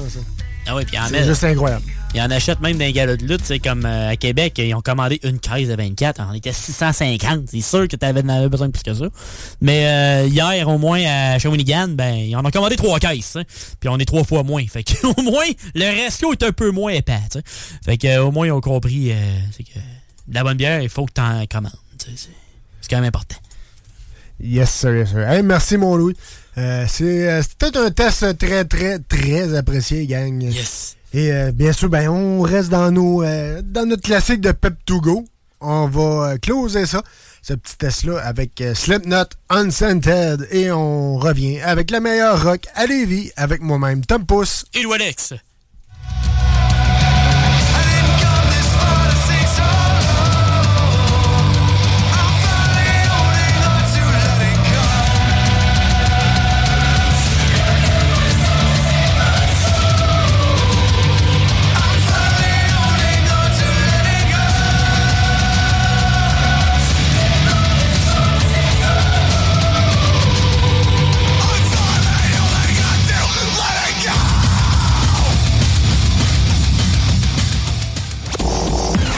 Ah 0.66 0.76
puis 0.86 0.98
en 0.98 1.08
C'est 1.08 1.26
juste 1.26 1.44
incroyable. 1.44 1.84
Ils 2.16 2.22
en 2.22 2.30
achètent 2.30 2.62
même 2.62 2.78
les 2.78 2.94
galas 2.94 3.18
de 3.18 3.26
lutte, 3.26 3.42
c'est 3.44 3.60
comme 3.60 3.86
euh, 3.86 4.10
à 4.12 4.16
Québec, 4.16 4.54
ils 4.60 4.74
ont 4.76 4.82
commandé 4.82 5.20
une 5.24 5.40
caisse 5.40 5.68
de 5.68 5.76
24, 5.76 6.22
on 6.30 6.34
était 6.34 6.54
650, 6.54 7.50
c'est 7.50 7.62
sûr 7.62 7.88
que 7.88 7.96
t'avais 7.96 8.20
avais 8.30 8.50
besoin 8.50 8.68
de 8.68 8.72
plus 8.72 8.84
que 8.84 8.94
ça. 8.94 9.06
Mais 9.62 9.88
euh, 9.88 10.28
hier, 10.28 10.70
au 10.70 10.78
moins, 10.78 11.02
à 11.04 11.40
Shawinigan, 11.40 11.88
ben, 11.90 12.14
ils 12.14 12.36
en 12.36 12.46
ont 12.46 12.52
commandé 12.52 12.76
trois 12.76 13.00
caisses, 13.00 13.36
hein. 13.36 13.44
puis 13.80 13.90
on 13.90 13.98
est 13.98 14.06
trois 14.06 14.24
fois 14.24 14.44
moins. 14.44 14.64
Fait 14.68 14.84
que, 14.84 15.06
au 15.20 15.22
moins, 15.24 15.46
le 15.74 16.04
ratio 16.04 16.32
est 16.34 16.44
un 16.44 16.52
peu 16.52 16.70
moins 16.70 16.92
épais, 16.94 17.20
tu. 17.32 17.40
Fait 17.84 17.98
que, 17.98 18.08
euh, 18.08 18.24
au 18.26 18.32
moins, 18.32 18.46
ils 18.46 18.52
ont 18.52 18.62
compris, 18.62 19.12
c'est 19.58 19.64
que 19.64 19.80
de 20.28 20.36
la 20.36 20.44
bonne 20.44 20.58
bière, 20.58 20.82
il 20.82 20.90
faut 20.90 21.06
que 21.08 21.14
t'en 21.14 21.44
commandes, 21.48 21.72
tu 21.98 22.06
sais, 22.12 22.12
c'est- 22.16 22.30
c'est 22.80 22.90
quand 22.92 22.98
même 22.98 23.06
important. 23.08 23.38
Yes, 24.40 24.70
sir, 24.72 24.96
yes, 24.96 25.10
sir. 25.10 25.28
Hey, 25.28 25.42
merci, 25.42 25.78
mon 25.78 25.96
Louis. 25.96 26.16
Euh, 26.58 26.86
c'est 26.88 27.30
euh, 27.30 27.42
peut-être 27.58 27.78
un 27.78 27.92
test 27.92 28.38
très, 28.38 28.66
très, 28.66 29.00
très 29.00 29.56
apprécié, 29.56 30.06
gang. 30.06 30.42
Yes. 30.42 30.96
Et 31.14 31.32
euh, 31.32 31.52
bien 31.52 31.74
sûr, 31.74 31.90
ben, 31.90 32.10
on 32.10 32.42
reste 32.42 32.70
dans 32.70 32.92
nos 32.92 33.24
euh, 33.24 33.62
dans 33.64 33.88
notre 33.88 34.04
classique 34.04 34.42
de 34.42 34.52
Pep 34.52 34.74
to 34.86 35.00
Go. 35.00 35.26
On 35.62 35.88
va 35.88 36.38
closer 36.40 36.86
ça, 36.86 37.02
ce 37.42 37.54
petit 37.54 37.78
test-là, 37.78 38.20
avec 38.20 38.60
euh, 38.62 38.74
Slipknot 38.76 39.26
Unscented. 39.50 40.48
Et 40.52 40.72
on 40.72 41.18
revient 41.18 41.60
avec 41.62 41.90
le 41.92 42.00
meilleur 42.00 42.44
rock 42.44 42.66
à 42.76 42.86
Lévis, 42.86 43.32
avec 43.38 43.62
moi-même, 43.62 44.04
Tom 44.06 44.26
Pousse. 44.26 44.66
Et 44.74 44.84
Alex. 44.92 45.34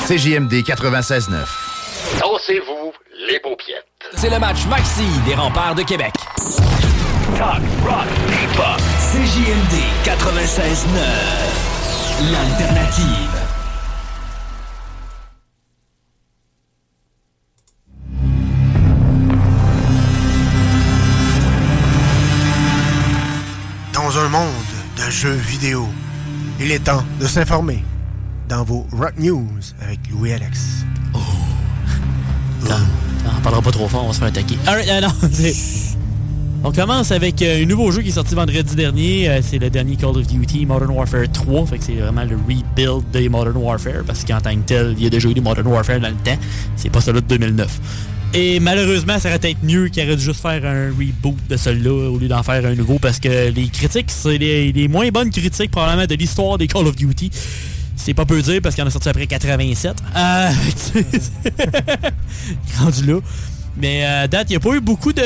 CJMD 0.07 0.61
96.9. 0.61 1.32
Dansez-vous 2.19 2.94
les 3.27 3.40
paupiètes. 3.40 3.88
C'est 4.14 4.30
le 4.30 4.38
match 4.38 4.68
Maxi 4.68 5.02
des 5.26 5.34
remparts 5.34 5.73
de 5.73 5.82
Québec. 5.82 6.14
Talk, 7.36 7.64
rock, 7.84 8.06
hip-hop. 8.30 8.80
CJMD 8.99 9.82
96.9. 10.06 11.02
L'alternative. 12.32 13.32
Dans 23.91 24.19
un 24.19 24.30
monde 24.30 24.52
de 24.98 25.10
jeux 25.10 25.32
vidéo, 25.32 25.88
il 26.60 26.72
est 26.72 26.84
temps 26.86 27.03
de 27.19 27.26
s'informer 27.26 27.84
dans 28.49 28.63
vos 28.63 28.85
Rock 28.91 29.13
News 29.17 29.59
avec 29.81 29.99
Louis 30.11 30.31
Alex. 30.31 30.85
On 32.63 33.41
parlera 33.41 33.61
pas 33.61 33.72
trop 33.72 33.88
fort, 33.88 34.03
on 34.03 34.07
va 34.07 34.13
se 34.13 34.19
faire 34.19 34.27
attaquer. 34.27 34.57
Alright, 34.67 34.89
euh, 34.89 35.01
non, 35.01 35.09
On 36.67 36.72
commence 36.72 37.11
avec 37.11 37.43
euh, 37.43 37.61
un 37.61 37.65
nouveau 37.65 37.91
jeu 37.91 38.01
qui 38.01 38.09
est 38.09 38.13
sorti 38.13 38.34
vendredi 38.34 38.76
dernier. 38.76 39.30
Euh, 39.30 39.39
c'est 39.43 39.59
le 39.59 39.69
dernier 39.69 39.95
Call 39.97 40.17
of 40.17 40.26
Duty 40.26 40.65
Modern 40.65 40.89
Warfare 40.89 41.31
3. 41.31 41.67
Fait 41.67 41.77
que 41.77 41.84
c'est 41.84 41.93
vraiment 41.93 42.23
le 42.23 42.35
rebuild 42.35 43.03
des 43.13 43.30
Modern 43.30 43.55
Warfare. 43.57 44.03
Parce 44.05 44.23
qu'en 44.26 44.41
tant 44.41 44.55
que 44.55 44.61
tel, 44.65 44.95
il 44.97 45.03
y 45.03 45.07
a 45.07 45.09
déjà 45.11 45.30
eu 45.30 45.35
des 45.35 45.41
Modern 45.41 45.67
Warfare 45.67 45.99
dans 45.99 46.09
le 46.09 46.15
temps. 46.15 46.38
C'est 46.76 46.89
pas 46.89 47.01
celui 47.01 47.22
de 47.22 47.27
2009. 47.27 47.80
Et 48.34 48.59
malheureusement, 48.59 49.19
ça 49.19 49.30
aurait 49.30 49.38
été 49.38 49.55
mieux 49.61 49.89
qu'il 49.89 50.03
aurait 50.03 50.15
dû 50.15 50.23
juste 50.23 50.41
faire 50.41 50.65
un 50.65 50.88
reboot 50.89 51.38
de 51.47 51.55
celui-là 51.55 52.09
au 52.09 52.17
lieu 52.17 52.27
d'en 52.27 52.41
faire 52.41 52.65
un 52.65 52.73
nouveau. 52.73 52.97
Parce 52.97 53.19
que 53.19 53.51
les 53.51 53.67
critiques, 53.67 54.09
c'est 54.09 54.39
les, 54.39 54.72
les 54.72 54.88
moins 54.88 55.09
bonnes 55.09 55.30
critiques 55.30 55.69
probablement 55.69 56.07
de 56.07 56.15
l'histoire 56.15 56.57
des 56.57 56.65
Call 56.65 56.88
of 56.88 56.95
Duty. 56.95 57.30
C'est 57.95 58.13
pas 58.13 58.26
peu 58.26 58.41
dire 58.41 58.59
parce 58.61 58.76
qu'il 58.76 58.84
en 58.84 58.88
a 58.88 58.91
sorti 58.91 59.09
après 59.09 59.27
87. 59.27 59.95
Euh, 60.15 60.49
rendu 62.80 63.05
là. 63.05 63.19
Mais 63.77 64.05
euh, 64.05 64.23
à 64.23 64.27
date, 64.27 64.47
il 64.49 64.53
n'y 64.53 64.57
a 64.57 64.59
pas 64.59 64.76
eu 64.76 64.81
beaucoup 64.81 65.13
de 65.13 65.23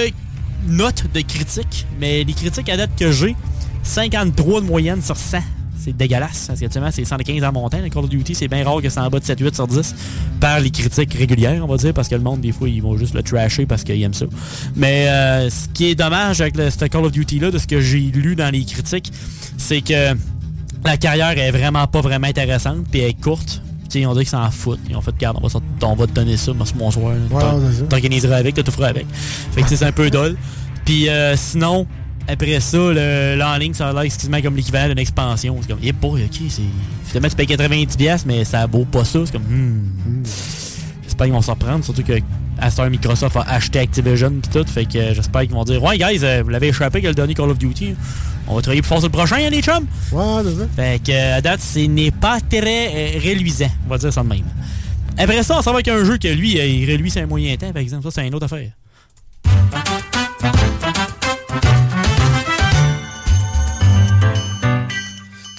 notes 0.67 1.05
de 1.13 1.21
critiques. 1.21 1.85
Mais 1.99 2.23
les 2.23 2.33
critiques 2.33 2.69
à 2.69 2.77
date 2.77 2.91
que 2.97 3.11
j'ai, 3.11 3.35
53 3.83 4.61
de 4.61 4.65
moyenne 4.65 5.01
sur 5.01 5.17
100. 5.17 5.39
c'est 5.77 5.95
dégueulasse. 5.95 6.45
Parce 6.47 6.59
qu'actuellement, 6.59 6.91
c'est 6.91 7.05
115 7.05 7.43
en 7.43 7.51
montant. 7.51 7.79
Le 7.81 7.89
Call 7.89 8.03
of 8.03 8.09
Duty, 8.09 8.35
c'est 8.35 8.47
bien 8.47 8.63
rare 8.63 8.81
que 8.81 8.89
c'est 8.89 8.99
en 8.99 9.09
bas 9.09 9.19
de 9.19 9.25
7-8 9.25 9.55
sur 9.55 9.67
10 9.67 9.95
par 10.39 10.59
les 10.59 10.69
critiques 10.69 11.13
régulières, 11.13 11.63
on 11.63 11.67
va 11.67 11.77
dire, 11.77 11.93
parce 11.93 12.07
que 12.07 12.15
le 12.15 12.21
monde, 12.21 12.41
des 12.41 12.51
fois, 12.51 12.69
ils 12.69 12.81
vont 12.81 12.97
juste 12.97 13.13
le 13.13 13.23
trasher 13.23 13.65
parce 13.65 13.83
qu'ils 13.83 14.01
aiment 14.01 14.13
ça. 14.13 14.25
Mais 14.75 15.09
euh, 15.09 15.49
ce 15.49 15.67
qui 15.69 15.89
est 15.89 15.95
dommage 15.95 16.41
avec 16.41 16.55
le, 16.55 16.69
ce 16.69 16.85
Call 16.85 17.05
of 17.05 17.11
Duty-là, 17.11 17.51
de 17.51 17.57
ce 17.57 17.67
que 17.67 17.81
j'ai 17.81 17.99
lu 17.99 18.35
dans 18.35 18.49
les 18.51 18.63
critiques, 18.63 19.11
c'est 19.57 19.81
que 19.81 20.15
la 20.85 20.97
carrière 20.97 21.37
est 21.37 21.51
vraiment 21.51 21.85
pas 21.87 22.01
vraiment 22.01 22.27
intéressante, 22.27 22.85
puis 22.89 23.01
elle 23.01 23.09
est 23.09 23.21
courte. 23.21 23.61
Tu 23.89 23.99
sais, 23.99 24.05
on 24.05 24.13
dirait 24.13 24.23
qu'ils 24.23 24.31
s'en 24.31 24.49
foutent. 24.51 24.79
Ils 24.87 24.95
ont 24.95 25.01
fait, 25.01 25.11
regarde, 25.11 25.39
on 25.41 25.47
va, 25.47 25.59
on 25.81 25.95
va 25.95 26.07
te 26.07 26.11
donner 26.11 26.37
ça, 26.37 26.53
moi, 26.53 26.65
c'est 26.65 26.75
mon. 26.75 26.89
Ouais, 26.89 27.15
ça. 27.31 27.85
T'organiseras 27.89 28.35
avec, 28.35 28.55
t'as 28.55 28.63
tout 28.63 28.71
feras 28.71 28.89
avec. 28.89 29.05
Fait 29.51 29.63
que 29.63 29.67
tu 29.67 29.75
c'est 29.75 29.85
un 29.85 29.91
peu 29.91 30.09
dole. 30.09 30.37
Puis 30.85 31.09
euh, 31.09 31.35
sinon, 31.35 31.87
après 32.27 32.59
ça, 32.59 32.77
le, 32.77 33.35
là, 33.35 33.53
en 33.55 33.57
ligne, 33.57 33.73
ça 33.73 33.89
a 33.89 33.93
l'air 33.93 34.03
excusez-moi 34.03 34.41
comme 34.41 34.55
l'équivalent 34.55 34.89
d'une 34.89 34.99
expansion. 34.99 35.57
C'est 35.61 35.69
comme, 35.69 35.79
eh 35.81 35.91
boy, 35.91 36.23
ok, 36.23 36.39
c'est. 36.49 36.61
Finalement, 37.05 37.29
tu 37.29 37.35
payes 37.35 37.47
90$, 37.47 38.23
mais 38.27 38.45
ça 38.45 38.67
vaut 38.67 38.85
pas 38.85 39.03
ça. 39.03 39.19
C'est 39.25 39.31
comme, 39.31 39.41
hmm. 39.41 40.23
J'espère 41.03 41.25
qu'ils 41.25 41.33
vont 41.33 41.41
s'en 41.41 41.53
reprendre, 41.53 41.83
surtout 41.83 42.03
que 42.03 42.13
heure, 42.13 42.89
Microsoft 42.89 43.35
a 43.35 43.41
acheté 43.41 43.79
Activision 43.79 44.31
pis 44.41 44.49
tout. 44.49 44.65
Fait 44.67 44.85
que 44.85 44.97
euh, 44.97 45.13
j'espère 45.13 45.41
qu'ils 45.41 45.51
vont 45.51 45.63
dire, 45.63 45.81
ouais, 45.83 45.97
guys, 45.97 46.19
euh, 46.23 46.41
vous 46.43 46.49
l'avez 46.49 46.67
échappé 46.67 47.01
que 47.01 47.07
le 47.07 47.15
dernier 47.15 47.33
Call 47.33 47.49
of 47.49 47.57
Duty. 47.57 47.95
On 48.47 48.55
va 48.55 48.61
travailler 48.61 48.81
plus 48.81 48.87
fort 48.89 48.99
sur 48.99 49.07
le 49.07 49.11
prochain, 49.11 49.37
hein, 49.37 49.49
les 49.49 49.61
chums? 49.61 49.85
Ouais, 50.11 50.23
c'est 50.43 50.55
ça. 50.55 50.67
Fait 50.75 51.03
que, 51.03 51.11
euh, 51.11 51.37
à 51.37 51.41
date, 51.41 51.61
ce 51.61 51.79
n'est 51.79 52.11
pas 52.11 52.39
très 52.49 52.87
euh, 53.15 53.19
reluisant. 53.23 53.69
On 53.85 53.89
va 53.91 53.97
dire 53.97 54.11
ça 54.11 54.23
de 54.23 54.27
même. 54.27 54.43
Après 55.17 55.43
ça, 55.43 55.57
on 55.59 55.61
s'en 55.61 55.71
va 55.71 55.75
avec 55.77 55.87
un 55.89 56.03
jeu 56.03 56.17
que 56.17 56.27
lui, 56.29 56.59
euh, 56.59 56.65
il 56.65 56.89
reluise 56.91 57.17
un 57.17 57.25
moyen 57.27 57.55
temps, 57.57 57.71
par 57.71 57.81
exemple. 57.81 58.03
Ça, 58.03 58.09
c'est 58.11 58.27
une 58.27 58.33
autre 58.35 58.45
affaire. 58.45 58.71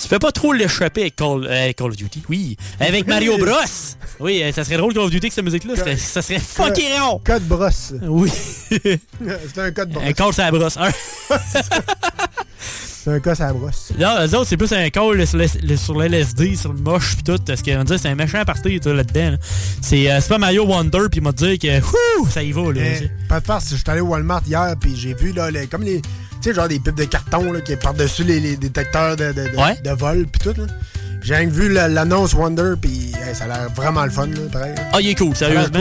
Tu 0.03 0.09
fais 0.09 0.19
pas 0.19 0.33
trop 0.33 0.53
l'échapper 0.53 1.03
avec 1.03 1.17
Call, 1.17 1.47
euh, 1.49 1.73
Call 1.73 1.89
of 1.91 1.97
Duty. 1.97 2.23
Oui. 2.29 2.57
Avec 2.81 3.07
Mario 3.07 3.37
Bros. 3.45 3.55
Oui, 4.19 4.43
ça 4.55 4.65
serait 4.65 4.77
drôle 4.79 4.93
Call 4.95 5.03
of 5.05 5.11
Duty 5.11 5.27
avec 5.27 5.33
cette 5.33 5.45
musique-là. 5.45 5.77
Ça 5.77 5.83
serait- 5.85 5.97
Ça 5.97 6.23
serait 6.23 6.39
fucking 6.41 6.99
rond. 7.01 7.21
Code 7.25 7.43
brosse. 7.47 7.93
Oui. 8.03 8.31
c'est 8.71 9.59
un 9.59 9.71
code 9.71 9.91
brosse. 9.91 10.05
Un 10.07 10.13
call 10.13 10.33
sur 10.33 10.43
la 10.43 10.51
brosse. 10.51 10.79
C'est 13.03 13.11
un 13.13 13.21
cas 13.21 13.33
à 13.33 13.47
la 13.47 13.53
brosse. 13.55 13.93
Non, 13.99 14.17
les 14.21 14.35
autres, 14.35 14.47
c'est 14.49 14.57
plus 14.59 14.73
un 14.73 14.91
call 14.91 15.27
sur, 15.27 15.39
l'LSD, 15.99 16.55
sur 16.57 16.73
le 16.73 16.81
moche 16.81 17.17
pis 17.17 17.23
tout. 17.25 17.39
Parce 17.47 17.63
qu'on 17.63 17.85
que 17.85 17.97
c'est 17.97 18.09
un 18.09 18.15
méchant 18.15 18.45
party 18.45 18.79
toi, 18.81 18.93
là-dedans. 18.93 19.31
là. 19.31 19.37
C'est 19.81 20.11
euh, 20.11 20.21
c'est 20.21 20.29
pas 20.29 20.39
Mario 20.39 20.67
Wonder 20.67 21.09
pis 21.11 21.19
il 21.19 21.23
m'a 21.23 21.33
dit 21.33 21.59
que 21.59 21.81
wouh, 21.81 22.29
ça 22.29 22.43
y 22.43 22.53
va 22.53 22.63
là. 22.73 22.81
Eh, 22.83 23.11
pas 23.29 23.41
de 23.41 23.47
farce, 23.47 23.71
je 23.71 23.77
suis 23.77 23.85
allé 23.87 24.01
au 24.01 24.09
Walmart 24.09 24.43
hier 24.47 24.75
puis 24.79 24.95
j'ai 24.97 25.15
vu 25.15 25.33
là, 25.33 25.51
les- 25.51 25.67
comme 25.67 25.83
les. 25.83 26.01
Tu 26.03 26.09
sais, 26.51 26.55
genre 26.55 26.69
des 26.69 26.79
pipes 26.79 26.95
de 26.97 27.05
carton 27.05 27.53
là, 27.53 27.61
qui 27.61 27.73
est 27.73 27.77
par-dessus 27.77 28.25
les, 28.25 28.41
les 28.41 28.57
détecteurs 28.57 29.17
de, 29.17 29.33
de, 29.33 29.49
de, 29.49 29.57
Ouais. 29.57 29.77
de 29.83 29.91
vol 29.91 30.27
puis 30.31 30.41
tout. 30.53 30.61
là. 30.61 30.67
J'ai 31.23 31.45
vu 31.47 31.71
la- 31.73 31.89
l'annonce 31.89 32.33
Wonder 32.35 32.73
puis 32.81 33.13
hey, 33.27 33.35
ça 33.35 33.45
a 33.45 33.49
l'air 33.49 33.69
vraiment 33.75 34.05
le 34.05 34.11
fun, 34.11 34.27
là, 34.27 34.41
pareil. 34.53 34.75
Ah, 34.93 35.01
il 35.01 35.09
est 35.09 35.15
cool, 35.15 35.35
sérieusement. 35.37 35.81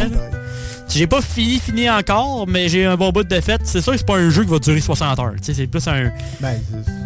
J'ai 0.89 1.05
pas 1.05 1.21
fini, 1.21 1.59
fini 1.59 1.87
encore, 1.89 2.47
mais 2.47 2.67
j'ai 2.67 2.83
un 2.85 2.97
bon 2.97 3.11
bout 3.11 3.23
de 3.23 3.41
fête. 3.41 3.61
C'est 3.63 3.79
sûr 3.79 3.91
que 3.93 3.99
c'est 3.99 4.07
pas 4.07 4.17
un 4.17 4.29
jeu 4.31 4.43
qui 4.43 4.49
va 4.49 4.57
durer 4.57 4.81
60 4.81 5.19
heures. 5.19 5.33
Tu 5.37 5.43
sais, 5.43 5.53
c'est 5.53 5.67
plus 5.67 5.87
un. 5.87 6.11
Ben, 6.41 6.59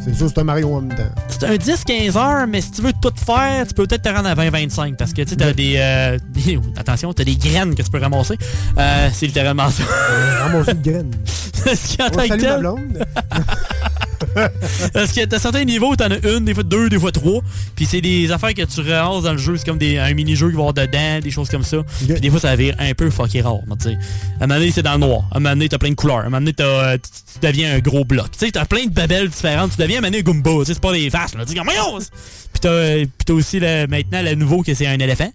c'est- 0.03 0.13
sûr, 0.15 0.27
c'est 0.29 0.39
un 0.39 0.43
Mario 0.43 0.73
en 0.73 0.81
même 0.81 0.95
temps. 0.97 1.03
C'est 1.27 1.43
un 1.45 1.55
10-15 1.55 2.17
heures, 2.17 2.47
mais 2.47 2.61
si 2.61 2.71
tu 2.71 2.81
veux 2.81 2.93
tout 3.01 3.11
faire, 3.25 3.65
tu 3.67 3.73
peux 3.73 3.85
peut-être 3.87 4.03
te 4.03 4.09
rendre 4.09 4.27
à 4.29 4.35
20-25 4.35 4.95
parce 4.97 5.13
que 5.13 5.21
tu 5.23 5.35
t'as 5.37 5.53
des, 5.53 5.75
euh, 5.77 6.17
des- 6.29 6.59
Attention, 6.77 7.13
t'as 7.13 7.23
des 7.23 7.35
graines 7.35 7.75
que 7.75 7.81
tu 7.81 7.89
peux 7.89 7.99
ramasser. 7.99 8.37
Euh, 8.77 9.09
c'est 9.13 9.27
littéralement 9.27 9.69
ça. 9.69 9.83
Ramasser 10.43 10.73
de 10.73 10.91
graines. 10.91 11.11
Ce 11.65 11.95
qui 11.95 12.01
en 12.01 12.07
On 12.07 12.09
tant 12.09 12.27
que 12.27 12.27
Parce 14.93 15.11
que 15.11 15.25
t'as 15.25 15.39
certains 15.39 15.63
niveaux, 15.63 15.95
t'en 15.95 16.09
as 16.11 16.27
une, 16.27 16.45
des 16.45 16.53
fois 16.53 16.63
deux, 16.63 16.89
des 16.89 16.99
fois 16.99 17.11
trois. 17.11 17.41
Puis 17.75 17.85
c'est 17.85 18.01
des 18.01 18.31
affaires 18.31 18.53
que 18.53 18.63
tu 18.63 18.81
ramasses 18.81 19.23
dans 19.23 19.31
le 19.33 19.37
jeu. 19.37 19.57
C'est 19.57 19.65
comme 19.65 19.77
des, 19.77 19.97
un 19.97 20.13
mini-jeu 20.13 20.49
qui 20.49 20.53
va 20.55 20.59
avoir 20.61 20.73
dedans, 20.73 21.19
des 21.21 21.31
choses 21.31 21.49
comme 21.49 21.63
ça. 21.63 21.77
Puis 22.07 22.19
des 22.19 22.29
fois, 22.29 22.39
ça 22.39 22.55
vire 22.55 22.75
un 22.79 22.93
peu 22.93 23.09
fucké 23.09 23.41
rare. 23.41 23.59
moi, 23.67 23.77
tu 23.81 23.89
sais. 23.89 23.97
À 24.39 24.43
un 24.43 24.47
moment 24.47 24.59
donné, 24.59 24.71
c'est 24.71 24.81
dans 24.83 24.93
le 24.93 24.99
noir. 24.99 25.23
À 25.31 25.37
un 25.37 25.39
moment 25.39 25.55
donné, 25.55 25.69
t'as 25.69 25.77
plein 25.77 25.89
de 25.91 25.95
couleurs. 25.95 26.17
À 26.17 26.21
un 26.21 26.25
moment 26.25 26.39
donné, 26.39 26.53
t'as, 26.53 26.63
euh, 26.65 26.97
tu, 26.97 27.39
tu 27.39 27.45
deviens 27.47 27.75
un 27.75 27.79
gros 27.79 28.05
bloc. 28.05 28.31
Tu 28.31 28.45
sais, 28.45 28.51
t'as 28.51 28.65
plein 28.65 28.85
de 28.85 28.91
babelles 28.91 29.29
différentes. 29.29 29.71
Tu 29.71 29.77
deviens 29.77 29.97
à 29.97 29.99
un 29.99 30.01
moment 30.01 30.11
donné 30.11 30.19
un 30.19 30.23
Goomba. 30.23 30.59
Tu 30.61 30.65
sais, 30.67 30.73
c'est 30.73 30.79
pas 30.81 30.93
des 30.93 31.09
faces. 31.09 31.35
Là. 31.35 31.45
Tu 31.45 31.53
dis, 31.53 31.55
comme! 31.59 31.67
Puis 31.67 32.59
t'as, 32.59 32.69
euh, 32.69 33.05
puis 33.05 33.25
t'as 33.25 33.33
aussi 33.33 33.59
le- 33.59 33.87
maintenant 33.87 34.21
le 34.21 34.35
nouveau 34.35 34.61
que 34.61 34.73
c'est 34.73 34.87
un 34.87 34.99
éléphant. 34.99 35.31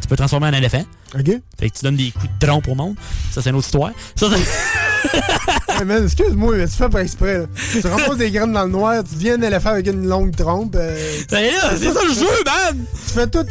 Tu 0.00 0.08
peux 0.08 0.16
transformer 0.16 0.48
en 0.48 0.52
éléphant. 0.52 0.82
OK. 1.14 1.26
Fait 1.60 1.70
que 1.70 1.76
tu 1.78 1.84
donnes 1.84 1.96
des 1.96 2.10
coups 2.10 2.26
de 2.40 2.46
trompe 2.46 2.66
au 2.66 2.74
monde. 2.74 2.96
Ça, 3.30 3.42
c'est 3.42 3.50
une 3.50 3.56
autre 3.56 3.66
histoire. 3.66 3.90
Ça, 4.16 4.26
c'est... 4.34 5.08
Man, 5.84 6.04
excuse-moi, 6.04 6.54
mais 6.56 6.66
tu 6.66 6.74
fais 6.74 6.88
pas 6.88 7.02
exprès. 7.02 7.38
Là. 7.38 7.44
Tu 7.72 7.86
ramasses 7.86 8.16
des 8.16 8.30
graines 8.30 8.52
dans 8.52 8.64
le 8.64 8.70
noir, 8.70 9.02
tu 9.08 9.14
deviens 9.16 9.34
un 9.38 9.42
éléphant 9.42 9.70
avec 9.70 9.86
une 9.86 10.06
longue 10.06 10.34
trompe. 10.36 10.76
euh, 10.78 10.96
Ben 11.30 11.44
c'est 11.78 11.92
ça 11.92 12.00
le 12.06 12.14
jeu, 12.14 12.26
man! 12.44 12.84
Tu 13.06 13.12
fais 13.14 13.26
tout. 13.26 13.46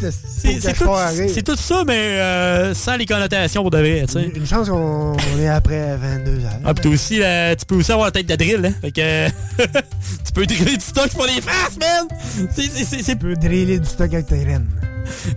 C'est 1.28 1.44
tout, 1.44 1.56
ça, 1.56 1.84
mais 1.86 1.94
euh, 2.20 2.74
sans 2.74 2.96
les 2.96 3.06
connotations 3.06 3.62
pour 3.62 3.72
de 3.72 3.78
vrai, 3.78 4.06
sais. 4.10 4.32
Une 4.36 4.46
chance 4.48 4.70
qu'on 4.70 5.16
on 5.16 5.40
est 5.40 5.48
après 5.48 5.98
22 5.98 6.32
heures. 6.46 6.52
Ah, 6.66 6.74
pis 6.74 6.82
t'as 6.82 6.90
aussi, 6.90 7.22
euh, 7.22 7.56
tu 7.56 7.66
peux 7.66 7.76
aussi 7.76 7.92
avoir 7.92 8.08
la 8.08 8.12
tête 8.12 8.26
de 8.28 8.36
drill, 8.36 8.66
hein. 8.66 8.74
Fait 8.82 8.92
que 8.92 9.28
tu 10.26 10.32
peux 10.34 10.46
driller 10.46 10.78
du 10.78 10.84
stock 10.84 11.10
pour 11.10 11.26
les 11.26 11.42
faces, 11.42 11.78
man! 11.80 12.08
C'est, 12.56 12.64
c'est... 12.86 13.04
Tu 13.04 13.16
peux 13.16 13.36
driller 13.36 13.80
du 13.80 13.88
stock 13.88 14.14
avec 14.14 14.28
tes 14.28 14.40
graines. 14.40 14.68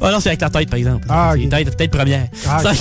Ah 0.01 0.11
non, 0.11 0.21
c'est 0.21 0.29
avec 0.31 0.41
ta 0.41 0.51
tête, 0.51 0.71
par 0.71 0.79
exemple. 0.79 1.07
Ah, 1.11 1.33
c'est 1.37 1.45
ok. 1.45 1.51
tête, 1.51 1.77
tête 1.77 1.91
première. 1.91 2.29
Ah, 2.49 2.61
Ça- 2.63 2.73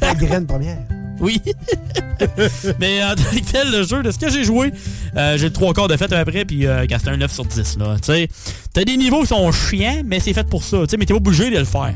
ta 0.00 0.14
graine 0.14 0.46
première. 0.46 0.78
Oui. 1.20 1.40
Mais 2.78 3.02
en 3.04 3.14
tant 3.14 3.22
que 3.30 3.50
tel, 3.50 3.70
le 3.70 3.82
jeu, 3.82 4.02
de 4.02 4.10
ce 4.10 4.18
que 4.18 4.30
j'ai 4.30 4.44
joué, 4.44 4.72
euh, 5.16 5.36
j'ai 5.36 5.46
le 5.46 5.52
trois 5.52 5.72
quarts 5.74 5.88
de 5.88 5.96
fait 5.96 6.12
après, 6.12 6.44
puis 6.44 6.66
euh, 6.66 6.86
c'était 6.88 7.10
un 7.10 7.16
9 7.16 7.32
sur 7.32 7.44
10, 7.44 7.78
là. 7.78 7.96
Tu 7.96 8.12
sais, 8.12 8.28
t'as 8.72 8.84
des 8.84 8.96
niveaux 8.96 9.22
qui 9.22 9.28
sont 9.28 9.50
chiants, 9.52 10.02
mais 10.04 10.20
c'est 10.20 10.32
fait 10.32 10.48
pour 10.48 10.64
ça. 10.64 10.78
Tu 10.80 10.90
sais, 10.90 10.96
mais 10.96 11.04
t'es 11.04 11.14
pas 11.14 11.18
obligé 11.18 11.50
de 11.50 11.58
le 11.58 11.64
faire. 11.64 11.94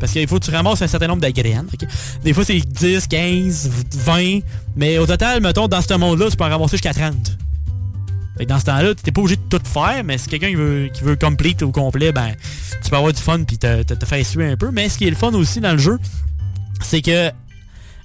Parce 0.00 0.12
qu'il 0.12 0.26
faut 0.26 0.38
que 0.38 0.44
tu 0.44 0.50
ramasses 0.50 0.82
un 0.82 0.86
certain 0.86 1.06
nombre 1.06 1.24
ok? 1.26 1.88
Des 2.24 2.32
fois, 2.32 2.44
c'est 2.44 2.58
10, 2.58 3.06
15, 3.06 3.70
20. 3.94 4.40
Mais 4.76 4.98
au 4.98 5.06
total, 5.06 5.40
mettons, 5.40 5.68
dans 5.68 5.80
ce 5.80 5.94
monde-là, 5.94 6.28
tu 6.30 6.36
peux 6.36 6.44
en 6.44 6.48
ramasser 6.48 6.72
jusqu'à 6.72 6.92
30. 6.92 7.14
Fait 8.36 8.44
que 8.44 8.48
dans 8.48 8.58
ce 8.58 8.64
temps-là, 8.66 8.94
t'es 8.94 9.10
pas 9.10 9.20
obligé 9.20 9.36
de 9.36 9.42
tout 9.48 9.64
faire, 9.64 10.02
mais 10.04 10.18
si 10.18 10.28
quelqu'un 10.28 10.48
qui 10.48 10.54
veut, 10.54 10.90
qui 10.92 11.02
veut 11.02 11.16
complete 11.16 11.62
au 11.62 11.72
complet, 11.72 12.12
ben, 12.12 12.34
tu 12.82 12.90
peux 12.90 12.96
avoir 12.96 13.12
du 13.12 13.20
fun 13.20 13.42
puis 13.44 13.58
te, 13.58 13.82
te, 13.82 13.94
te 13.94 14.04
faire 14.04 14.24
suer 14.24 14.46
un 14.46 14.56
peu. 14.56 14.70
Mais 14.70 14.88
ce 14.88 14.98
qui 14.98 15.06
est 15.06 15.10
le 15.10 15.16
fun 15.16 15.32
aussi 15.32 15.60
dans 15.60 15.72
le 15.72 15.78
jeu, 15.78 15.98
c'est 16.80 17.02
que 17.02 17.30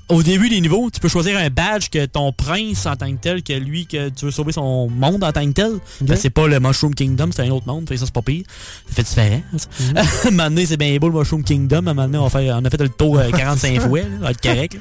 au 0.09 0.21
début 0.21 0.49
des 0.49 0.59
niveaux, 0.61 0.89
tu 0.91 0.99
peux 0.99 1.07
choisir 1.07 1.37
un 1.37 1.49
badge 1.49 1.89
que 1.89 2.05
ton 2.05 2.31
prince 2.33 2.85
en 2.85 2.95
tant 2.95 3.09
que 3.11 3.17
tel, 3.21 3.41
que 3.41 3.53
lui, 3.53 3.85
que 3.87 4.09
tu 4.09 4.25
veux 4.25 4.31
sauver 4.31 4.51
son 4.51 4.89
monde 4.89 5.23
en 5.23 5.31
tant 5.31 5.45
que 5.45 5.51
tel. 5.51 5.71
C'est 6.15 6.29
pas 6.29 6.47
le 6.47 6.59
Mushroom 6.59 6.93
Kingdom, 6.93 7.29
c'est 7.33 7.43
un 7.43 7.49
autre 7.51 7.67
monde. 7.67 7.87
Fait 7.87 7.95
que 7.95 7.99
ça, 7.99 8.05
c'est 8.05 8.13
pas 8.13 8.21
pire. 8.21 8.43
Ça 8.89 8.95
fait 8.95 9.03
différent. 9.03 9.41
ça. 9.57 9.67
à 9.95 10.27
un 10.27 10.31
moment 10.31 10.43
donné, 10.49 10.65
c'est 10.65 10.77
bien 10.77 10.95
beau 10.97 11.09
le 11.09 11.17
Mushroom 11.19 11.43
Kingdom. 11.43 11.87
À 11.87 11.93
donné, 11.93 12.17
on, 12.17 12.29
faire- 12.29 12.57
on 12.61 12.65
a 12.65 12.69
fait 12.69 12.81
le 12.81 12.89
tour 12.89 13.17
euh, 13.17 13.29
45 13.31 13.79
fois. 13.87 13.99
Là, 13.99 14.05
ça 14.19 14.23
va 14.25 14.31
être 14.31 14.41
correct. 14.41 14.73
là. 14.73 14.79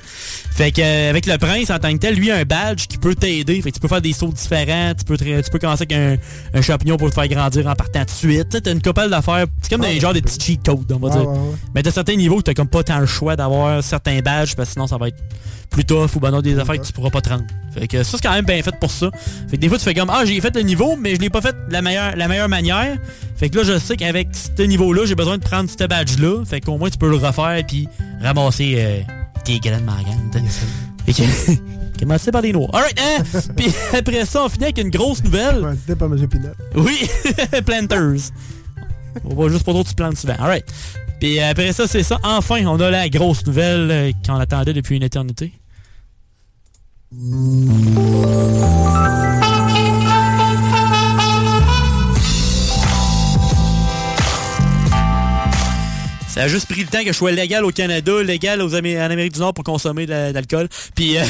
Fait 0.53 0.73
que 0.73 0.83
euh, 0.83 1.11
avec 1.11 1.27
le 1.27 1.39
prince 1.39 1.71
en 1.71 1.79
tant 1.79 1.93
que 1.93 1.99
tel, 1.99 2.15
lui 2.15 2.31
a 2.31 2.37
un 2.37 2.45
badge 2.45 2.87
qui 2.87 2.99
peut 2.99 3.15
t'aider. 3.15 3.63
Fait 3.63 3.71
que 3.71 3.77
tu 3.77 3.81
peux 3.81 3.89
faire 3.89 4.03
des 4.03 4.13
sauts 4.13 4.33
différents. 4.33 4.93
Tu 4.99 5.05
peux, 5.05 5.17
tu 5.17 5.51
peux 5.51 5.59
commencer 5.59 5.87
avec 5.89 5.93
un, 5.93 6.17
un 6.59 6.63
champignon 6.63 6.97
pour 6.97 7.09
te 7.11 7.15
faire 7.15 7.29
grandir 7.29 7.67
en 7.67 7.75
partant 7.75 8.05
de 8.05 8.11
suite. 8.11 8.61
T'as 8.63 8.73
une 8.73 8.83
couple 8.83 9.09
d'affaires. 9.09 9.47
C'est 9.63 9.71
comme 9.71 9.83
des 9.87 10.01
genres 10.01 10.15
de 10.15 10.21
petits 10.21 10.41
cheat 10.41 10.67
codes, 10.67 10.91
on 10.93 10.99
va 10.99 11.11
dire. 11.11 11.29
ouais, 11.29 11.37
ouais. 11.39 11.55
Mais 11.75 11.83
t'as 11.83 11.91
certains 11.93 12.17
niveaux 12.17 12.43
t'as 12.43 12.55
comme 12.55 12.69
pas 12.69 12.83
tant 12.83 12.99
le 12.99 13.07
choix 13.07 13.37
d'avoir 13.37 13.83
certains 13.85 14.21
badges 14.21 14.55
parce 14.57 14.71
que 14.71 14.73
sinon 14.75 14.87
ça 14.87 14.97
va 14.99 15.09
être 15.09 15.12
plus 15.73 15.85
tough 15.85 16.15
ou 16.15 16.21
ben 16.21 16.31
non, 16.31 16.41
des 16.41 16.59
affaires 16.59 16.81
que 16.81 16.87
tu 16.87 16.93
pourras 16.93 17.11
pas 17.11 17.21
te 17.21 17.31
rendre. 17.31 17.45
Fait 17.75 17.89
que 17.89 18.03
ça 18.03 18.19
c'est 18.19 18.23
quand 18.23 18.35
même 18.35 18.45
bien 18.45 18.63
fait 18.63 18.75
pour 18.79 18.91
ça. 18.91 19.11
Fait 19.49 19.57
que 19.57 19.63
des 19.63 19.69
fois 19.69 19.79
tu 19.79 19.85
fais 19.85 19.95
comme 19.95 20.11
ah 20.11 20.25
j'ai 20.25 20.41
fait 20.41 20.55
le 20.55 20.63
niveau 20.63 20.97
mais 20.97 21.17
je 21.17 21.21
l'ai 21.21 21.31
pas 21.31 21.41
fait 21.41 21.53
de 21.53 21.73
la 21.73 21.81
meilleure, 21.81 22.15
la 22.17 22.29
meilleure 22.29 22.49
manière. 22.49 22.99
Fait 23.37 23.49
que 23.49 23.59
là 23.59 23.65
je 23.65 23.79
sais 23.79 23.97
qu'avec 23.97 24.29
ce 24.33 24.63
niveau 24.63 24.93
là 24.93 25.07
j'ai 25.07 25.15
besoin 25.15 25.39
de 25.39 25.43
prendre 25.43 25.69
ce 25.71 25.85
badge 25.85 26.19
là. 26.19 26.45
Fait 26.45 26.61
qu'au 26.61 26.77
moins 26.77 26.91
tu 26.91 26.99
peux 26.99 27.09
le 27.09 27.17
refaire 27.17 27.65
puis 27.67 27.89
ramasser 28.21 28.75
euh, 28.77 29.01
tes 29.45 29.59
graines 29.59 29.85
mangantes. 29.85 30.37
Fait 31.07 31.13
que 31.15 31.99
commencer 31.99 32.31
par 32.31 32.43
des 32.43 32.53
noirs. 32.53 32.75
Alright 32.75 33.01
hein? 33.01 33.23
puis 33.57 33.73
après 33.99 34.27
ça 34.27 34.45
on 34.45 34.49
finit 34.51 34.65
avec 34.65 34.79
une 34.79 34.91
grosse 34.91 35.25
nouvelle. 35.25 35.65
M. 35.89 36.29
Pinot. 36.29 36.49
Oui, 36.77 37.09
Planters. 37.65 38.31
On 39.25 39.35
va 39.35 39.49
juste 39.49 39.65
pour 39.65 39.75
d'autres, 39.75 39.91
tu 39.91 39.95
plantes 39.95 40.17
souvent. 40.17 40.37
Alright. 40.39 40.65
Puis 41.23 41.39
après 41.39 41.73
ça, 41.73 41.87
c'est 41.87 42.03
ça. 42.03 42.19
Enfin, 42.25 42.67
on 42.67 42.81
a 42.81 42.91
la 42.91 43.09
grosse 43.09 43.47
nouvelle 43.47 43.89
euh, 43.93 44.11
qu'on 44.27 44.35
attendait 44.41 44.73
depuis 44.73 44.97
une 44.97 45.05
éternité. 45.05 45.53
Ça 56.29 56.45
a 56.45 56.49
juste 56.49 56.67
pris 56.67 56.81
le 56.81 56.87
temps 56.89 57.01
que 57.05 57.09
je 57.09 57.13
sois 57.13 57.31
légal 57.31 57.63
au 57.63 57.71
Canada, 57.71 58.23
légal 58.23 58.63
aux 58.63 58.75
Amé- 58.75 58.99
en 58.99 59.11
Amérique 59.11 59.35
du 59.35 59.41
Nord 59.41 59.53
pour 59.53 59.65
consommer 59.65 60.07
de 60.07 60.11
la- 60.13 60.29
de 60.31 60.35
l'alcool. 60.35 60.67
Puis, 60.95 61.19
euh, 61.19 61.23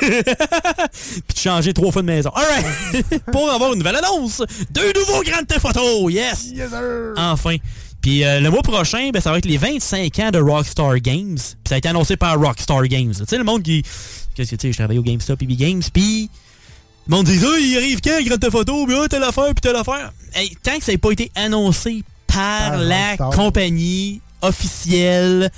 puis 0.00 1.34
de 1.34 1.38
changer 1.40 1.72
trois 1.72 1.90
fois 1.90 2.02
de 2.02 2.06
maison. 2.06 2.30
Alright! 2.30 2.64
pour 3.32 3.50
avoir 3.50 3.72
une 3.72 3.80
nouvelle 3.80 3.96
annonce! 3.96 4.42
Deux 4.70 4.92
nouveaux 4.92 5.22
grandes 5.22 5.52
photos! 5.60 6.12
Yes! 6.12 6.52
Enfin. 7.16 7.56
Puis 8.04 8.22
euh, 8.22 8.38
le 8.38 8.50
mois 8.50 8.60
prochain, 8.60 9.08
ben, 9.14 9.20
ça 9.22 9.32
va 9.32 9.38
être 9.38 9.46
les 9.46 9.56
25 9.56 10.18
ans 10.18 10.30
de 10.30 10.38
Rockstar 10.38 11.00
Games. 11.00 11.38
Puis 11.38 11.64
ça 11.66 11.76
a 11.76 11.78
été 11.78 11.88
annoncé 11.88 12.18
par 12.18 12.38
Rockstar 12.38 12.86
Games. 12.86 13.14
Tu 13.14 13.24
sais, 13.26 13.38
le 13.38 13.44
monde 13.44 13.62
qui... 13.62 13.82
Qu'est-ce 14.34 14.50
que 14.50 14.56
tu 14.56 14.66
sais, 14.66 14.72
je 14.72 14.76
travaille 14.76 14.98
au 14.98 15.02
GameStop 15.02 15.40
EB 15.40 15.52
Games. 15.52 15.80
Puis 15.90 16.28
Le 17.08 17.16
monde 17.16 17.24
dit, 17.24 17.40
ah, 17.42 17.58
il 17.58 17.74
arrive 17.78 18.02
quand, 18.02 18.22
grand 18.22 18.36
ta 18.36 18.50
photo, 18.50 18.84
puis 18.84 18.94
ah, 18.94 19.08
telle 19.08 19.22
affaire, 19.22 19.46
puis 19.46 19.62
telle 19.62 19.76
affaire. 19.76 20.12
Hey, 20.34 20.54
tant 20.62 20.76
que 20.76 20.84
ça 20.84 20.92
n'ait 20.92 20.98
pas 20.98 21.12
été 21.12 21.30
annoncé 21.34 22.02
par 22.26 22.72
Par 22.72 22.76
la 22.76 23.08
Rockstar. 23.16 23.30
compagnie 23.30 24.20
officielle, 24.42 25.50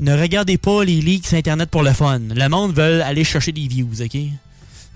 ne 0.00 0.18
regardez 0.18 0.56
pas 0.56 0.84
les 0.84 1.02
leaks 1.02 1.26
sur 1.26 1.36
Internet 1.36 1.68
pour 1.68 1.82
le 1.82 1.92
fun. 1.92 2.20
Le 2.34 2.48
monde 2.48 2.74
veut 2.74 3.02
aller 3.02 3.22
chercher 3.22 3.52
des 3.52 3.68
views, 3.68 4.00
OK? 4.00 4.12
Fait 4.12 4.30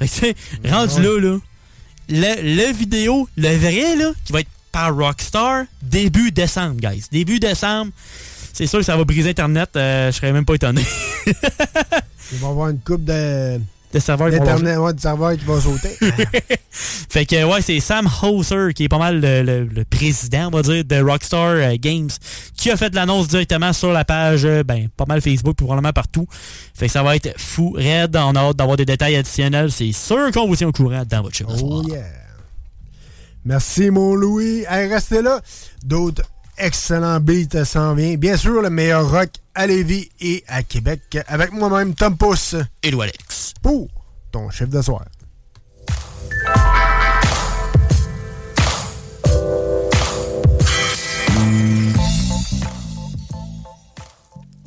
que, 0.01 0.05
tu 0.05 0.09
sais, 0.09 0.35
rendu 0.70 1.02
là, 1.02 1.20
là, 1.20 1.39
le, 2.09 2.56
le 2.56 2.73
vidéo, 2.73 3.28
le 3.36 3.55
vrai, 3.55 3.97
là, 3.97 4.12
qui 4.24 4.32
va 4.32 4.40
être 4.40 4.48
par 4.77 4.94
Rockstar, 4.94 5.65
début 5.81 6.31
décembre, 6.31 6.77
guys. 6.78 7.05
Début 7.11 7.40
décembre, 7.40 7.93
c'est 8.53 8.66
sûr 8.66 8.81
que 8.81 8.85
ça 8.85 8.94
va 8.94 9.05
briser 9.05 9.31
Internet. 9.31 9.70
euh, 9.74 10.12
je 10.12 10.16
serais 10.19 10.32
même 10.32 10.44
pas 10.44 10.53
étonné. 10.53 10.82
Il 11.27 12.39
va 12.39 12.48
y 12.48 12.51
avoir 12.51 12.69
une 12.69 12.81
coupe 12.81 13.03
de. 13.05 13.59
De 13.94 13.98
serveurs 14.01 14.28
qui 14.31 14.36
vont 14.36 14.44
D'Internet, 14.44 14.77
ouais, 14.78 14.93
de 14.93 15.01
serveurs 15.01 15.35
qui 15.39 15.44
va 15.47 15.59
sauter. 15.61 15.97
Fait 16.70 17.24
que, 17.24 17.43
ouais, 17.44 17.62
c'est 17.62 17.81
Sam 17.81 18.07
Hauser, 18.23 18.74
qui 18.74 18.85
est 18.85 18.89
pas 18.89 18.98
mal 18.98 19.19
le, 19.20 19.43
le- 19.43 19.65
le 19.65 19.85
président, 19.86 20.48
on 20.48 20.57
va 20.57 20.61
dire, 20.61 20.85
de 20.85 21.01
Rockstar 21.01 21.53
euh, 21.55 21.77
Games, 21.81 22.11
qui 22.55 22.70
a 22.70 22.77
fait 22.77 22.94
l'annonce 22.94 23.28
directement 23.28 23.73
sur 23.73 23.93
la 23.93 24.05
page, 24.05 24.44
euh, 24.44 24.62
ben, 24.62 24.89
pas 24.94 25.07
mal 25.09 25.23
Facebook, 25.23 25.57
probablement 25.57 25.93
partout. 25.94 26.27
Fait 26.74 26.86
que 26.89 26.93
ça 26.93 27.03
va 27.03 27.16
être 27.16 27.32
fou, 27.40 27.70
raide. 27.78 28.15
On 28.16 28.35
a 28.35 28.40
hâte 28.40 28.57
d'avoir 28.57 28.77
des 28.77 28.85
détails 28.85 29.16
additionnels. 29.16 29.73
C'est 29.73 29.93
sûr 29.93 30.31
qu'on 30.32 30.47
vous 30.47 30.57
tient 30.57 30.69
au 30.69 30.73
courant 30.73 31.05
dans 31.09 31.23
votre 31.23 31.36
show. 31.36 31.47
Oh 31.62 31.82
yeah. 31.89 32.03
Merci, 33.47 33.93
mon 33.93 34.16
Louis. 34.16 34.64
Hey, 34.68 34.89
restez 34.89 35.23
là. 35.23 35.40
D'autres 35.85 36.23
excellents 36.59 37.20
beats 37.20 37.64
s'en 37.64 37.94
viennent. 37.94 38.16
Bien 38.16 38.36
sûr, 38.36 38.60
le 38.60 38.70
meilleur 38.70 39.09
rock 39.09 39.31
à 39.55 39.68
Lévis 39.68 40.10
et 40.20 40.43
à 40.48 40.64
Québec. 40.64 41.16
Avec 41.28 41.52
moi-même, 41.52 41.94
Tom 41.94 42.16
Pousse. 42.16 42.56
Et 42.82 42.90
Lou 42.90 43.02
Alex. 43.02 43.55
Pour 43.62 43.86
ton 44.32 44.51
chef 44.51 44.68
de 44.68 44.82
soir. 44.82 45.05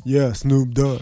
Yeah, 0.06 0.32
Snoop 0.32 0.70
Dogg. 0.70 1.00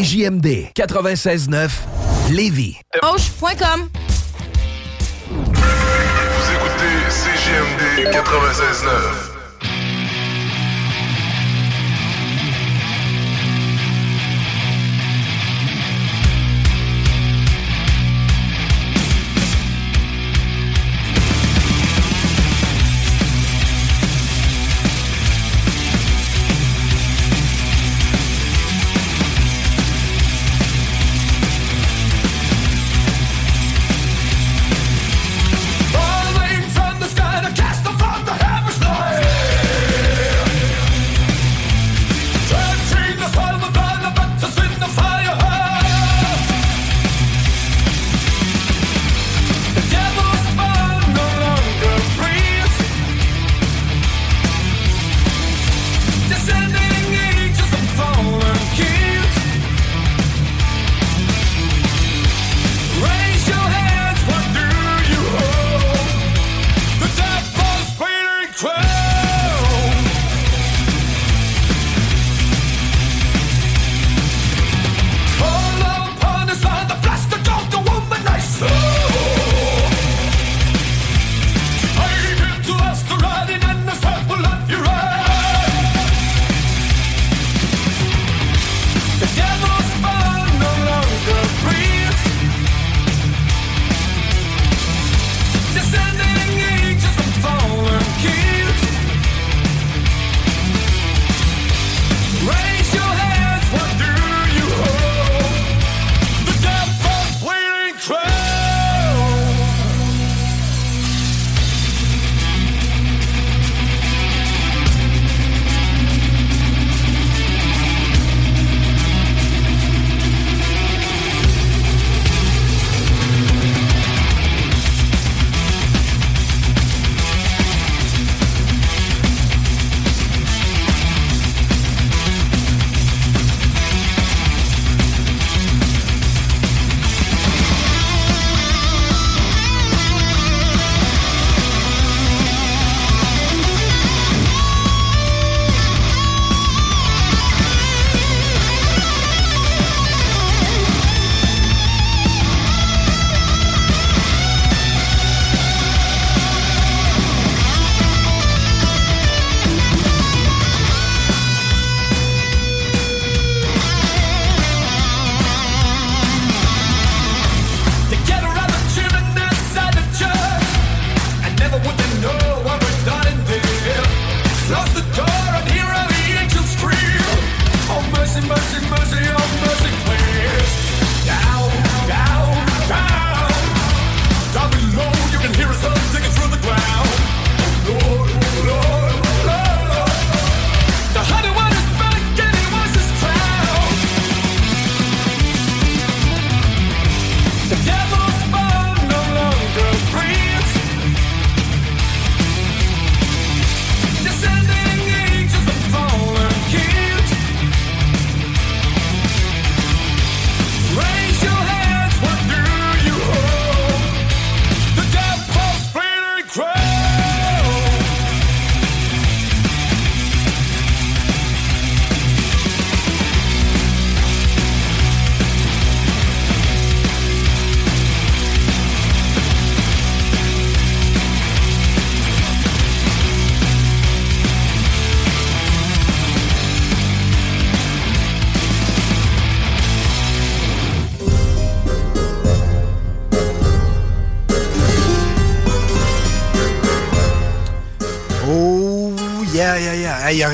CJMD 0.00 0.72
96.9 0.74 1.68
Lévis. 2.30 2.78
Hoche.com 3.02 3.90
Vous 5.28 6.52
écoutez 6.54 7.10
CGMD 7.10 8.08
96.9. 8.10 9.29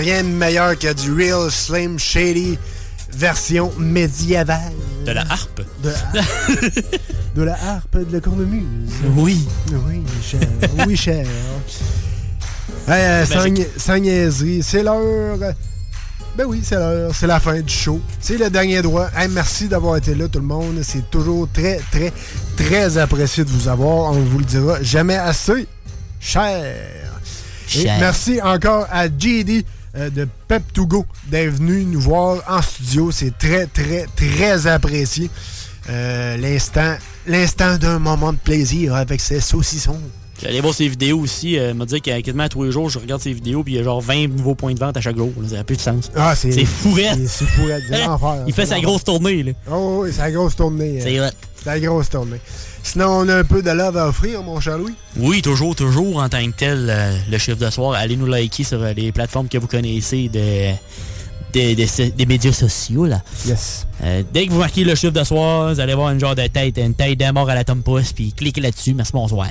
rien 0.06 0.22
de 0.22 0.28
meilleur 0.28 0.78
que 0.78 0.92
du 0.92 1.12
Real 1.12 1.50
Slim 1.50 1.98
Shady 1.98 2.56
version 3.10 3.72
médiévale. 3.76 4.72
De 5.04 5.10
la 5.10 5.22
harpe. 5.22 5.62
De, 5.82 5.92
de 7.34 7.42
la 7.42 7.54
harpe, 7.54 7.96
de 7.96 8.12
la 8.12 8.20
cornemuse. 8.20 8.92
Oui. 9.16 9.48
Oui, 9.72 10.02
cher. 10.22 10.40
Oui, 10.86 10.96
cher. 10.96 11.26
Hey, 12.86 13.26
C'est 13.26 13.80
sans, 13.80 13.98
niaiserie, 13.98 14.62
c'est 14.62 14.84
l'heure. 14.84 15.38
Ben 16.36 16.44
oui, 16.46 16.60
c'est 16.62 16.76
l'heure. 16.76 17.10
C'est 17.12 17.26
la 17.26 17.40
fin 17.40 17.60
du 17.60 17.72
show. 17.72 18.00
C'est 18.20 18.38
le 18.38 18.48
dernier 18.48 18.82
droit. 18.82 19.08
Hey, 19.16 19.26
merci 19.28 19.66
d'avoir 19.66 19.96
été 19.96 20.14
là, 20.14 20.28
tout 20.28 20.38
le 20.38 20.46
monde. 20.46 20.78
C'est 20.84 21.10
toujours 21.10 21.48
très, 21.52 21.80
très, 21.90 22.12
très 22.56 22.96
apprécié 22.96 23.42
de 23.42 23.50
vous 23.50 23.66
avoir. 23.66 24.12
On 24.12 24.20
vous 24.20 24.38
le 24.38 24.44
dira 24.44 24.80
jamais 24.84 25.16
assez. 25.16 25.66
Cher. 26.20 26.76
Et 27.74 27.82
Cher. 27.82 27.96
merci 27.98 28.40
encore 28.40 28.86
à 28.92 29.06
JD 29.08 29.64
de 29.96 30.28
Pep 30.48 30.62
to 30.72 30.86
Go 30.86 31.06
d'être 31.28 31.54
venu 31.54 31.84
nous 31.84 32.00
voir 32.00 32.42
en 32.48 32.60
studio. 32.62 33.10
C'est 33.10 33.36
très, 33.38 33.66
très, 33.66 34.06
très 34.16 34.66
apprécié. 34.66 35.30
Euh, 35.88 36.36
l'instant, 36.36 36.96
l'instant 37.26 37.76
d'un 37.78 37.98
moment 37.98 38.32
de 38.32 38.38
plaisir 38.38 38.94
avec 38.94 39.20
ses 39.20 39.40
saucissons. 39.40 40.00
J'allais 40.42 40.60
voir 40.60 40.74
ses 40.74 40.88
vidéos 40.88 41.20
aussi. 41.20 41.58
euh, 41.58 41.72
m'a 41.72 41.86
dit 41.86 41.98
qu'à 42.02 42.20
quasiment 42.20 42.46
tous 42.48 42.64
les 42.64 42.72
jours, 42.72 42.90
je 42.90 42.98
regarde 42.98 43.22
ses 43.22 43.32
vidéos, 43.32 43.62
puis 43.64 43.74
il 43.74 43.76
y 43.76 43.80
a 43.80 43.84
genre 43.84 44.02
20 44.02 44.28
nouveaux 44.28 44.54
points 44.54 44.74
de 44.74 44.78
vente 44.78 44.96
à 44.96 45.00
chaque 45.00 45.16
jour. 45.16 45.32
là. 45.40 45.48
Ça 45.48 45.54
n'a 45.56 45.64
plus 45.64 45.76
de 45.76 45.80
sens. 45.80 46.10
Ah, 46.14 46.34
c'est 46.36 46.52
C'est 46.52 46.64
fourette. 46.66 47.16
C'est 47.16 47.26
c'est 47.28 47.44
fourette. 47.46 47.82
c'est 47.88 48.04
l'enfer, 48.06 48.44
Il 48.46 48.52
fait 48.52 48.66
sa 48.66 48.78
grosse 48.80 49.04
tournée. 49.04 49.42
Là. 49.44 49.52
Oh, 49.70 50.00
oui, 50.02 50.12
sa 50.12 50.30
grosse 50.30 50.54
tournée. 50.56 50.98
C'est 51.00 51.18
euh. 51.18 51.30
La 51.66 51.78
grosse 51.80 52.08
tournée. 52.08 52.40
Sinon, 52.82 53.06
on 53.08 53.28
a 53.28 53.36
un 53.38 53.44
peu 53.44 53.62
de 53.62 53.70
love 53.70 53.96
à 53.96 54.08
offrir, 54.08 54.42
mon 54.42 54.60
cher 54.60 54.78
Louis. 54.78 54.94
Oui, 55.16 55.42
toujours, 55.42 55.74
toujours 55.74 56.18
en 56.22 56.28
tant 56.28 56.44
que 56.46 56.56
tel, 56.56 56.86
euh, 56.88 57.16
le 57.30 57.38
chiffre 57.38 57.58
de 57.58 57.68
soir. 57.70 57.92
Allez 57.94 58.16
nous 58.16 58.26
liker 58.26 58.62
sur 58.64 58.80
euh, 58.80 58.92
les 58.92 59.10
plateformes 59.12 59.48
que 59.48 59.58
vous 59.58 59.66
connaissez 59.66 60.28
de, 60.28 60.70
des- 61.52 61.74
des- 61.74 62.10
des 62.10 62.26
médias 62.26 62.52
sociaux. 62.52 63.06
Là. 63.06 63.22
Yes. 63.46 63.86
Euh, 64.04 64.22
dès 64.32 64.46
que 64.46 64.52
vous 64.52 64.58
marquez 64.60 64.84
le 64.84 64.94
chiffre 64.94 65.12
de 65.12 65.24
soir, 65.24 65.74
vous 65.74 65.80
allez 65.80 65.94
voir 65.94 66.10
une 66.12 66.20
genre 66.20 66.36
de 66.36 66.46
tête, 66.46 66.78
une 66.78 66.94
tête 66.94 67.18
d'un 67.18 67.32
mort 67.32 67.48
à 67.50 67.54
la 67.56 67.64
Tom 67.64 67.82
Pouce, 67.82 68.12
puis 68.12 68.32
cliquez 68.32 68.60
là-dessus, 68.60 68.94
merci 68.94 69.12
bonsoir. 69.12 69.48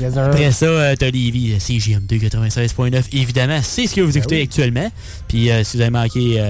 Yes. 0.00 0.16
Après 0.16 0.50
ça, 0.52 0.64
euh, 0.66 0.94
t'as 0.98 1.10
Lévis, 1.10 1.52
euh, 1.52 1.58
CGM2 1.58 2.18
96.9, 2.30 3.02
évidemment, 3.12 3.60
c'est 3.62 3.86
ce 3.86 3.94
que 3.94 4.00
vous 4.00 4.16
écoutez 4.16 4.40
actuellement. 4.42 4.90
Puis 5.28 5.50
si 5.64 5.76
vous 5.76 5.82
avez 5.82 5.90
manqué 5.90 6.42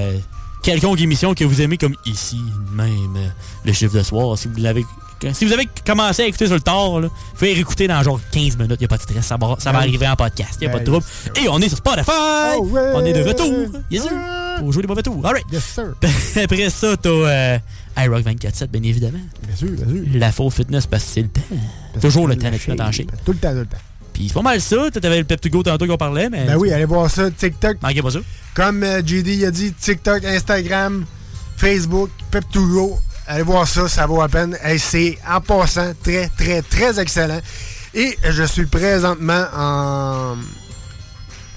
quelconque 0.63 1.01
émission 1.01 1.35
que 1.35 1.45
vous 1.45 1.61
aimez 1.63 1.79
comme 1.79 1.97
ici, 2.07 2.39
même 2.75 3.33
le 3.65 3.73
chiffre 3.73 3.97
de 3.97 4.03
soir, 4.05 4.37
si 4.39 4.47
vous 4.49 4.61
l'avez 4.61 4.85
si 5.33 5.45
vous 5.45 5.53
avez 5.53 5.69
commencé 5.87 6.23
à 6.23 6.27
écouter 6.27 6.47
sur 6.47 6.55
le 6.55 6.61
tard, 6.61 7.01
là, 7.01 7.09
vous 7.09 7.37
pouvez 7.39 7.55
réécouter 7.55 7.89
dans 7.89 8.03
genre 8.03 8.21
15 8.31 8.57
minutes, 8.57 8.77
il 8.81 8.85
a 8.85 8.89
pas 8.89 8.97
de 8.97 9.03
stress, 9.03 9.25
ça 9.25 9.37
va, 9.37 9.57
ça 9.59 9.73
va 9.73 9.79
arriver 9.79 10.07
en 10.07 10.17
podcast, 10.17 10.59
il 10.61 10.69
a 10.69 10.71
pas 10.71 10.81
de 10.81 10.85
trouble. 10.85 11.05
Et 11.43 11.49
on 11.49 11.59
est 11.61 11.69
sur 11.69 11.79
Spotify! 11.79 12.59
On 12.61 13.05
est 13.05 13.13
de 13.13 13.23
retour! 13.23 13.81
Yes 13.91 14.03
sir! 14.03 14.13
Pour 14.59 14.73
jouer 14.73 14.83
les 14.83 14.89
mauvais 14.89 15.03
tours. 15.03 15.25
Alright! 15.25 15.45
Yes 15.53 15.65
sir! 15.65 15.95
Après 16.43 16.71
ça, 16.71 16.97
t'as 16.97 17.09
euh, 17.09 17.59
iRock 17.97 18.25
24-7, 18.25 18.67
bien 18.69 18.83
évidemment. 18.83 19.21
Bien 19.47 19.57
sûr, 19.57 19.69
bien 19.69 19.87
sûr. 19.87 20.05
La 20.15 20.33
faux 20.33 20.51
fitness 20.51 20.87
parce 20.87 21.05
que 21.05 21.11
c'est 21.11 21.23
le 21.23 21.29
temps. 21.29 22.01
Toujours 22.01 22.27
le 22.27 22.37
temps 22.37 22.51
d'être 22.51 22.67
mettre 22.69 22.85
en 22.85 22.93
shape. 22.93 23.13
Tout 23.25 23.33
le 23.33 23.39
temps, 23.39 23.51
tout 23.53 23.59
le 23.59 23.67
temps. 23.67 23.79
Puis 24.13 24.29
c'est 24.29 24.35
pas 24.35 24.43
mal 24.43 24.61
ça. 24.61 24.91
T'avais 24.91 25.19
le 25.19 25.25
Pep 25.25 25.41
to 25.41 25.49
Go 25.49 25.63
tantôt 25.63 25.87
qu'on 25.87 25.97
parlait, 25.97 26.29
mais. 26.29 26.45
Ben 26.45 26.57
oui, 26.57 26.73
allez 26.73 26.85
voir 26.87 27.09
ça, 27.09 27.31
TikTok. 27.31 27.79
Manquez 27.81 28.03
pas 28.03 28.11
ça. 28.11 28.19
Comme 28.55 28.83
euh, 28.83 29.01
JD 29.05 29.45
a 29.45 29.53
dit, 29.53 29.73
TikTok, 29.73 30.25
Instagram, 30.25 31.05
Facebook, 31.57 32.11
Pep2Go. 32.33 32.99
Allez 33.31 33.43
voir 33.43 33.69
ça, 33.69 33.87
ça 33.89 34.07
vaut 34.07 34.21
la 34.23 34.29
peine. 34.29 34.57
Hey, 34.63 34.79
c'est 34.79 35.19
en 35.29 35.41
passant 35.43 35.93
très, 36.03 36.29
très, 36.37 36.63
très 36.63 36.99
excellent. 36.99 37.41
Et 37.95 38.17
je 38.31 38.43
suis 38.45 38.65
présentement 38.67 39.45
en, 39.55 40.35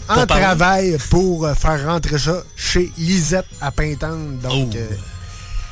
en 0.09 0.13
Pour 0.15 0.27
parler? 0.27 0.43
travail 0.43 0.97
pour 1.09 1.49
faire 1.57 1.85
rentrer 1.85 2.17
ça 2.17 2.43
chez 2.57 2.91
Lisette 2.97 3.45
à 3.61 3.71
Pintante. 3.71 4.39
Donc, 4.39 4.75
euh, 4.75 4.87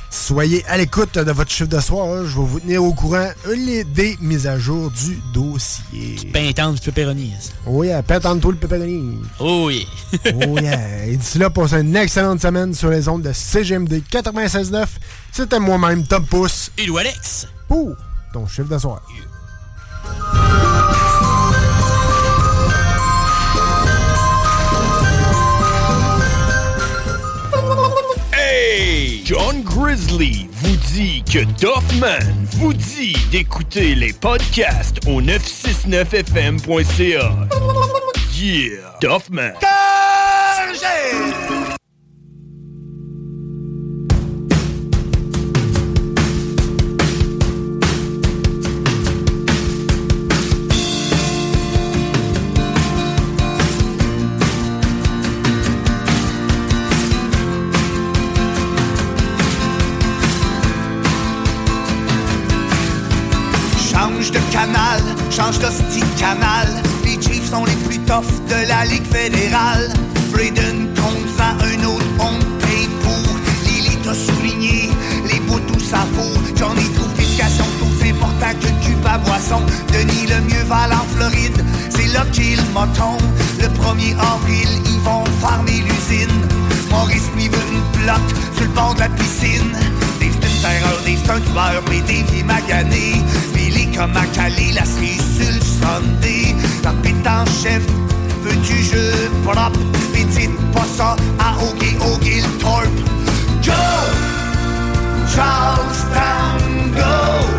soyez 0.09 0.65
à 0.67 0.77
l'écoute 0.77 1.15
de 1.17 1.31
votre 1.31 1.51
chiffre 1.51 1.69
de 1.69 1.79
soir. 1.79 2.07
hein. 2.07 2.23
Je 2.25 2.37
vais 2.37 2.43
vous 2.45 2.59
tenir 2.59 2.83
au 2.83 2.93
courant 2.93 3.29
les- 3.55 3.83
des 3.83 4.17
mises 4.21 4.47
à 4.47 4.57
jour 4.57 4.91
du 4.91 5.19
dossier. 5.33 6.15
Pintante 6.33 6.75
du 6.81 6.91
pepperoni. 6.91 7.33
Oh 7.65 7.83
yeah, 7.83 8.01
Pintante-toi 8.03 8.51
le 8.51 8.57
pepperoni. 8.57 9.19
Oh 9.39 9.69
yeah. 9.69 9.85
oh 10.35 10.57
yeah. 10.59 11.05
Et 11.07 11.15
d'ici 11.17 11.37
là, 11.37 11.49
passez 11.49 11.77
une 11.81 11.95
excellente 11.95 12.41
semaine 12.41 12.73
sur 12.73 12.89
les 12.89 13.07
ondes 13.07 13.23
de 13.23 13.33
CGMD 13.33 14.01
96.9. 14.11 14.85
C'était 15.31 15.59
moi-même, 15.59 16.05
Tom 16.05 16.25
Pouce. 16.25 16.71
Et 16.77 16.85
Lou 16.85 16.97
Alex. 16.97 17.47
Pour 17.67 17.95
ton 18.33 18.47
chiffre 18.47 18.69
de 18.69 18.77
soir. 18.77 19.01
John 29.29 29.61
Grizzly 29.61 30.49
vous 30.51 30.75
dit 30.91 31.23
que 31.23 31.45
Doffman 31.61 32.17
vous 32.53 32.73
dit 32.73 33.15
d'écouter 33.29 33.93
les 33.93 34.11
podcasts 34.11 34.97
au 35.05 35.21
969fm.ca. 35.21 37.31
Yeah! 38.33 38.97
Doffman. 38.99 39.53
Change 65.39 65.59
d'hostie 65.59 66.03
canal. 66.17 66.67
Les 67.03 67.21
Chiefs 67.21 67.49
sont 67.49 67.65
les 67.65 67.79
plus 67.87 67.99
toughs 67.99 68.39
de 68.49 68.67
la 68.67 68.85
Ligue 68.85 69.07
fédérale. 69.07 69.89
Braden 70.31 70.93
compte 70.95 71.39
un 71.39 71.83
autre 71.85 72.05
on 72.19 72.35
paye 72.65 72.89
pour. 73.03 73.29
Lily 73.65 73.95
t'a 74.03 74.13
souligné 74.13 74.89
les 75.31 75.39
bouts 75.41 75.65
tout 75.71 75.79
ça 75.79 76.05
faux. 76.15 76.35
Johnny 76.55 76.87
trouve 76.95 77.13
qu'éducation 77.15 77.65
c'est 77.71 77.85
aussi 77.85 78.11
important 78.11 78.51
que 78.59 78.67
le 78.67 78.85
cube 78.85 79.05
à 79.05 79.17
boisson. 79.17 79.61
Denis 79.93 80.27
le 80.27 80.41
mieux 80.41 80.65
va 80.67 80.87
en 80.99 81.05
Floride, 81.15 81.63
c'est 81.89 82.11
là 82.13 82.25
qu'il 82.33 82.61
m'attend. 82.73 83.17
Le 83.59 83.67
1er 83.67 84.15
avril, 84.33 84.69
ils 84.85 84.99
vont 85.01 85.23
farmer 85.41 85.83
l'usine. 85.87 86.39
Maurice 86.91 87.29
lui 87.35 87.47
veut 87.47 87.67
une 87.71 88.01
plate 88.01 88.29
sur 88.55 88.65
le 88.65 88.71
bord 88.71 88.93
de 88.95 89.01
la 89.01 89.09
piscine. 89.09 89.71
Dave 90.19 90.35
c'est 90.41 90.47
une 90.47 90.61
terreur, 90.61 90.97
Dave 91.05 91.21
c'est 91.25 91.89
mais 91.89 92.01
Dave 92.01 92.33
il 92.33 92.39
est 92.39 92.43
magané. 92.43 93.23
Billy 93.53 93.58
comme 93.99 94.15
à 94.15 94.25
Calais, 94.27 94.71
la 94.73 94.85
cerise 94.85 95.21
sur 95.35 95.53
le 95.53 95.59
Sunday. 95.59 96.55
En 96.85 97.45
chef, 97.45 97.83
veux-tu 98.43 98.81
jeu 98.81 99.11
propre? 99.43 99.79
Mais 100.13 100.23
dites 100.23 100.57
pas 100.71 100.85
ça 100.95 101.17
à 101.37 101.57
Ogie 101.57 102.41
le 102.41 102.59
Torp. 102.59 102.87
Go! 103.61 103.73
Charlestown, 105.27 106.91
go! 106.95 107.58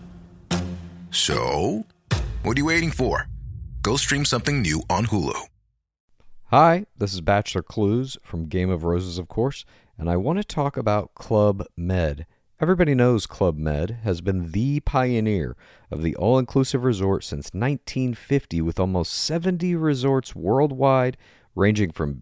So, 1.13 1.85
what 2.43 2.55
are 2.55 2.61
you 2.61 2.67
waiting 2.67 2.89
for? 2.89 3.27
Go 3.81 3.97
stream 3.97 4.23
something 4.23 4.61
new 4.61 4.81
on 4.89 5.07
Hulu. 5.07 5.47
Hi, 6.45 6.85
this 6.97 7.13
is 7.13 7.19
Bachelor 7.19 7.63
Clues 7.63 8.17
from 8.23 8.45
Game 8.45 8.69
of 8.69 8.85
Roses, 8.85 9.17
of 9.17 9.27
course, 9.27 9.65
and 9.97 10.09
I 10.09 10.15
want 10.15 10.39
to 10.39 10.45
talk 10.45 10.77
about 10.77 11.13
Club 11.13 11.65
Med. 11.75 12.25
Everybody 12.61 12.95
knows 12.95 13.25
Club 13.25 13.57
Med 13.57 13.99
has 14.03 14.21
been 14.21 14.51
the 14.51 14.79
pioneer 14.79 15.57
of 15.91 16.01
the 16.01 16.15
all 16.15 16.39
inclusive 16.39 16.85
resort 16.85 17.25
since 17.25 17.47
1950, 17.47 18.61
with 18.61 18.79
almost 18.79 19.11
70 19.11 19.75
resorts 19.75 20.33
worldwide, 20.33 21.17
ranging 21.55 21.91
from 21.91 22.21